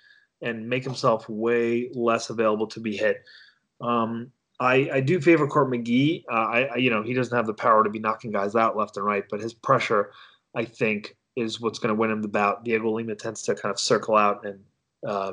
and 0.43 0.69
make 0.69 0.83
himself 0.83 1.29
way 1.29 1.89
less 1.95 2.29
available 2.31 2.67
to 2.67 2.81
be 2.81 2.97
hit. 2.97 3.23
Um, 3.81 4.33
I, 4.59 4.91
I 4.95 5.01
do 5.01 5.21
favor 5.21 5.47
Court 5.47 5.71
McGee. 5.71 6.25
Uh, 6.31 6.35
I, 6.35 6.61
I, 6.63 6.77
you 6.77 6.91
know 6.91 7.05
he 7.05 7.15
doesn't 7.15 7.37
have 7.37 7.47
the 7.47 7.55
power 7.55 7.85
to 7.85 7.91
be 7.91 8.01
knocking 8.01 8.33
guys 8.33 8.57
out 8.57 8.77
left 8.77 8.97
and 8.97 9.07
right, 9.07 9.25
but 9.31 9.41
his 9.41 9.55
pressure, 9.55 10.11
I 10.57 10.65
think, 10.65 11.17
is 11.37 11.61
what's 11.61 11.79
going 11.79 11.95
to 11.95 11.99
win 11.99 12.11
him 12.11 12.23
the 12.23 12.29
bout. 12.29 12.65
Diego 12.65 12.91
Lima 12.91 13.15
tends 13.15 13.43
to 13.43 13.55
kind 13.55 13.73
of 13.73 13.81
circle 13.81 14.17
out 14.17 14.45
and 14.45 14.61
uh, 15.07 15.33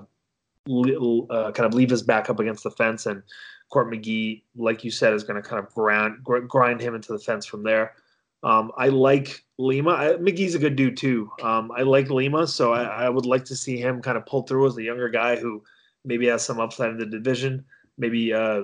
uh, 0.70 1.52
kind 1.52 1.66
of 1.66 1.74
leave 1.74 1.89
his 1.89 2.04
back 2.04 2.30
up 2.30 2.39
against 2.39 2.64
the 2.64 2.72
fence, 2.72 3.06
and 3.06 3.24
Court 3.70 3.91
McGee, 3.91 4.43
like 4.56 4.84
you 4.84 4.91
said, 4.91 5.14
is 5.14 5.24
going 5.24 5.41
to 5.41 5.47
kind 5.47 5.64
of 5.64 5.74
grind 5.74 6.24
grind 6.24 6.82
him 6.82 6.95
into 6.95 7.14
the 7.14 7.20
fence 7.20 7.45
from 7.45 7.64
there. 7.64 7.93
Um, 8.41 8.72
I 8.78 8.88
like 8.88 9.43
Lima. 9.58 9.91
I, 9.91 10.06
McGee's 10.14 10.56
a 10.56 10.60
good 10.60 10.76
dude 10.76 10.95
too. 10.95 11.30
Um, 11.41 11.72
I 11.76 11.82
like 11.82 12.10
Lima, 12.10 12.47
so 12.47 12.72
I, 12.72 12.84
I, 12.84 13.10
would 13.10 13.26
like 13.26 13.43
to 13.45 13.56
see 13.56 13.78
him 13.78 14.02
kind 14.02 14.18
of 14.18 14.26
pull 14.26 14.43
through 14.43 14.68
as 14.68 14.78
a 14.78 14.84
younger 14.84 15.10
guy 15.10 15.36
who 15.36 15.62
maybe 16.06 16.28
has 16.28 16.43
some 16.43 16.60
upside 16.60 16.91
in 16.91 16.97
the 16.97 17.06
division. 17.06 17.66
Maybe 17.97 18.34
uh, 18.34 18.62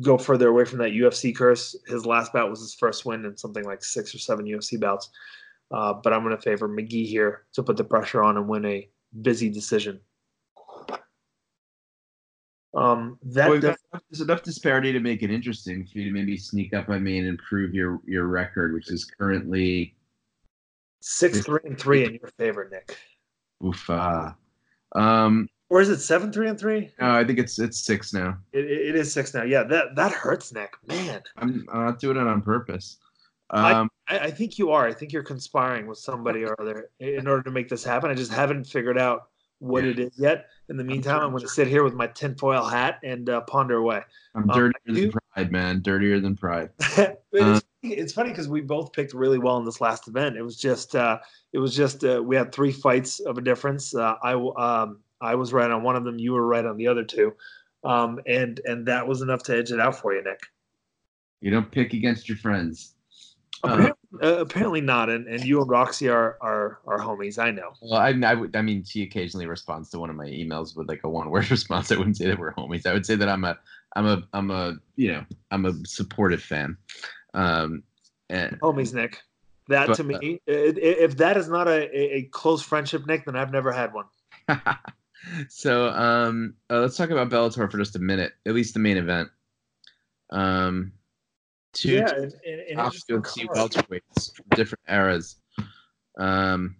go 0.00 0.16
further 0.16 0.48
away 0.48 0.64
from 0.64 0.78
that 0.78 0.92
UFC 0.92 1.36
curse. 1.36 1.76
His 1.86 2.06
last 2.06 2.32
bout 2.32 2.48
was 2.48 2.60
his 2.60 2.72
first 2.72 3.04
win 3.04 3.26
in 3.26 3.36
something 3.36 3.64
like 3.64 3.84
six 3.84 4.14
or 4.14 4.18
seven 4.18 4.46
UFC 4.46 4.80
bouts. 4.80 5.10
Uh, 5.70 5.94
but 5.94 6.12
I'm 6.12 6.22
going 6.22 6.36
to 6.36 6.42
favor 6.42 6.68
McGee 6.68 7.06
here 7.06 7.44
to 7.52 7.62
put 7.62 7.76
the 7.76 7.84
pressure 7.84 8.22
on 8.22 8.36
and 8.36 8.48
win 8.48 8.64
a 8.64 8.88
busy 9.22 9.48
decision. 9.48 10.00
Um, 12.72 13.18
that 13.22 13.50
well, 13.50 13.60
def- 13.60 13.76
there's 14.10 14.20
enough 14.20 14.42
disparity 14.42 14.92
to 14.92 15.00
make 15.00 15.22
it 15.22 15.30
interesting 15.30 15.86
for 15.86 15.98
you 15.98 16.04
to 16.04 16.12
maybe 16.12 16.36
sneak 16.36 16.72
up 16.72 16.88
on 16.88 17.02
me 17.02 17.18
and 17.18 17.26
improve 17.26 17.74
your 17.74 18.00
your 18.06 18.26
record, 18.26 18.74
which 18.74 18.90
is 18.90 19.04
currently 19.04 19.96
six 21.00 21.40
three 21.40 21.60
and 21.64 21.78
three 21.78 22.04
in 22.04 22.12
your 22.14 22.30
favor, 22.38 22.68
Nick. 22.70 22.96
Oof. 23.64 23.90
Uh, 23.90 24.32
um, 24.94 25.48
or 25.68 25.80
is 25.80 25.88
it 25.88 25.98
seven 25.98 26.32
three 26.32 26.48
and 26.48 26.58
three? 26.58 26.92
No, 27.00 27.10
I 27.10 27.24
think 27.24 27.40
it's 27.40 27.58
it's 27.58 27.80
six 27.80 28.12
now. 28.12 28.38
It, 28.52 28.64
it 28.64 28.94
is 28.94 29.12
six 29.12 29.34
now. 29.34 29.42
Yeah, 29.42 29.64
that 29.64 29.96
that 29.96 30.12
hurts, 30.12 30.52
Nick. 30.52 30.74
Man, 30.86 31.22
I'm, 31.38 31.66
I'm 31.72 31.84
not 31.86 31.98
doing 31.98 32.16
it 32.16 32.26
on 32.26 32.40
purpose. 32.40 32.98
Um, 33.50 33.90
I, 34.08 34.18
I 34.18 34.30
think 34.30 34.58
you 34.58 34.70
are. 34.70 34.86
I 34.86 34.92
think 34.92 35.12
you're 35.12 35.22
conspiring 35.22 35.86
with 35.86 35.98
somebody 35.98 36.44
or 36.44 36.54
other 36.60 36.90
in 37.00 37.26
order 37.26 37.42
to 37.42 37.50
make 37.50 37.68
this 37.68 37.84
happen. 37.84 38.10
I 38.10 38.14
just 38.14 38.32
haven't 38.32 38.64
figured 38.64 38.98
out 38.98 39.28
what 39.58 39.84
yeah. 39.84 39.90
it 39.90 39.98
is 39.98 40.12
yet. 40.18 40.46
In 40.68 40.76
the 40.76 40.84
meantime, 40.84 41.20
I'm 41.20 41.30
going 41.30 41.42
to 41.42 41.48
sit 41.48 41.66
here 41.66 41.82
with 41.82 41.94
my 41.94 42.06
tinfoil 42.06 42.64
hat 42.64 42.98
and 43.04 43.28
uh, 43.28 43.42
ponder 43.42 43.76
away. 43.76 44.02
I'm 44.34 44.48
um, 44.50 44.56
dirtier 44.56 44.72
um, 44.88 44.94
than 44.94 45.12
pride, 45.34 45.52
man. 45.52 45.82
Dirtier 45.82 46.20
than 46.20 46.36
pride. 46.36 46.70
it's, 46.80 47.18
uh, 47.40 47.60
it's, 47.82 48.12
funny 48.12 48.30
because 48.30 48.48
we 48.48 48.60
both 48.60 48.92
picked 48.92 49.14
really 49.14 49.38
well 49.38 49.58
in 49.58 49.64
this 49.64 49.80
last 49.80 50.08
event. 50.08 50.36
It 50.36 50.42
was 50.42 50.56
just, 50.56 50.94
uh, 50.94 51.18
it 51.52 51.58
was 51.58 51.74
just, 51.74 52.04
uh, 52.04 52.22
we 52.24 52.36
had 52.36 52.52
three 52.52 52.72
fights 52.72 53.20
of 53.20 53.36
a 53.36 53.40
difference. 53.40 53.94
Uh, 53.94 54.14
I, 54.22 54.32
um, 54.32 55.00
I 55.20 55.34
was 55.34 55.52
right 55.52 55.70
on 55.70 55.82
one 55.82 55.96
of 55.96 56.04
them. 56.04 56.18
You 56.18 56.32
were 56.32 56.46
right 56.46 56.64
on 56.64 56.76
the 56.76 56.86
other 56.86 57.04
two, 57.04 57.34
um, 57.84 58.20
and 58.26 58.60
and 58.64 58.86
that 58.86 59.06
was 59.06 59.20
enough 59.20 59.42
to 59.44 59.56
edge 59.56 59.70
it 59.70 59.80
out 59.80 59.98
for 59.98 60.14
you, 60.14 60.22
Nick. 60.22 60.40
You 61.40 61.50
don't 61.50 61.70
pick 61.70 61.92
against 61.92 62.28
your 62.28 62.38
friends. 62.38 62.94
Apparently, 63.62 63.92
uh, 64.22 64.36
apparently 64.38 64.80
not, 64.80 65.10
and, 65.10 65.26
and 65.26 65.44
you 65.44 65.60
and 65.60 65.70
Roxy 65.70 66.08
are 66.08 66.38
are 66.40 66.80
are 66.86 66.98
homies. 66.98 67.38
I 67.38 67.50
know. 67.50 67.72
Well, 67.82 68.00
I, 68.00 68.10
I, 68.10 68.44
I 68.54 68.62
mean, 68.62 68.84
she 68.84 69.02
occasionally 69.02 69.46
responds 69.46 69.90
to 69.90 69.98
one 69.98 70.10
of 70.10 70.16
my 70.16 70.26
emails 70.26 70.76
with 70.76 70.88
like 70.88 71.00
a 71.04 71.08
one 71.08 71.30
word 71.30 71.50
response. 71.50 71.92
I 71.92 71.96
wouldn't 71.96 72.16
say 72.16 72.26
that 72.26 72.38
we're 72.38 72.54
homies. 72.54 72.86
I 72.86 72.92
would 72.92 73.06
say 73.06 73.16
that 73.16 73.28
I'm 73.28 73.44
a 73.44 73.58
I'm 73.96 74.06
a 74.06 74.22
I'm 74.32 74.50
a 74.50 74.76
you 74.96 75.12
know 75.12 75.24
I'm 75.50 75.66
a 75.66 75.74
supportive 75.84 76.42
fan. 76.42 76.76
Um, 77.34 77.82
and, 78.28 78.58
homies, 78.60 78.94
Nick. 78.94 79.20
That 79.68 79.88
but, 79.88 79.96
to 79.96 80.04
me, 80.04 80.40
uh, 80.48 80.74
if 80.76 81.18
that 81.18 81.36
is 81.36 81.48
not 81.48 81.68
a, 81.68 82.16
a 82.16 82.22
close 82.32 82.62
friendship, 82.62 83.06
Nick, 83.06 83.24
then 83.24 83.36
I've 83.36 83.52
never 83.52 83.70
had 83.70 83.92
one. 83.92 84.06
so 85.48 85.90
um, 85.90 86.54
uh, 86.68 86.80
let's 86.80 86.96
talk 86.96 87.10
about 87.10 87.30
Bellator 87.30 87.70
for 87.70 87.78
just 87.78 87.94
a 87.94 88.00
minute, 88.00 88.32
at 88.46 88.54
least 88.54 88.74
the 88.74 88.80
main 88.80 88.96
event. 88.96 89.28
Um, 90.30 90.92
two 91.72 91.92
yeah, 91.92 92.12
and, 92.12 92.32
and, 92.44 92.78
UFC 92.78 93.46
welterweights 93.46 94.34
from 94.34 94.44
different 94.54 94.82
eras. 94.88 95.36
Um, 96.18 96.76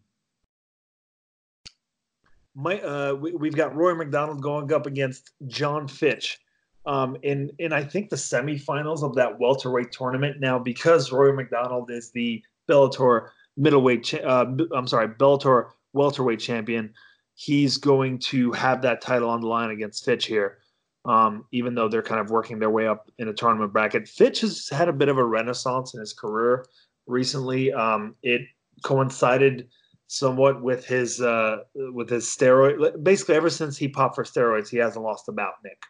my, 2.54 2.80
uh, 2.80 3.14
we, 3.14 3.48
have 3.48 3.56
got 3.56 3.74
Rory 3.74 3.94
MacDonald 3.94 4.42
going 4.42 4.72
up 4.72 4.86
against 4.86 5.30
Jon 5.46 5.88
Fitch. 5.88 6.38
Um, 6.86 7.16
in 7.22 7.50
in 7.58 7.72
I 7.72 7.84
think 7.84 8.08
the 8.08 8.16
semifinals 8.16 9.02
of 9.02 9.14
that 9.14 9.38
welterweight 9.38 9.92
tournament. 9.92 10.40
Now, 10.40 10.58
because 10.58 11.12
Rory 11.12 11.34
MacDonald 11.34 11.90
is 11.90 12.10
the 12.10 12.42
Bellator 12.68 13.28
middleweight, 13.56 14.04
cha- 14.04 14.18
uh, 14.18 14.56
I'm 14.74 14.86
sorry, 14.86 15.08
Bellator 15.08 15.70
welterweight 15.92 16.40
champion, 16.40 16.94
he's 17.34 17.76
going 17.76 18.18
to 18.18 18.52
have 18.52 18.82
that 18.82 19.02
title 19.02 19.28
on 19.28 19.42
the 19.42 19.46
line 19.46 19.70
against 19.70 20.04
Fitch 20.04 20.26
here 20.26 20.58
um, 21.04 21.44
even 21.52 21.74
though 21.74 21.88
they're 21.88 22.02
kind 22.02 22.20
of 22.20 22.30
working 22.30 22.58
their 22.58 22.70
way 22.70 22.86
up 22.86 23.10
in 23.18 23.28
a 23.28 23.32
tournament 23.32 23.72
bracket. 23.72 24.08
Fitch 24.08 24.40
has 24.40 24.68
had 24.68 24.88
a 24.88 24.92
bit 24.92 25.08
of 25.08 25.18
a 25.18 25.24
renaissance 25.24 25.94
in 25.94 26.00
his 26.00 26.12
career 26.12 26.66
recently. 27.06 27.72
Um, 27.72 28.14
it 28.22 28.42
coincided 28.84 29.68
somewhat 30.06 30.62
with 30.62 30.84
his 30.84 31.20
uh, 31.20 31.58
with 31.74 32.10
his 32.10 32.26
steroid. 32.26 33.02
Basically, 33.02 33.36
ever 33.36 33.50
since 33.50 33.76
he 33.76 33.88
popped 33.88 34.16
for 34.16 34.24
steroids, 34.24 34.68
he 34.68 34.76
hasn't 34.76 35.04
lost 35.04 35.28
a 35.28 35.32
bout, 35.32 35.54
Nick, 35.64 35.82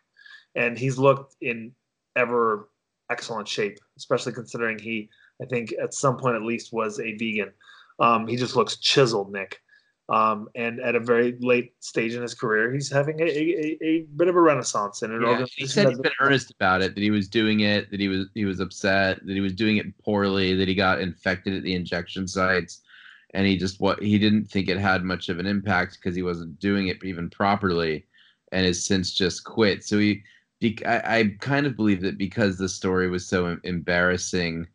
and 0.55 0.79
he's 0.79 0.99
looked 0.99 1.37
in 1.41 1.73
ever 2.17 2.69
excellent 3.11 3.49
shape, 3.49 3.79
especially 3.97 4.33
considering 4.33 4.79
he, 4.79 5.09
I 5.43 5.47
think, 5.47 5.75
at 5.83 5.95
some 5.95 6.17
point 6.17 6.37
at 6.37 6.43
least 6.43 6.73
was 6.73 7.01
a 7.01 7.17
vegan. 7.17 7.53
Um, 7.99 8.27
he 8.27 8.37
just 8.37 8.57
looks 8.57 8.77
chiseled, 8.77 9.33
Nick. 9.33 9.61
Um, 10.11 10.49
and 10.57 10.81
at 10.81 10.97
a 10.97 11.01
very 11.01 11.37
late 11.39 11.73
stage 11.79 12.15
in 12.15 12.23
his 12.23 12.35
career, 12.35 12.73
he's 12.73 12.91
having 12.91 13.21
a, 13.21 13.25
a, 13.25 13.79
a 13.81 14.01
bit 14.17 14.27
of 14.27 14.35
a 14.35 14.41
renaissance. 14.41 15.03
And 15.03 15.23
yeah, 15.23 15.45
he 15.55 15.69
said 15.69 15.89
he's 15.89 16.01
been 16.01 16.11
earnest 16.21 16.51
about 16.51 16.83
it. 16.83 16.97
That 16.97 17.01
he 17.01 17.13
was 17.13 17.29
doing 17.29 17.61
it. 17.61 17.93
That 17.93 18.01
he 18.01 18.09
was 18.09 18.27
he 18.35 18.45
was 18.45 18.59
upset. 18.59 19.25
That 19.25 19.33
he 19.35 19.41
was 19.41 19.53
doing 19.53 19.77
it 19.77 19.97
poorly. 20.03 20.55
That 20.55 20.67
he 20.67 20.75
got 20.75 21.01
infected 21.01 21.55
at 21.55 21.63
the 21.63 21.77
injection 21.77 22.27
sites, 22.27 22.81
and 23.35 23.47
he 23.47 23.57
just 23.57 23.81
what 23.81 24.03
he 24.03 24.19
didn't 24.19 24.51
think 24.51 24.69
it 24.69 24.79
had 24.79 25.05
much 25.05 25.29
of 25.29 25.39
an 25.39 25.47
impact 25.47 25.99
because 26.01 26.17
he 26.17 26.25
wasn't 26.25 26.59
doing 26.59 26.89
it 26.89 27.05
even 27.05 27.31
properly, 27.31 28.05
and 28.51 28.67
has 28.67 28.85
since 28.85 29.15
just 29.15 29.45
quit. 29.45 29.85
So 29.85 29.97
he, 29.99 30.25
I, 30.85 31.03
I 31.05 31.37
kind 31.39 31.67
of 31.67 31.77
believe 31.77 32.01
that 32.03 32.19
because 32.19 32.59
the 32.59 32.69
story 32.69 33.09
was 33.09 33.29
so 33.29 33.57
embarrassing, 33.63 34.67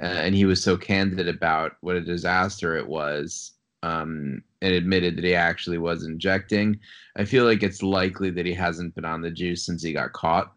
uh, 0.00 0.06
and 0.06 0.32
he 0.32 0.44
was 0.44 0.62
so 0.62 0.76
candid 0.76 1.26
about 1.26 1.72
what 1.80 1.96
a 1.96 2.00
disaster 2.00 2.76
it 2.76 2.86
was 2.86 3.54
um, 3.82 4.42
and 4.62 4.74
admitted 4.74 5.16
that 5.16 5.24
he 5.24 5.34
actually 5.34 5.78
was 5.78 6.04
injecting. 6.04 6.78
I 7.16 7.24
feel 7.24 7.44
like 7.44 7.62
it's 7.62 7.82
likely 7.82 8.30
that 8.30 8.46
he 8.46 8.52
hasn't 8.52 8.94
been 8.94 9.04
on 9.04 9.22
the 9.22 9.30
juice 9.30 9.64
since 9.64 9.82
he 9.82 9.92
got 9.92 10.12
caught. 10.12 10.52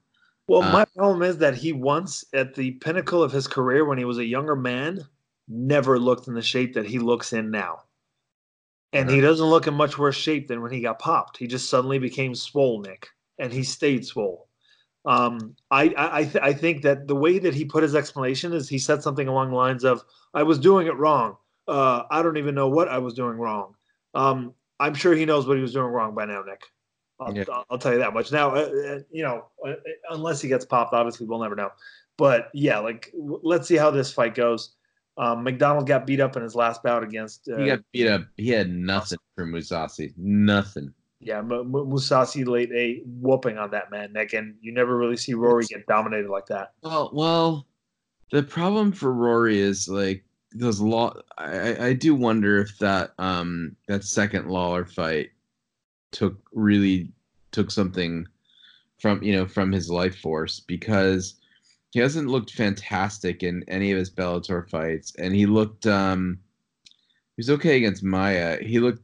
Well, 0.47 0.63
uh, 0.63 0.71
my 0.71 0.86
problem 0.86 1.21
is 1.24 1.38
that 1.38 1.55
he 1.55 1.71
once, 1.71 2.26
at 2.34 2.53
the 2.53 2.71
pinnacle 2.71 3.24
of 3.24 3.32
his 3.32 3.47
career, 3.47 3.86
when 3.86 3.97
he 3.97 4.05
was 4.05 4.17
a 4.17 4.26
younger 4.26 4.55
man, 4.55 4.99
never 5.47 5.97
looked 5.97 6.28
in 6.28 6.34
the 6.34 6.41
shape 6.41 6.74
that 6.74 6.86
he 6.86 6.99
looks 6.99 7.34
in 7.34 7.49
now. 7.49 7.84
And 8.91 9.09
he 9.09 9.21
doesn't 9.21 9.47
look 9.47 9.65
in 9.65 9.74
much 9.74 9.97
worse 9.97 10.15
shape 10.15 10.47
than 10.47 10.61
when 10.61 10.71
he 10.71 10.82
got 10.82 10.99
popped. 10.99 11.38
He 11.38 11.47
just 11.47 11.67
suddenly 11.67 11.97
became 11.97 12.36
swole, 12.36 12.80
Nick, 12.80 13.07
and 13.39 13.51
he 13.51 13.63
stayed 13.63 14.05
swole. 14.05 14.47
Um, 15.03 15.55
I 15.71 15.93
I, 15.97 16.24
th- 16.26 16.43
I 16.43 16.53
think 16.53 16.84
that 16.84 17.07
the 17.07 17.15
way 17.15 17.39
that 17.39 17.55
he 17.55 17.65
put 17.65 17.82
his 17.82 17.95
explanation 17.95 18.53
is 18.53 18.69
he 18.69 18.78
said 18.78 19.01
something 19.01 19.28
along 19.28 19.49
the 19.49 19.55
lines 19.55 19.84
of, 19.84 20.03
"I 20.36 20.43
was 20.43 20.59
doing 20.59 20.86
it 20.86 20.95
wrong 20.95 21.38
uh, 21.68 22.03
I 22.09 22.22
don't 22.22 22.38
even 22.38 22.55
know 22.55 22.70
what 22.70 22.88
I 22.88 22.97
was 22.97 23.14
doing 23.14 23.38
wrong. 23.38 23.76
Um, 24.14 24.53
I'm 24.80 24.93
sure 24.93 25.14
he 25.14 25.26
knows 25.26 25.47
what 25.47 25.57
he 25.57 25.61
was 25.61 25.74
doing 25.74 25.91
wrong 25.91 26.16
by 26.16 26.26
now, 26.26 26.43
Nick. 26.43 26.61
I'll, 27.20 27.36
yeah. 27.36 27.43
I'll, 27.70 27.78
tell 27.78 27.93
you 27.93 27.99
that 27.99 28.14
much. 28.14 28.32
Now, 28.32 28.55
uh, 28.55 28.59
uh 28.59 28.99
you 29.11 29.24
know, 29.24 29.45
uh, 29.66 29.74
unless 30.09 30.41
he 30.41 30.49
gets 30.49 30.66
popped, 30.66 30.93
obviously 30.93 31.28
we'll 31.28 31.39
never 31.39 31.55
know. 31.55 31.70
But 32.18 32.49
yeah, 32.53 32.80
like 32.80 33.11
w- 33.14 33.39
let's 33.43 33.68
see 33.68 33.76
how 33.76 33.91
this 33.91 34.11
fight 34.11 34.36
goes. 34.36 34.72
Um, 35.18 35.43
MacDonald 35.43 35.88
got 35.88 36.07
beat 36.07 36.20
up 36.20 36.36
in 36.36 36.43
his 36.43 36.55
last 36.55 36.82
bout 36.84 37.03
against. 37.03 37.47
Uh, 37.47 37.57
he 37.57 37.66
got 37.68 37.80
beat 37.91 38.07
up. 38.07 38.24
He 38.36 38.49
had 38.49 38.70
nothing 38.70 39.20
for 39.36 39.45
Mousasi. 39.45 40.14
Nothing. 40.18 40.93
Yeah, 41.20 41.39
M- 41.39 41.51
M- 41.51 41.72
Mousasi 41.72 42.45
laid 42.45 42.72
a 42.74 43.01
whooping 43.05 43.57
on 43.57 43.72
that 43.72 43.91
man 43.91 44.11
Nick, 44.11 44.34
and 44.34 44.55
you 44.61 44.74
never 44.74 44.97
really 44.97 45.18
see 45.18 45.34
Rory 45.34 45.66
get 45.66 45.86
dominated 45.86 46.30
like 46.30 46.47
that. 46.47 46.74
Well, 46.82 47.11
well, 47.14 47.68
the 48.32 48.43
problem 48.43 48.91
for 48.91 49.14
Rory 49.14 49.59
is 49.59 49.88
like 49.88 50.26
those 50.56 50.80
law. 50.80 51.14
I, 51.38 51.88
I 51.88 51.93
do 51.93 52.16
wonder 52.16 52.60
if 52.60 52.78
that 52.80 53.14
um 53.20 53.76
that 53.88 54.04
second 54.04 54.49
Lawler 54.49 54.86
fight 54.86 55.32
took 56.12 56.38
really 56.54 57.12
took 57.51 57.72
something 57.72 58.28
from 58.99 59.22
you 59.24 59.34
know 59.34 59.47
from 59.47 59.72
his 59.72 59.89
life 59.89 60.18
force 60.20 60.60
because 60.60 61.36
he 61.91 61.99
hasn't 61.99 62.28
looked 62.28 62.51
fantastic 62.51 63.43
in 63.43 63.64
any 63.68 63.91
of 63.91 63.97
his 63.97 64.10
Bellator 64.10 64.68
fights, 64.70 65.14
and 65.18 65.36
he 65.36 65.45
looked 65.45 65.86
um 65.86 66.39
he 67.36 67.39
was 67.39 67.49
okay 67.49 67.78
against 67.78 68.04
Maia. 68.04 68.62
He 68.62 68.80
looked 68.80 69.04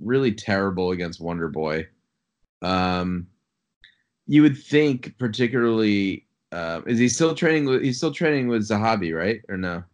really 0.00 0.32
terrible 0.32 0.90
against 0.90 1.20
Wonder 1.20 1.48
Boy. 1.48 1.86
Um, 2.62 3.28
you 4.26 4.42
would 4.42 4.58
think, 4.58 5.16
particularly, 5.18 6.26
uh, 6.52 6.82
is 6.86 6.98
he 6.98 7.08
still 7.08 7.34
training? 7.34 7.66
With, 7.66 7.82
he's 7.82 7.96
still 7.96 8.12
training 8.12 8.48
with 8.48 8.68
Zahabi, 8.68 9.16
right, 9.16 9.40
or 9.48 9.56
no? 9.56 9.84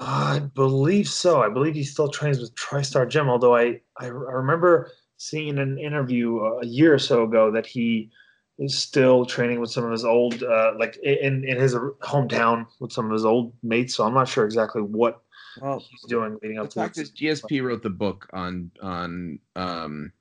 I 0.00 0.38
believe 0.54 1.08
so. 1.08 1.42
I 1.42 1.50
believe 1.50 1.74
he 1.74 1.84
still 1.84 2.08
trains 2.08 2.40
with 2.40 2.54
TriStar 2.54 3.06
Gym. 3.06 3.28
Although 3.28 3.54
I, 3.54 3.80
I, 3.98 4.06
I 4.06 4.08
remember 4.08 4.90
seeing 5.18 5.48
in 5.48 5.58
an 5.58 5.78
interview 5.78 6.38
a 6.38 6.64
year 6.64 6.94
or 6.94 6.98
so 6.98 7.24
ago 7.24 7.50
that 7.50 7.66
he 7.66 8.10
is 8.58 8.76
still 8.76 9.26
training 9.26 9.60
with 9.60 9.70
some 9.70 9.84
of 9.84 9.92
his 9.92 10.06
old, 10.06 10.42
uh, 10.42 10.72
like 10.78 10.96
in 10.98 11.44
in 11.44 11.58
his 11.58 11.74
hometown 11.74 12.66
with 12.80 12.92
some 12.92 13.06
of 13.06 13.12
his 13.12 13.26
old 13.26 13.52
mates. 13.62 13.94
So 13.94 14.04
I'm 14.04 14.14
not 14.14 14.26
sure 14.26 14.46
exactly 14.46 14.80
what 14.80 15.20
well, 15.60 15.78
he's 15.78 16.02
doing 16.08 16.38
leading 16.42 16.58
up 16.58 16.70
to 16.70 16.80
fact 16.80 16.96
this. 16.96 17.10
GSP 17.10 17.62
wrote 17.62 17.82
the 17.82 17.90
book 17.90 18.26
on 18.32 18.70
on 18.80 19.38
um, 19.54 20.12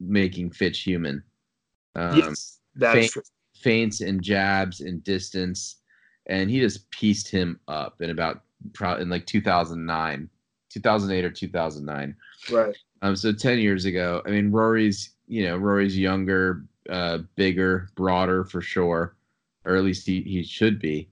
making 0.00 0.50
Fitch 0.50 0.80
human. 0.80 1.22
Um, 1.94 2.18
yes, 2.18 2.58
that's 2.74 3.12
true. 3.12 3.22
Feints 3.54 4.00
and 4.00 4.20
jabs 4.20 4.80
and 4.80 5.02
distance, 5.04 5.76
and 6.26 6.50
he 6.50 6.58
just 6.58 6.90
pieced 6.90 7.30
him 7.30 7.60
up 7.68 8.00
in 8.00 8.10
about 8.10 8.42
in 8.98 9.10
like 9.10 9.26
2009, 9.26 10.28
2008 10.70 11.24
or 11.24 11.30
2009. 11.30 12.16
Right. 12.50 12.76
Um. 13.02 13.16
So 13.16 13.32
ten 13.32 13.58
years 13.58 13.84
ago, 13.84 14.22
I 14.26 14.30
mean, 14.30 14.50
Rory's 14.50 15.10
you 15.26 15.44
know 15.44 15.56
Rory's 15.56 15.98
younger, 15.98 16.64
uh, 16.88 17.18
bigger, 17.34 17.88
broader 17.94 18.44
for 18.44 18.60
sure, 18.60 19.16
or 19.64 19.76
at 19.76 19.84
least 19.84 20.06
he 20.06 20.22
he 20.22 20.42
should 20.42 20.80
be. 20.80 21.08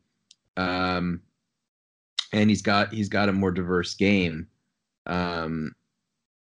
Um 0.57 1.21
and 2.35 2.51
he's 2.51 2.63
got 2.63 2.93
he's 2.93 3.09
got 3.09 3.29
a 3.29 3.33
more 3.33 3.53
diverse 3.53 3.95
game. 3.95 4.49
Um, 5.07 5.75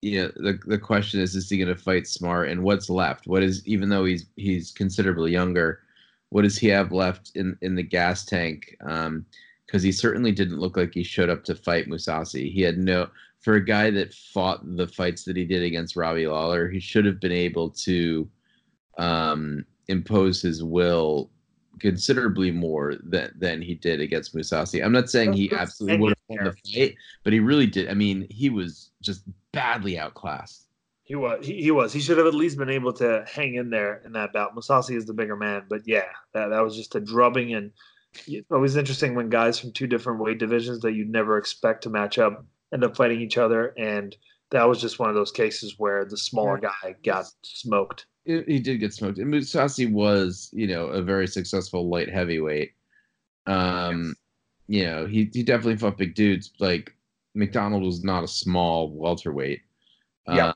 you 0.01 0.23
know, 0.23 0.31
the 0.35 0.59
the 0.65 0.79
question 0.79 1.21
is, 1.21 1.35
is 1.35 1.49
he 1.49 1.57
going 1.57 1.73
to 1.73 1.81
fight 1.81 2.07
smart? 2.07 2.49
And 2.49 2.63
what's 2.63 2.89
left? 2.89 3.27
What 3.27 3.43
is 3.43 3.65
even 3.67 3.89
though 3.89 4.03
he's 4.03 4.25
he's 4.35 4.71
considerably 4.71 5.31
younger, 5.31 5.81
what 6.29 6.41
does 6.41 6.57
he 6.57 6.67
have 6.67 6.91
left 6.91 7.31
in 7.35 7.57
in 7.61 7.75
the 7.75 7.83
gas 7.83 8.25
tank? 8.25 8.75
Um, 8.85 9.25
because 9.66 9.84
he 9.84 9.91
certainly 9.91 10.32
didn't 10.32 10.59
look 10.59 10.78
like 10.78 10.93
he 10.93 11.03
showed 11.03 11.30
up 11.30 11.43
to 11.45 11.55
fight 11.55 11.88
Mousasi. 11.88 12.51
He 12.51 12.61
had 12.61 12.78
no 12.78 13.09
for 13.41 13.55
a 13.55 13.66
guy 13.66 13.91
that 13.91 14.13
fought 14.13 14.61
the 14.76 14.88
fights 14.88 15.24
that 15.24 15.38
he 15.38 15.45
did 15.45 15.63
against 15.63 15.95
Robbie 15.95 16.28
Lawler. 16.28 16.70
He 16.70 16.80
should 16.80 17.05
have 17.05 17.20
been 17.20 17.32
able 17.32 17.70
to 17.72 18.30
um, 18.97 19.66
impose 19.88 20.41
his 20.41 20.63
will 20.63 21.30
considerably 21.80 22.51
more 22.51 22.95
than 23.03 23.32
than 23.38 23.61
he 23.61 23.76
did 23.76 23.99
against 23.99 24.36
Mousasi. 24.36 24.84
I'm 24.84 24.91
not 24.93 25.09
saying 25.09 25.34
he 25.34 25.51
absolutely 25.51 25.97
would 25.97 26.09
have 26.09 26.38
won 26.38 26.45
the 26.45 26.72
fight, 26.74 26.95
but 27.24 27.34
he 27.34 27.39
really 27.39 27.68
did. 27.68 27.89
I 27.89 27.93
mean, 27.93 28.28
he 28.30 28.49
was 28.49 28.91
just 29.01 29.24
badly 29.51 29.99
outclassed. 29.99 30.68
He 31.03 31.13
was. 31.13 31.45
He, 31.45 31.61
he 31.61 31.72
was. 31.72 31.93
He 31.93 31.99
should 31.99 32.18
have 32.18 32.26
at 32.26 32.34
least 32.34 32.57
been 32.57 32.70
able 32.70 32.93
to 32.93 33.24
hang 33.32 33.55
in 33.55 33.70
there 33.70 34.01
in 34.05 34.13
that 34.13 34.34
bout. 34.34 34.55
Mousasi 34.55 34.95
is 34.95 35.05
the 35.05 35.13
bigger 35.13 35.36
man, 35.36 35.66
but 35.70 35.82
yeah, 35.86 36.07
that, 36.34 36.47
that 36.47 36.63
was 36.63 36.76
just 36.76 36.95
a 36.95 36.99
drubbing. 36.99 37.53
And 37.53 37.72
it's 38.28 38.51
always 38.51 38.76
interesting 38.76 39.16
when 39.16 39.30
guys 39.30 39.59
from 39.59 39.72
two 39.72 39.88
different 39.88 40.20
weight 40.20 40.39
divisions 40.39 40.82
that 40.82 40.93
you'd 40.93 41.09
never 41.09 41.38
expect 41.38 41.84
to 41.84 41.89
match 41.89 42.18
up 42.18 42.45
end 42.74 42.84
up 42.84 42.95
fighting 42.95 43.22
each 43.22 43.38
other. 43.38 43.74
And 43.78 44.16
that 44.51 44.68
was 44.68 44.82
just 44.82 44.99
one 44.99 45.09
of 45.09 45.16
those 45.16 45.32
cases 45.32 45.76
where 45.78 46.05
the 46.05 46.18
smaller 46.18 46.57
guy 46.57 46.95
got 47.03 47.26
smoked 47.43 48.05
he 48.26 48.59
did 48.59 48.80
get 48.80 48.93
smoked. 48.93 49.20
And 49.20 49.32
Mousasi 49.32 49.91
was, 49.91 50.49
you 50.51 50.68
know, 50.68 50.88
a 50.88 51.01
very 51.01 51.28
successful 51.28 51.89
light 51.89 52.09
heavyweight. 52.09 52.72
Um, 53.45 54.16
yes. 54.68 54.80
you 54.80 54.86
know, 54.88 55.05
he 55.05 55.30
he 55.32 55.43
definitely 55.43 55.78
fought 55.78 55.97
big 55.97 56.16
dudes. 56.16 56.51
Like 56.59 56.93
MacDonald 57.36 57.84
was 57.84 58.03
not 58.03 58.24
a 58.24 58.28
small 58.28 58.91
welterweight, 58.91 59.61
yeah, 60.28 60.47
uh, 60.47 60.53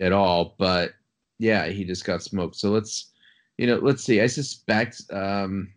at 0.00 0.12
all. 0.12 0.54
But 0.58 0.92
yeah, 1.38 1.66
he 1.66 1.84
just 1.84 2.04
got 2.04 2.22
smoked. 2.22 2.56
So 2.56 2.70
let's, 2.70 3.10
you 3.56 3.66
know, 3.66 3.78
let's 3.82 4.04
see. 4.04 4.20
I 4.20 4.28
suspect. 4.28 5.02
Um, 5.12 5.72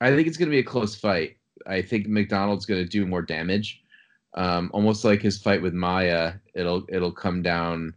I 0.00 0.14
think 0.14 0.26
it's 0.26 0.36
going 0.36 0.48
to 0.48 0.54
be 0.54 0.60
a 0.60 0.64
close 0.64 0.94
fight. 0.94 1.36
I 1.66 1.82
think 1.82 2.06
MacDonald's 2.06 2.66
going 2.66 2.82
to 2.82 2.88
do 2.88 3.06
more 3.06 3.22
damage. 3.22 3.82
Um, 4.34 4.70
almost 4.72 5.04
like 5.04 5.20
his 5.20 5.38
fight 5.38 5.60
with 5.60 5.74
Maia, 5.74 6.34
it'll 6.54 6.84
it'll 6.88 7.12
come 7.12 7.42
down 7.42 7.94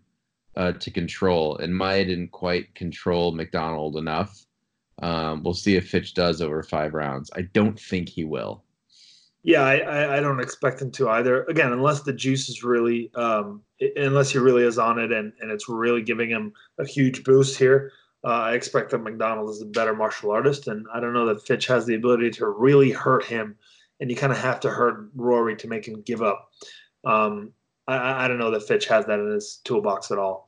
uh, 0.55 0.73
to 0.73 0.91
control, 0.91 1.57
and 1.57 1.75
Maia 1.75 2.05
didn't 2.05 2.31
quite 2.31 2.73
control 2.75 3.31
MacDonald 3.31 3.97
enough. 3.97 4.45
Um, 5.01 5.43
we'll 5.43 5.53
see 5.53 5.75
if 5.75 5.89
Fitch 5.89 6.13
does 6.13 6.41
over 6.41 6.63
five 6.63 6.93
rounds. 6.93 7.29
I 7.35 7.43
don't 7.53 7.79
think 7.79 8.09
he 8.09 8.23
will. 8.23 8.63
Yeah, 9.43 9.63
I, 9.63 10.17
I 10.17 10.19
don't 10.21 10.39
expect 10.39 10.81
him 10.81 10.89
to 10.91 11.09
either. 11.09 11.43
Again, 11.43 11.73
unless 11.73 12.01
the 12.01 12.13
juice 12.13 12.47
is 12.47 12.63
really, 12.63 13.11
um, 13.15 13.61
unless 13.97 14.31
he 14.31 14.37
really 14.37 14.63
is 14.63 14.77
on 14.77 14.99
it 14.99 15.11
and, 15.11 15.33
and 15.41 15.51
it's 15.51 15.67
really 15.67 16.01
giving 16.01 16.29
him 16.29 16.53
a 16.79 16.85
huge 16.85 17.25
boost 17.25 17.59
here. 17.59 17.91
Uh, 18.25 18.27
I 18.27 18.53
expect 18.53 18.91
that 18.91 18.99
MacDonald 18.99 19.49
is 19.49 19.61
a 19.61 19.65
better 19.65 19.93
martial 19.93 20.31
artist, 20.31 20.67
and 20.67 20.85
I 20.93 20.99
don't 20.99 21.13
know 21.13 21.25
that 21.25 21.45
Fitch 21.45 21.67
has 21.67 21.85
the 21.85 21.95
ability 21.95 22.29
to 22.31 22.47
really 22.47 22.91
hurt 22.91 23.25
him, 23.25 23.55
and 23.99 24.09
you 24.09 24.15
kind 24.15 24.31
of 24.31 24.39
have 24.39 24.59
to 24.61 24.69
hurt 24.69 25.09
Rory 25.15 25.55
to 25.57 25.67
make 25.67 25.85
him 25.85 26.01
give 26.01 26.21
up. 26.21 26.49
Um, 27.03 27.51
I, 27.87 28.25
I 28.25 28.27
don't 28.27 28.37
know 28.37 28.51
that 28.51 28.67
Fitch 28.67 28.85
has 28.87 29.05
that 29.07 29.19
in 29.19 29.31
his 29.31 29.59
toolbox 29.65 30.11
at 30.11 30.19
all. 30.19 30.47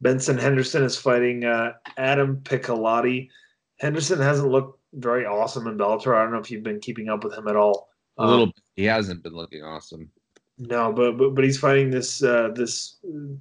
Benson 0.00 0.36
Henderson 0.36 0.82
is 0.82 0.96
fighting 0.96 1.44
uh, 1.44 1.74
Adam 1.96 2.38
Piccolotti. 2.42 3.30
Henderson 3.78 4.20
hasn't 4.20 4.50
looked 4.50 4.80
very 4.94 5.24
awesome 5.24 5.66
in 5.66 5.78
Bellator. 5.78 6.16
I 6.16 6.22
don't 6.22 6.32
know 6.32 6.38
if 6.38 6.50
you've 6.50 6.62
been 6.62 6.80
keeping 6.80 7.08
up 7.08 7.24
with 7.24 7.34
him 7.34 7.48
at 7.48 7.56
all. 7.56 7.88
A 8.18 8.26
little. 8.26 8.44
Um, 8.44 8.52
he 8.76 8.84
hasn't 8.84 9.22
been 9.22 9.34
looking 9.34 9.62
awesome. 9.62 10.10
No, 10.58 10.92
but 10.92 11.16
but, 11.16 11.34
but 11.34 11.44
he's 11.44 11.58
fighting 11.58 11.90
this 11.90 12.22
uh, 12.22 12.50
this 12.54 12.98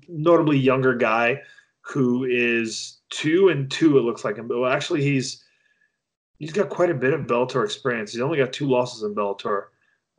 notably 0.07 0.57
younger 0.57 0.95
guy 0.95 1.41
who 1.81 2.23
is 2.23 2.99
two 3.13 3.49
and 3.49 3.69
two. 3.69 3.97
It 3.97 4.01
looks 4.01 4.23
like 4.25 4.37
him, 4.37 4.47
but 4.47 4.59
well, 4.59 4.71
actually 4.71 5.03
he's 5.03 5.43
he's 6.39 6.51
got 6.51 6.69
quite 6.69 6.89
a 6.89 6.95
bit 6.95 7.13
of 7.13 7.21
Bellator 7.21 7.63
experience. 7.63 8.11
He's 8.11 8.21
only 8.21 8.37
got 8.37 8.53
two 8.53 8.67
losses 8.67 9.03
in 9.03 9.15
Bellator. 9.15 9.65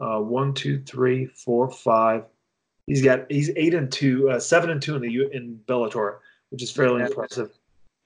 Uh, 0.01 0.19
one, 0.19 0.55
two, 0.55 0.83
three, 0.83 1.27
four, 1.27 1.71
five, 1.71 2.25
He's 2.87 3.03
got 3.03 3.31
he's 3.31 3.51
eight 3.57 3.75
and 3.75 3.91
two, 3.91 4.31
uh, 4.31 4.39
seven 4.39 4.71
and 4.71 4.81
two 4.81 4.95
in 4.95 5.03
the 5.03 5.29
in 5.33 5.61
Bellator, 5.67 6.19
which 6.51 6.63
is 6.63 6.71
fairly 6.71 7.01
yeah. 7.01 7.07
impressive. 7.07 7.51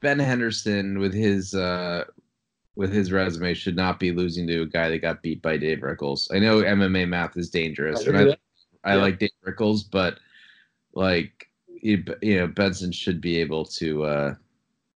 Ben 0.00 0.18
Henderson 0.18 1.00
with 1.00 1.12
his 1.12 1.54
uh, 1.54 2.04
with 2.76 2.92
his 2.92 3.10
resume 3.10 3.54
should 3.54 3.74
not 3.74 3.98
be 3.98 4.12
losing 4.12 4.46
to 4.46 4.62
a 4.62 4.66
guy 4.66 4.88
that 4.88 4.98
got 4.98 5.22
beat 5.22 5.42
by 5.42 5.56
Dave 5.56 5.82
Rickels. 5.82 6.30
I 6.32 6.38
know 6.38 6.62
MMA 6.62 7.08
math 7.08 7.36
is 7.36 7.50
dangerous, 7.50 8.06
I 8.06 8.10
and 8.10 8.16
I, 8.16 8.36
I 8.84 8.94
yeah. 8.94 9.02
like 9.02 9.18
Dave 9.18 9.30
Rickels, 9.42 9.82
but 9.82 10.20
like 10.94 11.48
you, 11.66 12.04
you 12.22 12.38
know 12.38 12.46
Benson 12.46 12.92
should 12.92 13.20
be 13.20 13.40
able 13.40 13.64
to 13.64 14.04
uh, 14.04 14.34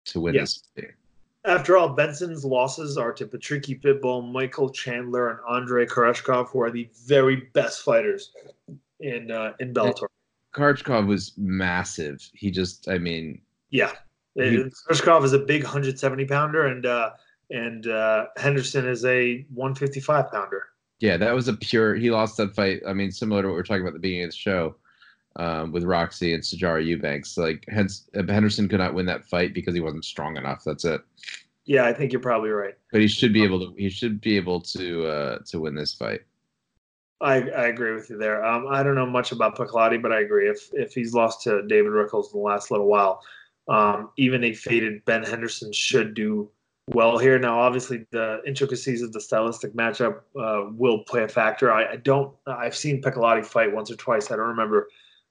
to 0.05 0.19
win 0.19 0.35
yeah. 0.35 0.41
this. 0.41 0.63
After 1.43 1.75
all, 1.75 1.89
Benson's 1.89 2.45
losses 2.45 2.97
are 2.97 3.11
to 3.13 3.25
Patricky 3.25 3.81
Pitbull, 3.81 4.31
Michael 4.31 4.69
Chandler, 4.69 5.29
and 5.29 5.39
Andrey 5.49 5.87
Koreshkov, 5.87 6.49
who 6.49 6.61
are 6.61 6.69
the 6.69 6.87
very 7.05 7.47
best 7.53 7.81
fighters 7.81 8.31
in 8.99 9.31
uh, 9.31 9.53
in 9.59 9.73
Bellator. 9.73 10.07
Koreshkov 10.53 11.07
was 11.07 11.33
massive. 11.37 12.29
He 12.33 12.51
just, 12.51 12.87
I 12.89 12.97
mean, 12.97 13.41
yeah, 13.69 13.93
he, 14.35 14.43
is 14.43 15.33
a 15.33 15.39
big 15.39 15.63
170 15.63 16.25
pounder, 16.25 16.67
and 16.67 16.85
uh, 16.85 17.11
and 17.49 17.87
uh, 17.87 18.27
Henderson 18.37 18.87
is 18.87 19.03
a 19.05 19.45
155 19.53 20.31
pounder. 20.31 20.65
Yeah, 20.99 21.17
that 21.17 21.33
was 21.33 21.47
a 21.47 21.53
pure. 21.53 21.95
He 21.95 22.11
lost 22.11 22.37
that 22.37 22.53
fight. 22.53 22.81
I 22.87 22.93
mean, 22.93 23.11
similar 23.11 23.41
to 23.41 23.47
what 23.47 23.55
we 23.55 23.59
are 23.61 23.63
talking 23.63 23.81
about 23.81 23.89
at 23.89 23.93
the 23.93 23.99
beginning 23.99 24.25
of 24.25 24.31
the 24.31 24.37
show 24.37 24.75
um, 25.37 25.71
with 25.71 25.83
Roxy 25.83 26.33
and 26.33 26.43
Sijara 26.43 26.85
Eubanks. 26.85 27.37
Like 27.37 27.65
hence 27.69 28.09
Henderson 28.13 28.67
could 28.67 28.79
not 28.79 28.93
win 28.93 29.05
that 29.07 29.25
fight 29.25 29.53
because 29.53 29.73
he 29.73 29.81
wasn't 29.81 30.05
strong 30.05 30.37
enough. 30.37 30.63
That's 30.65 30.85
it. 30.85 31.01
Yeah, 31.65 31.85
I 31.85 31.93
think 31.93 32.11
you're 32.11 32.21
probably 32.21 32.49
right. 32.49 32.75
But 32.91 33.01
he 33.01 33.07
should 33.07 33.33
be 33.33 33.43
able 33.43 33.59
to. 33.59 33.75
He 33.77 33.89
should 33.89 34.19
be 34.19 34.35
able 34.35 34.61
to 34.61 35.05
uh, 35.05 35.39
to 35.47 35.59
win 35.59 35.75
this 35.75 35.93
fight. 35.93 36.21
I, 37.21 37.35
I 37.35 37.67
agree 37.67 37.93
with 37.93 38.09
you 38.09 38.17
there. 38.17 38.43
Um, 38.43 38.65
I 38.67 38.81
don't 38.81 38.95
know 38.95 39.05
much 39.05 39.31
about 39.31 39.55
Piccolotti, 39.55 40.01
but 40.01 40.11
I 40.11 40.21
agree. 40.21 40.49
If 40.49 40.69
if 40.73 40.93
he's 40.93 41.13
lost 41.13 41.43
to 41.43 41.61
David 41.67 41.91
Rickels 41.91 42.33
in 42.33 42.39
the 42.39 42.43
last 42.43 42.71
little 42.71 42.87
while, 42.87 43.21
um, 43.67 44.09
even 44.17 44.43
a 44.43 44.53
faded 44.53 45.05
Ben 45.05 45.23
Henderson 45.23 45.71
should 45.71 46.15
do 46.15 46.49
well 46.87 47.19
here. 47.19 47.37
Now, 47.37 47.59
obviously, 47.59 48.05
the 48.11 48.41
intricacies 48.45 49.03
of 49.03 49.13
the 49.13 49.21
stylistic 49.21 49.73
matchup 49.73 50.21
uh, 50.35 50.71
will 50.71 51.03
play 51.03 51.23
a 51.23 51.27
factor. 51.27 51.71
I, 51.71 51.93
I, 51.93 51.95
don't. 51.97 52.33
I've 52.47 52.75
seen 52.75 53.01
Piccolotti 53.01 53.45
fight 53.45 53.71
once 53.71 53.91
or 53.91 53.95
twice. 53.95 54.31
I 54.31 54.35
don't 54.35 54.47
remember 54.47 54.87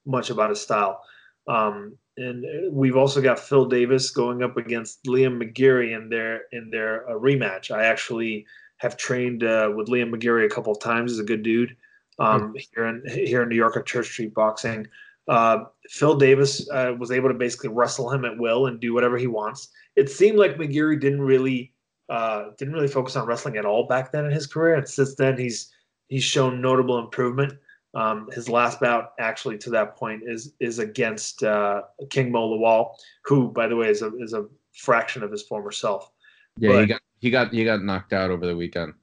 much 0.07 0.31
about 0.31 0.51
his 0.51 0.61
style. 0.61 1.03
Um, 1.49 1.97
and 2.17 2.45
we've 2.73 2.97
also 2.97 3.21
got 3.21 3.39
Phil 3.39 3.65
Davis 3.65 4.11
going 4.11 4.43
up 4.43 4.57
against 4.57 5.05
Liam 5.05 5.41
McGeary 5.43 5.97
in 5.97 6.09
their 6.09 6.43
in 6.53 6.71
their 6.71 7.09
uh, 7.09 7.15
rematch. 7.15 7.71
I 7.71 7.85
actually 7.85 8.47
have 8.79 8.97
trained 8.97 9.43
uh, 9.43 9.73
with 9.75 9.89
Liam 9.89 10.15
McGeary 10.15 10.47
a 10.47 10.51
couple 10.51 10.73
of 10.73 10.81
times. 10.81 11.13
He's 11.13 11.21
a 11.21 11.25
good 11.25 11.43
dude 11.43 11.77
um, 12.19 12.55
here 12.55 12.87
in 12.87 13.03
here 13.09 13.43
in 13.43 13.49
New 13.49 13.57
York 13.57 13.77
at 13.77 13.87
Church 13.87 14.09
Street 14.09 14.35
Boxing. 14.35 14.87
Uh, 15.29 15.65
Phil 15.89 16.17
Davis 16.17 16.69
uh, 16.71 16.95
was 16.99 17.11
able 17.11 17.29
to 17.29 17.35
basically 17.35 17.71
wrestle 17.71 18.11
him 18.11 18.25
at 18.25 18.39
will 18.39 18.67
and 18.67 18.81
do 18.81 18.93
whatever 18.93 19.17
he 19.17 19.27
wants. 19.27 19.69
It 19.97 20.11
seemed 20.11 20.39
like 20.39 20.57
McGeary 20.57 21.01
didn't 21.01 21.23
really 21.23 21.73
uh, 22.09 22.47
didn't 22.59 22.75
really 22.75 22.89
focus 22.89 23.17
on 23.17 23.27
wrestling 23.27 23.57
at 23.57 23.65
all 23.65 23.87
back 23.87 24.13
then 24.13 24.27
in 24.27 24.33
his 24.33 24.47
career, 24.47 24.75
and 24.75 24.89
since 24.89 25.15
then 25.15 25.39
he's 25.39 25.73
he's 26.09 26.25
shown 26.25 26.61
notable 26.61 26.99
improvement. 26.99 27.55
Um, 27.95 28.29
his 28.33 28.49
last 28.49 28.81
bout, 28.81 29.13
actually, 29.19 29.59
to 29.59 29.71
that 29.71 29.97
point, 29.97 30.23
is 30.25 30.55
is 30.61 30.79
against 30.79 31.43
uh, 31.43 31.83
King 32.09 32.31
Mo 32.31 32.49
Lawal, 32.49 32.95
who, 33.25 33.51
by 33.51 33.67
the 33.67 33.77
way, 33.77 33.89
is 33.89 34.03
a 34.03 34.17
is 34.19 34.33
a 34.33 34.47
fraction 34.73 35.23
of 35.23 35.33
his 35.33 35.43
former 35.43 35.73
self. 35.73 36.11
Yeah, 36.57 36.71
but, 36.71 36.81
he 36.81 36.87
got 36.87 37.01
he 37.19 37.31
got 37.31 37.53
he 37.53 37.65
got 37.65 37.83
knocked 37.83 38.13
out 38.13 38.31
over 38.31 38.47
the 38.47 38.57
weekend. 38.57 38.95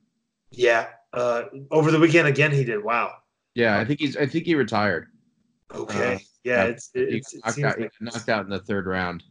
Yeah, 0.52 0.88
uh, 1.14 1.44
over 1.72 1.92
the 1.92 2.00
weekend 2.00 2.28
again 2.28 2.52
he 2.52 2.64
did. 2.64 2.84
Wow. 2.84 3.14
Yeah, 3.56 3.80
I 3.80 3.86
think 3.86 4.00
he's 4.00 4.16
I 4.16 4.26
think 4.26 4.46
he 4.46 4.56
retired. 4.56 5.08
Okay. 5.74 6.16
Uh, 6.16 6.20
yeah, 6.44 6.64
it's, 6.64 6.92
it's 6.94 7.32
he, 7.32 7.40
knocked 7.44 7.60
out, 7.60 7.82
like 7.82 7.92
he 8.00 8.06
knocked 8.06 8.30
out 8.30 8.46
in 8.46 8.50
the 8.50 8.60
third 8.60 8.86
round. 8.86 9.24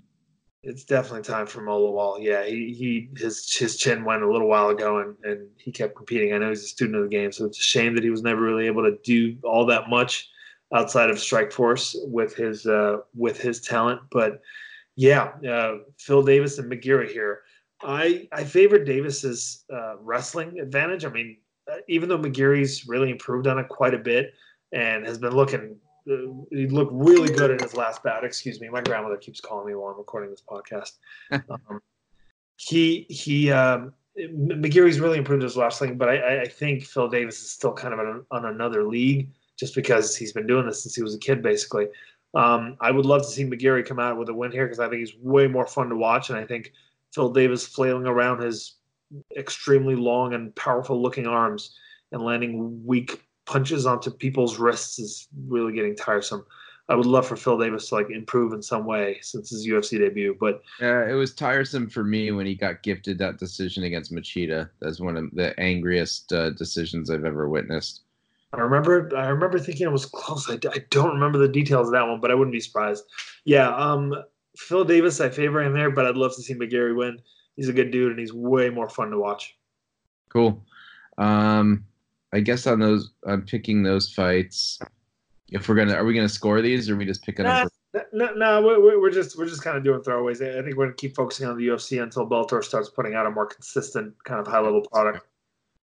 It's 0.66 0.84
definitely 0.84 1.22
time 1.22 1.46
for 1.46 1.60
Mo 1.60 1.78
Lawal. 1.80 2.18
Yeah, 2.20 2.44
he, 2.44 2.74
he 2.74 3.08
his 3.16 3.54
his 3.54 3.76
chin 3.76 4.04
went 4.04 4.22
a 4.22 4.30
little 4.30 4.48
while 4.48 4.70
ago, 4.70 4.98
and, 4.98 5.14
and 5.22 5.48
he 5.58 5.70
kept 5.70 5.94
competing. 5.94 6.32
I 6.32 6.38
know 6.38 6.48
he's 6.48 6.64
a 6.64 6.66
student 6.66 6.96
of 6.96 7.04
the 7.04 7.16
game, 7.16 7.30
so 7.30 7.44
it's 7.44 7.58
a 7.58 7.62
shame 7.62 7.94
that 7.94 8.02
he 8.02 8.10
was 8.10 8.22
never 8.22 8.40
really 8.40 8.66
able 8.66 8.82
to 8.82 8.98
do 9.04 9.36
all 9.44 9.64
that 9.66 9.88
much 9.88 10.28
outside 10.74 11.08
of 11.08 11.16
Strikeforce 11.16 11.94
with 12.08 12.34
his 12.34 12.66
uh, 12.66 12.98
with 13.14 13.40
his 13.40 13.60
talent. 13.60 14.00
But 14.10 14.40
yeah, 14.96 15.32
uh, 15.48 15.78
Phil 15.98 16.22
Davis 16.22 16.58
and 16.58 16.70
McGeary 16.70 17.10
here. 17.12 17.42
I 17.82 18.28
I 18.32 18.42
favor 18.42 18.82
Davis's 18.82 19.64
uh, 19.72 19.98
wrestling 20.00 20.58
advantage. 20.58 21.04
I 21.04 21.10
mean, 21.10 21.36
uh, 21.70 21.76
even 21.88 22.08
though 22.08 22.18
McGeary's 22.18 22.88
really 22.88 23.10
improved 23.10 23.46
on 23.46 23.58
it 23.60 23.68
quite 23.68 23.94
a 23.94 23.98
bit 23.98 24.32
and 24.72 25.06
has 25.06 25.18
been 25.18 25.34
looking 25.34 25.76
he 26.06 26.66
looked 26.68 26.92
really 26.92 27.32
good 27.32 27.50
in 27.50 27.58
his 27.58 27.74
last 27.74 28.02
bout. 28.02 28.24
Excuse 28.24 28.60
me, 28.60 28.68
my 28.68 28.80
grandmother 28.80 29.16
keeps 29.16 29.40
calling 29.40 29.66
me 29.66 29.74
while 29.74 29.90
I'm 29.90 29.98
recording 29.98 30.30
this 30.30 30.42
podcast. 30.48 30.92
um, 31.50 31.80
he 32.56 33.06
he 33.08 33.50
um, 33.50 33.92
McGeary's 34.18 35.00
really 35.00 35.18
improved 35.18 35.42
his 35.42 35.56
last 35.56 35.80
wrestling, 35.80 35.98
but 35.98 36.08
I, 36.08 36.42
I 36.42 36.48
think 36.48 36.84
Phil 36.84 37.08
Davis 37.08 37.42
is 37.42 37.50
still 37.50 37.72
kind 37.72 37.92
of 37.92 38.00
on, 38.00 38.24
on 38.30 38.44
another 38.46 38.84
league 38.84 39.30
just 39.58 39.74
because 39.74 40.16
he's 40.16 40.32
been 40.32 40.46
doing 40.46 40.66
this 40.66 40.82
since 40.82 40.94
he 40.94 41.02
was 41.02 41.14
a 41.14 41.18
kid, 41.18 41.42
basically. 41.42 41.88
Um, 42.34 42.76
I 42.80 42.90
would 42.90 43.06
love 43.06 43.22
to 43.22 43.28
see 43.28 43.44
McGeary 43.44 43.86
come 43.86 43.98
out 43.98 44.18
with 44.18 44.28
a 44.28 44.34
win 44.34 44.52
here 44.52 44.66
because 44.66 44.80
I 44.80 44.88
think 44.88 45.00
he's 45.00 45.16
way 45.20 45.46
more 45.46 45.66
fun 45.66 45.88
to 45.88 45.96
watch, 45.96 46.30
and 46.30 46.38
I 46.38 46.44
think 46.44 46.72
Phil 47.14 47.30
Davis 47.30 47.66
flailing 47.66 48.06
around 48.06 48.42
his 48.42 48.76
extremely 49.36 49.94
long 49.94 50.34
and 50.34 50.54
powerful 50.54 51.00
looking 51.00 51.26
arms 51.26 51.76
and 52.12 52.22
landing 52.22 52.84
weak 52.84 53.25
punches 53.46 53.86
onto 53.86 54.10
people's 54.10 54.58
wrists 54.58 54.98
is 54.98 55.28
really 55.46 55.72
getting 55.72 55.96
tiresome. 55.96 56.44
I 56.88 56.94
would 56.94 57.06
love 57.06 57.26
for 57.26 57.36
Phil 57.36 57.58
Davis 57.58 57.88
to 57.88 57.96
like 57.96 58.10
improve 58.10 58.52
in 58.52 58.62
some 58.62 58.84
way 58.84 59.18
since 59.20 59.50
his 59.50 59.66
UFC 59.66 59.98
debut, 59.98 60.36
but 60.38 60.62
yeah, 60.80 61.00
uh, 61.00 61.06
it 61.06 61.14
was 61.14 61.34
tiresome 61.34 61.88
for 61.88 62.04
me 62.04 62.30
when 62.30 62.46
he 62.46 62.54
got 62.54 62.82
gifted 62.82 63.18
that 63.18 63.38
decision 63.38 63.82
against 63.84 64.12
Machida. 64.12 64.70
That's 64.80 65.00
one 65.00 65.16
of 65.16 65.30
the 65.32 65.58
angriest 65.58 66.32
uh, 66.32 66.50
decisions 66.50 67.10
I've 67.10 67.24
ever 67.24 67.48
witnessed. 67.48 68.02
I 68.52 68.60
remember, 68.60 69.10
I 69.16 69.26
remember 69.28 69.58
thinking 69.58 69.86
it 69.86 69.92
was 69.92 70.06
close. 70.06 70.48
I, 70.48 70.54
I 70.70 70.84
don't 70.90 71.14
remember 71.14 71.38
the 71.38 71.48
details 71.48 71.88
of 71.88 71.92
that 71.92 72.06
one, 72.06 72.20
but 72.20 72.30
I 72.30 72.34
wouldn't 72.34 72.54
be 72.54 72.60
surprised. 72.60 73.04
Yeah, 73.44 73.74
um, 73.74 74.14
Phil 74.56 74.84
Davis, 74.84 75.20
I 75.20 75.28
favor 75.28 75.60
him 75.62 75.74
there, 75.74 75.90
but 75.90 76.06
I'd 76.06 76.16
love 76.16 76.34
to 76.36 76.42
see 76.42 76.54
McGeary 76.54 76.96
win. 76.96 77.20
He's 77.56 77.68
a 77.68 77.72
good 77.72 77.90
dude, 77.90 78.12
and 78.12 78.20
he's 78.20 78.32
way 78.32 78.70
more 78.70 78.88
fun 78.88 79.10
to 79.10 79.18
watch. 79.18 79.56
Cool. 80.28 80.64
Um, 81.18 81.84
I 82.32 82.40
guess 82.40 82.66
on 82.66 82.80
those, 82.80 83.12
I'm 83.26 83.42
picking 83.42 83.82
those 83.82 84.12
fights. 84.12 84.78
If 85.50 85.68
we're 85.68 85.76
gonna, 85.76 85.94
are 85.94 86.04
we 86.04 86.14
gonna 86.14 86.28
score 86.28 86.60
these, 86.60 86.90
or 86.90 86.94
are 86.94 86.96
we 86.96 87.04
just 87.04 87.22
picking 87.22 87.44
nah, 87.44 87.62
up? 87.62 87.72
No, 88.12 88.34
no, 88.34 88.62
we're, 88.62 89.00
we're 89.00 89.10
just 89.10 89.38
we're 89.38 89.46
just 89.46 89.62
kind 89.62 89.76
of 89.76 89.84
doing 89.84 90.00
throwaways. 90.00 90.42
I 90.42 90.62
think 90.62 90.76
we're 90.76 90.86
gonna 90.86 90.96
keep 90.96 91.14
focusing 91.14 91.46
on 91.46 91.56
the 91.56 91.68
UFC 91.68 92.02
until 92.02 92.28
Bellator 92.28 92.62
starts 92.62 92.88
putting 92.88 93.14
out 93.14 93.26
a 93.26 93.30
more 93.30 93.46
consistent 93.46 94.12
kind 94.24 94.40
of 94.40 94.46
high 94.46 94.60
level 94.60 94.82
product. 94.82 95.26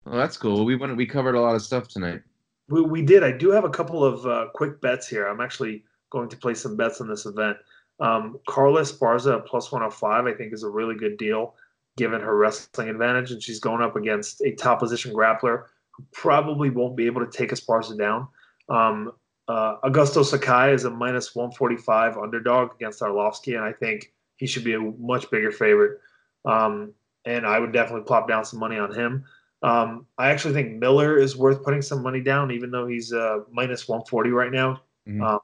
Well, 0.06 0.18
that's 0.18 0.38
cool. 0.38 0.64
We 0.64 0.76
went, 0.76 0.96
we 0.96 1.06
covered 1.06 1.36
a 1.36 1.42
lot 1.42 1.56
of 1.56 1.62
stuff 1.62 1.88
tonight. 1.88 2.22
We, 2.70 2.82
we 2.82 3.02
did. 3.02 3.24
I 3.24 3.32
do 3.32 3.52
have 3.52 3.66
a 3.66 3.70
couple 3.70 4.04
of 4.04 4.26
uh, 4.26 4.48
quick 4.54 4.80
bets 4.80 5.08
here. 5.08 5.28
I'm 5.28 5.42
actually 5.42 5.84
going 6.12 6.30
to 6.30 6.38
play 6.38 6.54
some 6.54 6.78
bets 6.78 7.02
on 7.02 7.10
this 7.10 7.26
event. 7.26 7.58
Um, 8.00 8.40
Carla 8.48 8.82
Esparza 8.82 9.46
plus 9.46 9.72
105, 9.72 10.26
I 10.26 10.34
think, 10.34 10.54
is 10.54 10.64
a 10.64 10.70
really 10.70 10.96
good 10.96 11.18
deal 11.18 11.56
given 11.98 12.22
her 12.22 12.38
wrestling 12.38 12.90
advantage, 12.90 13.32
and 13.32 13.42
she's 13.42 13.60
going 13.60 13.82
up 13.82 13.96
against 13.96 14.42
a 14.42 14.52
top 14.52 14.80
position 14.80 15.12
grappler 15.14 15.66
probably 16.14 16.70
won't 16.70 16.96
be 16.96 17.06
able 17.06 17.26
to 17.26 17.32
take 17.32 17.52
Esparza 17.52 17.98
down. 17.98 18.28
Um, 18.70 19.12
uh, 19.48 19.78
Augusto 19.84 20.26
Sakai 20.26 20.74
is 20.74 20.84
a 20.84 20.90
minus 20.90 21.34
145 21.34 22.18
underdog 22.18 22.74
against 22.76 23.02
Arlovski, 23.02 23.56
and 23.56 23.64
I 23.64 23.72
think 23.72 24.12
he 24.36 24.46
should 24.46 24.64
be 24.64 24.74
a 24.74 24.80
much 24.80 25.30
bigger 25.32 25.52
favorite. 25.52 26.00
Um, 26.46 26.94
and 27.26 27.46
I 27.46 27.60
would 27.60 27.72
definitely 27.72 28.06
plop 28.06 28.28
down 28.28 28.46
some 28.46 28.60
money 28.60 28.78
on 28.78 28.94
him. 28.94 29.26
Um, 29.64 30.06
I 30.18 30.30
actually 30.30 30.54
think 30.54 30.80
Miller 30.80 31.18
is 31.18 31.36
worth 31.36 31.64
putting 31.64 31.82
some 31.82 32.04
money 32.04 32.22
down, 32.22 32.52
even 32.52 32.72
though 32.72 32.88
he's 32.88 33.12
uh, 33.12 33.40
minus 33.52 33.88
140 33.88 34.30
right 34.32 34.52
now. 34.52 34.82
Mm-hmm. 35.08 35.24
Um, 35.24 35.40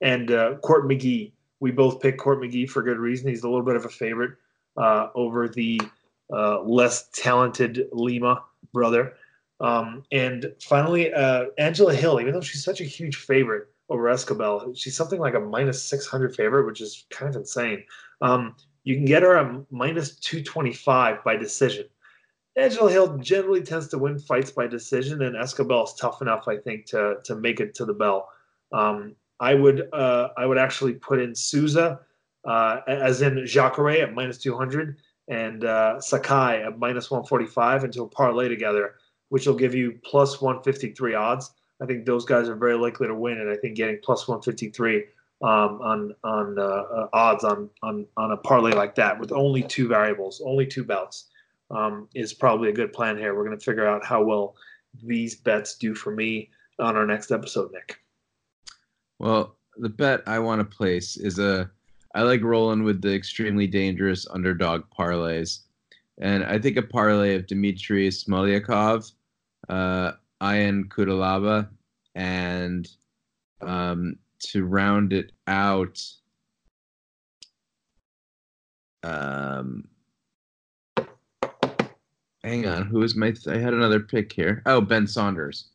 and 0.00 0.30
uh, 0.30 0.56
Court 0.56 0.88
McGee, 0.88 1.32
we 1.60 1.70
both 1.70 2.00
picked 2.00 2.18
Court 2.18 2.40
McGee 2.40 2.68
for 2.68 2.82
good 2.82 2.98
reason. 2.98 3.28
He's 3.28 3.44
a 3.44 3.48
little 3.48 3.64
bit 3.64 3.76
of 3.76 3.84
a 3.84 3.88
favorite 3.88 4.32
uh, 4.76 5.08
over 5.14 5.48
the 5.48 5.80
uh, 6.32 6.60
less 6.62 7.08
talented 7.14 7.88
Lima 7.92 8.42
brother. 8.72 9.14
Um, 9.60 10.02
and 10.12 10.52
finally, 10.62 11.12
uh, 11.12 11.46
Angela 11.58 11.94
Hill, 11.94 12.20
even 12.20 12.32
though 12.32 12.40
she's 12.40 12.64
such 12.64 12.80
a 12.80 12.84
huge 12.84 13.16
favorite 13.16 13.68
over 13.88 14.08
Escobar, 14.08 14.66
she's 14.74 14.96
something 14.96 15.20
like 15.20 15.34
a 15.34 15.40
minus 15.40 15.82
600 15.82 16.34
favorite, 16.34 16.66
which 16.66 16.80
is 16.80 17.06
kind 17.10 17.30
of 17.30 17.36
insane. 17.36 17.84
Um, 18.20 18.54
you 18.84 18.94
can 18.94 19.04
get 19.04 19.22
her 19.22 19.36
at 19.36 19.64
minus 19.70 20.16
225 20.16 21.24
by 21.24 21.36
decision. 21.36 21.86
Angela 22.56 22.90
Hill 22.90 23.18
generally 23.18 23.60
tends 23.60 23.88
to 23.88 23.98
win 23.98 24.18
fights 24.18 24.50
by 24.50 24.66
decision, 24.66 25.22
and 25.22 25.36
Escobar 25.36 25.84
is 25.84 25.94
tough 25.94 26.22
enough, 26.22 26.48
I 26.48 26.56
think, 26.56 26.86
to 26.86 27.16
to 27.24 27.36
make 27.36 27.60
it 27.60 27.74
to 27.74 27.84
the 27.84 27.92
bell. 27.92 28.28
Um, 28.72 29.14
I 29.40 29.54
would 29.54 29.88
uh, 29.92 30.28
I 30.38 30.46
would 30.46 30.56
actually 30.56 30.94
put 30.94 31.20
in 31.20 31.34
Souza, 31.34 32.00
uh, 32.46 32.80
as 32.86 33.20
in 33.20 33.44
Jacare 33.46 34.02
at 34.02 34.14
minus 34.14 34.38
200, 34.38 34.96
and 35.28 35.64
uh, 35.64 36.00
Sakai 36.00 36.62
at 36.62 36.78
minus 36.78 37.10
145 37.10 37.84
into 37.84 38.04
a 38.04 38.08
parlay 38.08 38.48
together 38.48 38.94
which 39.28 39.46
will 39.46 39.54
give 39.54 39.74
you 39.74 39.98
plus 40.04 40.40
153 40.40 41.14
odds. 41.14 41.52
I 41.80 41.86
think 41.86 42.06
those 42.06 42.24
guys 42.24 42.48
are 42.48 42.56
very 42.56 42.76
likely 42.76 43.06
to 43.06 43.14
win, 43.14 43.40
and 43.40 43.50
I 43.50 43.56
think 43.56 43.76
getting 43.76 43.98
plus 44.02 44.26
153 44.26 45.04
um, 45.42 45.80
on 45.82 46.14
on 46.24 46.58
uh, 46.58 46.62
uh, 46.62 47.08
odds 47.12 47.44
on, 47.44 47.68
on 47.82 48.06
on 48.16 48.32
a 48.32 48.36
parlay 48.38 48.72
like 48.72 48.94
that 48.94 49.18
with 49.18 49.32
only 49.32 49.62
two 49.62 49.88
variables, 49.88 50.40
only 50.44 50.66
two 50.66 50.84
bouts, 50.84 51.26
um, 51.70 52.08
is 52.14 52.32
probably 52.32 52.70
a 52.70 52.72
good 52.72 52.92
plan 52.92 53.18
here. 53.18 53.34
We're 53.34 53.44
going 53.44 53.58
to 53.58 53.64
figure 53.64 53.86
out 53.86 54.04
how 54.04 54.22
well 54.22 54.56
these 55.02 55.34
bets 55.34 55.76
do 55.76 55.94
for 55.94 56.14
me 56.14 56.50
on 56.78 56.96
our 56.96 57.06
next 57.06 57.30
episode, 57.30 57.70
Nick. 57.72 57.98
Well, 59.18 59.56
the 59.76 59.88
bet 59.88 60.22
I 60.26 60.38
want 60.38 60.60
to 60.60 60.76
place 60.76 61.16
is 61.16 61.38
a 61.38 61.70
I 62.14 62.22
like 62.22 62.42
rolling 62.42 62.82
with 62.82 63.02
the 63.02 63.14
extremely 63.14 63.66
dangerous 63.66 64.26
underdog 64.30 64.84
parlays. 64.98 65.60
And 66.18 66.44
I 66.44 66.58
think 66.58 66.78
a 66.78 66.82
parlay 66.82 67.34
of 67.34 67.46
Dmitry 67.46 68.08
Smolyakov, 68.08 69.12
uh, 69.68 70.12
Ian 70.42 70.88
Cutelaba, 70.88 71.68
and 72.14 72.88
um, 73.60 74.16
to 74.40 74.64
round 74.64 75.12
it 75.12 75.32
out, 75.46 76.02
um, 79.02 79.88
hang 82.42 82.66
on, 82.66 82.86
who 82.86 83.02
is 83.02 83.16
my? 83.16 83.30
Th- 83.30 83.56
I 83.56 83.58
had 83.58 83.74
another 83.74 84.00
pick 84.00 84.32
here. 84.32 84.62
Oh, 84.66 84.80
Ben 84.80 85.06
Saunders. 85.06 85.68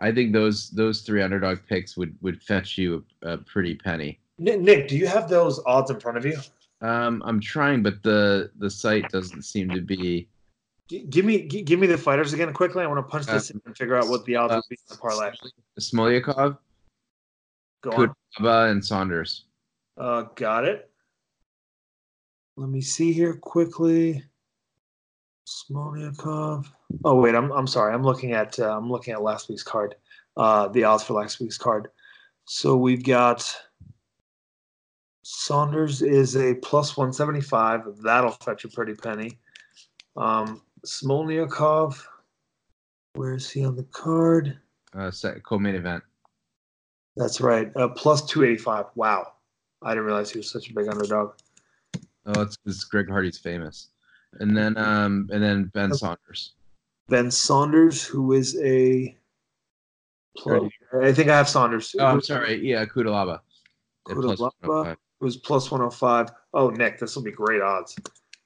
I 0.00 0.10
think 0.12 0.32
those 0.32 0.70
those 0.70 1.02
three 1.02 1.22
underdog 1.22 1.58
picks 1.68 1.96
would 1.96 2.16
would 2.22 2.42
fetch 2.42 2.76
you 2.76 3.04
a, 3.22 3.32
a 3.34 3.38
pretty 3.38 3.74
penny. 3.74 4.18
Nick, 4.38 4.88
do 4.88 4.96
you 4.96 5.06
have 5.06 5.28
those 5.28 5.60
odds 5.64 5.90
in 5.90 6.00
front 6.00 6.18
of 6.18 6.26
you? 6.26 6.38
Um, 6.80 7.22
I'm 7.24 7.40
trying, 7.40 7.82
but 7.82 8.02
the 8.02 8.50
the 8.58 8.70
site 8.70 9.08
doesn't 9.10 9.42
seem 9.42 9.70
to 9.70 9.80
be. 9.80 10.28
Give 10.88 11.24
me 11.24 11.42
give 11.42 11.78
me 11.78 11.86
the 11.86 11.96
fighters 11.96 12.32
again 12.32 12.52
quickly. 12.52 12.82
I 12.82 12.86
want 12.86 12.98
to 12.98 13.10
punch 13.10 13.26
this 13.26 13.50
uh, 13.50 13.54
in 13.54 13.62
and 13.64 13.76
figure 13.76 13.96
out 13.96 14.08
what 14.08 14.24
the 14.24 14.36
odds 14.36 14.52
uh, 14.52 14.56
would 14.56 14.68
be 14.68 14.76
in 14.76 14.94
the 14.94 14.98
parlay. 14.98 15.30
Smolyakov, 15.80 16.58
Kutaba, 17.84 18.70
and 18.70 18.84
Saunders. 18.84 19.44
Uh, 19.96 20.22
got 20.34 20.64
it. 20.64 20.90
Let 22.56 22.68
me 22.68 22.82
see 22.82 23.12
here 23.12 23.34
quickly. 23.34 24.22
Smolyakov. 25.48 26.66
Oh 27.04 27.20
wait, 27.20 27.34
I'm 27.34 27.50
I'm 27.52 27.66
sorry. 27.66 27.94
I'm 27.94 28.02
looking 28.02 28.32
at 28.32 28.58
uh, 28.58 28.76
I'm 28.76 28.90
looking 28.90 29.14
at 29.14 29.22
last 29.22 29.48
week's 29.48 29.62
card. 29.62 29.94
Uh, 30.36 30.68
the 30.68 30.84
odds 30.84 31.04
for 31.04 31.14
last 31.14 31.40
week's 31.40 31.58
card. 31.58 31.88
So 32.44 32.76
we've 32.76 33.04
got 33.04 33.54
Saunders 35.22 36.02
is 36.02 36.36
a 36.36 36.54
plus 36.56 36.96
175. 36.96 38.02
That'll 38.02 38.30
fetch 38.30 38.64
a 38.64 38.68
pretty 38.68 38.94
penny. 38.94 39.38
Um, 40.16 40.60
Smolyakov, 40.86 42.02
where 43.14 43.34
is 43.34 43.50
he 43.50 43.64
on 43.64 43.76
the 43.76 43.84
card? 43.84 44.58
Uh, 44.94 45.10
co-main 45.44 45.74
event. 45.74 46.02
That's 47.16 47.40
right. 47.40 47.70
Uh, 47.76 47.88
plus 47.88 48.24
285. 48.26 48.86
Wow. 48.94 49.32
I 49.82 49.90
didn't 49.90 50.04
realize 50.04 50.30
he 50.30 50.38
was 50.38 50.50
such 50.50 50.70
a 50.70 50.74
big 50.74 50.88
underdog. 50.88 51.32
Oh, 52.26 52.42
it's 52.42 52.56
because 52.56 52.84
Greg 52.84 53.08
Hardy's 53.08 53.38
famous. 53.38 53.88
And 54.40 54.56
then 54.56 54.78
um 54.78 55.28
and 55.30 55.42
then 55.42 55.64
Ben 55.74 55.92
Saunders. 55.92 56.52
Ben 57.08 57.30
Saunders, 57.30 58.02
who 58.04 58.32
is 58.32 58.58
a 58.62 59.16
I 60.46 61.12
think 61.12 61.28
I 61.28 61.36
have 61.36 61.48
Saunders. 61.48 61.94
Oh, 61.98 62.06
I'm 62.06 62.22
sorry. 62.22 62.66
Yeah, 62.66 62.84
Cutelaba. 62.86 63.40
Cutelaba. 64.06 64.92
It 64.92 65.24
was 65.24 65.36
plus 65.36 65.70
105. 65.70 66.30
Oh, 66.54 66.70
Nick, 66.70 66.98
this 66.98 67.14
will 67.14 67.22
be 67.22 67.30
great 67.30 67.60
odds. 67.60 67.96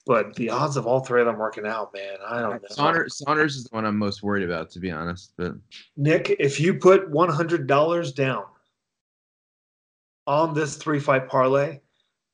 But 0.06 0.36
the 0.36 0.50
odds 0.50 0.76
of 0.76 0.86
all 0.86 1.00
three 1.00 1.20
of 1.20 1.26
them 1.26 1.36
working 1.36 1.66
out, 1.66 1.92
man, 1.92 2.18
I 2.24 2.40
don't 2.40 2.62
know. 2.62 2.68
Saunders, 2.70 3.18
Saunders 3.18 3.56
is 3.56 3.64
the 3.64 3.74
one 3.74 3.84
I'm 3.84 3.98
most 3.98 4.22
worried 4.22 4.44
about, 4.44 4.70
to 4.70 4.78
be 4.78 4.90
honest. 4.90 5.32
But 5.36 5.54
Nick, 5.96 6.30
if 6.38 6.60
you 6.60 6.74
put 6.74 7.10
$100 7.10 8.14
down 8.14 8.44
on 10.28 10.54
this 10.54 10.76
three 10.76 11.00
fight 11.00 11.28
parlay, 11.28 11.80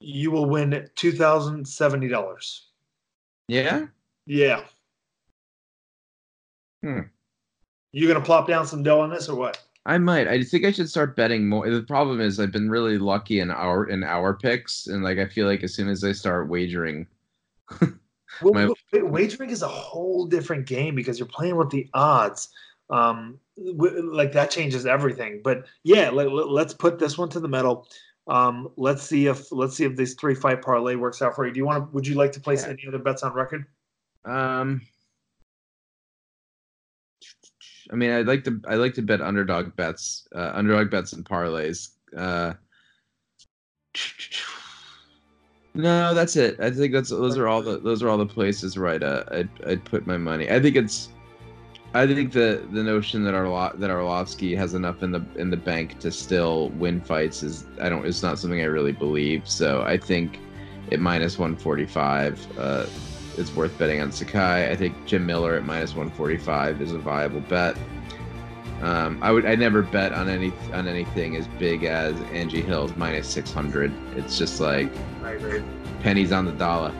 you 0.01 0.31
will 0.31 0.47
win 0.47 0.89
two 0.97 1.12
thousand 1.12 1.66
seventy 1.66 2.09
dollars. 2.09 2.69
Yeah. 3.49 3.86
Yeah. 4.27 4.65
Hmm. 6.82 7.01
You 7.93 8.09
gonna 8.09 8.24
plop 8.24 8.49
down 8.49 8.66
some 8.66 8.82
dough 8.82 9.01
on 9.01 9.11
this 9.11 9.28
or 9.28 9.36
what? 9.36 9.62
I 9.85 9.99
might. 9.99 10.28
I 10.28 10.43
think 10.43 10.65
I 10.65 10.73
should 10.73 10.89
start 10.89 11.16
betting 11.16 11.49
more. 11.49 11.69
The 11.69 11.82
problem 11.82 12.20
is 12.20 12.39
I've 12.39 12.53
been 12.53 12.70
really 12.70 12.99
lucky 12.99 13.40
in 13.40 13.51
our 13.51 13.85
in 13.85 14.05
our 14.05 14.35
picks, 14.35 14.86
and 14.86 15.03
like 15.03 15.19
I 15.19 15.27
feel 15.27 15.47
like 15.47 15.62
as 15.62 15.74
soon 15.74 15.89
as 15.89 16.05
I 16.05 16.12
start 16.12 16.49
wagering. 16.49 17.07
Well, 18.43 18.74
my... 18.93 19.03
wagering 19.03 19.51
is 19.51 19.62
a 19.62 19.69
whole 19.69 20.27
different 20.27 20.66
game 20.66 20.94
because 20.94 21.19
you're 21.19 21.28
playing 21.28 21.57
with 21.57 21.70
the 21.70 21.89
odds. 21.94 22.49
Um, 22.90 23.39
like 23.57 24.32
that 24.32 24.51
changes 24.51 24.86
everything. 24.86 25.40
But 25.43 25.66
yeah, 25.82 26.11
let, 26.11 26.28
us 26.28 26.74
put 26.74 26.99
this 26.99 27.16
one 27.16 27.28
to 27.31 27.40
the 27.40 27.49
metal. 27.49 27.86
Um, 28.28 28.70
let's 28.77 29.03
see 29.03 29.27
if 29.27 29.51
let's 29.51 29.77
see 29.77 29.85
if 29.85 29.97
this 29.97 30.15
three 30.15 30.35
fight 30.35 30.62
parlay 30.62 30.94
works 30.94 31.23
out 31.23 31.35
for 31.35 31.47
you. 31.47 31.53
Do 31.53 31.59
you 31.59 31.66
want 31.66 31.85
to? 31.85 31.94
Would 31.94 32.07
you 32.07 32.15
like 32.15 32.32
to 32.32 32.40
place 32.40 32.65
yeah. 32.65 32.70
any 32.70 32.86
other 32.86 32.99
bets 32.99 33.23
on 33.23 33.32
record? 33.32 33.65
Um, 34.24 34.82
I 37.90 37.97
mean, 37.97 38.11
I'd 38.11 38.27
like 38.27 38.44
to 38.44 38.61
I 38.69 38.77
like 38.77 38.94
to 38.94 39.03
bet 39.03 39.20
underdog 39.20 39.74
bets, 39.77 40.28
uh, 40.35 40.53
underdog 40.55 40.90
bets 40.90 41.12
and 41.12 41.24
parlays. 41.24 41.90
Uh, 42.16 42.55
no, 45.74 46.15
that's 46.15 46.36
it. 46.36 46.61
I 46.61 46.70
think 46.70 46.93
that's 46.93 47.11
those 47.11 47.39
are 47.39 47.49
all 47.49 47.62
the 47.62 47.78
those 47.78 48.03
are 48.03 48.09
all 48.09 48.19
the 48.19 48.27
places 48.27 48.77
where 48.77 48.89
I'd 48.89 49.03
uh, 49.03 49.24
I'd, 49.31 49.49
I'd 49.66 49.85
put 49.85 50.07
my 50.07 50.19
money. 50.19 50.51
I 50.51 50.61
think 50.61 50.77
it's 50.77 51.09
I 51.94 52.07
think 52.07 52.32
the 52.32 52.66
the 52.73 52.82
notion 52.82 53.23
that 53.24 53.35
Arlo- 53.35 53.73
that 53.77 53.90
Arlovski 53.90 54.57
has 54.57 54.74
enough 54.74 55.03
in 55.03 55.12
the 55.12 55.24
in 55.36 55.51
the 55.51 55.57
bank 55.57 55.99
to 56.01 56.11
still 56.11 56.69
win 56.70 57.01
fights 57.01 57.43
is 57.43 57.66
I 57.81 57.89
don't 57.89 58.07
it's 58.07 58.23
not 58.23 58.39
something 58.39 58.61
I 58.61 58.65
really 58.65 58.93
believe. 58.93 59.49
So 59.49 59.82
I 59.82 59.99
think 59.99 60.39
at 60.90 61.01
minus 61.01 61.39
145 61.39 62.59
uh, 62.59 62.86
it's 63.39 63.55
worth 63.55 63.77
betting 63.78 64.01
on 64.01 64.12
Sakai. 64.12 64.70
I 64.70 64.77
think 64.77 64.94
Jim 65.07 65.24
Miller 65.24 65.55
at 65.55 65.65
minus 65.65 65.90
145 65.90 66.82
is 66.82 66.93
a 66.93 66.99
viable 66.99 67.40
bet. 67.40 67.77
Um, 68.82 69.19
I 69.23 69.31
would 69.31 69.47
I 69.47 69.55
never 69.55 69.82
bet 69.82 70.12
on 70.12 70.28
any 70.28 70.53
on 70.73 70.89
anything 70.89 71.36
as 71.36 71.47
big 71.59 71.85
as 71.85 72.19
Angie 72.32 72.62
Hill's 72.62 72.97
minus 72.97 73.28
600. 73.28 73.93
It's 74.16 74.36
just 74.39 74.61
like 74.61 74.90
pennies 76.00 76.32
on 76.32 76.44
the 76.44 76.52
dollar. 76.52 76.92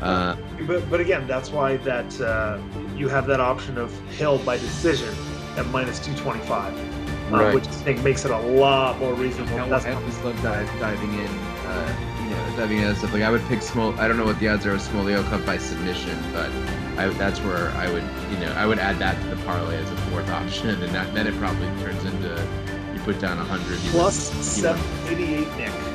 Uh, 0.00 0.36
but, 0.66 0.88
but 0.90 1.00
again, 1.00 1.26
that's 1.26 1.50
why 1.50 1.76
that 1.78 2.20
uh, 2.20 2.58
you 2.96 3.08
have 3.08 3.26
that 3.26 3.40
option 3.40 3.78
of 3.78 3.96
Hill 4.10 4.38
by 4.38 4.56
decision 4.56 5.14
at 5.56 5.66
minus 5.66 5.98
225, 6.00 7.32
uh, 7.32 7.36
right. 7.36 7.54
which 7.54 7.66
I 7.66 7.70
think 7.70 8.02
makes 8.02 8.24
it 8.24 8.30
a 8.30 8.38
lot 8.38 8.98
more 8.98 9.14
reasonable. 9.14 9.58
I, 9.58 9.68
that's 9.68 9.84
I 9.84 9.92
just 10.04 10.24
love 10.24 10.40
dive, 10.42 10.68
diving 10.80 11.12
in, 11.14 11.28
uh, 11.28 11.96
you 12.22 12.30
know, 12.30 12.56
diving 12.56 12.78
in 12.78 12.94
stuff. 12.96 13.12
Like 13.12 13.22
I 13.22 13.30
would 13.30 13.44
pick 13.46 13.62
small. 13.62 13.98
I 14.00 14.08
don't 14.08 14.16
know 14.16 14.24
what 14.24 14.38
the 14.40 14.48
odds 14.48 14.66
are 14.66 14.72
of 14.72 14.80
Smolioka 14.80 15.44
by 15.46 15.58
submission, 15.58 16.18
but 16.32 16.50
I, 16.98 17.08
that's 17.16 17.40
where 17.40 17.70
I 17.70 17.90
would, 17.90 18.04
you 18.30 18.38
know, 18.38 18.52
I 18.56 18.66
would 18.66 18.78
add 18.78 18.98
that 18.98 19.20
to 19.22 19.34
the 19.34 19.42
parlay 19.44 19.76
as 19.76 19.90
a 19.90 19.96
fourth 19.96 20.28
option, 20.42 20.82
and 20.82 20.94
that, 20.94 21.14
then 21.14 21.26
it 21.26 21.34
probably 21.36 21.66
turns 21.82 22.04
into 22.04 22.46
you 22.92 23.00
put 23.00 23.20
down 23.20 23.38
a 23.38 23.44
100 23.44 23.78
plus 23.90 24.16
788 24.16 25.56
Nick. 25.56 25.93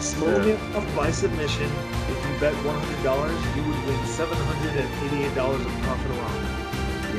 Smolioka 0.00 0.80
by 0.96 1.10
submission 1.10 1.68
If 2.08 2.16
you 2.24 2.32
bet 2.40 2.54
$100, 2.64 3.56
you 3.56 3.62
would 3.68 3.80
win 3.84 4.00
$788 4.08 5.36
of 5.36 5.82
profit 5.84 6.10
alone. 6.16 6.40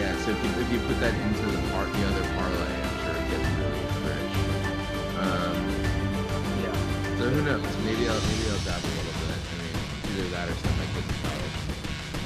Yeah, 0.02 0.18
so 0.26 0.32
if 0.32 0.42
you, 0.42 0.50
if 0.58 0.68
you 0.74 0.80
put 0.90 1.00
that 1.00 1.14
into 1.14 1.46
the 1.46 1.62
part, 1.70 1.94
the 1.94 2.02
other 2.10 2.26
parlay, 2.34 2.74
I'm 2.74 2.98
sure 3.06 3.14
it 3.14 3.28
gets 3.30 3.48
really 3.62 3.86
rich. 4.02 4.34
Um, 5.14 5.58
yeah. 6.66 6.74
So 7.22 7.30
who 7.30 7.46
knows? 7.46 7.62
Maybe 7.86 8.10
I'll 8.10 8.18
maybe 8.18 8.50
I'll 8.50 8.66
dab 8.66 8.82
a 8.82 8.90
little 8.98 9.14
bit. 9.30 9.38
I 9.38 9.54
mean, 9.62 9.78
either 10.10 10.28
that 10.34 10.50
or 10.50 10.58
something 10.58 10.82
like 10.82 11.06
this. 11.06 11.12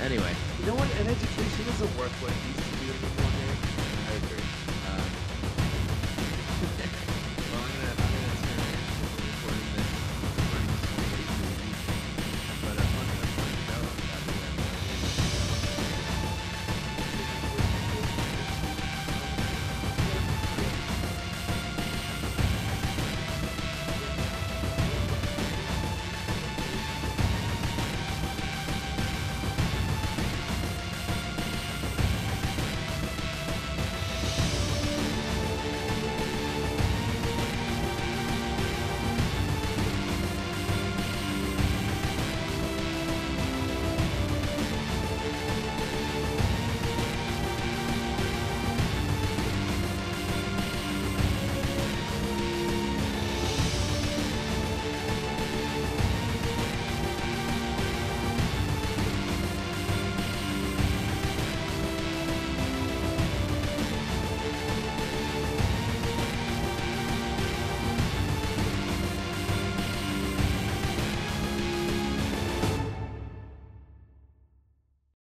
Anyway. 0.08 0.34
You 0.60 0.66
know 0.72 0.76
what? 0.80 0.88
An 1.04 1.08
education 1.12 1.68
isn't 1.68 1.98
worth 2.00 2.16
what 2.24 2.32
it 2.32 2.40
used 2.48 2.64
to 2.64 2.76
the 2.80 3.45